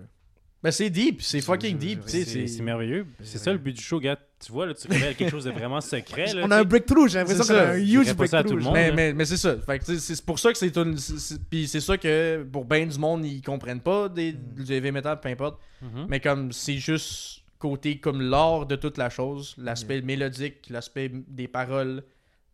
Ben 0.61 0.72
c'est 0.72 0.89
deep, 0.89 1.22
c'est 1.22 1.39
fucking 1.39 1.77
deep. 1.77 2.01
je- 2.06 2.11
tu 2.11 2.26
sais, 2.26 2.47
C'est 2.47 2.61
merveilleux. 2.61 3.07
C'est 3.23 3.38
ça 3.38 3.51
le 3.53 3.57
but 3.57 3.72
du 3.73 3.81
show, 3.81 3.99
gars. 3.99 4.19
Tu 4.39 4.51
vois, 4.51 4.65
là, 4.65 4.73
tu 4.73 4.88
révèles 4.88 5.15
quelque 5.15 5.31
chose 5.31 5.45
de 5.45 5.51
vraiment 5.51 5.80
secret. 5.81 6.26
Là, 6.34 6.43
On 6.45 6.51
a 6.51 6.60
un 6.60 6.64
breakthrough, 6.64 7.07
j'ai 7.10 7.19
l'impression 7.19 7.43
C'est 7.43 7.53
qu'on 7.53 7.60
a 7.60 7.65
ça. 7.68 7.72
un 7.72 7.77
huge 7.77 8.14
breakthrough. 8.14 8.61
monde. 8.61 8.73
Mais, 8.73 8.91
mais, 8.91 9.14
mais 9.14 9.26
c'est 9.26 9.38
ça. 9.38 9.56
C'est 9.84 9.99
c'est 9.99 10.26
pour 10.26 10.38
ça 10.39 10.51
que 10.51 10.57
c'est 10.57 10.76
une. 10.77 10.97
Puis 11.49 11.68
c'est 11.68 11.80
ça 11.81 11.97
que 11.97 12.43
pour 12.51 12.65
ben 12.65 12.88
du 12.88 12.97
monde, 12.99 13.26
ils 13.26 13.41
comprennent 13.41 13.81
pas 13.81 14.07
des, 14.10 14.34
Mm. 14.34 14.64
du 14.64 14.73
heavy 14.73 14.91
metal, 14.91 15.19
peu 15.19 15.30
importe. 15.30 15.60
Mhm. 15.81 16.07
Mais 16.10 16.19
comme 16.19 16.51
c'est 16.51 16.77
juste 16.77 17.41
côté 17.57 17.99
comme 17.99 18.22
l'art 18.22 18.65
de 18.65 18.76
toute 18.77 18.97
la 18.97 19.10
chose, 19.10 19.56
l'aspect 19.57 20.01
mélodique, 20.01 20.69
l'aspect 20.69 21.10
des 21.10 21.47
paroles, 21.49 22.03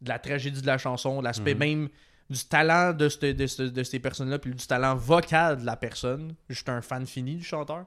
de 0.02 0.10
la 0.10 0.20
tragédie 0.20 0.62
de 0.62 0.68
la 0.68 0.78
chanson, 0.78 1.22
l'aspect 1.22 1.54
Mhm. 1.54 1.60
même 1.60 1.90
du 2.30 2.44
talent 2.46 2.92
de, 2.94 3.08
ce- 3.08 3.34
de, 3.34 3.48
ce- 3.48 3.62
de 3.64 3.84
ces 3.84 4.00
personnes-là, 4.00 4.40
puis 4.40 4.52
du 4.54 4.66
talent 4.68 4.96
vocal 4.96 5.58
de 5.58 5.66
la 5.66 5.76
personne. 5.78 6.36
Je 6.50 6.56
suis 6.56 6.64
un 6.68 6.82
fan 6.82 7.06
fini 7.06 7.36
du 7.36 7.44
chanteur. 7.44 7.86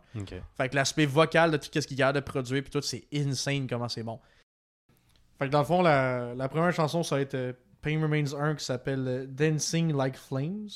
Fait 0.57 0.69
que 0.69 0.77
l'aspect 0.77 1.07
vocal 1.07 1.51
de 1.51 1.57
tout 1.57 1.69
ce 1.73 1.87
qu'il 1.87 1.97
garde 1.97 2.15
de 2.17 2.21
produire, 2.21 2.63
puis 2.63 2.71
tout, 2.71 2.81
c'est 2.83 3.05
insane 3.13 3.67
comment 3.69 3.89
c'est 3.89 4.05
bon. 4.05 4.21
Fait 5.39 5.47
que 5.47 5.51
dans 5.53 5.59
le 5.61 5.65
fond, 5.65 5.83
la, 5.83 6.35
la 6.35 6.49
première 6.49 6.73
chanson, 6.73 7.03
ça 7.03 7.17
va 7.17 7.21
être 7.23 7.35
euh, 7.35 7.53
Pain 7.83 8.01
Remains 8.01 8.33
1 8.35 8.55
qui 8.57 8.65
s'appelle 8.65 9.05
euh, 9.09 9.27
Dancing 9.27 9.93
Like 9.97 10.17
Flames. 10.17 10.69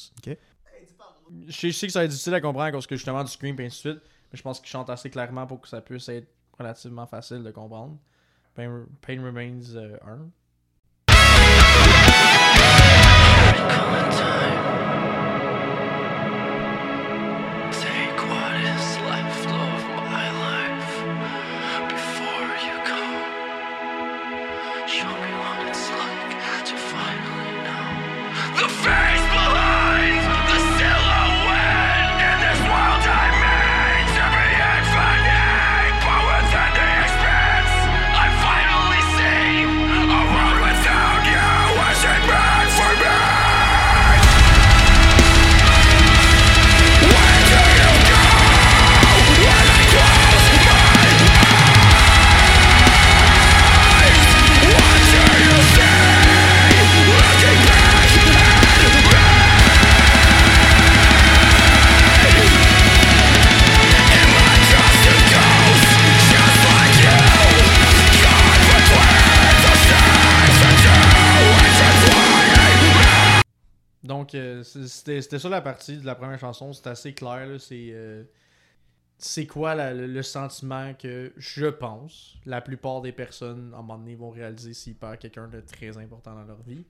Je 1.48 1.70
sais, 1.70 1.86
que 1.86 1.92
ça 1.92 2.00
va 2.00 2.04
être 2.04 2.10
difficile 2.10 2.34
à 2.34 2.40
comprendre 2.40 2.70
cause 2.72 2.86
que 2.86 2.96
justement 2.96 3.24
du 3.24 3.30
scream 3.30 3.59
et 3.60 3.66
ainsi 3.66 3.88
de 3.88 3.92
suite, 3.92 4.02
mais 4.32 4.36
je 4.36 4.42
pense 4.42 4.60
qu'il 4.60 4.68
chante 4.68 4.90
assez 4.90 5.09
clairement 5.09 5.46
pour 5.46 5.60
que 5.60 5.68
ça 5.68 5.80
puisse 5.80 6.09
être 6.09 6.28
relativement 6.59 7.06
facile 7.06 7.42
de 7.42 7.50
comprendre. 7.50 7.96
Pain, 8.54 8.84
Pain 9.00 9.22
Remains 9.24 9.60
euh, 13.62 14.09
1. 14.09 14.10
Take 14.10 14.81
C'est- 74.32 75.20
c'était 75.20 75.38
ça 75.38 75.48
la 75.48 75.60
partie 75.60 75.98
de 75.98 76.06
la 76.06 76.14
première 76.14 76.38
chanson. 76.38 76.72
C'était 76.72 76.90
assez 76.90 77.14
clair. 77.14 77.60
C'est 77.60 77.90
euh, 77.92 78.24
c'est 79.22 79.46
quoi 79.46 79.92
le, 79.92 80.22
sentiment 80.22 80.94
que 80.94 81.32
je 81.36 81.66
pense 81.66 82.34
la 82.44 82.60
plupart 82.60 83.00
des 83.02 83.12
personnes, 83.12 83.72
à 83.72 83.78
un 83.78 83.82
moment 83.82 83.98
donné, 83.98 84.16
vont 84.16 84.30
réaliser 84.30 84.74
s'ils 84.74 84.96
perdent 84.96 85.18
quelqu'un 85.18 85.46
de 85.46 85.60
très 85.60 85.96
important 85.96 86.34
dans 86.34 86.44
leur 86.44 86.60
vie. 86.62 86.84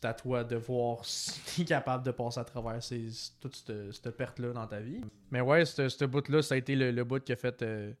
C'est 0.00 0.08
à 0.08 0.14
toi 0.14 0.44
de 0.44 0.56
voir 0.56 0.98
si 1.04 1.40
tu 1.46 1.62
es 1.62 1.64
capable 1.64 2.04
de 2.04 2.10
passer 2.10 2.40
à 2.40 2.44
travers 2.44 2.82
ces, 2.82 3.08
toute 3.40 3.56
cette, 3.56 4.10
perte-là 4.10 4.52
dans 4.52 4.66
ta 4.66 4.80
vie. 4.80 5.00
Mais 5.30 5.40
ouais, 5.40 5.64
ce 5.64 6.04
bout-là, 6.04 6.42
ça 6.42 6.54
a 6.54 6.58
été 6.58 6.76
le, 6.76 7.04
bout 7.04 7.24
qui 7.24 7.32
a 7.32 7.36
fait. 7.36 7.62
euh, 7.62 7.92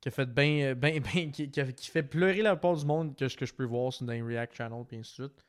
qui 0.00 0.08
a 0.08 0.10
fait 0.10 1.30
qui, 1.32 1.90
fait 1.90 2.02
pleurer 2.02 2.42
la 2.42 2.56
plupart 2.56 2.76
du 2.76 2.84
monde 2.84 3.16
que, 3.16 3.28
ce 3.28 3.36
que 3.36 3.46
je 3.46 3.54
peux 3.54 3.64
voir 3.64 3.92
sur 3.92 4.04
dans 4.04 4.12
les 4.12 4.22
React 4.22 4.56
Channel, 4.56 4.84
puis 4.86 4.98
ainsi 4.98 5.22
de 5.22 5.28
suite. 5.28 5.44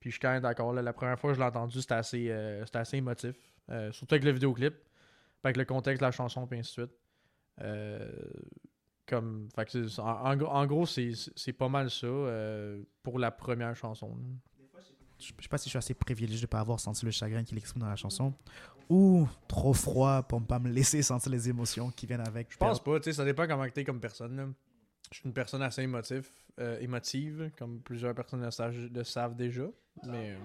Puis 0.00 0.10
je 0.10 0.14
suis 0.14 0.20
quand 0.20 0.30
même 0.32 0.42
d'accord. 0.42 0.72
La 0.72 0.92
première 0.92 1.18
fois 1.20 1.30
que 1.30 1.34
je 1.34 1.40
l'ai 1.40 1.46
entendu, 1.46 1.80
c'était 1.80 1.94
assez, 1.94 2.26
euh, 2.30 2.64
assez 2.74 2.96
émotif. 2.96 3.36
Euh, 3.70 3.92
surtout 3.92 4.14
avec 4.14 4.24
le 4.24 4.32
vidéoclip. 4.32 4.74
Avec 5.44 5.56
le 5.56 5.64
contexte 5.64 6.00
de 6.00 6.06
la 6.06 6.10
chanson, 6.10 6.46
puis 6.46 6.58
ainsi 6.58 6.70
de 6.80 6.82
suite. 6.86 6.96
Euh, 7.62 8.10
comme, 9.06 9.48
fait 9.54 9.64
que 9.66 9.86
c'est- 9.88 10.00
en, 10.00 10.06
en 10.24 10.36
gros- 10.36 10.48
en 10.50 10.66
gros, 10.66 10.86
c'est, 10.86 11.52
pas 11.52 11.68
mal 11.68 11.90
ça 11.90 12.06
pour 13.02 13.18
la 13.18 13.30
première 13.30 13.74
chanson. 13.76 14.16
Je 15.18 15.32
je 15.36 15.42
sais 15.42 15.48
pas 15.48 15.58
si 15.58 15.64
je 15.64 15.70
suis 15.70 15.78
assez 15.78 15.92
privilégié 15.94 16.38
de 16.40 16.44
ne 16.44 16.46
pas 16.46 16.60
avoir 16.60 16.80
senti 16.80 17.04
le 17.04 17.10
chagrin 17.10 17.44
qu'il 17.44 17.58
exprime 17.58 17.82
dans 17.82 17.88
la 17.90 17.96
chanson, 17.96 18.32
ou 18.88 19.28
trop 19.48 19.74
froid 19.74 20.22
pour 20.22 20.40
ne 20.40 20.46
pas 20.46 20.58
me 20.58 20.70
laisser 20.70 21.02
sentir 21.02 21.30
les 21.30 21.48
émotions 21.48 21.90
qui 21.90 22.06
viennent 22.06 22.26
avec. 22.26 22.50
Je 22.52 22.56
pense 22.56 22.82
pas, 22.82 22.98
tu 23.00 23.04
sais, 23.04 23.12
ça 23.12 23.24
dépend 23.24 23.46
comment 23.46 23.68
t'es 23.68 23.84
comme 23.84 24.00
personne. 24.00 24.36
là. 24.36 24.46
Je 25.12 25.18
suis 25.18 25.26
une 25.26 25.34
personne 25.34 25.62
assez 25.62 25.82
émotive, 25.82 26.30
euh, 26.60 26.78
émotive, 26.78 27.50
comme 27.58 27.80
plusieurs 27.82 28.14
personnes 28.14 28.44
le 28.44 28.50
savent, 28.52 28.76
le 28.76 29.02
savent 29.04 29.34
déjà. 29.34 29.64
Mais. 30.04 30.30
euh, 30.30 30.36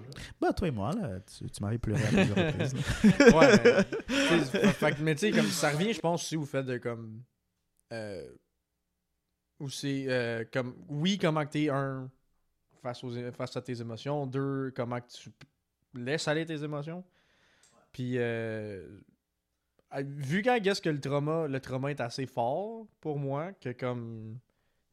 Bah, 0.41 0.53
toi 0.53 0.67
et 0.67 0.71
moi, 0.71 0.91
là, 0.93 1.19
tu, 1.19 1.47
tu 1.49 1.61
m'avais 1.63 1.77
pleuré 1.77 2.01
à 2.03 2.07
plusieurs 2.07 2.47
reprises. 2.47 2.73
ouais, 3.35 3.63
mais, 3.63 3.83
tu 4.07 4.45
sais, 4.45 4.73
fait 4.73 4.99
mais 5.01 5.13
tu 5.13 5.19
sais, 5.19 5.31
comme 5.31 5.45
ça 5.45 5.69
revient, 5.69 5.93
je 5.93 5.99
pense, 5.99 6.23
aussi 6.23 6.35
au 6.35 6.45
fait 6.45 6.63
de 6.63 6.77
comme. 6.79 7.21
Euh, 7.93 8.27
où 9.59 9.69
c'est 9.69 10.05
euh, 10.07 10.43
comme. 10.51 10.75
Oui, 10.89 11.19
comment 11.19 11.45
que 11.45 11.51
t'es 11.51 11.69
un. 11.69 12.09
Face, 12.81 13.03
aux, 13.03 13.11
face 13.33 13.55
à 13.55 13.61
tes 13.61 13.79
émotions. 13.79 14.25
Deux, 14.25 14.71
comment 14.75 14.99
que 14.99 15.07
tu 15.11 15.29
laisses 15.93 16.27
aller 16.27 16.45
tes 16.45 16.63
émotions. 16.63 17.03
Puis. 17.91 18.17
Euh, 18.17 18.83
vu 20.01 20.41
qu'à 20.41 20.59
guess 20.59 20.81
que 20.81 20.89
le 20.89 20.99
trauma, 20.99 21.47
le 21.47 21.59
trauma 21.61 21.91
est 21.91 22.01
assez 22.01 22.25
fort 22.25 22.87
pour 22.99 23.19
moi, 23.19 23.53
que 23.53 23.69
comme. 23.69 24.39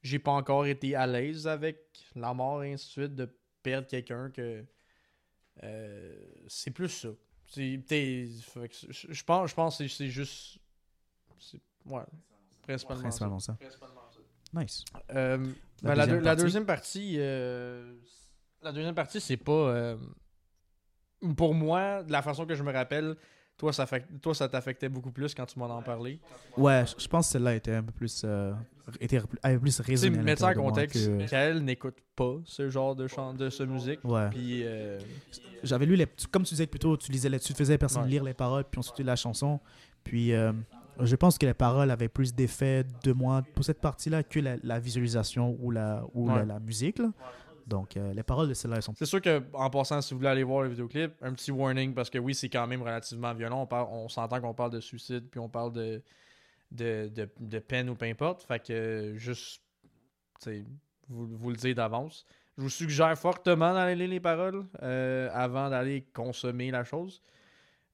J'ai 0.03 0.19
pas 0.19 0.33
encore 0.33 0.67
été 0.67 0.95
à 0.97 1.07
l'aise 1.07 1.47
avec 1.47 1.79
la 2.17 2.35
mort 2.35 2.63
et 2.65 2.73
ainsi 2.73 2.87
de 2.87 2.91
suite, 2.91 3.15
de 3.15 3.29
perdre 3.63 3.87
quelqu'un 3.87 4.31
que. 4.31 4.65
euh, 5.63 6.17
c'est 6.49 6.71
plus 6.73 6.89
ça. 6.89 7.09
Je 7.55 9.23
pense, 9.25 9.51
je 9.51 9.55
pense 9.55 9.79
que 9.79 9.87
c'est- 9.89 10.09
juste. 10.09 10.59
c'est- 11.39 11.61
Ouais, 11.87 12.03
principalement. 12.63 13.03
Principalement 13.03 13.39
ça. 13.41 13.57
ça. 13.71 14.61
Nice. 14.61 14.85
Euh, 15.11 15.39
La 15.83 15.91
ben, 15.91 15.95
la, 15.95 15.95
deuxième 16.07 16.09
deux- 16.19 16.25
la 16.25 16.31
partie? 16.31 16.43
deuxième 16.45 16.67
partie, 16.67 17.15
euh, 17.19 17.95
la 18.63 18.73
deuxième 18.73 18.95
partie, 18.95 19.21
c'est 19.21 19.37
pas. 19.37 19.53
euh, 19.53 19.97
pour 21.37 21.55
moi, 21.55 22.03
de 22.03 22.11
la 22.13 22.23
façon 22.23 22.47
que 22.47 22.55
je 22.55 22.63
me 22.63 22.73
rappelle, 22.73 23.17
toi, 23.57 23.73
ça, 23.73 23.87
fait, 23.87 24.05
toi, 24.21 24.35
ça 24.35 24.49
t'affectait 24.49 24.89
beaucoup 24.89 25.13
plus 25.13 25.35
quand 25.35 25.47
tu 25.47 25.59
m'en 25.59 25.79
as 25.79 25.83
parlé. 25.83 26.21
Ouais, 26.57 26.85
je 26.87 27.01
je 27.03 27.09
pense 27.09 27.27
que 27.29 27.33
celle-là 27.33 27.55
était 27.55 27.75
un 27.75 27.83
peu 27.83 27.93
plus, 27.93 28.23
euh, 28.25 28.53
était 29.01 29.21
peu 29.21 29.27
plus 29.27 29.41
à 29.45 29.51
mettre 30.23 30.41
ça 30.41 30.49
en 30.51 30.55
contexte, 30.55 31.07
que- 31.07 31.29
qu'elle 31.29 31.65
n'écoute 31.65 31.97
pas 32.17 32.37
ce 32.45 32.69
genre 32.71 32.95
de 32.97 33.07
chant, 33.07 33.35
de 33.35 33.49
ce 33.51 33.63
musique. 33.63 34.01
Ouais. 34.05 34.29
Puis, 34.31 34.63
euh, 34.65 34.99
J'avais 35.63 35.87
lu 35.87 35.95
les. 35.97 36.07
Comme 36.31 36.43
tu 36.43 36.51
disais 36.55 36.67
plus 36.67 36.81
tôt, 36.81 36.97
tu 36.97 37.13
lisais 37.13 37.31
tu 37.39 37.53
faisais 37.55 37.79
personne 37.79 38.03
Ouais. 38.03 38.09
lire 38.09 38.25
les 38.25 38.35
paroles, 38.35 38.65
puis 38.65 38.79
ensuite 38.81 38.99
la 39.05 39.15
chanson. 39.17 39.61
Puis 40.03 40.33
euh, 40.33 40.53
je 41.01 41.15
pense 41.17 41.39
que 41.39 41.47
les 41.47 41.55
paroles 41.55 41.91
avaient 41.91 42.09
plus 42.09 42.35
d'effet 42.35 42.85
de 43.05 43.13
moi 43.13 43.43
pour 43.55 43.65
cette 43.65 43.81
partie-là 43.81 44.23
que 44.25 44.41
la, 44.41 44.57
la 44.65 44.81
visualisation 44.81 45.57
ou 45.61 45.71
la, 45.71 46.05
ou 46.15 46.29
la, 46.29 46.35
Ouais. 46.35 46.47
la 46.47 46.59
musique. 46.59 46.99
là. 46.99 47.13
Donc 47.69 47.97
euh, 47.97 48.13
les 48.13 48.25
paroles 48.25 48.49
de 48.49 48.55
celle-là, 48.55 48.81
sont. 48.81 48.93
c'est 48.99 49.07
sûr 49.07 49.21
que 49.21 49.41
en 49.53 49.71
passant, 49.71 50.01
si 50.03 50.13
vous 50.13 50.19
voulez 50.19 50.31
aller 50.31 50.43
voir 50.43 50.65
le 50.65 50.71
vidéoclip, 50.71 51.13
un 51.23 51.33
petit 51.33 51.53
warning 51.53 51.95
parce 51.95 52.11
que 52.11 52.19
oui, 52.19 52.35
c'est 52.35 52.49
quand 52.49 52.67
même 52.67 52.83
relativement 52.83 53.33
violent. 53.35 53.63
On, 53.63 53.67
parle, 53.67 53.87
on 53.93 54.09
s'entend 54.09 54.41
qu'on 54.41 54.53
parle 54.53 54.73
de 54.73 54.81
suicide, 54.81 55.29
puis 55.31 55.39
on 55.39 55.49
parle 55.49 55.73
de, 55.73 56.03
de, 56.73 57.11
de, 57.39 57.59
peine 57.59 57.91
ou 57.91 57.95
peu 57.95 58.07
importe. 58.07 58.43
Fait 58.43 58.65
que 58.65 59.15
juste, 59.17 59.63
vous, 61.09 61.27
vous 61.37 61.51
le 61.51 61.57
dire 61.57 61.75
d'avance. 61.75 62.25
Je 62.57 62.63
vous 62.63 62.71
suggère 62.71 63.17
fortement 63.17 63.73
d'aller 63.73 63.95
lire 63.95 64.09
les 64.09 64.21
paroles 64.21 64.67
euh, 64.83 65.31
avant 65.33 65.71
d'aller 65.71 66.07
consommer 66.13 66.71
la 66.71 66.85
chose. 66.85 67.23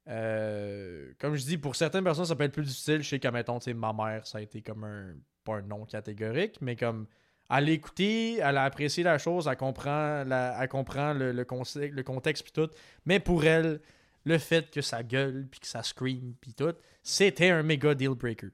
Euh, 0.08 1.12
comme 1.18 1.36
je 1.36 1.44
dis, 1.44 1.58
pour 1.58 1.76
certaines 1.76 2.04
personnes, 2.04 2.24
ça 2.24 2.34
peut 2.34 2.44
être 2.44 2.52
plus 2.52 2.64
difficile. 2.64 3.02
Je 3.02 3.08
sais 3.08 3.18
qu'à 3.18 3.30
mettons, 3.30 3.58
ma 3.74 3.92
mère, 3.92 4.26
ça 4.26 4.38
a 4.38 4.40
été 4.40 4.62
comme 4.62 4.84
un. 4.84 5.14
Pas 5.44 5.56
un 5.56 5.62
non 5.62 5.84
catégorique, 5.84 6.60
mais 6.60 6.76
comme. 6.76 7.06
Elle 7.50 7.68
a 7.68 7.72
écouté, 7.72 8.36
elle 8.36 8.58
a 8.58 8.64
apprécié 8.64 9.02
la 9.02 9.16
chose, 9.16 9.48
elle 9.48 9.56
comprend, 9.56 10.22
la, 10.24 10.54
elle 10.60 10.68
comprend 10.68 11.14
le, 11.14 11.32
le, 11.32 11.44
conce- 11.44 11.78
le 11.78 12.02
contexte 12.02 12.42
puis 12.42 12.52
tout. 12.52 12.68
Mais 13.06 13.20
pour 13.20 13.42
elle, 13.46 13.80
le 14.24 14.36
fait 14.36 14.70
que 14.70 14.82
ça 14.82 15.02
gueule 15.02 15.46
puis 15.50 15.60
que 15.60 15.66
ça 15.66 15.82
scream 15.82 16.34
puis 16.42 16.52
tout, 16.52 16.74
c'était 17.02 17.48
un 17.48 17.62
méga 17.62 17.94
deal 17.94 18.10
breaker. 18.10 18.50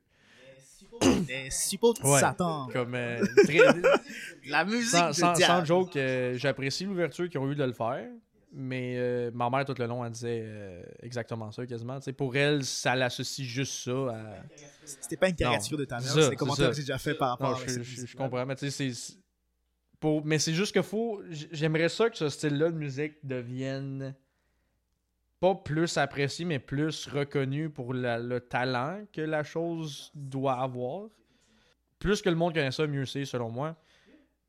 Suppôts 1.50 1.92
de 1.94 2.02
Ouais. 2.06 2.20
Satan. 2.20 2.68
Comme 2.72 2.94
euh, 2.94 3.24
très- 3.44 3.58
La 4.48 4.64
musique 4.64 4.90
sans, 5.12 5.32
de 5.34 5.40
sans- 5.42 5.64
joke, 5.64 5.96
euh, 5.96 6.34
j'apprécie 6.36 6.84
l'ouverture 6.84 7.28
qu'ils 7.28 7.40
ont 7.40 7.50
eu 7.50 7.54
de 7.54 7.64
le 7.64 7.72
faire. 7.72 8.06
Mais 8.56 8.94
euh, 8.98 9.32
ma 9.34 9.50
mère, 9.50 9.64
tout 9.64 9.74
le 9.76 9.86
long, 9.86 10.04
elle 10.04 10.12
disait 10.12 10.42
euh, 10.44 10.82
exactement 11.02 11.50
ça, 11.50 11.66
quasiment. 11.66 11.98
Tu 11.98 12.04
sais, 12.04 12.12
pour 12.12 12.36
elle, 12.36 12.64
ça 12.64 12.94
l'associe 12.94 13.46
juste 13.46 13.72
ça 13.84 13.90
à. 13.90 14.36
C'était 14.84 15.16
pas 15.16 15.28
une 15.28 15.34
caricature 15.34 15.76
de 15.78 15.84
ta 15.84 15.98
mère, 15.98 16.08
C'est 16.08 16.30
des 16.30 16.36
commentaires 16.36 16.70
que 16.70 16.76
j'ai 16.76 16.82
déjà 16.82 16.98
fait 16.98 17.14
par 17.14 17.30
rapport 17.30 17.50
Non, 17.50 17.56
à 17.56 17.66
je, 17.66 17.82
je- 17.82 18.06
je 18.06 18.16
comprends, 18.16 18.46
mais 18.46 18.54
tu 18.54 18.70
sais, 18.70 18.90
c'est-. 18.92 19.16
Pour... 19.98 20.24
Mais 20.24 20.38
c'est 20.38 20.52
juste 20.54 20.72
que 20.72 20.82
faut. 20.82 21.20
J'aimerais 21.50 21.88
ça 21.88 22.08
que 22.10 22.16
ce 22.16 22.28
style-là 22.28 22.70
de 22.70 22.76
musique 22.76 23.14
devienne. 23.24 24.14
Pas 25.40 25.54
plus 25.54 25.98
apprécié, 25.98 26.44
mais 26.44 26.58
plus 26.58 27.06
reconnu 27.06 27.68
pour 27.68 27.92
la- 27.92 28.18
le 28.18 28.40
talent 28.40 29.04
que 29.12 29.20
la 29.20 29.42
chose 29.42 30.10
doit 30.14 30.60
avoir. 30.60 31.08
Plus 31.98 32.22
que 32.22 32.28
le 32.28 32.36
monde 32.36 32.54
connaît 32.54 32.70
ça, 32.70 32.86
mieux 32.86 33.06
c'est, 33.06 33.24
selon 33.24 33.50
moi. 33.50 33.76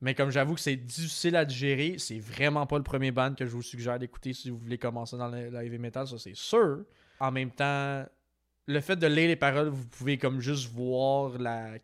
Mais 0.01 0.13
comme 0.13 0.29
j'avoue 0.29 0.55
que 0.55 0.59
c'est 0.59 0.75
difficile 0.75 1.35
à 1.35 1.45
digérer, 1.45 1.97
c'est 1.97 2.19
vraiment 2.19 2.65
pas 2.67 2.77
le 2.77 2.83
premier 2.83 3.11
band 3.11 3.33
que 3.33 3.45
je 3.45 3.51
vous 3.51 3.61
suggère 3.61 3.97
d'écouter 3.97 4.33
si 4.33 4.49
vous 4.49 4.57
voulez 4.57 4.77
commencer 4.77 5.17
dans 5.17 5.33
heavy 5.33 5.77
metal, 5.79 6.07
ça 6.07 6.17
c'est 6.19 6.35
sûr. 6.35 6.83
En 7.19 7.31
même 7.31 7.51
temps, 7.51 8.05
le 8.67 8.81
fait 8.81 8.95
de 8.97 9.07
lire 9.07 9.27
les 9.27 9.35
paroles, 9.35 9.69
vous 9.69 9.87
pouvez 9.87 10.17
comme 10.17 10.39
juste 10.41 10.69
voir 10.69 11.37
la. 11.37 11.75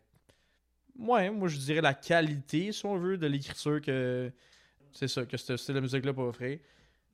Ouais, 0.98 1.30
moi 1.30 1.48
je 1.48 1.56
dirais 1.58 1.80
la 1.80 1.94
qualité, 1.94 2.70
si 2.70 2.84
on 2.84 2.96
veut, 2.98 3.16
de 3.16 3.26
l'écriture 3.26 3.80
que. 3.80 4.30
C'est 4.92 5.08
ça, 5.08 5.24
que 5.24 5.38
ce 5.38 5.56
style 5.56 5.74
de 5.74 5.80
musique-là 5.80 6.12
peut 6.12 6.20
offrir. 6.20 6.58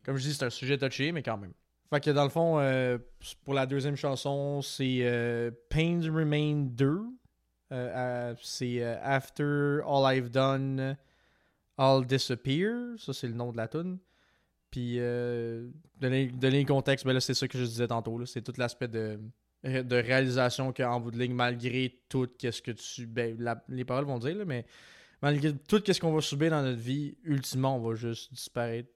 Comme 0.05 0.17
je 0.17 0.23
dis, 0.25 0.35
c'est 0.35 0.45
un 0.45 0.51
sujet 0.51 0.77
touché, 0.77 1.13
mais 1.13 1.23
quand 1.23 1.39
même. 1.39 1.53
Fait 1.91 2.01
que 2.01 2.11
dans 2.11 2.25
le 2.25 2.29
fond, 2.31 2.59
euh, 2.59 2.99
pour 3.45 3.55
la 3.55 3.65
deuxième 3.67 3.97
chanson, 3.97 4.61
c'est 4.61 4.99
euh, 5.03 5.51
Pains 5.71 6.01
Remain 6.03 6.67
2. 6.71 7.01
Euh, 7.73 8.35
c'est 8.43 8.83
euh, 8.83 8.97
After 9.03 9.81
All 9.87 10.17
I've 10.17 10.29
Done, 10.31 10.97
I'll 11.79 12.05
Disappear. 12.07 12.99
Ça, 12.99 13.13
c'est 13.15 13.27
le 13.29 13.35
nom 13.35 13.53
de 13.53 13.57
la 13.57 13.69
tune. 13.69 13.99
Puis, 14.71 14.97
donner, 14.99 16.27
donner 16.27 16.61
le 16.61 16.67
contexte, 16.67 17.07
ben 17.07 17.19
c'est 17.21 17.33
ça 17.33 17.49
que 17.49 17.57
je 17.59 17.65
disais 17.65 17.89
tantôt. 17.89 18.27
C'est 18.27 18.43
tout 18.43 18.53
l'aspect 18.59 18.89
de, 18.89 19.19
de 19.65 19.97
réalisation 19.97 20.75
qu'en 20.75 21.01
bout 21.01 21.11
de 21.11 21.19
ligne, 21.19 21.33
malgré 21.33 22.03
tout, 22.11 22.29
qu'est-ce 22.39 22.61
que 22.61 22.73
tu. 22.73 23.07
Ben, 23.07 23.35
la- 23.39 23.65
les 23.71 23.87
paroles 23.87 24.05
vont 24.05 24.19
dire, 24.19 24.37
mais 24.47 24.67
malgré 25.23 25.57
tout, 25.57 25.81
qu'est-ce 25.81 26.01
qu'on 26.03 26.13
va 26.13 26.21
subir 26.21 26.51
dans 26.51 26.63
notre 26.63 26.81
vie, 26.81 27.17
ultimement, 27.25 27.77
on 27.77 27.81
va 27.89 27.95
juste 27.95 28.31
disparaître. 28.35 28.91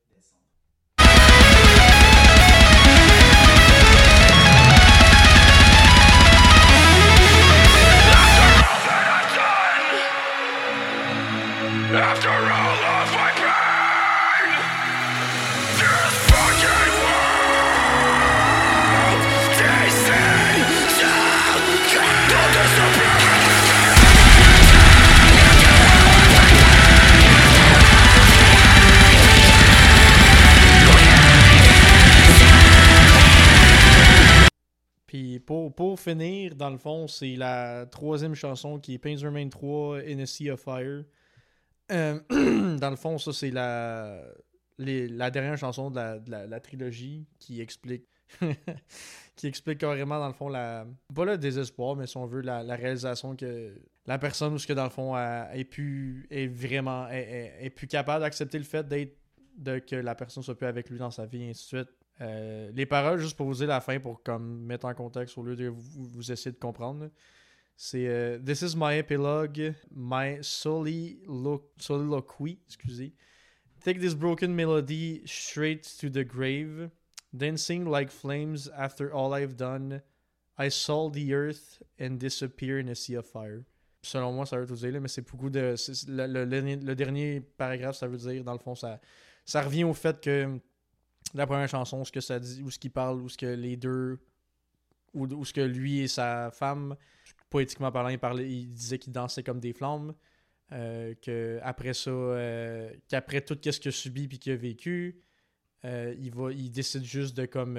Dans 36.14 36.70
le 36.70 36.78
fond, 36.78 37.09
c'est 37.09 37.36
la 37.36 37.86
troisième 37.86 38.34
chanson 38.34 38.78
qui 38.78 38.94
est 38.94 38.98
Pains 38.98 39.16
Remain 39.22 39.48
3 39.48 39.98
In 40.09 40.18
a 40.20 40.26
Sea 40.26 40.51
of 40.51 40.60
Fire. 40.60 41.05
Euh, 41.90 42.20
dans 42.78 42.90
le 42.90 42.97
fond, 42.97 43.18
ça 43.18 43.32
c'est 43.32 43.51
la, 43.51 44.22
dernière 44.78 45.59
chanson 45.59 45.90
de 45.90 46.30
la, 46.30 46.60
trilogie 46.60 47.26
qui 47.39 47.60
explique 47.60 48.06
qui 49.36 49.47
explique 49.47 49.78
carrément 49.78 50.18
dans 50.18 50.28
le 50.28 50.32
fond 50.32 50.48
la 50.48 50.86
pas 51.14 51.24
le 51.26 51.36
désespoir, 51.36 51.97
mais 51.97 52.06
si 52.06 52.16
on 52.16 52.24
veut 52.24 52.40
la, 52.40 52.62
réalisation 52.74 53.36
que 53.36 53.74
la 54.06 54.18
personne 54.18 54.59
ce 54.59 54.66
que 54.66 54.72
dans 54.72 54.84
le 54.84 54.90
fond 54.90 55.16
est 55.16 55.64
plus 55.64 56.26
est 56.30 56.47
vraiment 56.47 57.09
est 57.10 57.70
plus 57.76 57.86
capable 57.86 58.22
d'accepter 58.22 58.56
le 58.59 58.64
fait 58.64 58.89
d'être 58.89 59.18
de 59.56 59.78
que 59.78 59.97
la 59.97 60.14
personne 60.14 60.43
soit 60.43 60.56
plus 60.56 60.66
avec 60.66 60.89
lui 60.89 60.98
dans 60.98 61.10
sa 61.10 61.26
vie 61.26 61.43
et 61.43 61.51
ainsi 61.51 61.74
de 61.74 61.78
suite. 61.78 62.01
Euh, 62.20 62.70
les 62.74 62.86
paroles, 62.86 63.18
juste 63.18 63.36
pour 63.36 63.47
vous 63.47 63.55
dire 63.55 63.68
la 63.68 63.80
fin, 63.80 63.98
pour 63.98 64.22
comme 64.22 64.64
mettre 64.64 64.86
en 64.86 64.94
contexte 64.94 65.36
au 65.39 65.43
lieu 65.43 65.56
de 65.56 65.68
vous, 65.68 66.30
essayer 66.30 66.52
de 66.52 66.59
comprendre. 66.59 67.10
C'est 67.76 68.06
euh, 68.06 68.39
This 68.39 68.62
is 68.62 68.76
my 68.76 68.98
epilogue, 68.98 69.74
my 69.90 70.39
solilo- 70.43 71.70
soliloquy, 71.78 72.59
excusez. 72.66 73.14
Take 73.82 73.98
this 73.98 74.14
broken 74.14 74.55
melody 74.55 75.22
straight 75.26 75.82
to 75.98 76.09
the 76.09 76.24
grave, 76.24 76.90
dancing 77.32 77.84
like 77.89 78.10
flames 78.10 78.70
after 78.76 79.12
all 79.12 79.34
I've 79.34 79.56
done. 79.56 80.02
I 80.56 80.68
saw 80.68 81.10
the 81.10 81.32
earth 81.32 81.82
and 81.98 82.18
disappear 82.18 82.78
in 82.78 82.89
a 82.89 82.94
sea 82.94 83.16
of 83.16 83.26
fire. 83.26 83.64
Selon 84.02 84.32
moi, 84.32 84.47
ça 84.47 84.59
veut 84.59 84.66
tout 84.66 84.74
dire, 84.74 85.01
mais 85.01 85.09
c'est 85.09 85.22
beaucoup 85.22 85.51
de. 85.51 85.74
Le, 86.09 86.94
dernier 86.94 87.40
paragraphe, 87.40 87.97
ça 87.97 88.06
veut 88.06 88.18
dire, 88.18 88.44
dans 88.44 88.52
le 88.52 88.59
fond, 88.59 88.74
ça 88.74 89.62
revient 89.62 89.84
au 89.84 89.94
fait 89.94 90.20
que 90.20 90.60
la 91.34 91.46
première 91.46 91.68
chanson, 91.68 92.04
ce 92.04 92.12
que 92.12 92.20
ça 92.20 92.38
dit, 92.38 92.62
ou 92.62 92.70
ce 92.70 92.78
qu'il 92.78 92.90
parle, 92.90 93.20
ou 93.20 93.28
ce 93.28 93.36
que 93.36 93.46
les 93.46 93.76
deux, 93.76 94.18
ou, 95.14 95.44
ce 95.44 95.52
que 95.52 95.60
lui 95.60 96.00
et 96.00 96.09
sa 96.09 96.50
femme, 96.50 96.96
poétiquement 97.50 97.90
parlant, 97.90 98.09
il, 98.09 98.18
parlait, 98.18 98.46
disait 98.46 98.98
qu'ils 98.98 99.12
dansaient 99.12 99.42
comme 99.42 99.60
des 99.60 99.72
flammes. 99.72 100.14
Euh, 100.72 101.14
que 101.20 101.60
après 101.62 101.92
ça, 101.92 102.10
euh, 102.10 102.90
qu'après 103.09 103.42
tout 103.42 103.59
ce 103.62 103.78
qu'il 103.78 103.88
a 103.90 103.92
subi 103.92 104.26
puis 104.26 104.38
qu'il 104.38 104.52
a 104.52 104.56
vécu, 104.56 105.20
euh, 105.84 106.14
il 106.18 106.32
va, 106.34 106.50
il 106.50 106.70
décide 106.70 107.04
juste 107.04 107.36
de 107.36 107.44
comme, 107.44 107.78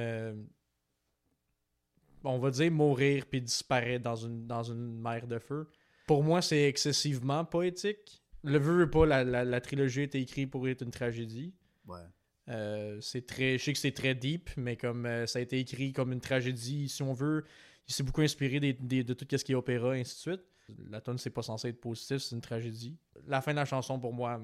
on 2.23 2.37
va 2.37 2.51
dire 2.51 2.71
mourir 2.71 3.25
puis 3.25 3.41
disparaître 3.41 4.03
dans 4.03 4.15
une 4.15 4.45
dans 4.45 4.63
une 4.63 5.01
mer 5.01 5.25
de 5.25 5.39
feu. 5.39 5.67
Pour 6.05 6.23
moi, 6.23 6.41
c'est 6.43 6.63
excessivement 6.67 7.45
poétique. 7.45 8.21
Le 8.43 8.59
veut 8.59 8.89
pas, 8.89 9.05
la, 9.05 9.23
la, 9.23 9.43
la 9.43 9.61
trilogie 9.61 10.01
a 10.01 10.03
été 10.03 10.19
écrite 10.19 10.51
pour 10.51 10.67
être 10.67 10.83
une 10.83 10.91
tragédie. 10.91 11.53
Ouais. 11.87 12.01
Euh, 12.49 12.99
c'est 13.01 13.25
très, 13.25 13.57
je 13.57 13.63
sais 13.63 13.73
que 13.73 13.79
c'est 13.79 13.91
très 13.93 14.15
deep, 14.15 14.49
mais 14.57 14.75
comme 14.75 15.05
euh, 15.05 15.25
ça 15.27 15.39
a 15.39 15.41
été 15.41 15.59
écrit 15.59 15.93
comme 15.93 16.11
une 16.11 16.19
tragédie, 16.21 16.89
si 16.89 17.01
on 17.01 17.13
veut, 17.13 17.45
il 17.87 17.93
s'est 17.93 18.03
beaucoup 18.03 18.21
inspiré 18.21 18.59
des- 18.59 18.73
des- 18.73 19.03
de 19.03 19.13
tout 19.13 19.25
ce 19.29 19.43
qui 19.43 19.53
est 19.53 19.55
opéra 19.55 19.97
et 19.97 20.01
ainsi 20.01 20.15
de 20.15 20.19
suite. 20.35 20.41
La 20.89 21.01
tonne 21.01 21.17
c'est 21.17 21.29
pas 21.29 21.41
censé 21.41 21.69
être 21.69 21.79
positif, 21.81 22.17
c'est 22.19 22.35
une 22.35 22.41
tragédie. 22.41 22.97
La 23.27 23.41
fin 23.41 23.51
de 23.51 23.57
la 23.57 23.65
chanson 23.65 23.99
pour 23.99 24.13
moi 24.13 24.41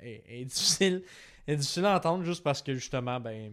est, 0.00 0.22
est 0.28 0.44
difficile, 0.44 1.02
est 1.46 1.56
difficile 1.56 1.84
à 1.86 1.96
entendre 1.96 2.24
juste 2.24 2.42
parce 2.42 2.62
que 2.62 2.74
justement, 2.74 3.18
ben, 3.20 3.52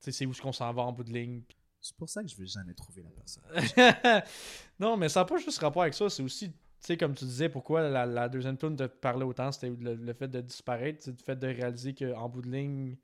c'est 0.00 0.26
où 0.26 0.32
ce 0.34 0.40
qu'on 0.42 0.52
s'en 0.52 0.72
va 0.72 0.82
en 0.82 0.92
bout 0.92 1.04
de 1.04 1.12
ligne. 1.12 1.42
C'est 1.80 1.96
pour 1.96 2.08
ça 2.10 2.22
que 2.22 2.28
je 2.28 2.36
veux 2.36 2.46
jamais 2.46 2.74
trouver 2.74 3.02
la 3.02 3.10
personne. 3.10 4.22
non, 4.78 4.96
mais 4.96 5.08
ça 5.08 5.20
n'a 5.20 5.24
pas 5.24 5.38
juste 5.38 5.58
rapport 5.58 5.82
avec 5.82 5.94
ça. 5.94 6.10
C'est 6.10 6.22
aussi, 6.22 6.52
tu 6.80 6.86
sais, 6.86 6.96
comme 6.96 7.14
tu 7.14 7.24
disais, 7.24 7.48
pourquoi 7.48 7.88
la, 7.88 8.06
la 8.06 8.28
deuxième 8.28 8.56
tune 8.56 8.74
te 8.76 8.84
parlait 8.86 9.24
autant, 9.24 9.52
c'était 9.52 9.68
le, 9.70 9.94
le 9.94 10.12
fait 10.14 10.28
de 10.28 10.40
disparaître, 10.40 11.02
c'est 11.02 11.10
le 11.10 11.16
fait 11.22 11.36
de 11.36 11.46
réaliser 11.46 11.94
qu'en 11.94 12.28
bout 12.28 12.42
de 12.42 12.50
ligne, 12.50 12.96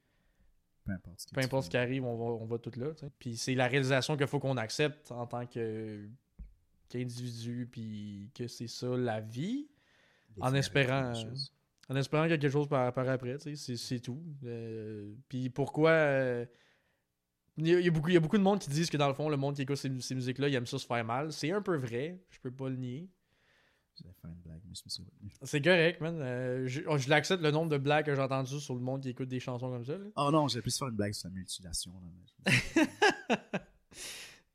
Peu 0.84 0.92
importe 0.92 1.20
ce 1.20 1.26
peu 1.34 1.40
importe 1.46 1.68
qui 1.70 1.76
arrive, 1.76 2.04
on 2.04 2.16
va, 2.16 2.24
on 2.42 2.46
va 2.46 2.58
tout 2.58 2.70
là. 2.78 2.86
Puis 3.18 3.36
c'est 3.36 3.54
la 3.54 3.66
réalisation 3.68 4.16
qu'il 4.16 4.26
faut 4.26 4.38
qu'on 4.38 4.56
accepte 4.56 5.10
en 5.12 5.26
tant 5.26 5.46
que 5.46 6.08
qu'individu, 6.88 7.68
puis 7.70 8.30
que 8.34 8.46
c'est 8.46 8.68
ça 8.68 8.88
la 8.96 9.20
vie. 9.20 9.68
En 10.40 10.54
espérant. 10.54 11.12
En 11.88 11.96
espérant 11.96 12.24
que 12.24 12.30
quelque 12.30 12.48
chose 12.48 12.68
par, 12.68 12.92
par 12.92 13.08
après, 13.08 13.38
c'est- 13.38 13.76
c'est 13.76 14.00
tout. 14.00 14.22
Euh, 14.44 15.12
puis 15.28 15.50
pourquoi. 15.50 15.90
euh, 15.90 16.46
Il 17.58 17.68
y, 17.68 17.74
a- 17.74 17.80
il 17.80 17.86
y 17.86 17.88
a 17.88 17.90
beaucoup, 17.90 18.08
il 18.08 18.14
y 18.14 18.16
a 18.16 18.20
beaucoup 18.20 18.36
de 18.36 18.42
monde 18.42 18.58
qui 18.60 18.68
disent 18.68 18.90
que 18.90 18.96
dans 18.98 19.08
le 19.08 19.14
fond, 19.14 19.28
le 19.30 19.36
monde 19.38 19.54
qui 19.56 19.62
écoute 19.62 19.76
ces, 19.76 20.00
ces 20.00 20.14
musiques-là, 20.14 20.48
il 20.48 20.54
aime 20.54 20.66
ça 20.66 20.78
se 20.78 20.86
faire 20.86 21.04
mal. 21.04 21.32
C'est 21.32 21.50
un 21.52 21.62
peu 21.62 21.76
vrai, 21.76 22.20
je 22.30 22.38
peux 22.38 22.50
pas 22.50 22.68
le 22.68 22.76
nier. 22.76 23.08
J'allais 23.98 24.14
faire 24.20 24.30
une 24.30 24.36
blague, 24.42 24.60
mais 24.68 24.74
je 24.74 24.82
me 24.84 24.90
suis 24.90 25.02
retenu. 25.02 25.30
C'est 25.42 25.62
correct, 25.62 26.00
man. 26.00 26.18
Euh, 26.20 26.66
je 26.66 26.82
oh, 26.86 26.98
je 26.98 27.08
l'accepte 27.08 27.42
le 27.42 27.50
nombre 27.50 27.70
de 27.70 27.78
blagues 27.78 28.04
que 28.06 28.14
j'ai 28.14 28.20
entendues 28.20 28.60
sur 28.60 28.74
le 28.74 28.80
monde 28.80 29.00
qui 29.02 29.08
écoute 29.10 29.28
des 29.28 29.40
chansons 29.40 29.70
comme 29.70 29.84
ça. 29.84 29.96
là. 29.96 30.04
Oh 30.16 30.30
non, 30.30 30.48
j'allais 30.48 30.62
plus 30.62 30.76
faire 30.76 30.88
une 30.88 30.96
blague 30.96 31.12
sur 31.14 31.28
la 31.28 31.34
mutilation. 31.34 31.92
Là, 31.92 32.08
mais- 32.76 33.60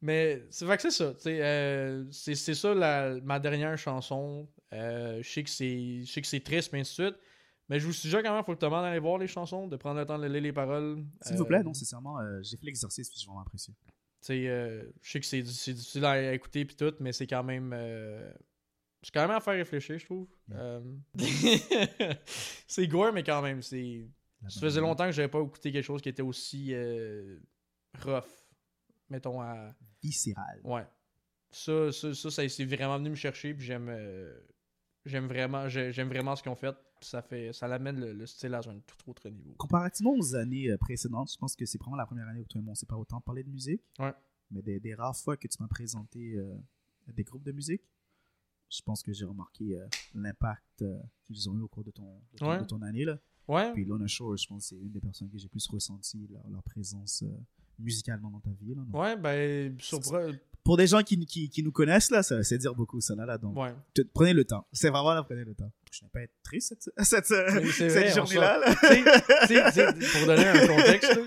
Mais 0.03 0.43
c'est 0.49 0.65
vrai 0.65 0.77
que 0.77 0.81
c'est 0.81 0.91
ça. 0.91 1.13
euh, 1.27 2.05
c'est 2.11 2.35
ça 2.35 2.73
la- 2.73 3.19
ma 3.21 3.39
dernière 3.39 3.77
chanson. 3.77 4.47
Euh, 4.73 5.21
je 5.21 5.29
sais 5.29 5.43
que 5.43 5.49
c'est 6.27 6.39
triste, 6.39 6.73
mais 6.73 6.79
ainsi 6.79 7.01
de 7.01 7.07
suite. 7.09 7.19
Mais 7.69 7.79
je 7.79 7.85
vous 7.85 7.93
suggère 7.93 8.23
quand 8.23 8.33
même, 8.33 8.43
faut 8.43 8.53
que 8.53 8.59
tu 8.59 8.65
demandes 8.65 8.83
d'aller 8.83 8.99
voir 8.99 9.17
les 9.19 9.27
chansons, 9.27 9.67
de 9.67 9.75
prendre 9.77 9.99
le 9.99 10.05
temps 10.05 10.17
de 10.17 10.25
lire 10.25 10.41
les 10.41 10.51
paroles. 10.53 11.03
S'il 11.21 11.37
vous 11.37 11.45
plaît, 11.45 11.63
non, 11.63 11.73
sincèrement, 11.73 12.17
j'ai 12.41 12.57
fait 12.57 12.65
l'exercice 12.65 13.09
puis 13.09 13.19
j'ai 13.19 13.27
vraiment 13.27 13.41
apprécié. 13.41 13.73
Je 14.27 14.89
sais 15.03 15.19
que 15.19 15.25
c'est 15.25 15.45
c'est 15.45 15.73
difficile 15.73 16.05
à 16.05 16.33
écouter 16.33 16.65
puis 16.65 16.75
tout, 16.75 16.93
mais 16.99 17.11
c'est 17.13 17.27
quand 17.27 17.43
même. 17.43 17.71
C'est 19.01 19.11
quand 19.13 19.21
même 19.21 19.31
à 19.31 19.39
faire 19.39 19.53
réfléchir, 19.55 19.97
je 19.97 20.05
trouve. 20.05 20.27
Euh, 20.51 20.81
c'est 22.67 22.87
gore, 22.87 23.13
mais 23.13 23.23
quand 23.23 23.41
même, 23.41 23.61
c'est. 23.61 24.07
Ça 24.47 24.59
faisait 24.61 24.81
longtemps 24.81 25.05
que 25.05 25.11
j'avais 25.11 25.27
pas 25.27 25.39
écouté 25.41 25.71
quelque 25.71 25.83
chose 25.85 26.01
qui 26.01 26.09
était 26.09 26.23
aussi 26.23 26.73
euh, 26.73 27.37
rough. 27.99 28.23
Mettons 29.09 29.39
à. 29.41 29.73
Viscéral. 30.01 30.59
Ouais. 30.63 30.87
Ça, 31.51 31.91
ça, 31.91 32.13
ça, 32.13 32.31
ça 32.31 32.49
c'est 32.49 32.65
vraiment 32.65 32.97
venu 32.97 33.11
me 33.11 33.15
chercher, 33.15 33.53
puis 33.53 33.65
j'aime. 33.65 33.87
euh, 33.89 34.39
J'aime 35.03 35.25
vraiment, 35.25 35.67
j'ai- 35.67 35.91
j'aime 35.91 36.09
vraiment 36.09 36.35
ce 36.35 36.43
qu'ils 36.43 36.51
ont 36.51 36.55
fait. 36.55 36.75
Ça 37.01 37.23
fait, 37.23 37.51
ça 37.53 37.67
l'amène 37.67 37.99
le, 37.99 38.13
le 38.13 38.25
style 38.27 38.53
à 38.53 38.59
un 38.59 38.79
tout 38.81 39.09
autre 39.09 39.27
niveau. 39.29 39.51
Comparativement 39.57 40.13
aux 40.13 40.35
années 40.35 40.69
euh, 40.69 40.77
précédentes, 40.77 41.31
je 41.33 41.37
pense 41.39 41.55
que 41.55 41.65
c'est 41.65 41.79
vraiment 41.79 41.95
la 41.95 42.05
première 42.05 42.27
année 42.27 42.39
où 42.41 42.45
et 42.55 42.61
moi, 42.61 42.73
on 42.73 42.75
s'est 42.75 42.85
pas 42.85 42.95
autant 42.97 43.19
parlé 43.19 43.43
de 43.43 43.49
musique. 43.49 43.81
Ouais. 43.97 44.13
Mais 44.51 44.61
des, 44.61 44.79
des 44.79 44.93
rares 44.93 45.17
fois 45.17 45.37
que 45.37 45.47
tu 45.47 45.57
m'as 45.59 45.67
présenté 45.67 46.35
euh, 46.35 46.55
des 47.07 47.23
groupes 47.23 47.41
de 47.41 47.51
musique, 47.51 47.81
je 48.71 48.81
pense 48.81 49.03
que 49.03 49.11
j'ai 49.13 49.25
remarqué 49.25 49.77
euh, 49.77 49.85
l'impact 50.15 50.81
euh, 50.81 50.97
qu'ils 51.25 51.49
ont 51.49 51.55
eu 51.57 51.61
au 51.61 51.67
cours 51.67 51.83
de 51.83 51.91
ton, 51.91 52.21
de 52.33 52.37
ton, 52.37 52.49
Ouais. 52.49 52.59
de 52.59 52.65
ton 52.65 52.81
année. 52.81 53.05
Là. 53.05 53.19
Ouais. 53.47 53.71
Puis 53.73 53.83
Lona 53.85 54.07
Shore, 54.07 54.37
je 54.37 54.47
pense 54.47 54.63
que 54.63 54.69
c'est 54.69 54.81
une 54.81 54.91
des 54.91 55.01
personnes 55.01 55.29
que 55.29 55.37
j'ai 55.37 55.47
plus 55.49 55.67
ressenti 55.67 56.27
leur, 56.31 56.47
leur 56.49 56.63
présence 56.63 57.23
euh, 57.23 57.27
musicalement 57.79 58.29
dans 58.31 58.39
ta 58.39 58.51
vie. 58.51 58.73
Là, 58.75 58.81
donc. 58.83 58.95
Ouais, 59.01 59.17
ben, 59.17 59.75
Pour 60.63 60.77
des 60.77 60.87
gens 60.87 61.01
qui, 61.01 61.17
qui, 61.25 61.49
qui 61.49 61.63
nous 61.63 61.71
connaissent, 61.71 62.11
là, 62.11 62.23
ça 62.23 62.41
c'est 62.43 62.57
dire 62.59 62.75
beaucoup, 62.75 63.01
ça. 63.01 63.15
Là, 63.15 63.25
là, 63.25 63.37
donc, 63.37 63.57
Ouais. 63.57 63.73
te- 63.93 64.03
prenez 64.03 64.33
le 64.33 64.45
temps. 64.45 64.65
C'est 64.71 64.89
vraiment 64.89 65.13
là, 65.13 65.23
prenez 65.23 65.43
le 65.43 65.53
temps. 65.55 65.71
Je 65.91 66.03
n'ai 66.03 66.09
pas 66.09 66.21
être 66.21 66.33
triste 66.43 66.75
cette, 66.99 67.25
cette, 67.25 68.15
journée-là. 68.15 68.59
là. 68.59 68.75
Pour 70.13 70.27
donner 70.27 70.47
un 70.47 70.67
contexte, 70.67 71.19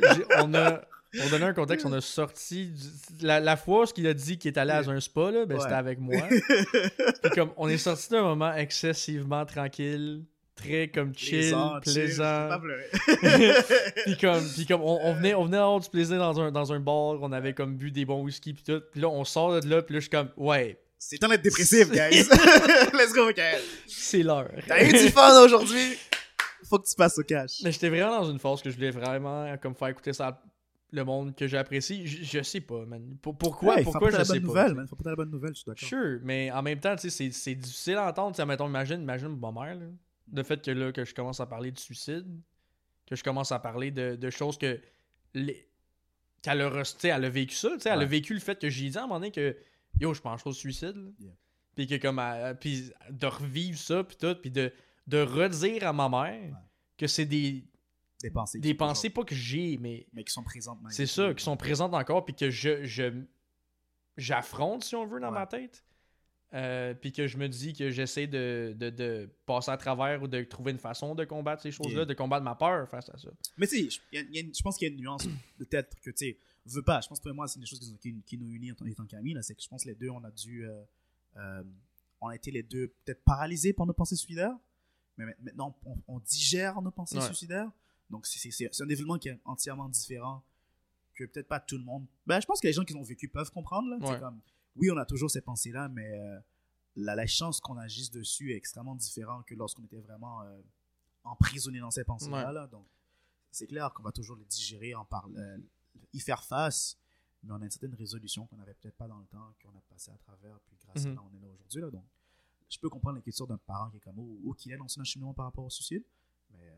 on 0.42 0.54
a, 0.54 0.80
pour 1.20 1.30
donner 1.30 1.44
un 1.46 1.52
contexte, 1.54 1.86
on 1.86 1.92
a 1.92 2.00
sorti 2.00 2.66
du- 2.66 3.26
la, 3.26 3.40
la 3.40 3.56
fois 3.56 3.84
où 3.84 3.86
il 3.96 4.06
a 4.06 4.14
dit 4.14 4.38
qu'il 4.38 4.52
est 4.52 4.58
allé 4.58 4.72
à 4.72 4.78
un 4.88 5.00
spa, 5.00 5.30
là, 5.30 5.46
ben, 5.46 5.54
Ouais. 5.56 5.60
c'était 5.62 5.74
avec 5.74 5.98
moi. 5.98 6.16
Puis 7.22 7.30
comme 7.34 7.52
on 7.56 7.68
est 7.68 7.78
sorti 7.78 8.08
d'un 8.10 8.22
moment 8.22 8.52
excessivement 8.54 9.44
tranquille, 9.46 10.24
très 10.56 10.88
comme 10.88 11.12
chill, 11.16 11.54
Plaisant, 11.82 12.48
puis 14.04 14.16
comme, 14.20 14.44
puis 14.54 14.66
comme 14.66 14.82
on, 14.82 14.98
on 15.02 15.14
venait, 15.14 15.34
on 15.34 15.44
venait 15.44 15.56
avoir 15.56 15.80
du 15.80 15.88
plaisir 15.88 16.18
dans 16.18 16.40
un, 16.40 16.50
dans 16.52 16.72
un 16.72 16.80
bar, 16.80 17.20
on 17.22 17.32
avait 17.32 17.54
comme 17.54 17.76
bu 17.76 17.90
des 17.90 18.04
bons 18.04 18.22
whisky 18.22 18.52
puis 18.54 18.62
tout. 18.64 18.80
Puis 18.92 19.00
là, 19.00 19.08
on 19.08 19.24
sort 19.24 19.60
de 19.60 19.68
là, 19.68 19.82
puis 19.82 19.94
là, 19.94 20.00
je 20.00 20.04
suis 20.04 20.10
comme, 20.10 20.28
ouais, 20.36 20.78
C'est 20.98 21.18
temps 21.18 21.28
d'être 21.28 21.42
dépressif, 21.42 21.90
guys. 21.90 22.24
Let's 22.94 23.12
go, 23.12 23.26
Michael. 23.26 23.60
c'est 23.86 24.22
l'heure. 24.22 24.50
T'as 24.66 24.84
eu 24.84 24.92
du 24.92 25.08
fun 25.10 25.42
aujourd'hui. 25.44 25.96
Faut 26.68 26.78
que 26.78 26.88
tu 26.88 26.94
passes 26.94 27.18
au 27.18 27.22
cash. 27.22 27.60
Mais 27.62 27.72
j'étais 27.72 27.88
vraiment 27.90 28.20
dans 28.20 28.30
une 28.30 28.38
phase 28.38 28.62
que 28.62 28.70
je 28.70 28.74
voulais 28.76 28.90
vraiment 28.90 29.54
comme 29.58 29.74
faire 29.74 29.88
écouter 29.88 30.12
ça 30.12 30.40
le 30.94 31.04
monde 31.04 31.34
que 31.34 31.46
j'apprécie. 31.46 32.06
Je, 32.06 32.42
sais 32.42 32.60
pas, 32.60 32.84
man. 32.86 33.16
Pour- 33.20 33.36
pourquoi, 33.36 33.76
Ouais, 33.76 33.82
pourquoi 33.82 34.10
je 34.10 34.16
la 34.16 34.24
sais 34.24 34.34
bonne 34.34 34.42
pas. 34.42 34.46
nouvelle, 34.48 34.74
man. 34.74 34.86
Faut 34.86 34.94
apporter 34.94 35.10
la 35.10 35.16
bonne 35.16 35.30
nouvelle, 35.30 35.50
je 35.54 35.58
suis 35.60 35.64
d'accord. 35.66 35.88
Sure, 35.88 36.20
mais 36.22 36.50
en 36.50 36.62
même 36.62 36.80
temps, 36.80 36.94
c'est- 36.96 37.28
difficile 37.54 37.94
à 37.96 38.08
entendre. 38.08 38.44
Mettons, 38.46 38.68
imagine, 38.68 39.00
imagine 39.02 39.36
ma 39.38 39.52
mère, 39.52 39.74
là. 39.74 39.86
Le 40.32 40.42
fait 40.42 40.62
que 40.64 40.70
là, 40.70 40.90
que 40.92 41.04
je 41.04 41.14
commence 41.14 41.40
à 41.40 41.46
parler 41.46 41.70
de 41.70 41.78
suicide, 41.78 42.26
que 43.06 43.14
je 43.16 43.22
commence 43.22 43.52
à 43.52 43.58
parler 43.58 43.90
de, 43.90 44.16
de 44.16 44.30
choses 44.30 44.56
que. 44.58 44.80
les- 45.34 45.68
qu'elle 46.42 46.60
a, 46.60 46.68
re- 46.70 46.92
tu 46.94 47.00
sais, 47.00 47.08
elle 47.08 47.24
a 47.24 47.28
vécu 47.30 47.54
ça, 47.54 47.70
tu 47.74 47.80
sais, 47.80 47.88
elle 47.88 47.94
a 47.96 47.98
Ouais. 48.00 48.04
vécu 48.06 48.34
le 48.34 48.40
fait 48.40 48.58
que 48.60 48.68
j'ai 48.68 48.88
dit 48.90 48.96
à 48.98 49.00
un 49.00 49.06
moment 49.06 49.18
donné 49.18 49.30
que 49.32 49.56
yo, 49.98 50.12
je 50.14 50.20
pense 50.20 50.46
au 50.46 50.52
suicide. 50.52 51.12
Yeah. 51.18 51.32
Puis 51.74 51.86
que 51.86 51.96
comme. 51.96 52.18
elle- 52.18 52.56
Puis 52.58 52.90
de 53.10 53.26
revivre 53.26 53.78
ça, 53.78 54.04
puis 54.04 54.16
tout, 54.16 54.34
puis 54.40 54.50
de, 54.50 54.70
de 55.06 55.18
redire 55.22 55.86
à 55.88 55.92
ma 55.92 56.08
mère 56.08 56.54
que 56.98 57.06
c'est 57.06 57.24
des, 57.24 57.64
Des 58.24 58.30
pensées. 58.30 58.58
des 58.58 58.74
pensées 58.74 59.10
pas 59.10 59.22
que 59.24 59.34
j'ai, 59.34 59.76
mais 59.78 60.06
Mais 60.14 60.24
qui 60.24 60.32
sont 60.32 60.42
présentes. 60.42 60.78
c'est 60.90 61.06
ça, 61.06 61.34
qui 61.34 61.44
sont 61.44 61.56
présentes 61.58 61.92
encore, 61.94 62.24
puis 62.24 62.34
que 62.34 62.50
je, 62.50 62.82
je 62.84 63.22
j'affronte, 64.16 64.84
si 64.84 64.94
on 64.96 65.06
veut, 65.06 65.20
dans 65.20 65.28
Ouais. 65.28 65.38
ma 65.40 65.46
tête. 65.46 65.84
Euh, 66.52 66.94
puis 66.94 67.10
que 67.12 67.26
je 67.26 67.36
me 67.36 67.48
dis 67.48 67.72
que 67.72 67.90
j'essaie 67.90 68.28
de, 68.28 68.76
de, 68.78 68.88
de 68.88 69.28
passer 69.44 69.72
à 69.72 69.76
travers 69.76 70.22
ou 70.22 70.28
de 70.28 70.40
trouver 70.44 70.70
une 70.70 70.78
façon 70.78 71.16
de 71.16 71.24
combattre 71.24 71.62
ces 71.62 71.72
choses-là, 71.72 71.92
Yeah. 72.02 72.04
de 72.04 72.14
combattre 72.14 72.44
ma 72.44 72.54
peur 72.54 72.88
face 72.88 73.10
à 73.10 73.18
ça. 73.18 73.28
Mais 73.56 73.66
tu 73.66 73.90
sais, 73.90 74.00
je- 74.12 74.62
pense 74.62 74.78
qu'il 74.78 74.86
y 74.86 74.90
a 74.90 74.94
une 74.94 75.00
nuance 75.00 75.26
peut-être 75.58 75.98
que 76.00 76.10
tu 76.10 76.16
sais, 76.16 76.38
veux 76.66 76.82
pas. 76.82 77.00
Je 77.00 77.08
pense 77.08 77.18
que 77.18 77.24
toi 77.24 77.32
et 77.32 77.34
moi, 77.34 77.48
c'est 77.48 77.56
une 77.56 77.62
des 77.62 77.66
choses 77.66 77.80
qui, 77.80 77.90
nous- 77.90 77.98
qui- 77.98 78.22
qui 78.24 78.38
nous 78.38 78.48
unit 78.52 78.70
en 78.70 78.74
tant- 78.76 79.04
qu'amis. 79.06 79.34
là, 79.34 79.42
C'est 79.42 79.56
que 79.56 79.62
je 79.62 79.68
pense 79.68 79.82
que 79.82 79.88
les 79.88 79.96
deux, 79.96 80.10
on 80.10 80.22
a 80.22 80.30
dû. 80.30 80.64
euh, 80.64 80.80
euh, 81.38 81.64
on 82.20 82.28
a 82.28 82.36
été 82.36 82.52
les 82.52 82.62
deux 82.62 82.94
peut-être 83.04 83.24
paralysés 83.24 83.72
par 83.72 83.84
nos 83.86 83.92
pensées 83.92 84.14
suicidaires. 84.16 84.56
Mais 85.18 85.26
ma- 85.26 85.32
maintenant, 85.42 85.76
on, 85.84 85.96
on 86.06 86.18
digère 86.20 86.80
nos 86.82 86.92
pensées 86.92 87.16
Ouais. 87.18 87.26
suicidaires. 87.26 87.70
Donc, 88.10 88.26
c'est- 88.26 88.82
un 88.82 88.86
développement 88.86 89.18
qui 89.18 89.28
est 89.28 89.40
entièrement 89.44 89.88
différent 89.88 90.42
que 91.14 91.24
peut-être 91.24 91.48
pas 91.48 91.60
tout 91.60 91.78
le 91.78 91.84
monde. 91.84 92.06
Ben, 92.26 92.40
je 92.40 92.46
pense 92.46 92.60
que 92.60 92.66
les 92.66 92.72
gens 92.72 92.84
qui 92.84 92.92
l'ont 92.92 93.02
vécu 93.02 93.28
peuvent 93.28 93.50
comprendre. 93.50 93.88
là. 93.88 93.96
Ouais. 93.98 94.18
Comme, 94.20 94.40
oui, 94.76 94.90
on 94.90 94.96
a 94.96 95.06
toujours 95.06 95.30
ces 95.30 95.40
pensées-là, 95.40 95.88
mais 95.88 96.18
euh, 96.18 96.38
la, 96.96 97.14
la 97.14 97.26
chance 97.26 97.60
qu'on 97.60 97.76
agisse 97.78 98.10
dessus 98.10 98.52
est 98.52 98.56
extrêmement 98.56 98.94
différente 98.96 99.46
que 99.46 99.54
lorsqu'on 99.54 99.84
était 99.84 100.00
vraiment 100.00 100.42
euh, 100.42 100.60
emprisonné 101.24 101.78
dans 101.80 101.90
ces 101.90 102.04
pensées-là. 102.04 102.48
Ouais. 102.48 102.52
là. 102.52 102.66
Donc, 102.66 102.86
c'est 103.50 103.66
clair 103.66 103.92
qu'on 103.94 104.02
va 104.02 104.10
toujours 104.12 104.36
les 104.36 104.44
digérer, 104.44 104.94
en 104.94 105.04
parler, 105.04 105.36
euh, 105.38 105.58
y 106.12 106.20
faire 106.20 106.42
face, 106.42 106.98
mais 107.44 107.52
on 107.52 107.60
a 107.62 107.64
une 107.64 107.70
certaine 107.70 107.94
résolution 107.94 108.46
qu'on 108.46 108.56
n'avait 108.56 108.74
peut-être 108.74 108.96
pas 108.96 109.06
dans 109.06 109.18
le 109.18 109.26
temps, 109.26 109.54
qu'on 109.62 109.70
a 109.70 109.80
passé 109.88 110.10
à 110.10 110.16
travers, 110.18 110.58
puis 110.66 110.76
grâce 110.84 111.06
à 111.06 111.08
là, 111.14 111.22
on 111.22 111.36
est 111.36 111.40
là 111.40 111.48
aujourd'hui. 111.54 111.80
Là, 111.80 111.90
donc, 111.90 112.04
je 112.68 112.78
peux 112.80 112.88
comprendre 112.88 113.16
l'inquiétude 113.16 113.46
d'un 113.46 113.58
parent 113.58 113.90
qui 113.90 113.98
est 113.98 114.00
comme, 114.00 114.18
où, 114.18 114.40
où 114.42 114.54
qu'il 114.54 114.72
est 114.72 114.76
dans 114.76 114.88
son 114.88 115.00
acheminement 115.00 115.32
par 115.34 115.44
rapport 115.44 115.64
au 115.64 115.70
suicide, 115.70 116.02
mais, 116.50 116.74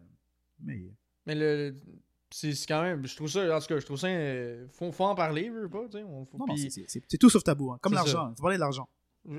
mais 0.60 0.92
Mais 1.26 1.34
le. 1.34 1.74
C'est 2.30 2.52
quand 2.66 2.82
même. 2.82 3.06
Je 3.06 3.14
trouve 3.16 3.28
ça. 3.28 3.56
En 3.56 3.60
tout 3.60 3.66
cas, 3.66 3.78
je 3.78 3.84
trouve 3.86 3.96
ça. 3.98 4.08
euh, 4.08 4.66
faut, 4.72 4.90
faut 4.92 5.04
en 5.04 5.14
parler, 5.14 5.48
veux 5.48 5.68
pas, 5.68 5.84
tu 5.90 5.98
sais. 6.70 6.84
c'est- 6.88 7.18
tout 7.18 7.30
sauf 7.30 7.42
tabou, 7.44 7.70
hein. 7.72 7.78
comme 7.80 7.94
l'argent, 7.94 8.30
il 8.32 8.36
faut 8.36 8.42
parler 8.42 8.56
de 8.56 8.60
l'argent. 8.62 8.88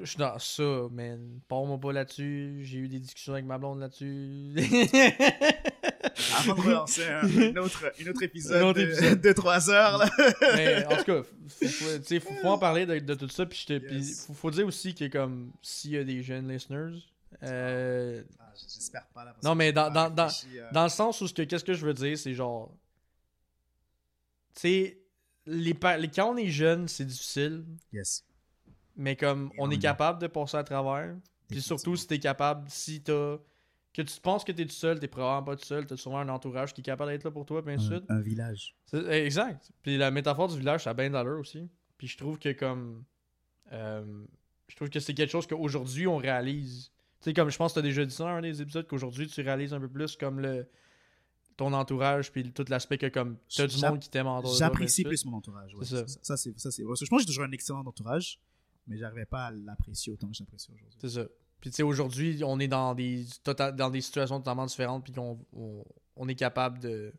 Je 0.01 0.05
suis 0.05 0.17
dans 0.17 0.37
ça, 0.37 0.87
man. 0.91 1.39
Parle-moi 1.47 1.79
pas 1.79 1.93
là-dessus. 1.93 2.59
J'ai 2.63 2.77
eu 2.79 2.87
des 2.89 2.99
discussions 2.99 3.33
avec 3.33 3.45
ma 3.45 3.57
blonde 3.57 3.79
là-dessus. 3.79 4.51
Avant 6.39 6.55
de 6.55 6.61
relancer 6.61 7.05
un, 7.05 7.21
un 7.23 7.55
autre, 7.57 7.91
un 8.03 8.07
autre 8.09 8.23
épisode, 8.23 8.61
Un 8.63 8.67
autre 8.67 8.79
de- 8.79 8.85
épisode. 8.85 9.21
de 9.21 9.31
3 9.33 9.69
heures, 9.69 9.97
là. 9.99 10.09
Mais 10.55 10.85
en 10.85 10.97
tout 10.97 11.03
cas, 11.03 11.21
faut, 11.47 11.67
faut, 11.67 12.19
faut, 12.41 12.47
en 12.47 12.57
parler 12.57 12.85
de, 12.85 12.99
de 12.99 13.13
tout 13.13 13.29
ça. 13.29 13.45
Puis 13.45 13.65
Yes. 13.69 14.25
faut, 14.25 14.33
faut 14.33 14.51
dire 14.51 14.65
aussi 14.65 14.93
que, 14.95 15.05
comme, 15.07 15.51
s'il 15.61 15.91
y 15.91 15.97
a 15.97 16.03
des 16.03 16.21
jeunes 16.23 16.49
listeners, 16.51 16.93
euh, 17.43 18.23
Ah, 18.39 18.51
J'espère 18.55 19.05
pas, 19.07 19.25
là. 19.25 19.35
Non, 19.43 19.53
mais 19.55 19.71
dans- 19.71 19.89
dans- 19.91 20.09
dans- 20.09 20.27
euh, 20.55 20.69
dans 20.71 20.83
le 20.83 20.89
sens 20.89 21.21
où, 21.21 21.27
ce 21.27 21.33
que, 21.33 21.43
qu'est-ce 21.43 21.63
que 21.63 21.73
je 21.73 21.85
veux 21.85 21.93
dire, 21.93 22.17
c'est 22.17 22.33
genre. 22.33 22.71
Tu 24.55 24.61
sais, 24.61 24.97
les, 25.45 25.73
quand 25.75 26.33
on 26.33 26.37
est 26.37 26.49
jeune, 26.49 26.87
c'est 26.87 27.05
difficile. 27.05 27.63
Yes. 27.93 28.25
Mais 28.95 29.15
comme, 29.15 29.51
on 29.59 29.69
est 29.69 29.77
capable 29.77 30.19
de 30.19 30.27
passer 30.27 30.57
à 30.57 30.63
travers. 30.63 31.15
Puis 31.47 31.61
surtout, 31.61 31.95
si 31.95 32.07
t'es 32.07 32.19
capable, 32.19 32.67
si 32.69 33.01
t'as. 33.01 33.37
Que 33.93 34.01
tu 34.03 34.19
penses 34.21 34.43
que 34.43 34.51
t'es 34.51 34.65
tout 34.65 34.71
seul, 34.73 34.99
t'es 34.99 35.07
probablement 35.07 35.43
pas 35.43 35.55
tout 35.55 35.65
seul, 35.65 35.87
t'as 35.87 35.97
sûrement 35.97 36.19
un 36.19 36.29
entourage 36.29 36.71
qui 36.71 36.81
est 36.81 36.83
capable 36.83 37.11
d'être 37.11 37.23
là 37.23 37.31
pour 37.31 37.45
toi, 37.47 37.63
ainsi 37.67 37.89
de 37.89 38.03
un, 38.09 38.19
village. 38.21 38.75
Eh, 38.93 39.25
Exact. 39.25 39.71
Puis 39.81 39.97
la 39.97 40.11
métaphore 40.11 40.47
du 40.49 40.57
village, 40.59 40.83
ça 40.83 40.91
a 40.91 40.93
bien 40.93 41.09
d'allure 41.09 41.39
aussi. 41.39 41.67
Puis 41.97 42.07
je 42.07 42.17
trouve 42.17 42.37
que 42.37 42.51
comme. 42.51 43.03
euh, 43.71 44.23
je 44.67 44.75
trouve 44.75 44.89
que 44.89 44.99
c'est 44.99 45.13
quelque 45.15 45.31
chose 45.31 45.47
qu'aujourd'hui 45.47 46.05
on 46.05 46.17
réalise. 46.17 46.91
Tu 47.27 47.31
sais, 47.31 47.33
comme 47.33 47.49
je 47.49 47.57
pense 47.57 47.73
que 47.73 47.79
tu 47.79 47.85
as 47.85 47.89
déjà 47.89 48.05
dit 48.05 48.13
ça 48.13 48.23
dans 48.23 48.29
un 48.29 48.41
des 48.41 48.61
épisodes, 48.61 48.87
qu'aujourd'hui 48.87 49.27
tu 49.27 49.41
réalises 49.41 49.73
un 49.73 49.79
peu 49.81 49.89
plus 49.89 50.15
comme 50.15 50.39
le. 50.39 50.69
ton 51.57 51.73
entourage, 51.73 52.31
puis 52.31 52.53
tout 52.53 52.63
l'aspect 52.69 52.97
que 52.97 53.07
comme 53.07 53.37
t'as 53.53 53.67
du 53.67 53.75
J'a- 53.77 53.89
monde 53.89 53.99
qui 53.99 54.09
t'aime 54.09 54.27
en 54.27 54.41
J'apprécie 54.45 55.03
plus 55.03 55.25
mon 55.25 55.37
entourage. 55.37 55.73
ouais, 55.75 55.83
ça. 55.85 56.07
c'est 56.07 56.13
ça. 56.13 56.19
Ça, 56.23 56.37
c'est, 56.37 56.57
ça, 56.59 56.71
c'est 56.71 56.83
vrai. 56.83 56.91
Parce 56.91 56.99
que 57.01 57.05
Je 57.05 57.09
pense 57.09 57.17
que 57.19 57.23
j'ai 57.23 57.27
toujours 57.27 57.43
un 57.43 57.51
excellent 57.51 57.79
entourage, 57.85 58.39
mais 58.87 58.97
j'arrivais 58.97 59.25
pas 59.25 59.47
à 59.47 59.51
l'apprécier 59.51 60.13
autant 60.13 60.27
que 60.29 60.35
je 60.37 60.43
l'apprécie 60.43 60.71
aujourd'hui. 60.71 60.97
C'est 61.01 61.09
ça. 61.09 61.25
Puis 61.59 61.71
tu 61.71 61.75
sais, 61.77 61.83
aujourd'hui, 61.83 62.43
on 62.45 62.59
est 62.59 62.67
dans 62.69 62.93
des, 62.95 63.25
tota- 63.43 63.71
dans 63.73 63.89
des 63.89 63.99
situations 64.01 64.37
totalement 64.37 64.67
différentes, 64.67 65.03
puis 65.03 65.13
on, 65.19 65.37
on, 65.53 65.83
on 66.15 66.27
est 66.29 66.35
capable 66.35 66.79
de. 66.79 67.11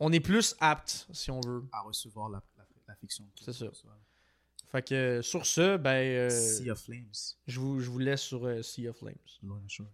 On 0.00 0.12
est 0.12 0.20
plus 0.20 0.56
apte, 0.60 1.06
si 1.12 1.30
on 1.30 1.40
veut. 1.40 1.64
À 1.72 1.80
recevoir 1.82 2.28
la, 2.28 2.42
la, 2.58 2.64
la 2.88 2.94
fiction. 2.96 3.24
C'est 3.40 3.52
ça. 3.52 3.66
Fait 4.74 4.82
que 4.82 5.22
sur 5.22 5.46
ce, 5.46 5.76
ben, 5.76 5.90
euh, 5.90 6.28
Sea 6.30 6.68
of 6.72 6.80
Flames. 6.82 7.12
je, 7.46 7.60
vous, 7.60 7.78
je 7.78 7.88
vous 7.88 8.00
laisse 8.00 8.22
sur 8.22 8.44
euh, 8.44 8.60
Sea 8.60 8.88
of 8.88 8.98
Flames. 8.98 9.14
Lorna 9.40 9.68
Shore. 9.68 9.86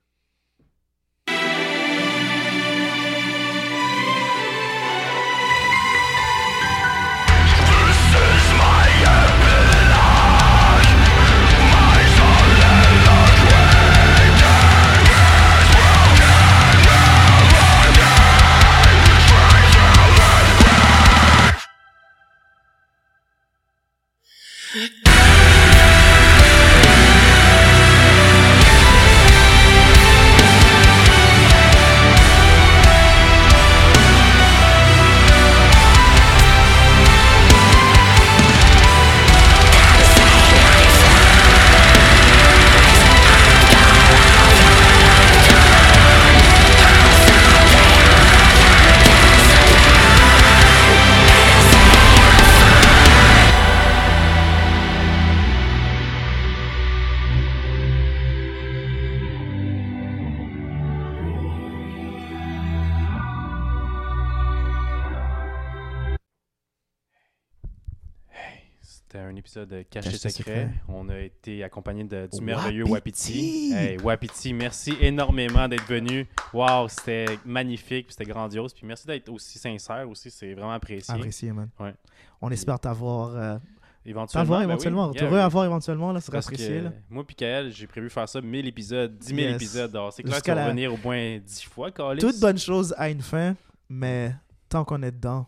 Épisode 69.50 69.68
de 69.68 69.82
Caché 69.82 70.10
Caché 70.12 70.16
secret. 70.30 70.30
secret. 70.30 70.70
On 70.88 71.08
a 71.08 71.18
été 71.18 71.64
accompagné 71.64 72.04
de, 72.04 72.28
du 72.32 72.40
merveilleux 72.40 72.84
Wapiti. 72.84 73.72
Hey, 73.74 73.96
Wapiti, 73.98 74.52
merci 74.52 74.94
énormément 75.00 75.66
d'être 75.66 75.86
venu. 75.86 76.28
Wow, 76.52 76.86
c'était 76.88 77.26
magnifique, 77.44 78.06
c'était 78.10 78.30
grandiose. 78.30 78.72
Puis 78.72 78.86
merci 78.86 79.06
d'être 79.08 79.28
aussi 79.28 79.58
sincère 79.58 80.08
aussi, 80.08 80.30
c'est 80.30 80.54
vraiment 80.54 80.72
apprécié. 80.72 81.12
Apprécié, 81.12 81.52
man. 81.52 81.68
Ouais. 81.80 81.94
On 82.40 82.50
espère 82.50 82.78
t'avoir. 82.78 83.34
euh, 83.36 83.58
Éventuellement. 84.06 84.44
t'avoir 84.44 84.60
ben 84.60 84.76
oui, 84.76 85.14
yeah, 85.16 85.24
oui. 85.28 85.34
reavoir 85.34 85.64
éventuellement, 85.66 86.12
là, 86.12 86.20
ce 86.20 86.26
serait 86.28 86.38
apprécié. 86.38 86.68
que 86.78 86.84
Là. 86.84 86.92
moi 87.10 87.26
puis 87.26 87.34
Kael, 87.36 87.70
j'ai 87.72 87.86
prévu 87.86 88.08
faire 88.08 88.26
ça 88.28 88.40
1000 88.40 88.66
épisodes, 88.66 89.18
10 89.18 89.26
000 89.26 89.38
Yes. 89.40 89.56
épisodes. 89.56 89.94
Alors, 89.94 90.12
c'est 90.12 90.22
clair 90.22 90.40
qu'on 90.42 90.52
va 90.52 90.54
la- 90.54 90.64
revenir 90.66 90.94
au 90.94 90.96
moins 91.04 91.38
10 91.38 91.64
fois, 91.64 91.90
Calis. 91.90 92.20
Toute 92.20 92.38
bonne 92.40 92.56
chose 92.56 92.94
a 92.96 93.10
une 93.10 93.20
fin, 93.20 93.54
mais 93.90 94.32
tant 94.70 94.84
qu'on 94.84 95.02
est 95.02 95.10
dedans, 95.10 95.46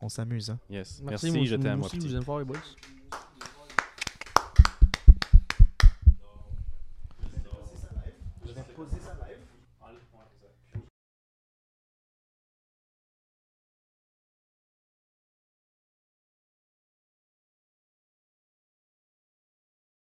on 0.00 0.08
s'amuse. 0.08 0.48
Hein. 0.50 0.58
Yes. 0.70 1.02
Merci, 1.04 1.26
Merci, 1.26 1.30
moi, 1.38 1.46
je 1.46 1.56
t'aime, 1.56 1.82
je 1.92 2.06
vous 2.06 2.16
aime 2.16 2.22
fort, 2.22 2.38
les 2.38 2.44
boys. 2.46 2.56
Yeah. 3.14 3.53